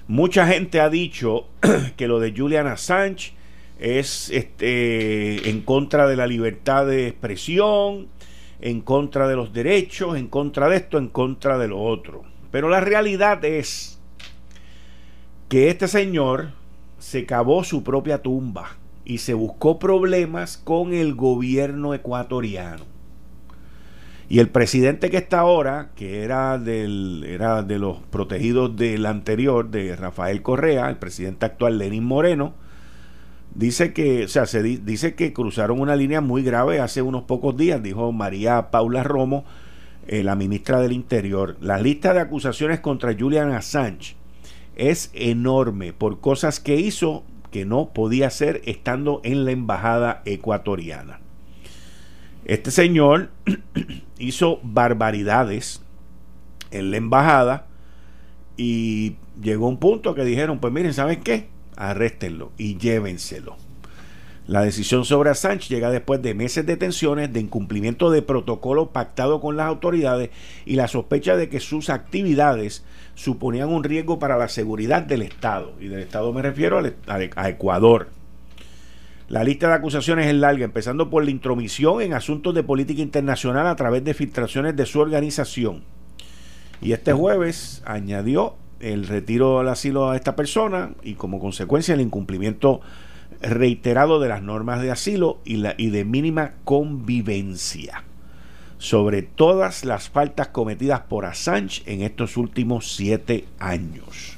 Mucha 0.07 0.47
gente 0.47 0.79
ha 0.79 0.89
dicho 0.89 1.47
que 1.97 2.07
lo 2.07 2.19
de 2.19 2.33
Julian 2.37 2.67
Assange 2.67 3.33
es 3.79 4.29
este, 4.29 5.49
en 5.49 5.61
contra 5.61 6.07
de 6.07 6.15
la 6.15 6.27
libertad 6.27 6.85
de 6.85 7.07
expresión, 7.07 8.07
en 8.61 8.81
contra 8.81 9.27
de 9.27 9.35
los 9.35 9.53
derechos, 9.53 10.17
en 10.17 10.27
contra 10.27 10.69
de 10.69 10.77
esto, 10.77 10.97
en 10.97 11.07
contra 11.09 11.57
de 11.57 11.67
lo 11.67 11.81
otro. 11.81 12.23
Pero 12.57 12.69
la 12.69 12.79
realidad 12.79 13.45
es 13.45 13.99
que 15.47 15.69
este 15.69 15.87
señor 15.87 16.53
se 16.97 17.27
cavó 17.27 17.63
su 17.63 17.83
propia 17.83 18.23
tumba 18.23 18.77
y 19.05 19.19
se 19.19 19.35
buscó 19.35 19.77
problemas 19.77 20.57
con 20.57 20.91
el 20.91 21.13
gobierno 21.13 21.93
ecuatoriano. 21.93 22.83
Y 24.27 24.39
el 24.39 24.49
presidente 24.49 25.11
que 25.11 25.17
está 25.17 25.41
ahora, 25.41 25.91
que 25.95 26.23
era, 26.23 26.57
del, 26.57 27.23
era 27.27 27.61
de 27.61 27.77
los 27.77 27.99
protegidos 28.09 28.75
del 28.75 29.05
anterior, 29.05 29.69
de 29.69 29.95
Rafael 29.95 30.41
Correa, 30.41 30.89
el 30.89 30.97
presidente 30.97 31.45
actual 31.45 31.77
Lenín 31.77 32.05
Moreno, 32.05 32.55
dice 33.53 33.93
que, 33.93 34.23
o 34.23 34.27
sea, 34.27 34.47
se 34.47 34.63
di- 34.63 34.77
dice 34.77 35.13
que 35.13 35.31
cruzaron 35.31 35.79
una 35.79 35.95
línea 35.95 36.21
muy 36.21 36.41
grave 36.41 36.79
hace 36.79 37.03
unos 37.03 37.21
pocos 37.21 37.55
días, 37.55 37.83
dijo 37.83 38.11
María 38.11 38.71
Paula 38.71 39.03
Romo, 39.03 39.45
eh, 40.07 40.23
la 40.23 40.35
ministra 40.35 40.79
del 40.79 40.93
Interior. 40.93 41.57
La 41.61 41.79
lista 41.79 42.13
de 42.13 42.21
acusaciones 42.21 42.79
contra 42.79 43.15
Julian 43.17 43.51
Assange 43.51 44.15
es 44.75 45.11
enorme 45.13 45.91
por 45.91 46.19
cosas 46.21 46.59
que 46.59 46.77
hizo 46.77 47.23
que 47.51 47.65
no 47.65 47.89
podía 47.89 48.27
hacer 48.27 48.61
estando 48.65 49.21
en 49.23 49.43
la 49.45 49.51
embajada 49.51 50.21
ecuatoriana. 50.25 51.19
Este 52.45 52.71
señor 52.71 53.31
hizo 54.19 54.59
barbaridades 54.63 55.81
en 56.71 56.91
la 56.91 56.97
embajada 56.97 57.67
y 58.55 59.17
llegó 59.41 59.67
un 59.67 59.77
punto 59.77 60.15
que 60.15 60.23
dijeron, 60.23 60.59
pues 60.59 60.71
miren, 60.73 60.93
¿saben 60.93 61.21
qué? 61.21 61.49
Arréstenlo 61.75 62.51
y 62.57 62.77
llévenselo. 62.77 63.66
La 64.47 64.61
decisión 64.61 65.03
sobre 65.03 65.29
Assange 65.29 65.67
llega 65.67 65.91
después 65.91 66.21
de 66.21 66.33
meses 66.33 66.65
de 66.65 66.77
tensiones, 66.77 67.33
de 67.33 67.41
incumplimiento 67.41 68.09
de 68.11 68.21
protocolo 68.21 68.91
pactado 68.91 69.41
con 69.41 69.57
las 69.57 69.67
autoridades 69.67 70.29
y 70.65 70.75
la 70.75 70.87
sospecha 70.87 71.35
de 71.35 71.49
que 71.49 71.59
sus 71.59 71.89
actividades 71.89 72.85
suponían 73.13 73.67
un 73.67 73.83
riesgo 73.83 74.19
para 74.19 74.37
la 74.37 74.47
seguridad 74.47 75.01
del 75.01 75.21
Estado. 75.21 75.73
Y 75.81 75.89
del 75.89 75.99
Estado 75.99 76.31
me 76.31 76.41
refiero 76.41 76.81
a 77.07 77.49
Ecuador. 77.49 78.07
La 79.27 79.43
lista 79.43 79.67
de 79.67 79.73
acusaciones 79.73 80.27
es 80.27 80.35
larga, 80.35 80.63
empezando 80.63 81.09
por 81.09 81.25
la 81.25 81.31
intromisión 81.31 82.01
en 82.01 82.13
asuntos 82.13 82.55
de 82.55 82.63
política 82.63 83.01
internacional 83.01 83.67
a 83.67 83.75
través 83.75 84.05
de 84.05 84.13
filtraciones 84.13 84.77
de 84.77 84.85
su 84.85 85.01
organización. 85.01 85.83
Y 86.81 86.93
este 86.93 87.11
jueves 87.11 87.83
añadió 87.85 88.55
el 88.79 89.07
retiro 89.07 89.57
del 89.57 89.67
asilo 89.67 90.09
a 90.09 90.15
esta 90.15 90.37
persona 90.37 90.91
y 91.03 91.15
como 91.15 91.41
consecuencia 91.41 91.95
el 91.95 92.01
incumplimiento 92.01 92.79
reiterado 93.41 94.19
de 94.19 94.29
las 94.29 94.41
normas 94.41 94.81
de 94.81 94.91
asilo 94.91 95.39
y, 95.45 95.57
la, 95.57 95.75
y 95.77 95.89
de 95.89 96.05
mínima 96.05 96.53
convivencia 96.63 98.03
sobre 98.77 99.23
todas 99.23 99.85
las 99.85 100.09
faltas 100.09 100.49
cometidas 100.49 101.01
por 101.01 101.25
Assange 101.25 101.81
en 101.85 102.01
estos 102.01 102.37
últimos 102.37 102.95
siete 102.95 103.45
años. 103.59 104.37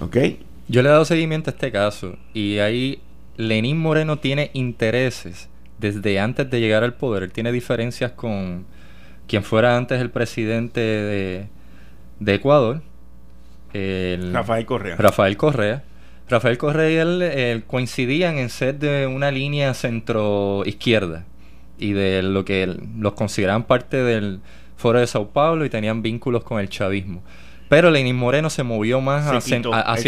¿Ok? 0.00 0.16
Yo 0.68 0.82
le 0.82 0.88
he 0.88 0.92
dado 0.92 1.04
seguimiento 1.04 1.50
a 1.50 1.52
este 1.52 1.70
caso 1.70 2.16
y 2.32 2.58
ahí 2.58 3.02
Lenín 3.36 3.78
Moreno 3.78 4.18
tiene 4.18 4.50
intereses 4.54 5.48
desde 5.78 6.18
antes 6.18 6.48
de 6.48 6.60
llegar 6.60 6.82
al 6.82 6.94
poder. 6.94 7.24
Él 7.24 7.32
tiene 7.32 7.52
diferencias 7.52 8.12
con 8.12 8.64
quien 9.26 9.42
fuera 9.42 9.76
antes 9.76 10.00
el 10.00 10.10
presidente 10.10 10.80
de, 10.80 11.46
de 12.20 12.34
Ecuador. 12.34 12.82
Rafael 14.32 14.66
Correa. 14.66 14.96
Rafael 14.96 15.36
Correa 15.36 15.82
Rafael 16.28 16.58
Correa 16.58 16.90
y 16.90 16.94
él 16.96 17.20
eh, 17.22 17.62
coincidían 17.66 18.38
en 18.38 18.48
ser 18.48 18.78
de 18.78 19.06
una 19.06 19.30
línea 19.30 19.74
centro-izquierda 19.74 21.24
y 21.78 21.92
de 21.92 22.22
lo 22.22 22.44
que 22.44 22.74
los 22.96 23.12
consideraban 23.14 23.64
parte 23.64 23.96
del 23.98 24.40
Foro 24.76 25.00
de 25.00 25.06
Sao 25.06 25.28
Paulo 25.28 25.64
y 25.64 25.70
tenían 25.70 26.02
vínculos 26.02 26.44
con 26.44 26.60
el 26.60 26.68
chavismo. 26.68 27.22
Pero 27.72 27.90
Lenín 27.90 28.16
Moreno 28.16 28.50
se 28.50 28.62
movió 28.64 29.00
más 29.00 29.26
hacia, 29.26 29.56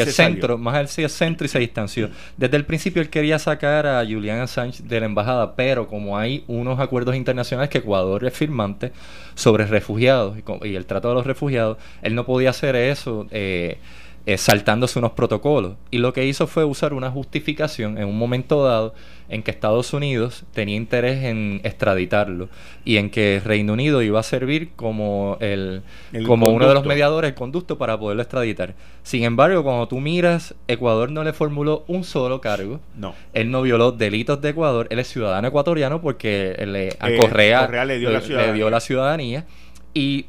el 0.03 0.13
centro, 0.13 0.59
más 0.59 0.75
hacia 0.75 1.05
el 1.05 1.11
centro 1.11 1.47
y 1.47 1.49
se 1.49 1.59
distanció. 1.59 2.11
Desde 2.37 2.59
el 2.59 2.67
principio 2.67 3.01
él 3.01 3.09
quería 3.09 3.39
sacar 3.39 3.87
a 3.87 4.05
Julian 4.05 4.41
Assange 4.41 4.83
de 4.83 5.01
la 5.01 5.07
embajada, 5.07 5.57
pero 5.57 5.87
como 5.87 6.19
hay 6.19 6.45
unos 6.47 6.79
acuerdos 6.79 7.17
internacionales 7.17 7.71
que 7.71 7.79
Ecuador 7.79 8.23
es 8.27 8.35
firmante 8.35 8.93
sobre 9.35 9.65
refugiados 9.65 10.37
y, 10.63 10.75
el 10.75 10.85
trato 10.85 11.09
de 11.09 11.15
los 11.15 11.27
refugiados, 11.27 11.79
él 12.03 12.15
no 12.15 12.27
podía 12.27 12.51
hacer 12.51 12.77
eso. 12.77 13.27
Eh, 13.31 13.79
eh, 14.27 14.39
saltándose 14.39 14.99
unos 14.99 15.13
protocolos. 15.13 15.75
Y 15.91 15.99
lo 15.99 16.15
que 16.15 16.25
hizo 16.25 16.47
fue 16.47 16.65
usar 16.65 16.95
una 16.95 17.11
justificación 17.11 17.99
en 17.99 18.09
un 18.09 18.17
momento 18.17 18.65
dado 18.65 18.95
en 19.29 19.43
que 19.43 19.51
Estados 19.51 19.93
Unidos 19.93 20.45
tenía 20.53 20.77
interés 20.77 21.25
en 21.25 21.61
extraditarlo 21.65 22.49
y 22.85 22.97
en 22.97 23.11
que 23.11 23.43
Reino 23.45 23.73
Unido 23.73 24.03
iba 24.03 24.21
a 24.21 24.23
servir 24.23 24.71
como 24.77 25.37
el, 25.41 25.83
como 26.27 26.49
uno 26.49 26.69
de 26.69 26.75
los 26.75 26.87
mediadores, 26.87 27.31
el 27.31 27.35
conducto 27.35 27.77
para 27.77 27.99
poderlo 27.99 28.23
extraditar. 28.23 28.75
Sin 29.03 29.25
embargo, 29.25 29.63
cuando 29.63 29.89
tú 29.89 30.01
miras, 30.01 30.55
Ecuador 30.69 31.11
no 31.11 31.23
le 31.23 31.33
formuló 31.33 31.85
un 31.87 32.05
solo 32.05 32.41
cargo. 32.41 32.81
No. 32.97 33.15
Él 33.35 33.51
no 33.51 33.61
violó 33.63 33.93
delitos 33.93 34.41
de 34.41 34.51
Ecuador. 34.51 34.87
Él 34.91 34.99
es 34.99 35.09
ciudadano 35.09 35.49
ecuatoriano 35.49 36.01
porque 36.01 36.57
le, 36.67 36.97
a 36.99 37.11
eh, 37.11 37.19
Correa, 37.19 37.85
le, 37.85 37.99
dio 37.99 38.11
le 38.11 38.53
dio 38.53 38.71
la 38.71 38.81
ciudadanía. 38.81 39.45
Y 39.93 40.27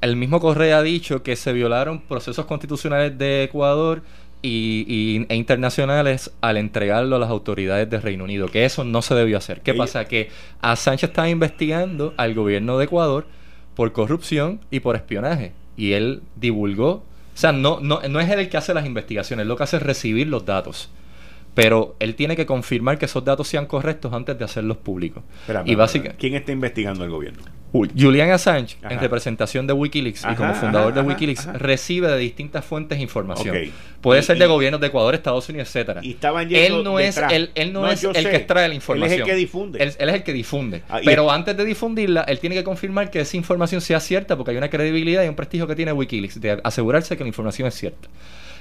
el 0.00 0.16
mismo 0.16 0.40
Correa 0.40 0.78
ha 0.78 0.82
dicho 0.82 1.22
que 1.22 1.36
se 1.36 1.52
violaron 1.52 2.00
procesos 2.00 2.46
constitucionales 2.46 3.16
de 3.18 3.44
Ecuador 3.44 4.02
y, 4.42 5.26
e 5.28 5.34
internacionales 5.34 6.30
al 6.40 6.56
entregarlo 6.56 7.16
a 7.16 7.18
las 7.18 7.30
autoridades 7.30 7.90
del 7.90 8.02
Reino 8.02 8.24
Unido, 8.24 8.48
que 8.48 8.64
eso 8.64 8.84
no 8.84 9.02
se 9.02 9.14
debió 9.14 9.38
hacer. 9.38 9.60
¿Qué 9.60 9.74
pasa? 9.74 10.04
Que 10.04 10.30
a 10.60 10.76
Sánchez 10.76 11.10
estaba 11.10 11.28
investigando 11.28 12.14
al 12.16 12.34
gobierno 12.34 12.78
de 12.78 12.84
Ecuador 12.84 13.26
por 13.74 13.92
corrupción 13.92 14.60
y 14.70 14.80
por 14.80 14.96
espionaje. 14.96 15.52
Y 15.76 15.92
él 15.92 16.22
divulgó, 16.36 16.90
o 16.90 17.04
sea, 17.34 17.52
no, 17.52 17.80
no, 17.80 18.00
no 18.08 18.20
es 18.20 18.30
él 18.30 18.40
el 18.40 18.48
que 18.48 18.56
hace 18.56 18.74
las 18.74 18.86
investigaciones, 18.86 19.46
lo 19.46 19.56
que 19.56 19.64
hace 19.64 19.76
es 19.76 19.82
recibir 19.82 20.28
los 20.28 20.44
datos 20.44 20.90
pero 21.58 21.96
él 21.98 22.14
tiene 22.14 22.36
que 22.36 22.46
confirmar 22.46 22.98
que 22.98 23.06
esos 23.06 23.24
datos 23.24 23.48
sean 23.48 23.66
correctos 23.66 24.12
antes 24.12 24.38
de 24.38 24.44
hacerlos 24.44 24.76
públicos. 24.76 25.24
y 25.64 25.74
básicamente, 25.74 26.16
¿Quién 26.16 26.36
está 26.36 26.52
investigando 26.52 27.02
el 27.02 27.10
gobierno? 27.10 27.42
Julian 27.72 28.30
Assange, 28.30 28.76
en 28.88 28.98
representación 28.98 29.66
de 29.66 29.72
Wikileaks 29.72 30.24
y 30.30 30.34
como 30.34 30.54
fundador 30.54 30.94
de 30.94 31.02
Wikileaks, 31.02 31.46
recibe 31.54 32.08
de 32.08 32.18
distintas 32.18 32.64
fuentes 32.64 32.98
información. 32.98 33.56
Puede 34.00 34.22
ser 34.22 34.38
de 34.38 34.46
gobiernos 34.46 34.80
de 34.80 34.86
Ecuador, 34.86 35.14
Estados 35.14 35.48
Unidos, 35.48 35.68
etcétera. 35.68 36.00
Y 36.02 36.12
estaban 36.12 36.48
él 36.54 36.82
no 36.82 36.98
es, 36.98 37.18
él, 37.30 37.72
no, 37.72 37.90
es 37.90 38.04
el 38.04 38.12
que 38.12 38.36
extrae 38.36 38.68
la 38.68 38.74
información. 38.74 39.12
Él 39.12 39.14
es 39.14 39.20
el 39.20 39.26
que 39.26 39.34
difunde. 39.34 39.82
Él, 39.82 39.88
es 39.88 39.98
el 39.98 40.22
que 40.22 40.32
difunde. 40.32 40.82
Ah, 40.88 41.00
Pero 41.04 41.30
antes 41.30 41.56
de 41.56 41.64
difundirla, 41.64 42.22
él 42.22 42.38
tiene 42.38 42.56
que 42.56 42.64
confirmar 42.64 43.10
que 43.10 43.20
esa 43.20 43.36
información 43.36 43.80
sea 43.80 44.00
cierta, 44.00 44.36
porque 44.36 44.52
hay 44.52 44.56
una 44.56 44.70
credibilidad 44.70 45.24
y 45.24 45.28
un 45.28 45.34
prestigio 45.34 45.66
que 45.66 45.76
tiene 45.76 45.92
Wikileaks 45.92 46.40
de 46.40 46.60
asegurarse 46.64 47.16
que 47.16 47.24
la 47.24 47.28
información 47.28 47.68
es 47.68 47.74
cierta. 47.74 48.08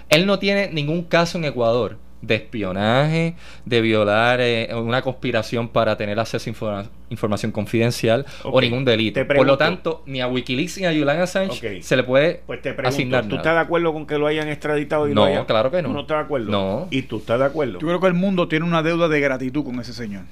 Él 0.10 0.26
no 0.26 0.40
tiene 0.40 0.70
ningún 0.70 1.04
caso 1.04 1.38
en 1.38 1.46
Ecuador 1.46 1.98
de 2.22 2.36
espionaje, 2.36 3.36
de 3.66 3.82
violar 3.82 4.40
eh, 4.42 4.70
una 4.74 5.02
conspiración 5.02 5.70
para 5.70 5.98
tener 5.98 6.20
acceso 6.20 6.50
a 6.68 6.86
información 7.10 7.52
confidencial 7.52 8.26
o 8.44 8.60
ningún 8.60 8.86
delito. 8.86 9.26
Por 9.28 9.46
lo 9.46 9.58
tanto, 9.58 10.04
ni 10.06 10.22
a 10.22 10.28
Wikileaks 10.28 10.80
ni 10.80 10.86
a 10.86 10.90
Julian 10.90 11.22
Assange 11.22 11.82
se 11.82 11.96
le 11.96 12.04
puede 12.04 12.42
pues 12.46 12.62
te 12.62 12.74
pregunto, 12.74 13.22
¿Tú 13.24 13.36
estás 13.36 13.54
de 13.54 13.62
acuerdo 13.62 13.94
con 13.94 14.06
que 14.08 14.18
lo 14.18 14.28
hayan 14.28 14.48
extraditado 14.48 15.08
y 15.08 15.14
no, 15.14 15.28
lo 15.28 15.46
claro 15.46 15.72
que 15.72 15.82
no. 15.82 15.90
¿Tú 15.90 15.94
no 15.94 16.02
estás 16.02 16.18
de 16.18 16.24
acuerdo? 16.24 16.52
No. 16.52 16.88
¿Y 16.90 17.04
tú 17.04 17.18
estás 17.18 17.40
de 17.40 17.46
acuerdo? 17.46 17.80
Yo 17.80 17.88
creo 17.88 18.00
que 18.00 18.08
el 18.08 18.14
mundo 18.14 18.48
tiene 18.48 18.66
una 18.66 18.82
deuda 18.82 19.08
de 19.08 19.20
gratitud 19.20 19.64
con 19.64 19.80
ese 19.80 19.94
señor. 19.94 20.24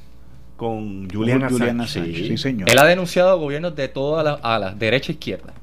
Con 0.57 1.09
Julian, 1.09 1.43
Assange. 1.81 2.13
Sí. 2.13 2.37
señor. 2.37 2.69
Él 2.69 2.79
ha 2.79 2.85
denunciado 2.85 3.37
gobiernos 3.37 3.75
de 3.75 3.89
todas 3.89 4.23
las 4.23 4.39
alas, 4.41 4.79
derecha 4.79 5.11
e 5.11 5.15
izquierda, 5.15 5.53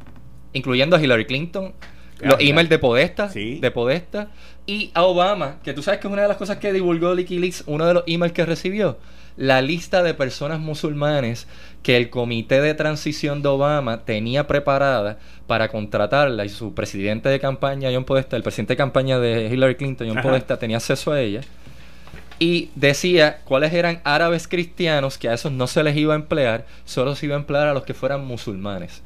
incluyendo 0.52 0.96
a 0.96 1.02
Hillary 1.02 1.24
Clinton, 1.24 1.72
los 2.20 2.36
emails 2.40 2.68
de 2.68 2.78
Podesta, 2.78 3.28
de 3.28 3.70
Podesta 3.70 4.28
y 4.66 4.90
a 4.94 5.02
Obama, 5.02 5.56
que 5.64 5.72
tú 5.72 5.82
sabes 5.82 6.00
que 6.00 6.06
es 6.06 6.12
una 6.12 6.22
de 6.22 6.28
las 6.28 6.36
cosas 6.36 6.58
que 6.58 6.72
divulgó 6.72 7.12
Wikileaks, 7.12 7.64
uno 7.66 7.86
de 7.86 7.94
los 7.94 8.04
emails 8.06 8.32
que 8.32 8.46
recibió, 8.46 8.96
la 9.36 9.62
lista 9.62 10.02
de 10.02 10.14
personas 10.14 10.60
musulmanes 10.60 11.46
que 11.82 11.96
el 11.96 12.10
comité 12.10 12.60
de 12.60 12.74
transición 12.74 13.42
de 13.42 13.48
Obama 13.48 14.04
tenía 14.04 14.46
preparada 14.46 15.18
para 15.46 15.68
contratarla 15.68 16.44
y 16.44 16.48
su 16.48 16.74
presidente 16.74 17.28
de 17.28 17.40
campaña, 17.40 17.90
John 17.92 18.04
Podesta, 18.04 18.36
el 18.36 18.42
presidente 18.42 18.74
de 18.74 18.76
campaña 18.76 19.18
de 19.18 19.46
Hillary 19.46 19.76
Clinton, 19.76 20.08
John 20.08 20.22
Podesta, 20.22 20.58
tenía 20.58 20.76
acceso 20.76 21.12
a 21.12 21.20
ella. 21.20 21.40
Y 22.38 22.70
decía 22.74 23.40
cuáles 23.44 23.72
eran 23.72 24.00
árabes 24.04 24.48
cristianos 24.48 25.16
que 25.16 25.28
a 25.28 25.34
esos 25.34 25.52
no 25.52 25.66
se 25.66 25.82
les 25.82 25.96
iba 25.96 26.12
a 26.12 26.16
emplear, 26.16 26.66
solo 26.84 27.14
se 27.14 27.26
iba 27.26 27.36
a 27.36 27.38
emplear 27.38 27.68
a 27.68 27.74
los 27.74 27.84
que 27.84 27.94
fueran 27.94 28.24
musulmanes. 28.24 29.02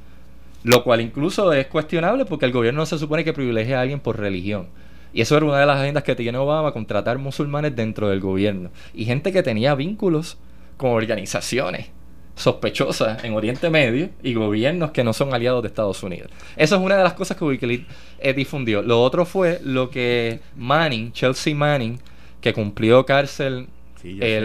Lo 0.64 0.82
cual 0.82 1.00
incluso 1.00 1.52
es 1.52 1.66
cuestionable 1.66 2.24
porque 2.24 2.46
el 2.46 2.52
gobierno 2.52 2.80
no 2.80 2.86
se 2.86 2.98
supone 2.98 3.24
que 3.24 3.32
privilegia 3.32 3.78
a 3.78 3.82
alguien 3.82 4.00
por 4.00 4.18
religión. 4.18 4.68
Y 5.16 5.22
eso 5.22 5.34
era 5.34 5.46
una 5.46 5.58
de 5.58 5.64
las 5.64 5.80
agendas 5.80 6.04
que 6.04 6.14
tiene 6.14 6.36
Obama, 6.36 6.72
contratar 6.72 7.16
musulmanes 7.16 7.74
dentro 7.74 8.10
del 8.10 8.20
gobierno. 8.20 8.70
Y 8.92 9.06
gente 9.06 9.32
que 9.32 9.42
tenía 9.42 9.74
vínculos 9.74 10.36
con 10.76 10.90
organizaciones 10.90 11.86
sospechosas 12.34 13.24
en 13.24 13.32
Oriente 13.32 13.70
Medio 13.70 14.10
y 14.22 14.34
gobiernos 14.34 14.90
que 14.90 15.02
no 15.04 15.14
son 15.14 15.32
aliados 15.32 15.62
de 15.62 15.68
Estados 15.68 16.02
Unidos. 16.02 16.30
Eso 16.54 16.76
es 16.76 16.82
una 16.82 16.98
de 16.98 17.02
las 17.02 17.14
cosas 17.14 17.38
que 17.38 17.46
Wikileaks 17.46 17.86
eh, 18.18 18.34
difundió. 18.34 18.82
Lo 18.82 19.02
otro 19.02 19.24
fue 19.24 19.58
lo 19.64 19.88
que 19.88 20.40
Manning, 20.54 21.12
Chelsea 21.12 21.54
Manning, 21.54 21.98
que 22.42 22.52
cumplió 22.52 23.06
cárcel 23.06 23.68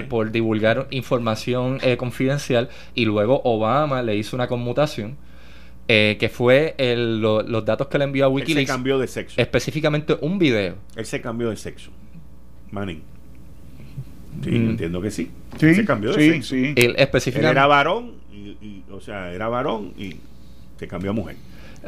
por 0.07 0.31
divulgar 0.31 0.87
información 0.89 1.79
eh, 1.81 1.97
confidencial 1.97 2.69
y 2.95 3.03
luego 3.03 3.41
Obama 3.43 4.01
le 4.03 4.15
hizo 4.15 4.37
una 4.37 4.47
conmutación 4.47 5.17
eh, 5.87 6.17
que 6.19 6.29
fue 6.29 6.75
los 6.95 7.65
datos 7.65 7.87
que 7.87 7.97
le 7.97 8.05
envió 8.05 8.25
a 8.25 8.29
Wikileaks. 8.29 8.61
Él 8.61 8.67
se 8.67 8.73
cambió 8.73 8.99
de 8.99 9.07
sexo. 9.07 9.41
Específicamente 9.41 10.17
un 10.21 10.39
video. 10.39 10.75
Él 10.95 11.05
se 11.05 11.21
cambió 11.21 11.49
de 11.49 11.57
sexo. 11.57 11.91
Manning. 12.71 13.03
Sí, 14.43 14.51
mm. 14.51 14.69
entiendo 14.69 15.01
que 15.01 15.11
sí. 15.11 15.29
sí. 15.59 15.75
Se 15.75 15.85
cambió 15.85 16.13
de 16.13 16.31
sexo. 16.31 16.55
Sí. 16.55 16.73
Él 16.75 16.95
específicamente. 16.97 17.51
era 17.51 17.67
varón, 17.67 18.13
y, 18.31 18.83
o 18.91 19.01
sea, 19.01 19.33
era 19.33 19.49
varón 19.49 19.93
y 19.97 20.15
se 20.77 20.87
cambió 20.87 21.11
a 21.11 21.13
mujer. 21.13 21.35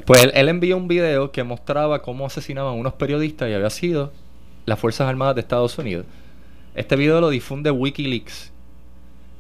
Pues 0.06 0.28
él, 0.34 0.50
envió 0.50 0.76
un 0.78 0.88
video 0.88 1.32
que 1.32 1.44
mostraba 1.44 2.02
cómo 2.02 2.26
asesinaban 2.26 2.74
a 2.74 2.76
unos 2.76 2.94
periodistas 2.94 3.50
y 3.50 3.54
había 3.54 3.70
sido 3.70 4.12
las 4.66 4.80
Fuerzas 4.80 5.08
Armadas 5.08 5.36
de 5.36 5.42
Estados 5.42 5.78
Unidos. 5.78 6.06
Este 6.74 6.96
video 6.96 7.22
lo 7.22 7.30
difunde 7.30 7.70
Wikileaks 7.70 8.53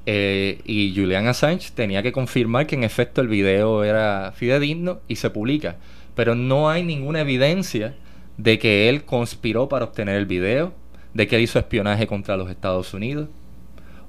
eh, 0.06 0.60
y 0.66 0.94
Julian 0.96 1.28
Assange 1.28 1.72
tenía 1.74 2.04
que 2.04 2.12
confirmar 2.12 2.68
que 2.68 2.76
en 2.76 2.84
efecto 2.84 3.22
el 3.22 3.28
video 3.28 3.84
era 3.84 4.34
fidedigno 4.36 5.00
y 5.08 5.16
se 5.16 5.30
publica. 5.30 5.78
Pero 6.16 6.36
no 6.36 6.70
hay 6.70 6.84
ninguna 6.84 7.22
evidencia 7.22 7.96
de 8.38 8.60
que 8.60 8.90
él 8.90 9.06
conspiró 9.06 9.70
para 9.70 9.86
obtener 9.86 10.16
el 10.16 10.26
video, 10.26 10.74
de 11.14 11.28
que 11.28 11.38
él 11.38 11.44
hizo 11.44 11.60
espionaje 11.60 12.08
contra 12.08 12.38
los 12.38 12.50
Estados 12.50 12.94
Unidos 12.94 13.30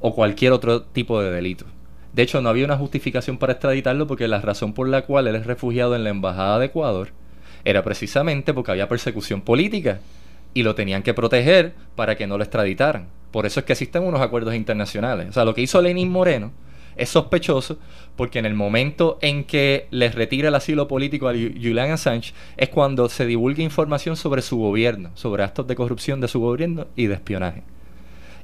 o 0.01 0.15
cualquier 0.15 0.53
otro 0.53 0.83
tipo 0.83 1.21
de 1.21 1.31
delito. 1.31 1.67
De 2.13 2.23
hecho, 2.23 2.41
no 2.41 2.49
había 2.49 2.65
una 2.65 2.77
justificación 2.77 3.39
para 3.39 3.53
extraditarlo 3.53 4.07
porque 4.07 4.29
la 4.29 4.41
razón 4.41 4.73
por 4.73 4.89
la 4.89 5.03
cual 5.03 5.27
él 5.27 5.37
es 5.37 5.47
refugiado 5.47 5.97
en 5.97 6.05
la 6.05 6.11
Embajada 6.11 6.59
de 6.59 6.67
Ecuador 6.67 7.09
era 7.65 7.83
precisamente 7.83 8.53
porque 8.53 8.73
había 8.73 8.89
persecución 8.89 9.41
política 9.41 10.01
y 10.53 10.63
lo 10.63 10.75
tenían 10.75 11.03
que 11.03 11.15
proteger 11.15 11.75
para 11.97 12.17
que 12.17 12.27
no 12.27 12.37
lo 12.37 12.45
extraditaran 12.45 13.09
Por 13.35 13.47
eso 13.47 13.59
es 13.59 13.67
que 13.67 13.73
existen 13.73 14.05
unos 14.05 14.21
acuerdos 14.21 14.55
internacionales. 14.55 15.27
O 15.31 15.33
sea, 15.33 15.45
lo 15.45 15.57
que 15.57 15.61
hizo 15.61 15.83
Lenín 15.83 16.09
Moreno 16.09 16.53
es 16.95 17.09
sospechoso 17.09 17.81
porque 18.15 18.39
en 18.39 18.47
el 18.47 18.55
momento 18.55 19.19
en 19.23 19.43
que 19.43 19.89
les 19.91 20.15
retira 20.15 20.51
el 20.51 20.55
asilo 20.55 20.87
político 20.87 21.29
a 21.29 21.33
Julian 21.33 21.91
Assange 21.91 22.33
es 22.57 22.69
cuando 22.69 23.09
se 23.09 23.27
divulga 23.27 23.65
información 23.65 24.15
sobre 24.15 24.41
su 24.41 24.59
gobierno, 24.59 25.11
sobre 25.15 25.43
actos 25.43 25.67
de 25.67 25.75
corrupción 25.75 26.21
de 26.21 26.29
su 26.29 26.39
gobierno 26.39 26.87
y 26.95 27.09
de 27.09 27.15
espionaje. 27.15 27.65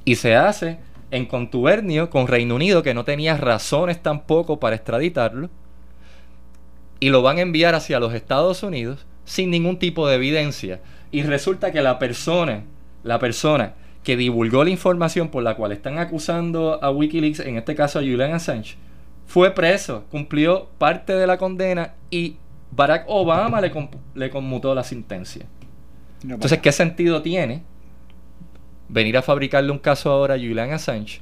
Y 0.03 0.15
se 0.15 0.35
hace 0.35 0.79
en 1.09 1.25
contubernio 1.25 2.09
con 2.09 2.27
Reino 2.27 2.55
Unido, 2.55 2.83
que 2.83 2.93
no 2.93 3.05
tenía 3.05 3.37
razones 3.37 4.03
tampoco 4.03 4.59
para 4.59 4.75
extraditarlo, 4.75 5.49
y 6.99 7.11
lo 7.11 7.21
van 7.21 7.37
a 7.37 7.43
enviar 7.43 7.75
hacia 7.75 8.01
los 8.01 8.13
Estados 8.13 8.61
Unidos 8.61 9.05
sin 9.23 9.51
ningún 9.51 9.79
tipo 9.79 10.09
de 10.09 10.15
evidencia. 10.15 10.81
Y 11.11 11.23
resulta 11.23 11.71
que 11.71 11.81
la 11.81 11.97
persona, 11.97 12.65
la 13.05 13.19
persona 13.19 13.75
que 14.03 14.17
divulgó 14.17 14.63
la 14.63 14.69
información 14.69 15.29
por 15.29 15.43
la 15.43 15.55
cual 15.55 15.71
están 15.71 15.99
acusando 15.99 16.83
a 16.83 16.89
Wikileaks, 16.91 17.39
en 17.39 17.57
este 17.57 17.75
caso 17.75 17.99
a 17.99 18.01
Julian 18.01 18.33
Assange, 18.33 18.75
fue 19.27 19.51
preso, 19.51 20.05
cumplió 20.09 20.67
parte 20.77 21.13
de 21.13 21.27
la 21.27 21.37
condena 21.37 21.93
y 22.09 22.35
Barack 22.71 23.05
Obama 23.07 23.61
le, 23.61 23.71
le 24.15 24.29
conmutó 24.29 24.73
la 24.73 24.83
sentencia. 24.83 25.45
Entonces, 26.23 26.59
¿qué 26.59 26.71
sentido 26.71 27.21
tiene 27.21 27.63
venir 28.89 29.17
a 29.17 29.21
fabricarle 29.21 29.71
un 29.71 29.79
caso 29.79 30.11
ahora 30.11 30.35
a 30.35 30.37
Julian 30.37 30.71
Assange 30.71 31.21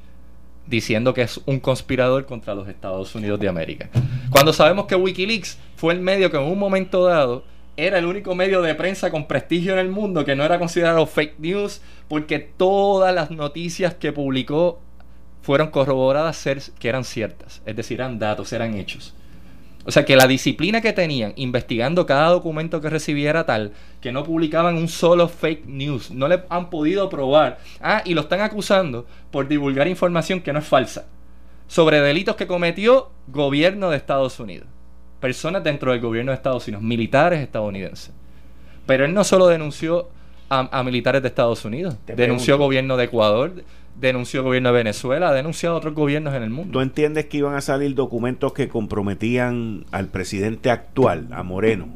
diciendo 0.66 1.14
que 1.14 1.22
es 1.24 1.40
un 1.46 1.60
conspirador 1.60 2.26
contra 2.26 2.54
los 2.56 2.68
Estados 2.68 3.14
Unidos 3.16 3.40
de 3.40 3.50
América? 3.50 3.90
Cuando 4.30 4.54
sabemos 4.54 4.86
que 4.86 4.96
Wikileaks 4.96 5.58
fue 5.76 5.94
el 5.94 6.00
medio 6.00 6.32
que 6.32 6.38
en 6.38 6.44
un 6.44 6.60
momento 6.60 7.06
dado 7.06 7.44
era 7.88 8.00
el 8.00 8.06
único 8.06 8.36
medio 8.36 8.62
de 8.62 8.76
prensa 8.76 9.12
con 9.12 9.28
prestigio 9.28 9.74
en 9.74 9.80
el 9.80 9.90
mundo 9.90 10.26
que 10.26 10.36
no 10.36 10.44
era 10.44 10.60
considerado 10.60 11.06
fake 11.06 11.40
news 11.40 11.82
porque 12.08 12.40
todas 12.40 13.14
las 13.14 13.32
noticias 13.32 13.94
que 13.96 14.12
publicó 14.12 14.80
fueron 15.42 15.70
corroboradas 15.70 16.48
que 16.78 16.90
eran 16.90 17.04
ciertas, 17.04 17.62
es 17.66 17.76
decir, 17.76 18.00
eran 18.00 18.20
datos, 18.20 18.52
eran 18.54 18.76
hechos. 18.76 19.14
O 19.86 19.92
sea 19.92 20.06
que 20.06 20.16
la 20.16 20.28
disciplina 20.28 20.82
que 20.82 20.94
tenían 20.94 21.34
investigando 21.38 22.06
cada 22.06 22.30
documento 22.30 22.82
que 22.82 22.90
recibiera 22.90 23.46
tal, 23.46 23.72
que 24.02 24.12
no 24.12 24.24
publicaban 24.24 24.76
un 24.76 24.88
solo 24.88 25.30
fake 25.30 25.66
news, 25.66 26.12
no 26.12 26.28
le 26.28 26.44
han 26.50 26.70
podido 26.70 27.10
probar. 27.10 27.60
Ah, 27.82 28.04
y 28.06 28.14
lo 28.14 28.22
están 28.22 28.42
acusando 28.42 29.08
por 29.32 29.48
divulgar 29.48 29.88
información 29.88 30.42
que 30.42 30.54
no 30.54 30.60
es 30.60 30.66
falsa 30.66 31.06
sobre 31.68 32.02
delitos 32.02 32.36
que 32.36 32.48
cometió 32.48 33.12
gobierno 33.28 33.92
de 33.92 33.98
Estados 33.98 34.40
Unidos 34.40 34.68
personas 35.20 35.64
dentro 35.64 35.92
del 35.92 36.02
gobierno 36.02 36.32
de 36.32 36.36
Estados 36.36 36.68
Unidos, 36.68 36.84
militares 36.84 37.42
estadounidenses. 37.42 38.12
Pero 38.86 39.06
él 39.06 39.14
no 39.14 39.24
solo 39.24 39.48
denunció 39.48 40.10
a, 40.50 40.84
militares 40.84 41.22
de 41.22 41.28
Estados 41.28 41.64
Unidos, 41.64 41.96
denunció 42.08 42.58
gobierno 42.58 42.98
de 42.98 43.06
Ecuador, 43.06 43.64
denunció 44.00 44.44
gobierno 44.44 44.70
de 44.70 44.76
Venezuela, 44.76 45.30
ha 45.30 45.34
denunciado 45.34 45.76
a 45.76 45.78
otros 45.78 45.94
gobiernos 45.94 46.34
en 46.34 46.44
el 46.44 46.50
mundo. 46.50 46.72
¿Tú 46.72 46.82
entiendes 46.82 47.26
que 47.26 47.38
iban 47.38 47.56
a 47.56 47.62
salir 47.62 47.94
documentos 47.94 48.54
que 48.54 48.68
comprometían 48.68 49.86
al 49.92 50.08
presidente 50.08 50.72
actual, 50.72 51.28
a 51.32 51.44
Moreno? 51.44 51.88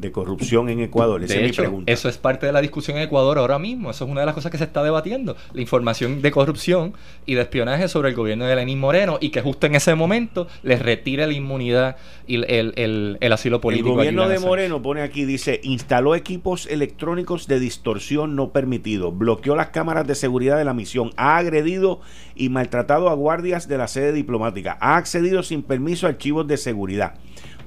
De 0.00 0.12
corrupción 0.12 0.68
en 0.68 0.80
Ecuador. 0.80 1.22
Esa 1.22 1.34
es 1.34 1.42
mi 1.42 1.52
pregunta. 1.52 1.92
Eso 1.92 2.08
es 2.08 2.18
parte 2.18 2.46
de 2.46 2.52
la 2.52 2.60
discusión 2.60 2.96
en 2.96 3.04
Ecuador 3.04 3.38
ahora 3.38 3.58
mismo. 3.58 3.90
Eso 3.90 4.04
es 4.04 4.10
una 4.10 4.20
de 4.20 4.26
las 4.26 4.34
cosas 4.34 4.50
que 4.50 4.58
se 4.58 4.64
está 4.64 4.82
debatiendo. 4.82 5.36
La 5.52 5.60
información 5.60 6.22
de 6.22 6.30
corrupción 6.30 6.94
y 7.26 7.34
de 7.34 7.42
espionaje 7.42 7.88
sobre 7.88 8.10
el 8.10 8.14
gobierno 8.14 8.46
de 8.46 8.56
Lenín 8.56 8.78
Moreno 8.78 9.18
y 9.20 9.30
que 9.30 9.40
justo 9.42 9.66
en 9.66 9.74
ese 9.74 9.94
momento 9.94 10.46
les 10.62 10.80
retire 10.80 11.26
la 11.26 11.32
inmunidad 11.32 11.96
y 12.26 12.36
el, 12.36 13.18
asilo 13.32 13.60
político. 13.60 13.90
El 13.90 13.96
gobierno 13.96 14.28
de 14.28 14.38
Moreno 14.38 14.82
pone 14.82 15.02
aquí, 15.02 15.24
dice, 15.24 15.60
instaló 15.62 16.14
equipos 16.14 16.66
electrónicos 16.66 17.46
de 17.46 17.60
distorsión 17.60 18.36
no 18.36 18.50
permitido, 18.50 19.12
bloqueó 19.12 19.56
las 19.56 19.68
cámaras 19.68 20.06
de 20.06 20.14
seguridad 20.14 20.56
de 20.56 20.64
la 20.64 20.74
misión, 20.74 21.10
ha 21.16 21.36
agredido 21.36 22.00
y 22.34 22.48
maltratado 22.48 23.08
a 23.08 23.14
guardias 23.14 23.68
de 23.68 23.78
la 23.78 23.88
sede 23.88 24.12
diplomática, 24.12 24.78
ha 24.80 24.96
accedido 24.96 25.42
sin 25.42 25.62
permiso 25.62 26.06
a 26.06 26.10
archivos 26.10 26.46
de 26.46 26.56
seguridad 26.56 27.14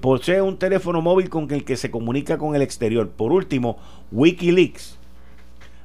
posee 0.04 0.42
un 0.42 0.58
teléfono 0.58 1.02
móvil 1.02 1.30
con 1.30 1.50
el 1.50 1.64
que 1.64 1.78
se 1.78 1.90
comunica 1.90 2.38
con 2.38 2.58
el 2.58 2.62
exterior. 2.62 3.10
Por 3.10 3.32
último, 3.32 3.80
Wikileaks 4.12 4.98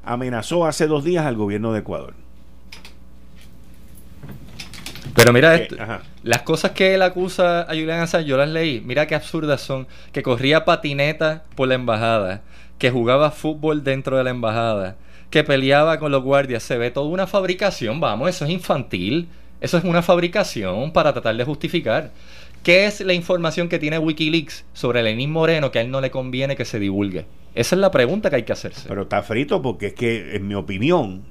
amenazó 0.03 0.67
hace 0.67 0.89
dos 0.89 1.05
días 1.05 1.25
al 1.25 1.37
gobierno 1.37 1.73
de 1.73 1.79
Ecuador. 1.79 2.15
Pero 5.15 5.33
mira 5.33 5.55
esto, 5.55 5.77
las 6.25 6.43
cosas 6.43 6.73
que 6.73 6.95
él 6.95 7.03
acusa 7.03 7.61
a 7.61 7.69
Julian 7.69 8.01
Assange, 8.01 8.27
yo 8.27 8.37
las 8.37 8.49
leí, 8.49 8.81
mira 8.81 9.07
qué 9.07 9.15
absurdas 9.15 9.61
son, 9.61 9.87
que 10.11 10.25
corría 10.25 10.65
patineta 10.65 11.45
por 11.55 11.69
la 11.69 11.77
embajada, 11.77 12.43
que 12.79 12.91
jugaba 12.91 13.31
fútbol 13.31 13.85
dentro 13.85 14.17
de 14.17 14.25
la 14.25 14.31
embajada, 14.31 14.97
que 15.31 15.45
peleaba 15.45 16.01
con 16.01 16.11
los 16.11 16.25
guardias, 16.25 16.65
se 16.65 16.77
ve 16.77 16.91
toda 16.91 17.07
una 17.07 17.29
fabricación, 17.29 18.01
vamos, 18.01 18.31
eso 18.31 18.47
es 18.47 18.51
infantil, 18.51 19.29
eso 19.61 19.79
es 19.79 19.85
una 19.85 20.03
fabricación 20.03 20.93
para 20.93 21.13
tratar 21.13 21.37
de 21.37 21.45
justificar. 21.45 22.11
¿Qué 22.69 22.85
es 22.85 23.01
la 23.01 23.15
información 23.15 23.71
que 23.71 23.79
tiene 23.79 23.99
Wikileaks 23.99 24.67
sobre 24.75 25.03
Lenín 25.03 25.33
Moreno 25.33 25.73
que 25.73 25.79
a 25.79 25.81
él 25.81 25.91
no 25.91 26.03
le 26.03 26.11
conviene 26.11 26.55
que 26.55 26.67
se 26.67 26.79
divulgue? 26.79 27.25
Esa 27.55 27.77
es 27.77 27.81
la 27.81 27.91
pregunta 27.91 28.29
que 28.29 28.37
hay 28.37 28.43
que 28.43 28.53
hacerse. 28.53 28.87
Pero 28.87 29.05
está 29.05 29.23
frito 29.23 29.63
porque 29.63 29.87
es 29.87 29.95
que, 29.95 30.37
en 30.37 30.47
mi 30.47 30.55
opinión, 30.55 31.23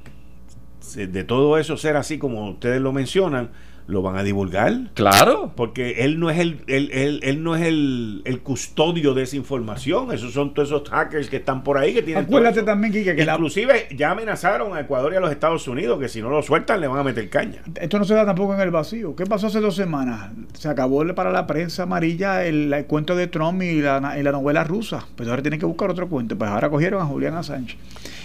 de 0.95 1.23
todo 1.23 1.59
eso 1.59 1.77
ser 1.77 1.95
así 1.95 2.17
como 2.17 2.49
ustedes 2.49 2.81
lo 2.81 2.91
mencionan, 2.91 3.51
lo 3.87 4.01
van 4.01 4.17
a 4.17 4.23
divulgar. 4.23 4.73
Claro. 4.93 5.53
Porque 5.55 6.03
él 6.03 6.19
no 6.19 6.29
es 6.29 6.39
el, 6.39 6.61
él, 6.67 7.19
él, 7.23 7.43
no 7.43 7.55
es 7.55 7.63
el, 7.63 8.21
el, 8.25 8.41
custodio 8.41 9.13
de 9.13 9.23
esa 9.23 9.35
información. 9.37 10.11
Esos 10.11 10.33
son 10.33 10.53
todos 10.53 10.69
esos 10.69 10.89
hackers 10.89 11.29
que 11.29 11.37
están 11.37 11.63
por 11.63 11.77
ahí 11.77 11.93
que 11.93 12.01
tienen. 12.01 12.25
Acuérdate 12.25 12.63
también, 12.63 12.93
Kike, 12.93 13.15
que 13.15 13.23
Inclusive 13.23 13.87
ya 13.95 14.11
amenazaron 14.11 14.75
a 14.75 14.81
Ecuador 14.81 15.13
y 15.13 15.15
a 15.15 15.19
los 15.19 15.31
Estados 15.31 15.67
Unidos 15.67 15.99
que 15.99 16.09
si 16.09 16.21
no 16.21 16.29
lo 16.29 16.41
sueltan 16.41 16.81
le 16.81 16.87
van 16.87 16.99
a 16.99 17.03
meter 17.03 17.29
caña. 17.29 17.61
Esto 17.75 17.99
no 17.99 18.05
se 18.05 18.13
da 18.13 18.25
tampoco 18.25 18.53
en 18.53 18.61
el 18.61 18.71
vacío. 18.71 19.15
¿Qué 19.15 19.25
pasó 19.25 19.47
hace 19.47 19.59
dos 19.59 19.75
semanas? 19.75 20.31
Se 20.53 20.67
acabó 20.67 21.05
para 21.13 21.31
la 21.31 21.47
prensa 21.47 21.83
amarilla 21.83 22.45
el, 22.45 22.85
cuento 22.87 23.15
de 23.15 23.27
Trump 23.27 23.61
y 23.61 23.81
la, 23.81 24.15
y 24.19 24.23
la 24.23 24.31
novela 24.31 24.63
rusa. 24.63 25.05
Pues 25.15 25.29
ahora 25.29 25.41
tienen 25.41 25.59
que 25.59 25.65
buscar 25.65 25.89
otro 25.89 26.09
cuento. 26.09 26.37
Pues 26.37 26.49
ahora 26.49 26.69
cogieron 26.69 27.01
a 27.01 27.05
Julián 27.05 27.35
Assange 27.35 27.77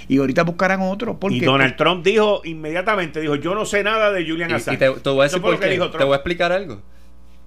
y 0.09 0.19
ahorita 0.19 0.43
buscarán 0.45 0.81
otro. 0.83 1.19
Porque, 1.19 1.37
y 1.37 1.41
Donald 1.41 1.77
Trump 1.77 2.05
dijo 2.05 2.43
inmediatamente, 2.45 3.21
dijo, 3.21 3.37
yo 3.37 3.55
no 3.55 3.65
sé 3.65 3.83
nada 3.83 4.13
de 4.13 4.25
Julian 4.27 4.53
Assange. 4.53 4.79
te, 4.79 4.89
voy 5.11 5.27
a 5.27 5.29
te 5.29 5.39
voy 5.39 6.13
a 6.13 6.17
explicar 6.17 6.53
algo. 6.53 6.81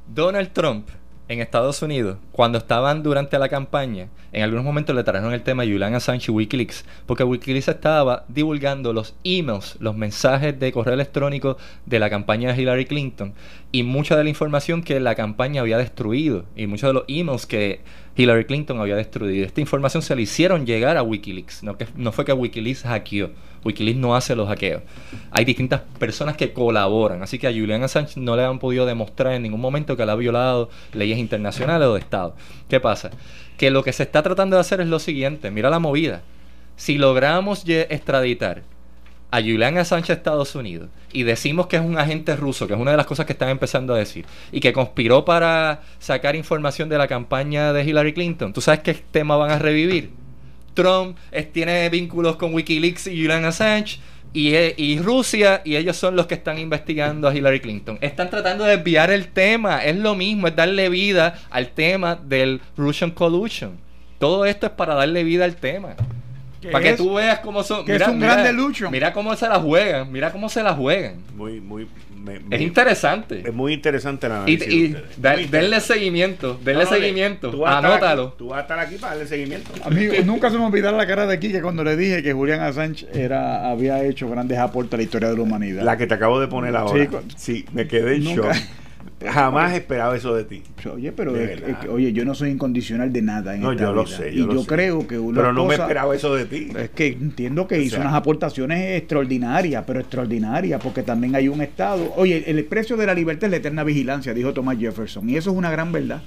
Donald 0.07 0.52
Trump 0.52 0.88
en 1.27 1.41
Estados 1.41 1.82
Unidos, 1.82 2.18
cuando 2.32 2.60
estaban 2.60 3.02
durante 3.02 3.40
la 3.40 3.49
campaña, 3.49 4.10
en 4.32 4.44
algunos 4.44 4.64
momentos 4.64 4.95
le 4.95 5.03
trajeron 5.03 5.34
el 5.34 5.41
tema 5.41 5.64
Julian 5.64 5.95
Assange 5.95 6.32
y 6.32 6.36
Wikileaks, 6.36 6.86
porque 7.07 7.23
Wikileaks 7.23 7.68
estaba 7.68 8.26
divulgando 8.27 8.94
los 8.94 9.15
emails, 9.23 9.76
los 9.80 9.95
mensajes 9.95 10.60
de 10.60 10.72
correo 10.72 10.94
electrónico 10.94 11.57
de 11.86 11.99
la 11.99 12.11
campaña 12.11 12.53
de 12.53 12.61
Hillary 12.61 12.86
Clinton 12.86 13.34
y 13.76 13.84
mucha 13.84 14.15
de 14.15 14.23
la 14.23 14.30
información 14.30 14.81
que 14.81 15.02
la 15.02 15.15
campaña 15.15 15.60
había 15.60 15.77
destruido 15.77 16.45
y 16.56 16.65
muchos 16.65 16.88
de 16.88 16.93
los 16.93 17.03
emails 17.10 17.45
que 17.45 17.81
Hillary 18.15 18.45
Clinton 18.45 18.80
había 18.80 18.95
destruido. 18.95 19.45
Esta 19.45 19.60
información 19.60 20.02
se 20.02 20.15
le 20.15 20.22
hicieron 20.22 20.65
llegar 20.65 20.95
a 20.95 21.03
Wikileaks, 21.03 21.61
no, 21.61 21.77
que, 21.77 21.85
no 21.97 22.14
fue 22.14 22.23
que 22.23 22.31
Wikileaks 22.31 22.84
hackeó. 22.84 23.31
Wikileaks 23.65 23.99
no 23.99 24.15
hace 24.15 24.34
los 24.34 24.47
hackeos. 24.47 24.81
Hay 25.30 25.43
distintas 25.43 25.81
personas 25.99 26.38
que 26.38 26.53
colaboran, 26.53 27.22
así 27.22 27.38
que 27.38 27.47
a 27.47 27.52
Julian 27.52 27.84
Assange 27.84 28.18
no 28.18 28.38
le 28.38 28.45
han 28.45 28.60
podido 28.60 28.85
demostrar 28.85 29.34
en 29.34 29.41
ningún 29.41 29.60
momento 29.60 29.97
que 29.97 30.03
él 30.03 30.10
ha 30.10 30.15
violado 30.15 30.69
leyes 30.93 31.18
internacionales 31.18 31.85
o 31.89 31.95
de 31.95 31.99
Estado. 31.99 32.34
¿Qué 32.69 32.80
pasa? 32.80 33.11
Que 33.57 33.72
lo 33.72 33.84
que 33.84 33.91
se 33.91 34.03
está 34.03 34.23
tratando 34.23 34.56
de 34.56 34.61
hacer 34.61 34.80
es 34.80 34.88
lo 34.88 34.99
siguiente, 34.99 35.52
mira 35.52 35.69
la 35.69 35.80
movida. 35.80 36.22
Si 36.77 36.97
logramos 36.97 37.68
extraditar 37.68 38.64
a 39.36 39.41
Julian 39.41 39.78
Assange 39.78 40.14
a 40.14 40.16
Estados 40.16 40.56
Unidos 40.56 40.88
y 41.12 41.24
decimos 41.24 41.68
que 41.68 41.76
es 41.76 41.82
un 41.82 41.98
agente 41.98 42.38
ruso, 42.38 42.68
que 42.68 42.74
es 42.74 42.80
una 42.80 42.91
de 42.91 42.98
las 42.98 43.06
cosas 43.06 43.26
que 43.26 43.34
están 43.34 43.49
empezando 43.49 43.94
a 43.94 43.98
decir, 43.98 44.26
y 44.53 44.62
que 44.62 44.72
conspiró 44.72 45.26
para 45.26 45.82
sacar 45.99 46.38
información 46.38 46.88
de 46.88 46.98
la 46.98 47.10
campaña 47.10 47.74
de 47.74 47.84
Hillary 47.84 48.14
Clinton, 48.14 48.53
¿tú 48.53 48.62
sabes 48.62 48.80
qué 48.80 48.94
tema 48.94 49.36
van 49.36 49.52
a 49.52 49.60
revivir? 49.60 50.12
Trump 50.74 51.18
tiene 51.52 51.90
vínculos 51.90 52.38
con 52.38 52.53
Wikileaks 52.53 53.07
y 53.07 53.22
Julian 53.22 53.44
Assange. 53.44 53.99
Y, 54.32 54.53
y, 54.53 54.99
Rusia, 54.99 55.62
y 55.64 55.78
ellos 55.78 55.95
son 55.95 56.18
los 56.18 56.28
que 56.28 56.34
están 56.34 56.57
investigando 56.57 57.30
a 57.30 57.34
Hillary 57.34 57.62
Clinton. 57.62 57.98
Están 58.02 58.30
tratando 58.30 58.66
de 58.66 58.76
desviar 58.76 59.10
el 59.10 59.30
tema, 59.30 59.86
es 59.86 59.95
lo 59.95 60.14
mismo, 60.14 60.48
es 60.48 60.56
darle 60.57 60.90
vida 60.90 61.40
al 61.49 61.70
tema 61.70 62.18
del 62.18 62.60
Russian 62.76 63.12
Collusion. 63.12 63.78
Todo 64.20 64.45
esto 64.45 64.66
es 64.66 64.74
para 64.74 64.94
darle 64.94 65.24
vida 65.24 65.45
al 65.45 65.56
tema. 65.56 65.95
Para 66.72 66.84
que 66.84 66.94
tú 66.94 67.14
veas 67.16 67.40
cómo 67.40 67.64
son. 67.64 67.86
Que 67.86 67.96
es 67.96 68.08
un 68.08 68.20
gran 68.20 68.44
delucho. 68.44 68.90
Mira 68.92 69.14
cómo 69.14 69.36
se 69.36 69.48
la 69.48 69.60
juegan. 69.60 70.12
Mira 70.12 70.32
cómo 70.32 70.50
se 70.50 70.64
la 70.64 70.74
juegan. 70.74 71.16
Muy, 71.36 71.62
muy. 71.62 71.88
es 72.50 72.62
interesante. 72.62 73.44
Es 73.46 73.54
muy 73.54 73.74
interesante 73.74 74.28
la 74.30 74.38
análisis. 74.38 74.68
Y, 74.68 74.96
y 74.96 75.48
denle 75.48 75.80
seguimiento. 75.80 76.60
Denle 76.64 76.86
seguimiento. 76.86 77.66
Anótalo. 77.66 78.34
tú 78.38 78.50
vas 78.50 78.60
a 78.60 78.62
estar 78.62 78.80
aquí 78.80 78.96
para 78.96 79.14
darle 79.14 79.28
seguimiento. 79.28 79.72
Amigo, 79.84 80.14
nunca 80.26 80.50
se 80.50 80.58
me 80.58 80.66
olvidará 80.66 80.96
la 80.96 81.08
cara 81.08 81.26
de 81.26 81.34
aquí 81.34 81.52
que 81.52 81.62
cuando 81.62 81.84
le 81.84 81.96
dije 81.96 82.24
que 82.24 82.34
Julián 82.34 82.62
Assange 82.62 83.08
era, 83.14 83.70
había 83.70 84.04
hecho 84.04 84.30
grandes 84.30 84.58
aportes 84.58 84.94
a 84.94 84.98
la 84.98 85.04
historia 85.04 85.30
de 85.30 85.36
la 85.36 85.42
humanidad. 85.42 85.84
La 85.84 85.98
que 85.98 86.08
te 86.08 86.14
acabo 86.14 86.40
de 86.40 86.48
poner 86.48 86.76
ahora. 86.76 87.08
Sí, 87.36 87.66
me 87.74 87.88
quedé 87.88 88.16
en 88.16 88.24
shock. 88.24 88.54
Jamás 89.31 89.73
esperaba 89.73 90.15
eso 90.15 90.34
de 90.35 90.43
ti. 90.45 90.64
Oye, 90.93 91.11
pero 91.11 91.34
De 91.34 91.43
es- 91.43 91.49
verdad. 91.49 91.69
es 91.69 91.77
que, 91.77 91.89
oye, 91.89 92.14
yo 92.14 92.26
no 92.26 92.35
soy 92.35 92.49
incondicional 92.52 93.11
de 93.14 93.22
nada 93.22 93.56
en 93.56 93.61
No, 93.61 93.72
esta 93.72 93.84
yo 93.85 93.93
lo 93.93 94.03
vida. 94.06 94.18
sé. 94.18 94.31
y 94.34 94.38
yo 94.38 94.47
lo 94.47 94.61
sé. 94.61 94.68
creo 94.68 95.07
que 95.07 95.18
una 95.19 95.41
Pero 95.41 95.53
no 95.53 95.65
me 95.65 95.76
esperaba 95.76 96.15
eso 96.15 96.35
de 96.35 96.45
ti. 96.45 96.69
Es 96.77 96.89
que 96.91 97.07
entiendo 97.07 97.68
que 97.68 97.76
O 97.76 97.81
hizo 97.81 97.95
sea- 97.95 98.02
unas 98.06 98.14
aportaciones 98.14 98.97
extraordinarias, 98.97 99.84
pero 99.88 99.99
extraordinarias, 99.99 100.81
porque 100.84 101.03
también 101.03 101.35
hay 101.35 101.47
un 101.47 101.61
Estado. 101.61 102.14
Oye, 102.18 102.43
el, 102.47 102.57
el 102.60 102.65
precio 102.65 102.97
de 102.97 103.06
la 103.06 103.14
libertad 103.14 103.45
es 103.45 103.52
la 103.52 103.57
eterna 103.57 103.84
vigilancia, 103.84 104.34
dijo 104.34 104.53
Thomas 104.53 104.77
Jefferson, 104.80 105.30
y 105.30 105.35
eso 105.38 105.52
es 105.52 105.57
una 105.57 105.72
gran 105.72 105.91
verdad. 105.91 106.22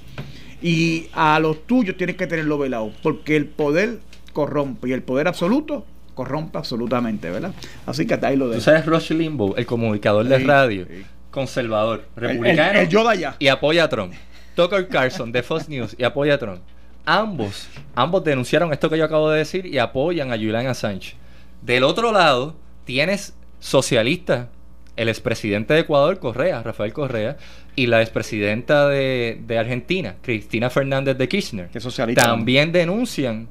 Y 0.61 1.07
a 1.13 1.39
los 1.39 1.65
tuyos 1.65 1.95
tienes 1.95 2.15
que 2.17 2.27
tenerlo 2.27 2.57
velado, 2.57 2.91
porque 3.01 3.35
el 3.37 3.45
poder 3.45 3.99
corrompe 4.33 4.89
y 4.89 4.91
el 4.91 5.01
poder 5.01 5.27
absoluto 5.27 5.85
corrompe 6.13 6.57
absolutamente, 6.57 7.29
¿verdad? 7.29 7.53
Así 7.85 8.05
que 8.05 8.13
hasta 8.15 8.27
ahí 8.27 8.35
lo 8.35 8.45
Tú 8.45 8.51
dejo. 8.51 8.61
sabes 8.63 8.85
Rush 8.85 9.11
Limbaugh, 9.13 9.55
el 9.57 9.65
comunicador 9.65 10.25
de 10.27 10.39
radio, 10.39 10.85
sí. 10.85 11.03
Conservador, 11.31 12.05
El- 12.17 12.23
el- 12.23 12.29
republicano 12.29 12.79
el 12.79 12.89
Yoda 12.89 13.15
ya. 13.15 13.35
y 13.39 13.47
apoya 13.47 13.83
a 13.85 13.89
Trump. 13.89 14.13
Tucker 14.55 14.87
Carlson 14.87 15.31
de 15.31 15.43
Fox 15.43 15.69
News 15.69 15.95
y 15.97 16.03
apoya 16.03 16.33
a 16.35 16.37
Trump. 16.37 16.61
Ambos, 17.05 17.67
ambos 17.95 18.23
denunciaron 18.23 18.71
esto 18.73 18.89
que 18.89 18.97
yo 18.97 19.05
acabo 19.05 19.29
de 19.31 19.39
decir 19.39 19.65
y 19.65 19.77
apoyan 19.77 20.31
a 20.31 20.35
Julian 20.35 20.67
Assange. 20.67 21.15
Del 21.61 21.83
otro 21.83 22.11
lado, 22.11 22.55
tienes 22.85 23.33
socialistas, 23.59 24.47
el 24.95 25.07
expresidente 25.09 25.73
de 25.73 25.81
Ecuador, 25.81 26.19
Correa, 26.19 26.61
Rafael 26.61 26.91
Correa, 26.93 27.37
y 27.75 27.87
la 27.87 28.01
expresidenta 28.01 28.89
de, 28.89 29.39
de 29.47 29.57
Argentina, 29.57 30.15
Cristina 30.21 30.69
Fernández 30.69 31.17
de 31.17 31.29
Kirchner. 31.29 31.69
Que 31.69 31.79
socialista. 31.79 32.23
También 32.23 32.71
denuncian 32.73 33.47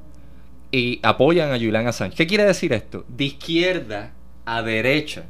y 0.71 1.01
apoyan 1.03 1.51
a 1.53 1.57
Julian 1.59 1.87
Assange. 1.87 2.15
¿Qué 2.17 2.27
quiere 2.27 2.45
decir 2.45 2.73
esto? 2.75 3.07
De 3.09 3.25
izquierda 3.25 4.13
a 4.45 4.61
derecha 4.63 5.25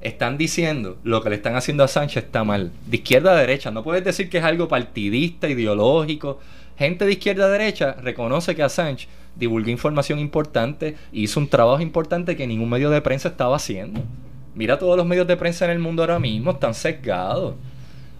están 0.00 0.38
diciendo 0.38 0.98
lo 1.02 1.22
que 1.22 1.30
le 1.30 1.36
están 1.36 1.56
haciendo 1.56 1.82
a 1.82 1.86
Assange 1.86 2.20
está 2.20 2.44
mal. 2.44 2.72
De 2.86 2.98
izquierda 2.98 3.32
a 3.32 3.36
derecha. 3.36 3.70
No 3.70 3.82
puedes 3.82 4.04
decir 4.04 4.30
que 4.30 4.38
es 4.38 4.44
algo 4.44 4.68
partidista, 4.68 5.48
ideológico. 5.48 6.38
Gente 6.76 7.04
de 7.04 7.12
izquierda 7.12 7.46
a 7.46 7.48
derecha 7.48 7.92
reconoce 7.94 8.54
que 8.54 8.62
Assange 8.62 9.08
divulgó 9.34 9.70
información 9.70 10.18
importante 10.18 10.96
y 11.12 11.24
hizo 11.24 11.40
un 11.40 11.48
trabajo 11.48 11.82
importante 11.82 12.36
que 12.36 12.46
ningún 12.46 12.70
medio 12.70 12.90
de 12.90 13.02
prensa 13.02 13.28
estaba 13.28 13.56
haciendo. 13.56 14.00
Mira 14.54 14.78
todos 14.78 14.96
los 14.96 15.06
medios 15.06 15.26
de 15.26 15.36
prensa 15.36 15.64
en 15.64 15.72
el 15.72 15.78
mundo 15.78 16.02
ahora 16.02 16.18
mismo, 16.18 16.52
están 16.52 16.74
sesgados. 16.74 17.54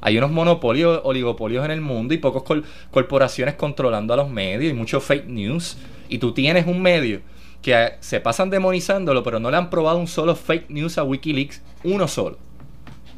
Hay 0.01 0.17
unos 0.17 0.31
monopolios, 0.31 1.01
oligopolios 1.03 1.65
en 1.65 1.73
el 1.73 1.81
mundo 1.81 2.15
y 2.15 2.19
pocas 2.19 2.45
corporaciones 2.91 3.55
controlando 3.55 4.15
a 4.15 4.17
los 4.17 4.31
medios 4.31 4.71
y 4.71 4.75
mucho 4.75 5.01
fake 5.01 5.27
news. 5.27 5.77
Y 6.09 6.19
tú 6.19 6.33
tienes 6.33 6.67
un 6.67 6.81
medio 6.81 7.21
que 7.63 7.93
se 8.01 8.21
pasan 8.21 8.51
demonizándolo, 8.51 9.23
pero 9.23 9.41
no 9.41 9.51
le 9.51 9.57
han 9.57 9.71
probado 9.71 9.99
un 9.99 10.07
solo 10.07 10.35
fake 10.37 10.71
news 10.71 10.99
a 10.99 11.05
Wikileaks, 11.05 11.63
uno 11.85 12.09
solo. 12.09 12.39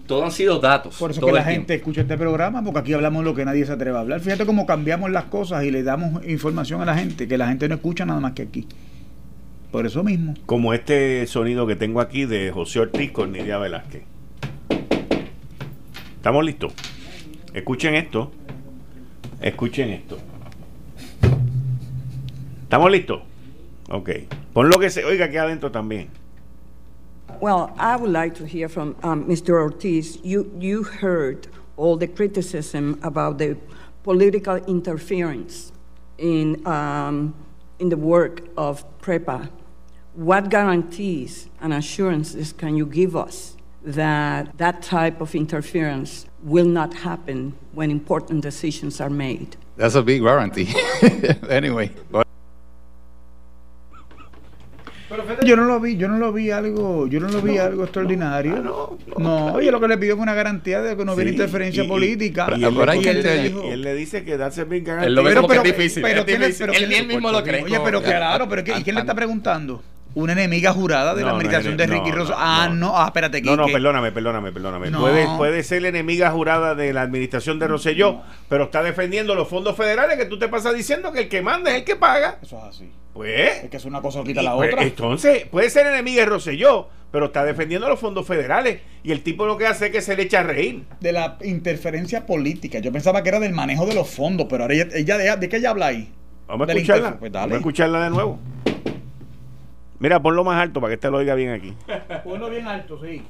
Todo 0.07 0.25
han 0.25 0.33
sido 0.33 0.59
datos. 0.59 0.97
Por 0.99 1.13
eso 1.13 1.21
todo 1.21 1.29
que 1.29 1.35
la 1.35 1.41
el 1.41 1.45
tiempo. 1.47 1.61
gente 1.61 1.75
escucha 1.75 2.01
este 2.01 2.17
programa, 2.17 2.65
porque 2.65 2.81
aquí 2.81 2.93
hablamos 2.93 3.25
lo 3.25 3.33
que 3.35 3.45
nadie 3.45 3.65
se 3.65 3.73
atreve 3.73 3.97
a 3.97 4.01
hablar. 4.01 4.21
Fíjate 4.21 4.45
cómo 4.45 4.67
cambiamos 4.67 5.11
las 5.11 5.25
cosas 5.25 5.63
y 5.65 5.71
le 5.71 5.85
damos 5.85 6.27
información 6.27 6.81
a 6.81 6.85
la 6.85 6.97
gente, 6.97 7.29
que 7.29 7.39
la 7.39 7.47
gente 7.47 7.69
no 7.69 7.77
escucha 7.77 8.05
nada 8.05 8.19
más 8.19 8.33
que 8.33 8.43
aquí. 8.43 8.67
Por 9.71 9.87
eso 9.87 10.03
mismo. 10.03 10.35
Como 10.47 10.75
este 10.75 11.25
sonido 11.29 11.65
que 11.67 11.77
tengo 11.77 12.01
aquí 12.01 12.25
de 12.25 12.51
José 12.51 12.81
Ortiz 12.81 13.13
con 13.13 13.31
Nidia 13.31 13.59
Velázquez. 13.59 14.03
¿Estamos 16.17 16.45
listos? 16.45 16.73
Escuchen 17.55 17.95
esto. 17.95 18.33
Escuchen 19.41 19.91
esto. 19.91 20.19
¿Estamos 22.65 22.91
listos? 22.91 23.30
Ok. 23.91 24.11
Pon 24.53 24.71
lo 24.71 24.79
que 24.79 24.89
se 24.89 25.05
oiga 25.05 25.27
aquí 25.27 25.37
adentro 25.37 25.71
también. 25.71 26.09
Well, 27.41 27.73
I 27.79 27.97
would 27.97 28.13
like 28.13 28.35
to 28.37 28.45
hear 28.45 28.69
from 28.69 28.97
um, 29.03 29.25
Mr. 29.25 29.61
Ortiz. 29.61 30.19
You, 30.23 30.51
you 30.59 30.83
heard 30.83 31.49
all 31.77 31.97
the 31.97 32.07
criticism 32.07 32.99
about 33.03 33.39
the 33.39 33.57
political 34.03 34.57
interference 34.57 35.73
in, 36.19 36.67
um, 36.67 37.35
in 37.79 37.89
the 37.89 37.97
work 37.97 38.43
of 38.57 38.85
PREPA. 39.01 39.49
What 40.15 40.51
guarantees 40.51 41.49
and 41.61 41.73
assurances 41.73 42.53
can 42.53 42.77
you 42.77 42.85
give 42.85 43.17
us 43.17 43.57
that 43.83 44.59
that 44.59 44.83
type 44.83 45.21
of 45.21 45.35
interference 45.35 46.27
will 46.43 46.67
not 46.67 46.93
happen 46.93 47.55
when 47.73 47.91
important 47.91 48.43
decisions 48.43 49.01
are 49.01 49.11
made? 49.11 49.57
That's 49.77 49.95
a 49.95 50.03
big 50.03 50.23
warranty. 50.23 50.69
anyway, 51.49 51.93
but 52.11 52.27
Yo 55.45 55.57
no 55.57 55.65
lo 55.65 55.81
vi, 55.81 55.97
yo 55.97 56.09
no 56.09 56.19
lo 56.19 56.33
vi 56.33 56.51
algo, 56.51 57.07
yo 57.09 57.19
no 57.21 57.29
lo 57.29 57.41
vi 57.43 57.59
algo 57.59 57.83
extraordinario. 57.85 58.55
Ah, 58.57 58.61
no, 58.63 58.99
no, 59.09 59.19
no, 59.19 59.47
oye, 59.55 59.61
bien. 59.63 59.73
lo 59.73 59.81
que 59.81 59.89
le 59.89 59.99
pidió 59.99 60.15
fue 60.15 60.23
una 60.23 60.35
garantía 60.35 60.81
de 60.83 60.97
que 60.97 61.05
no 61.05 61.15
hubiera 61.15 61.31
Sí, 61.31 61.35
interferencia 61.37 61.83
y- 61.83 61.87
y- 61.87 61.89
política. 61.89 62.43
Y, 62.49 62.55
Pero- 62.55 62.69
él, 62.69 62.75
pero 62.75 62.87
le- 62.87 62.93
hay 62.93 63.01
que 63.01 63.07
y 63.07 63.11
él 63.11 63.23
le- 63.23 63.73
él 63.73 63.83
le 63.83 63.95
dice 63.95 64.25
que 64.25 64.35
a 64.35 64.49
big 64.65 64.89
Él 64.89 65.15
lo 65.15 65.23
ve 65.23 65.31
Pero- 65.31 65.43
como 65.43 65.53
que 65.55 65.61
pero- 65.61 65.71
es 65.71 65.77
difícil. 65.77 66.03
pero 66.03 66.21
es 66.21 66.27
tiene- 66.27 66.47
difícil. 66.47 66.67
pero 66.67 66.79
él, 66.79 67.07
mismo 67.07 67.33
lo 67.33 67.43
cree. 67.43 67.63
Oye, 67.65 67.81
pero 67.85 68.01
Ya. 68.03 68.07
claro, 68.07 68.49
pero 68.49 68.63
¿qué- 68.65 68.79
¿y 68.79 68.83
quién 68.83 68.95
le 68.95 69.01
está 69.01 69.15
preguntando? 69.15 69.83
Una 70.13 70.33
enemiga 70.33 70.73
jurada 70.73 71.15
de 71.15 71.21
No, 71.21 71.27
la 71.29 71.33
no, 71.33 71.37
administración 71.39 71.75
no, 71.75 71.79
de 71.79 71.87
Ricky 71.87 72.11
no, 72.11 72.17
Rosso. 72.17 72.33
no, 72.33 72.37
ah, 72.41 72.69
no. 72.69 72.75
no, 72.75 72.99
ah, 72.99 73.07
espérate. 73.07 73.41
No, 73.43 73.55
no, 73.57 73.67
que- 73.67 73.73
perdóname, 73.75 74.11
perdóname, 74.11 74.51
perdóname. 74.51 74.91
No. 74.91 75.01
Puede, 75.03 75.25
puede 75.37 75.63
ser 75.63 75.83
la 75.83 75.89
enemiga 75.89 76.31
jurada 76.33 76.75
de 76.75 76.93
la 76.93 77.03
administración 77.03 77.61
de 77.61 77.69
Rosselló, 77.69 78.21
pero 78.49 78.65
está 78.65 78.83
defendiendo 78.83 79.37
los 79.37 79.47
fondos 79.49 79.77
federales 79.77 80.17
que 80.19 80.25
tú 80.27 80.37
te 80.37 80.49
pasas 80.49 80.75
diciendo 80.75 81.13
que 81.13 81.21
el 81.21 81.29
que 81.29 81.43
manda 81.43 81.71
es 81.71 81.77
el 81.77 81.85
que 81.85 81.95
paga. 81.95 82.39
Eso 82.43 82.59
es 82.59 82.65
así. 82.77 82.91
Pues. 83.13 83.65
Es 83.65 83.71
que 83.71 83.77
es 83.77 83.85
una 83.85 84.01
cosa 84.01 84.23
quita 84.23 84.43
la 84.43 84.55
pues, 84.55 84.73
otra. 84.73 84.85
entonces, 84.85 85.47
puede 85.47 85.69
ser 85.71 85.87
enemiga 85.87 86.21
de 86.23 86.27
Rosselló, 86.27 86.89
pero 87.11 87.27
está 87.27 87.45
defendiendo 87.45 87.89
los 87.89 87.99
fondos 87.99 88.27
federales. 88.27 88.81
Y 89.03 89.13
el 89.13 89.23
tipo 89.23 89.47
lo 89.47 89.57
que 89.57 89.67
hace 89.67 89.87
es 89.87 89.93
que 89.93 90.01
se 90.01 90.17
le 90.17 90.25
echa 90.25 90.41
a 90.41 90.45
reír. 90.45 90.85
De 91.01 91.13
la 91.13 91.39
interferencia 91.43 92.27
política. 92.27 92.79
Yo 92.79 92.93
pensaba 92.93 93.23
que 93.23 93.31
era 93.31 93.41
del 93.41 93.53
manejo 93.53 93.87
de 93.87 93.95
los 93.95 94.09
fondos, 94.09 94.47
pero 94.49 94.65
ahora 94.65 94.75
ella, 94.75 94.89
ella 94.95 95.19
de, 95.19 95.37
¿de 95.37 95.49
qué 95.49 95.57
ella 95.57 95.71
habla 95.71 95.87
ahí? 95.87 96.13
Vamos 96.47 96.69
a 96.69 96.73
escucharla. 96.73 97.19
Pues. 97.19 97.33
Vamos 97.33 97.53
a 97.53 97.57
escucharla 97.57 98.05
de 98.05 98.11
nuevo. 98.11 98.39
Mira, 100.01 100.21
ponlo 100.21 100.45
más 100.45 100.61
alto 100.61 100.81
para 100.81 100.91
que 100.91 100.95
este 100.95 101.11
lo 101.11 101.19
oiga 101.19 101.35
bien 101.35 101.51
aquí. 101.51 101.75
Ponlo 102.25 102.49
bien 102.49 102.67
alto, 102.67 102.99
sí. 103.05 103.23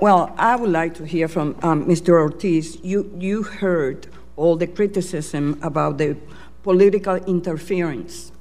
Well, 0.00 0.30
I 0.38 0.54
would 0.54 0.70
like 0.70 0.94
to 0.98 1.04
hear 1.04 1.28
from 1.28 1.56
um, 1.62 1.86
Mr. 1.86 2.10
Ortiz. 2.10 2.78
You, 2.82 3.10
you 3.18 3.42
heard 3.42 4.06
all 4.36 4.56
the 4.56 4.66
criticism 4.66 5.58
about 5.62 5.96
the 5.96 6.16
political 6.62 7.16
interference 7.26 8.31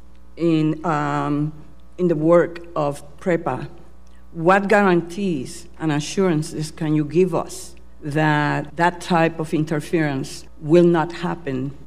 in, 0.42 0.84
um, 0.86 1.54
in 1.98 2.10
the 2.10 2.16
work 2.16 2.60
of 2.76 3.04
PREPA. 3.20 3.70
What 4.34 4.68
guarantees 4.68 5.68
and 5.80 5.92
assurances 5.92 6.72
can 6.72 6.96
you 6.96 7.06
give 7.06 7.36
us 7.36 7.76
that 8.02 8.76
that 8.76 9.00
type 9.00 9.40
of 9.40 9.54
interference 9.54 10.46
will 10.60 10.86
not 10.86 11.12
happen 11.12 11.78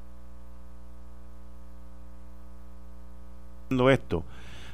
haciendo 3.74 3.90
esto. 3.90 4.24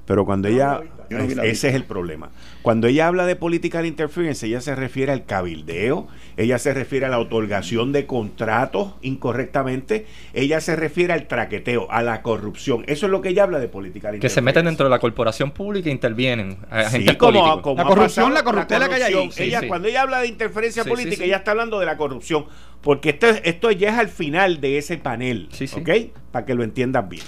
Pero 0.06 0.24
cuando 0.24 0.48
ella. 0.48 0.82
Yo 1.10 1.18
no 1.18 1.26
vi 1.26 1.34
la 1.34 1.44
ese 1.44 1.68
es 1.68 1.74
el 1.74 1.84
problema. 1.84 2.30
Cuando 2.62 2.86
ella 2.86 3.06
habla 3.08 3.26
de 3.26 3.34
political 3.36 3.84
interference, 3.84 4.46
ella 4.46 4.60
se 4.60 4.74
refiere 4.76 5.10
al 5.12 5.24
cabildeo, 5.26 6.06
ella 6.36 6.58
se 6.58 6.72
refiere 6.72 7.06
a 7.06 7.08
la 7.08 7.18
otorgación 7.18 7.92
de 7.92 8.06
contratos 8.06 8.94
incorrectamente, 9.02 10.06
ella 10.34 10.60
se 10.60 10.76
refiere 10.76 11.12
al 11.12 11.26
traqueteo, 11.26 11.90
a 11.90 12.02
la 12.02 12.22
corrupción. 12.22 12.84
Eso 12.86 13.06
es 13.06 13.12
lo 13.12 13.20
que 13.20 13.30
ella 13.30 13.42
habla 13.42 13.58
de 13.58 13.68
political 13.68 14.12
Que 14.12 14.16
interference. 14.18 14.34
se 14.34 14.40
meten 14.42 14.64
dentro 14.66 14.84
de 14.86 14.90
la 14.90 14.98
corporación 14.98 15.50
pública 15.50 15.88
e 15.88 15.92
intervienen. 15.92 16.52
Sí, 16.52 16.66
agentes 16.70 17.16
como, 17.16 17.32
La 17.46 17.62
corrupción, 17.84 17.96
pasado, 17.98 18.30
la 18.30 18.42
corruptela 18.44 18.88
que 18.88 18.94
hay 18.94 19.02
ahí. 19.02 19.12
corrupción. 19.12 19.44
Sí, 19.44 19.50
ella, 19.50 19.60
sí. 19.60 19.66
Cuando 19.68 19.88
ella 19.88 20.02
habla 20.02 20.20
de 20.20 20.28
interferencia 20.28 20.84
Sí, 20.84 20.88
política, 20.88 21.16
sí, 21.16 21.22
sí. 21.22 21.24
ella 21.24 21.36
está 21.38 21.50
hablando 21.50 21.80
de 21.80 21.86
la 21.86 21.96
corrupción. 21.96 22.46
Porque 22.82 23.10
esto, 23.10 23.26
es- 23.28 23.40
esto 23.44 23.70
ya 23.72 23.90
es 23.90 23.98
al 23.98 24.08
final 24.08 24.60
de 24.60 24.78
ese 24.78 24.96
panel. 24.96 25.48
Sí, 25.52 25.66
sí. 25.66 25.80
¿Ok? 25.80 26.12
Para 26.32 26.46
que 26.46 26.54
lo 26.54 26.62
entiendas 26.64 27.08
bien. 27.08 27.22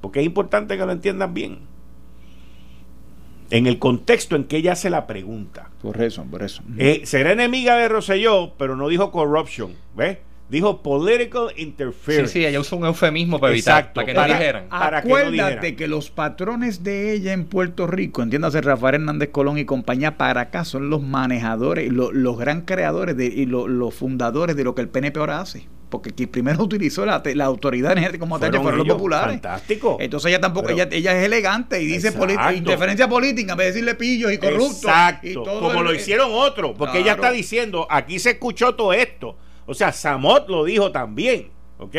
Porque 0.00 0.20
es 0.20 0.26
importante 0.26 0.76
que 0.78 0.86
lo 0.86 0.92
entiendas 0.92 1.32
bien. 1.32 1.60
En 3.50 3.66
el 3.66 3.78
contexto 3.78 4.36
en 4.36 4.44
que 4.44 4.56
ella 4.56 4.72
hace 4.72 4.90
la 4.90 5.06
pregunta. 5.06 5.70
Por 5.82 6.00
eso, 6.02 6.24
por 6.24 6.42
eso. 6.42 6.62
Eh, 6.78 7.02
será 7.04 7.32
enemiga 7.32 7.76
de 7.76 7.88
Rosselló, 7.88 8.54
pero 8.58 8.74
no 8.76 8.88
dijo 8.88 9.10
corruption. 9.12 9.72
¿Ves? 9.96 10.18
Dijo 10.48 10.82
political 10.82 11.48
Sí, 11.56 11.62
interference. 11.62 12.32
sí, 12.32 12.44
ella 12.44 12.60
usó 12.60 12.76
un 12.76 12.84
eufemismo 12.84 13.40
para 13.40 13.52
evitar, 13.54 13.78
Exacto, 13.78 13.94
para 14.00 14.06
que 14.06 14.14
para- 14.14 14.28
no 14.28 14.38
dijeran. 14.38 14.68
para 14.68 15.02
que 15.02 15.08
no 15.08 15.14
Acuérdate 15.16 15.54
dijeran. 15.56 15.76
que 15.76 15.88
los 15.88 16.10
patrones 16.10 16.84
de 16.84 17.12
ella 17.14 17.32
en 17.32 17.46
Puerto 17.46 17.86
Rico, 17.86 18.22
entiéndase 18.22 18.60
Rafael 18.60 18.96
Hernández 18.96 19.30
Colón 19.30 19.56
y 19.58 19.64
compañía 19.64 20.18
para 20.18 20.42
acá, 20.42 20.64
son 20.64 20.90
los 20.90 21.02
manejadores, 21.02 21.90
lo- 21.90 22.12
los 22.12 22.38
gran 22.38 22.60
creadores 22.62 23.16
de, 23.16 23.26
y 23.26 23.46
lo- 23.46 23.68
los 23.68 23.94
fundadores 23.94 24.54
de 24.54 24.64
lo 24.64 24.74
que 24.74 24.82
el 24.82 24.88
PNP 24.88 25.18
ahora 25.18 25.40
hace. 25.40 25.66
Porque 25.94 26.10
quien 26.10 26.28
primero 26.28 26.60
utilizó 26.64 27.06
la, 27.06 27.22
autoridad 27.44 27.92
energética 27.92 28.18
como 28.18 28.36
tal 28.40 28.48
Fueron 28.48 28.62
fueron 28.62 28.78
los 28.78 28.84
ellos. 28.86 28.96
populares. 28.96 29.34
Fantástico. 29.34 29.96
Entonces 30.00 30.28
ella 30.28 30.40
tampoco, 30.40 30.66
Pero- 30.66 30.82
ella, 30.82 30.88
ella 30.90 31.16
es 31.16 31.24
elegante 31.24 31.80
y 31.80 31.86
dice 31.86 32.12
interferencia 32.56 33.08
política 33.08 33.52
en 33.52 33.58
vez 33.58 33.66
de 33.66 33.72
decirle 33.74 33.94
pillos 33.94 34.32
y 34.32 34.38
corruptos. 34.38 34.82
Exacto, 34.82 35.28
y 35.28 35.34
todo 35.34 35.60
como 35.60 35.78
el- 35.78 35.84
lo 35.84 35.94
hicieron 35.94 36.30
otros, 36.32 36.72
porque 36.76 36.98
ella 36.98 37.12
está 37.12 37.30
diciendo, 37.30 37.86
aquí 37.88 38.18
se 38.18 38.30
escuchó 38.30 38.74
todo 38.74 38.92
esto. 38.92 39.36
O 39.66 39.74
sea, 39.74 39.92
Samot 39.92 40.48
lo 40.48 40.64
dijo 40.64 40.90
también, 40.90 41.50
¿ok? 41.78 41.94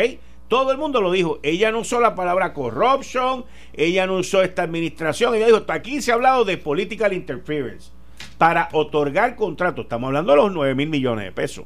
Todo 0.50 0.74
el 0.74 0.78
mundo 0.78 1.00
lo 1.00 1.10
dijo. 1.10 1.40
Ella 1.42 1.72
no 1.72 1.80
usó 1.80 2.02
la 2.02 2.16
palabra 2.16 2.54
corruption, 2.54 3.46
ella 3.72 4.06
no 4.08 4.16
usó 4.18 4.42
esta 4.44 4.64
administración, 4.64 5.36
ella 5.36 5.46
dijo, 5.46 5.64
aquí 5.70 6.02
se 6.02 6.12
ha 6.12 6.16
hablado 6.16 6.44
de 6.44 6.58
political 6.58 7.14
interference 7.14 7.92
para 8.38 8.68
otorgar 8.74 9.38
contratos. 9.38 9.86
Estamos 9.86 10.08
hablando 10.10 10.34
de 10.34 10.38
los 10.38 10.52
9 10.52 10.76
mil 10.76 10.90
millones 10.90 11.24
de 11.24 11.32
pesos. 11.32 11.64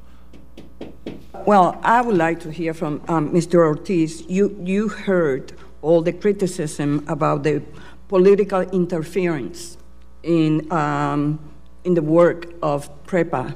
Well, 1.46 1.80
I 1.84 2.02
would 2.02 2.18
like 2.18 2.40
to 2.42 2.52
hear 2.52 2.74
from 2.74 3.02
um, 3.08 3.32
Mr. 3.32 3.56
Ortiz. 3.66 4.24
You, 4.28 4.56
you 4.64 4.88
heard 4.88 5.54
all 5.82 6.02
the 6.02 6.14
criticism 6.14 7.04
about 7.08 7.44
the 7.44 7.64
political 8.08 8.62
interference 8.62 9.78
in, 10.24 10.72
um, 10.72 11.40
in 11.84 11.94
the 11.94 12.02
work 12.02 12.54
of 12.62 12.90
PREPA. 13.06 13.56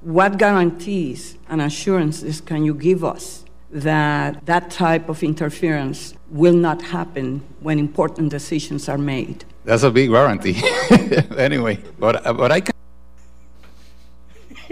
What 0.00 0.36
guarantees 0.36 1.38
and 1.48 1.62
assurances 1.62 2.40
can 2.40 2.64
you 2.64 2.74
give 2.74 3.04
us 3.04 3.44
that 3.70 4.44
that 4.44 4.70
type 4.70 5.08
of 5.08 5.22
interference 5.22 6.14
will 6.28 6.56
not 6.56 6.82
happen 6.82 7.42
when 7.60 7.78
important 7.78 8.30
decisions 8.30 8.88
are 8.88 8.98
made? 8.98 9.44
That's 9.64 9.84
a 9.84 9.90
big 9.90 10.10
warranty. 10.10 10.56
anyway, 11.36 11.78
but, 11.98 12.22
but 12.36 12.50
I 12.50 12.60
can. 12.60 12.72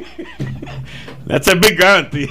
That's 1.27 1.49
a 1.49 1.55
big 1.55 1.77
guarantee. 1.79 2.29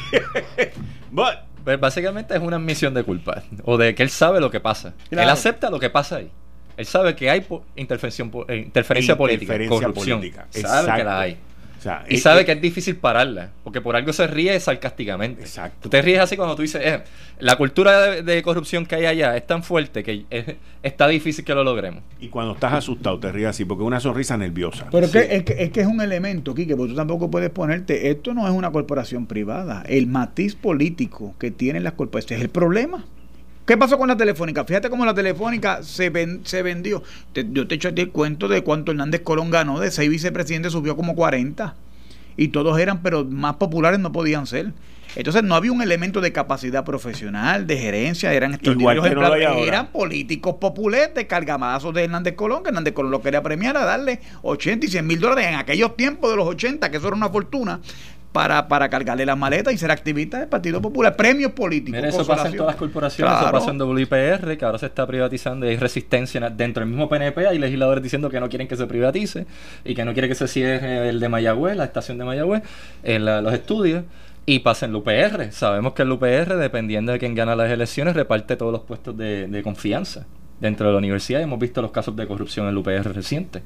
But 1.11 1.35
Pues 1.63 1.79
básicamente 1.79 2.33
es 2.35 2.41
una 2.41 2.55
admisión 2.57 2.93
de 2.93 3.03
culpa. 3.03 3.43
O 3.63 3.77
de 3.77 3.93
que 3.95 4.03
él 4.03 4.09
sabe 4.09 4.39
lo 4.39 4.49
que 4.51 4.59
pasa. 4.59 4.93
Claro. 5.09 5.23
Él 5.23 5.29
acepta 5.29 5.69
lo 5.69 5.79
que 5.79 5.89
pasa 5.89 6.17
ahí. 6.17 6.31
Él 6.77 6.85
sabe 6.85 7.15
que 7.15 7.29
hay 7.29 7.41
po- 7.41 7.65
intervención, 7.75 8.31
po- 8.31 8.45
eh, 8.47 8.57
interferencia 8.57 9.17
política, 9.17 9.53
Interferencia 9.53 9.87
corrupción. 9.87 10.19
política, 10.19 10.47
Sabe 10.51 10.97
que 10.97 11.03
la 11.03 11.19
hay. 11.19 11.37
O 11.79 11.81
sea, 11.81 12.03
Y 12.09 12.17
sabe 12.17 12.45
que 12.45 12.51
es 12.51 12.61
difícil 12.61 12.97
pararla, 12.97 13.49
porque 13.63 13.81
por 13.81 13.95
algo 13.95 14.13
se 14.13 14.27
ríe 14.27 14.59
sarcásticamente. 14.59 15.41
Exacto. 15.41 15.77
Tú 15.83 15.89
te 15.89 16.01
ríes 16.01 16.19
así 16.19 16.35
cuando 16.37 16.55
tú 16.55 16.61
dices, 16.61 16.81
eh, 16.85 17.01
la 17.39 17.55
cultura 17.55 18.01
de, 18.01 18.21
de 18.23 18.41
corrupción 18.43 18.85
que 18.85 18.95
hay 18.95 19.05
allá 19.05 19.35
es 19.37 19.47
tan 19.47 19.63
fuerte 19.63 20.03
que 20.03 20.25
es- 20.29 20.55
está 20.83 21.07
difícil 21.07 21.43
que 21.45 21.53
lo 21.55 21.63
logremos. 21.63 22.03
y 22.19 22.27
cuando 22.27 22.53
estás 22.53 22.73
asustado 22.73 23.19
te 23.19 23.31
ríes 23.31 23.47
así 23.49 23.65
porque 23.65 23.83
es 23.83 23.87
una 23.87 23.99
sonrisa 23.99 24.37
nerviosa. 24.37 24.87
Pero 24.91 25.05
es, 25.05 25.11
que, 25.11 25.19
es, 25.35 25.43
que, 25.43 25.63
es 25.63 25.71
que 25.71 25.81
es 25.81 25.87
un 25.87 26.01
elemento, 26.01 26.53
Quique, 26.53 26.75
porque 26.75 26.91
tú 26.91 26.95
tampoco 26.97 27.31
puedes 27.31 27.49
ponerte, 27.49 28.09
esto 28.11 28.33
no 28.33 28.45
es 28.47 28.53
una 28.53 28.71
corporación 28.71 29.25
privada, 29.25 29.83
el 29.87 30.07
matiz 30.07 30.55
político 30.55 31.35
que 31.39 31.49
tienen 31.51 31.83
las 31.83 31.93
corporaciones 31.93 32.39
es 32.41 32.45
el 32.45 32.51
problema. 32.51 33.05
¿Qué 33.69 33.77
pasó 33.77 33.99
con 33.99 34.07
la 34.07 34.17
telefónica? 34.17 34.65
Fíjate 34.65 34.89
cómo 34.89 35.05
la 35.05 35.13
telefónica 35.13 35.83
se, 35.83 36.09
ven- 36.09 36.41
se 36.43 36.63
vendió. 36.63 37.03
Te- 37.33 37.45
yo 37.51 37.67
te 37.67 37.75
echo 37.75 37.89
a 37.89 37.91
ti 37.93 38.01
el 38.01 38.09
cuento 38.09 38.47
de 38.47 38.63
cuánto 38.63 38.91
Hernández 38.91 39.21
Colón 39.21 39.51
ganó, 39.51 39.79
de 39.79 39.91
seis 39.91 40.09
vicepresidentes 40.09 40.71
subió 40.71 40.95
como 40.95 41.13
40. 41.13 41.75
Y 42.35 42.47
todos 42.47 42.79
eran, 42.79 43.03
pero 43.03 43.23
más 43.25 43.57
populares 43.57 43.99
no 43.99 44.11
podían 44.11 44.47
ser. 44.47 44.71
Entonces 45.15 45.43
no 45.43 45.53
había 45.53 45.71
un 45.71 45.83
elemento 45.83 46.19
de 46.19 46.31
capacidad 46.31 46.83
profesional, 46.83 47.67
de 47.67 47.77
gerencia, 47.77 48.33
eran 48.33 48.55
extraordinarios 48.55 49.05
no 49.51 49.55
eran 49.67 49.87
políticos 49.91 50.55
populetes, 50.59 51.25
cargamazos 51.25 51.93
de 51.93 52.05
Hernández 52.05 52.33
Colón, 52.33 52.63
que 52.63 52.69
Hernández 52.69 52.95
Colón 52.95 53.11
lo 53.11 53.21
quería 53.21 53.43
premiar 53.43 53.77
a 53.77 53.85
darle 53.85 54.19
80 54.41 54.87
y 54.87 54.89
100 54.89 55.05
mil 55.05 55.19
dólares 55.19 55.45
en 55.47 55.55
aquellos 55.55 55.95
tiempos 55.95 56.31
de 56.31 56.37
los 56.37 56.47
80, 56.47 56.89
que 56.89 56.97
eso 56.97 57.07
era 57.07 57.15
una 57.15 57.29
fortuna, 57.29 57.81
para, 58.31 58.67
para 58.67 58.89
cargarle 58.89 59.25
las 59.25 59.37
maletas 59.37 59.73
y 59.73 59.77
ser 59.77 59.89
activista 59.91 60.39
del 60.39 60.47
Partido 60.47 60.81
Popular. 60.81 61.15
Premios 61.15 61.51
políticos. 61.53 61.95
Mira, 61.97 62.09
eso 62.09 62.25
pasa 62.27 62.47
en 62.47 62.55
todas 62.57 62.73
las 62.73 62.75
corporaciones, 62.75 63.31
Claro. 63.33 63.47
eso 63.57 63.65
pasa 63.65 63.71
en 63.71 63.81
WIPR, 63.81 64.57
que 64.57 64.65
ahora 64.65 64.77
se 64.77 64.85
está 64.85 65.07
privatizando 65.07 65.65
y 65.65 65.69
hay 65.69 65.77
resistencia 65.77 66.49
dentro 66.49 66.81
del 66.81 66.89
mismo 66.89 67.09
PNP, 67.09 67.47
hay 67.47 67.57
legisladores 67.57 68.03
diciendo 68.03 68.29
que 68.29 68.39
no 68.39 68.47
quieren 68.47 68.67
que 68.67 68.75
se 68.75 68.85
privatice 68.85 69.47
y 69.83 69.95
que 69.95 70.05
no 70.05 70.13
quieren 70.13 70.29
que 70.29 70.35
se 70.35 70.47
cierre 70.47 71.09
el 71.09 71.19
de 71.19 71.27
Mayagüez, 71.29 71.75
la 71.75 71.85
estación 71.85 72.17
de 72.19 72.25
Mayagüez, 72.25 72.61
en 73.03 73.25
la- 73.25 73.41
los 73.41 73.53
estudios. 73.53 74.03
Y 74.45 74.59
pasa 74.59 74.85
en 74.87 74.91
el 74.91 74.95
UPR. 74.97 75.51
Sabemos 75.51 75.93
que 75.93 76.01
el 76.01 76.11
UPR, 76.11 76.55
dependiendo 76.57 77.11
de 77.11 77.19
quién 77.19 77.35
gana 77.35 77.55
las 77.55 77.69
elecciones, 77.69 78.15
reparte 78.15 78.55
todos 78.55 78.71
los 78.71 78.81
puestos 78.81 79.15
de, 79.15 79.47
de 79.47 79.61
confianza 79.61 80.25
dentro 80.59 80.87
de 80.87 80.93
la 80.93 80.97
universidad. 80.97 81.39
Y 81.39 81.43
hemos 81.43 81.59
visto 81.59 81.83
los 81.83 81.91
casos 81.91 82.15
de 82.15 82.25
corrupción 82.25 82.65
en 82.65 82.71
el 82.71 82.77
UPR 82.77 83.13
reciente. 83.13 83.59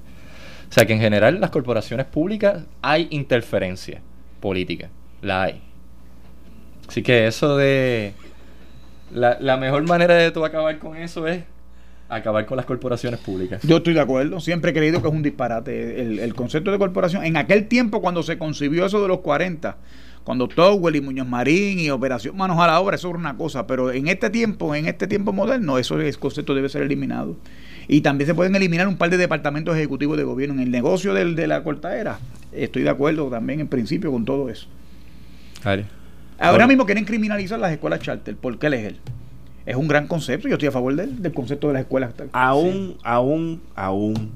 O 0.69 0.73
sea 0.73 0.85
que 0.85 0.91
en 0.93 0.99
general 0.99 1.39
las 1.39 1.51
corporaciones 1.51 2.05
públicas 2.07 2.63
hay 2.81 3.07
interferencia 3.11 4.01
política. 4.43 4.89
La 5.21 5.43
hay. 5.43 5.61
Así 6.85 7.01
que 7.01 7.27
eso 7.27 7.55
de... 7.55 8.13
La, 9.13 9.37
la 9.39 9.55
mejor 9.55 9.87
manera 9.87 10.15
de 10.15 10.31
tú 10.31 10.43
acabar 10.43 10.77
con 10.79 10.97
eso 10.97 11.27
es 11.27 11.43
acabar 12.09 12.45
con 12.45 12.57
las 12.57 12.65
corporaciones 12.65 13.21
públicas. 13.21 13.61
Yo 13.63 13.77
estoy 13.77 13.93
de 13.93 14.01
acuerdo, 14.01 14.41
siempre 14.41 14.71
he 14.71 14.73
creído 14.73 15.01
que 15.01 15.07
es 15.07 15.13
un 15.13 15.23
disparate 15.23 16.01
el, 16.01 16.19
el 16.19 16.35
concepto 16.35 16.71
de 16.71 16.77
corporación. 16.77 17.23
En 17.23 17.37
aquel 17.37 17.69
tiempo 17.69 18.01
cuando 18.01 18.21
se 18.21 18.37
concibió 18.37 18.85
eso 18.85 19.01
de 19.01 19.07
los 19.07 19.19
40, 19.19 19.77
cuando 20.25 20.49
Towell 20.49 20.97
y 20.97 21.01
Muñoz 21.01 21.27
Marín 21.27 21.79
y 21.79 21.89
Operación 21.89 22.35
Manos 22.35 22.59
a 22.59 22.67
la 22.67 22.81
Obra, 22.81 22.95
eso 22.97 23.09
era 23.09 23.17
una 23.17 23.37
cosa, 23.37 23.65
pero 23.65 23.91
en 23.91 24.07
este 24.07 24.29
tiempo, 24.29 24.75
en 24.75 24.87
este 24.87 25.07
tiempo 25.07 25.31
moderno, 25.31 25.77
eso 25.77 25.99
ese 26.01 26.19
concepto 26.19 26.53
debe 26.53 26.67
ser 26.67 26.81
eliminado. 26.81 27.37
Y 27.87 28.01
también 28.01 28.27
se 28.27 28.33
pueden 28.35 28.55
eliminar 28.55 28.87
un 28.87 28.97
par 28.97 29.09
de 29.09 29.17
departamentos 29.17 29.75
ejecutivos 29.75 30.17
de 30.17 30.23
gobierno. 30.23 30.55
En 30.55 30.61
el 30.61 30.71
negocio 30.71 31.13
del, 31.13 31.35
de 31.35 31.47
la 31.47 31.63
cortadera, 31.63 32.19
estoy 32.51 32.83
de 32.83 32.89
acuerdo 32.89 33.29
también 33.29 33.59
en 33.59 33.67
principio 33.67 34.11
con 34.11 34.25
todo 34.25 34.49
eso. 34.49 34.67
Ari. 35.63 35.85
Ahora 36.39 36.51
Bueno. 36.65 36.67
mismo 36.69 36.85
quieren 36.85 37.05
criminalizar 37.05 37.59
las 37.59 37.71
escuelas 37.71 37.99
charter. 37.99 38.35
¿Por 38.35 38.57
qué 38.57 38.67
elegir? 38.67 38.97
Es 39.65 39.75
un 39.75 39.87
gran 39.87 40.07
concepto. 40.07 40.47
Yo 40.47 40.55
estoy 40.55 40.67
a 40.67 40.71
favor 40.71 40.95
del, 40.95 41.21
del 41.21 41.33
concepto 41.33 41.67
de 41.67 41.73
las 41.73 41.81
escuelas. 41.83 42.13
aún, 42.33 42.97
aún, 43.03 43.61
aún 43.75 44.31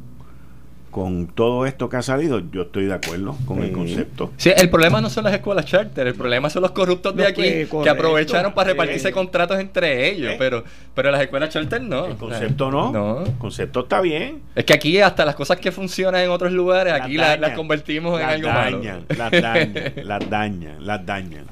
con 0.91 1.27
todo 1.27 1.65
esto 1.65 1.89
que 1.89 1.97
ha 1.97 2.01
salido, 2.01 2.41
yo 2.51 2.63
estoy 2.63 2.85
de 2.85 2.93
acuerdo 2.93 3.35
con 3.45 3.61
el 3.61 3.71
concepto. 3.71 4.31
Sí, 4.37 4.51
el 4.55 4.69
problema 4.69 4.99
no 5.01 5.09
son 5.09 5.25
las 5.25 5.33
escuelas 5.33 5.65
charter, 5.65 6.07
el 6.07 6.15
problema 6.15 6.49
son 6.49 6.61
los 6.63 6.71
corruptos 6.71 7.15
de 7.15 7.23
Los 7.23 7.31
aquí 7.31 7.41
que- 7.41 7.89
aprovecharon 7.89 8.53
para 8.53 8.69
repartirse 8.71 9.09
Sí. 9.09 9.13
contratos 9.13 9.59
entre 9.59 10.09
ellos, 10.09 10.31
Sí. 10.31 10.35
pero 10.39 10.63
pero 10.95 11.11
las 11.11 11.21
escuelas 11.21 11.49
charter 11.49 11.81
no. 11.81 12.05
El 12.05 12.15
concepto 12.15 12.71
no. 12.71 12.91
No. 12.91 13.23
El 13.25 13.33
concepto 13.33 13.81
está 13.81 14.01
bien. 14.01 14.41
Es 14.55 14.65
que 14.65 14.73
aquí 14.73 14.99
hasta 14.99 15.23
las 15.25 15.35
cosas 15.35 15.59
que 15.59 15.71
funcionan 15.71 16.21
en 16.21 16.29
otros 16.31 16.51
lugares, 16.51 16.93
aquí 16.93 17.13
Las 17.13 17.27
las, 17.27 17.29
las 17.31 17.41
dañan. 17.41 17.55
convertimos 17.57 18.19
en 18.19 18.25
Las 18.25 18.35
algo 18.35 18.47
dañan, 18.47 18.73
malo. 18.73 19.05
Las 19.17 19.31
dañan, 19.31 19.93
las 20.03 20.29
dañan, 20.29 20.85
las 20.87 21.05
dañan. 21.05 21.45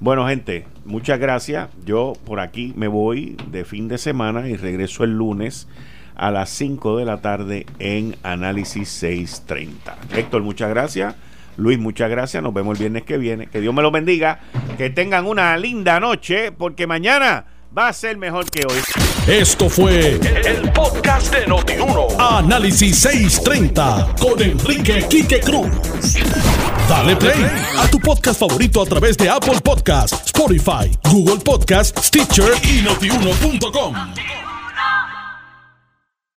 Bueno, 0.00 0.26
gente, 0.28 0.66
muchas 0.84 1.18
gracias. 1.18 1.68
Yo 1.84 2.12
por 2.24 2.40
aquí 2.40 2.72
me 2.76 2.86
voy 2.88 3.36
de 3.50 3.64
fin 3.64 3.88
de 3.88 3.98
semana 3.98 4.48
y 4.48 4.56
regreso 4.56 5.04
el 5.04 5.10
lunes 5.16 5.66
a 6.16 6.30
las 6.30 6.50
5 6.50 6.96
de 6.98 7.04
la 7.04 7.20
tarde 7.20 7.66
en 7.78 8.16
Análisis 8.22 8.88
630. 8.88 9.96
Héctor, 10.14 10.42
muchas 10.42 10.70
gracias. 10.70 11.14
Luis, 11.56 11.78
muchas 11.78 12.10
gracias. 12.10 12.42
Nos 12.42 12.52
vemos 12.52 12.74
el 12.76 12.80
viernes 12.80 13.04
que 13.04 13.18
viene. 13.18 13.46
Que 13.46 13.60
Dios 13.60 13.74
me 13.74 13.82
los 13.82 13.92
bendiga. 13.92 14.40
Que 14.76 14.90
tengan 14.90 15.26
una 15.26 15.56
linda 15.56 16.00
noche 16.00 16.52
porque 16.52 16.86
mañana 16.86 17.46
va 17.76 17.88
a 17.88 17.92
ser 17.92 18.16
mejor 18.16 18.50
que 18.50 18.66
hoy. 18.66 18.78
Esto 19.26 19.68
fue 19.68 20.12
el 20.12 20.70
podcast 20.72 21.34
de 21.34 21.46
Notiuno. 21.46 22.08
Análisis 22.18 22.98
630 22.98 24.14
con 24.20 24.40
Enrique 24.40 25.04
Quique 25.08 25.40
Cruz. 25.40 25.68
Dale 26.88 27.16
play 27.16 27.44
a 27.78 27.88
tu 27.88 27.98
podcast 27.98 28.38
favorito 28.38 28.82
a 28.82 28.86
través 28.86 29.16
de 29.16 29.28
Apple 29.28 29.60
Podcasts, 29.62 30.26
Spotify, 30.26 30.90
Google 31.10 31.42
Podcasts, 31.42 32.06
Stitcher 32.06 32.52
y 32.62 32.82
notiuno.com. 32.82 33.94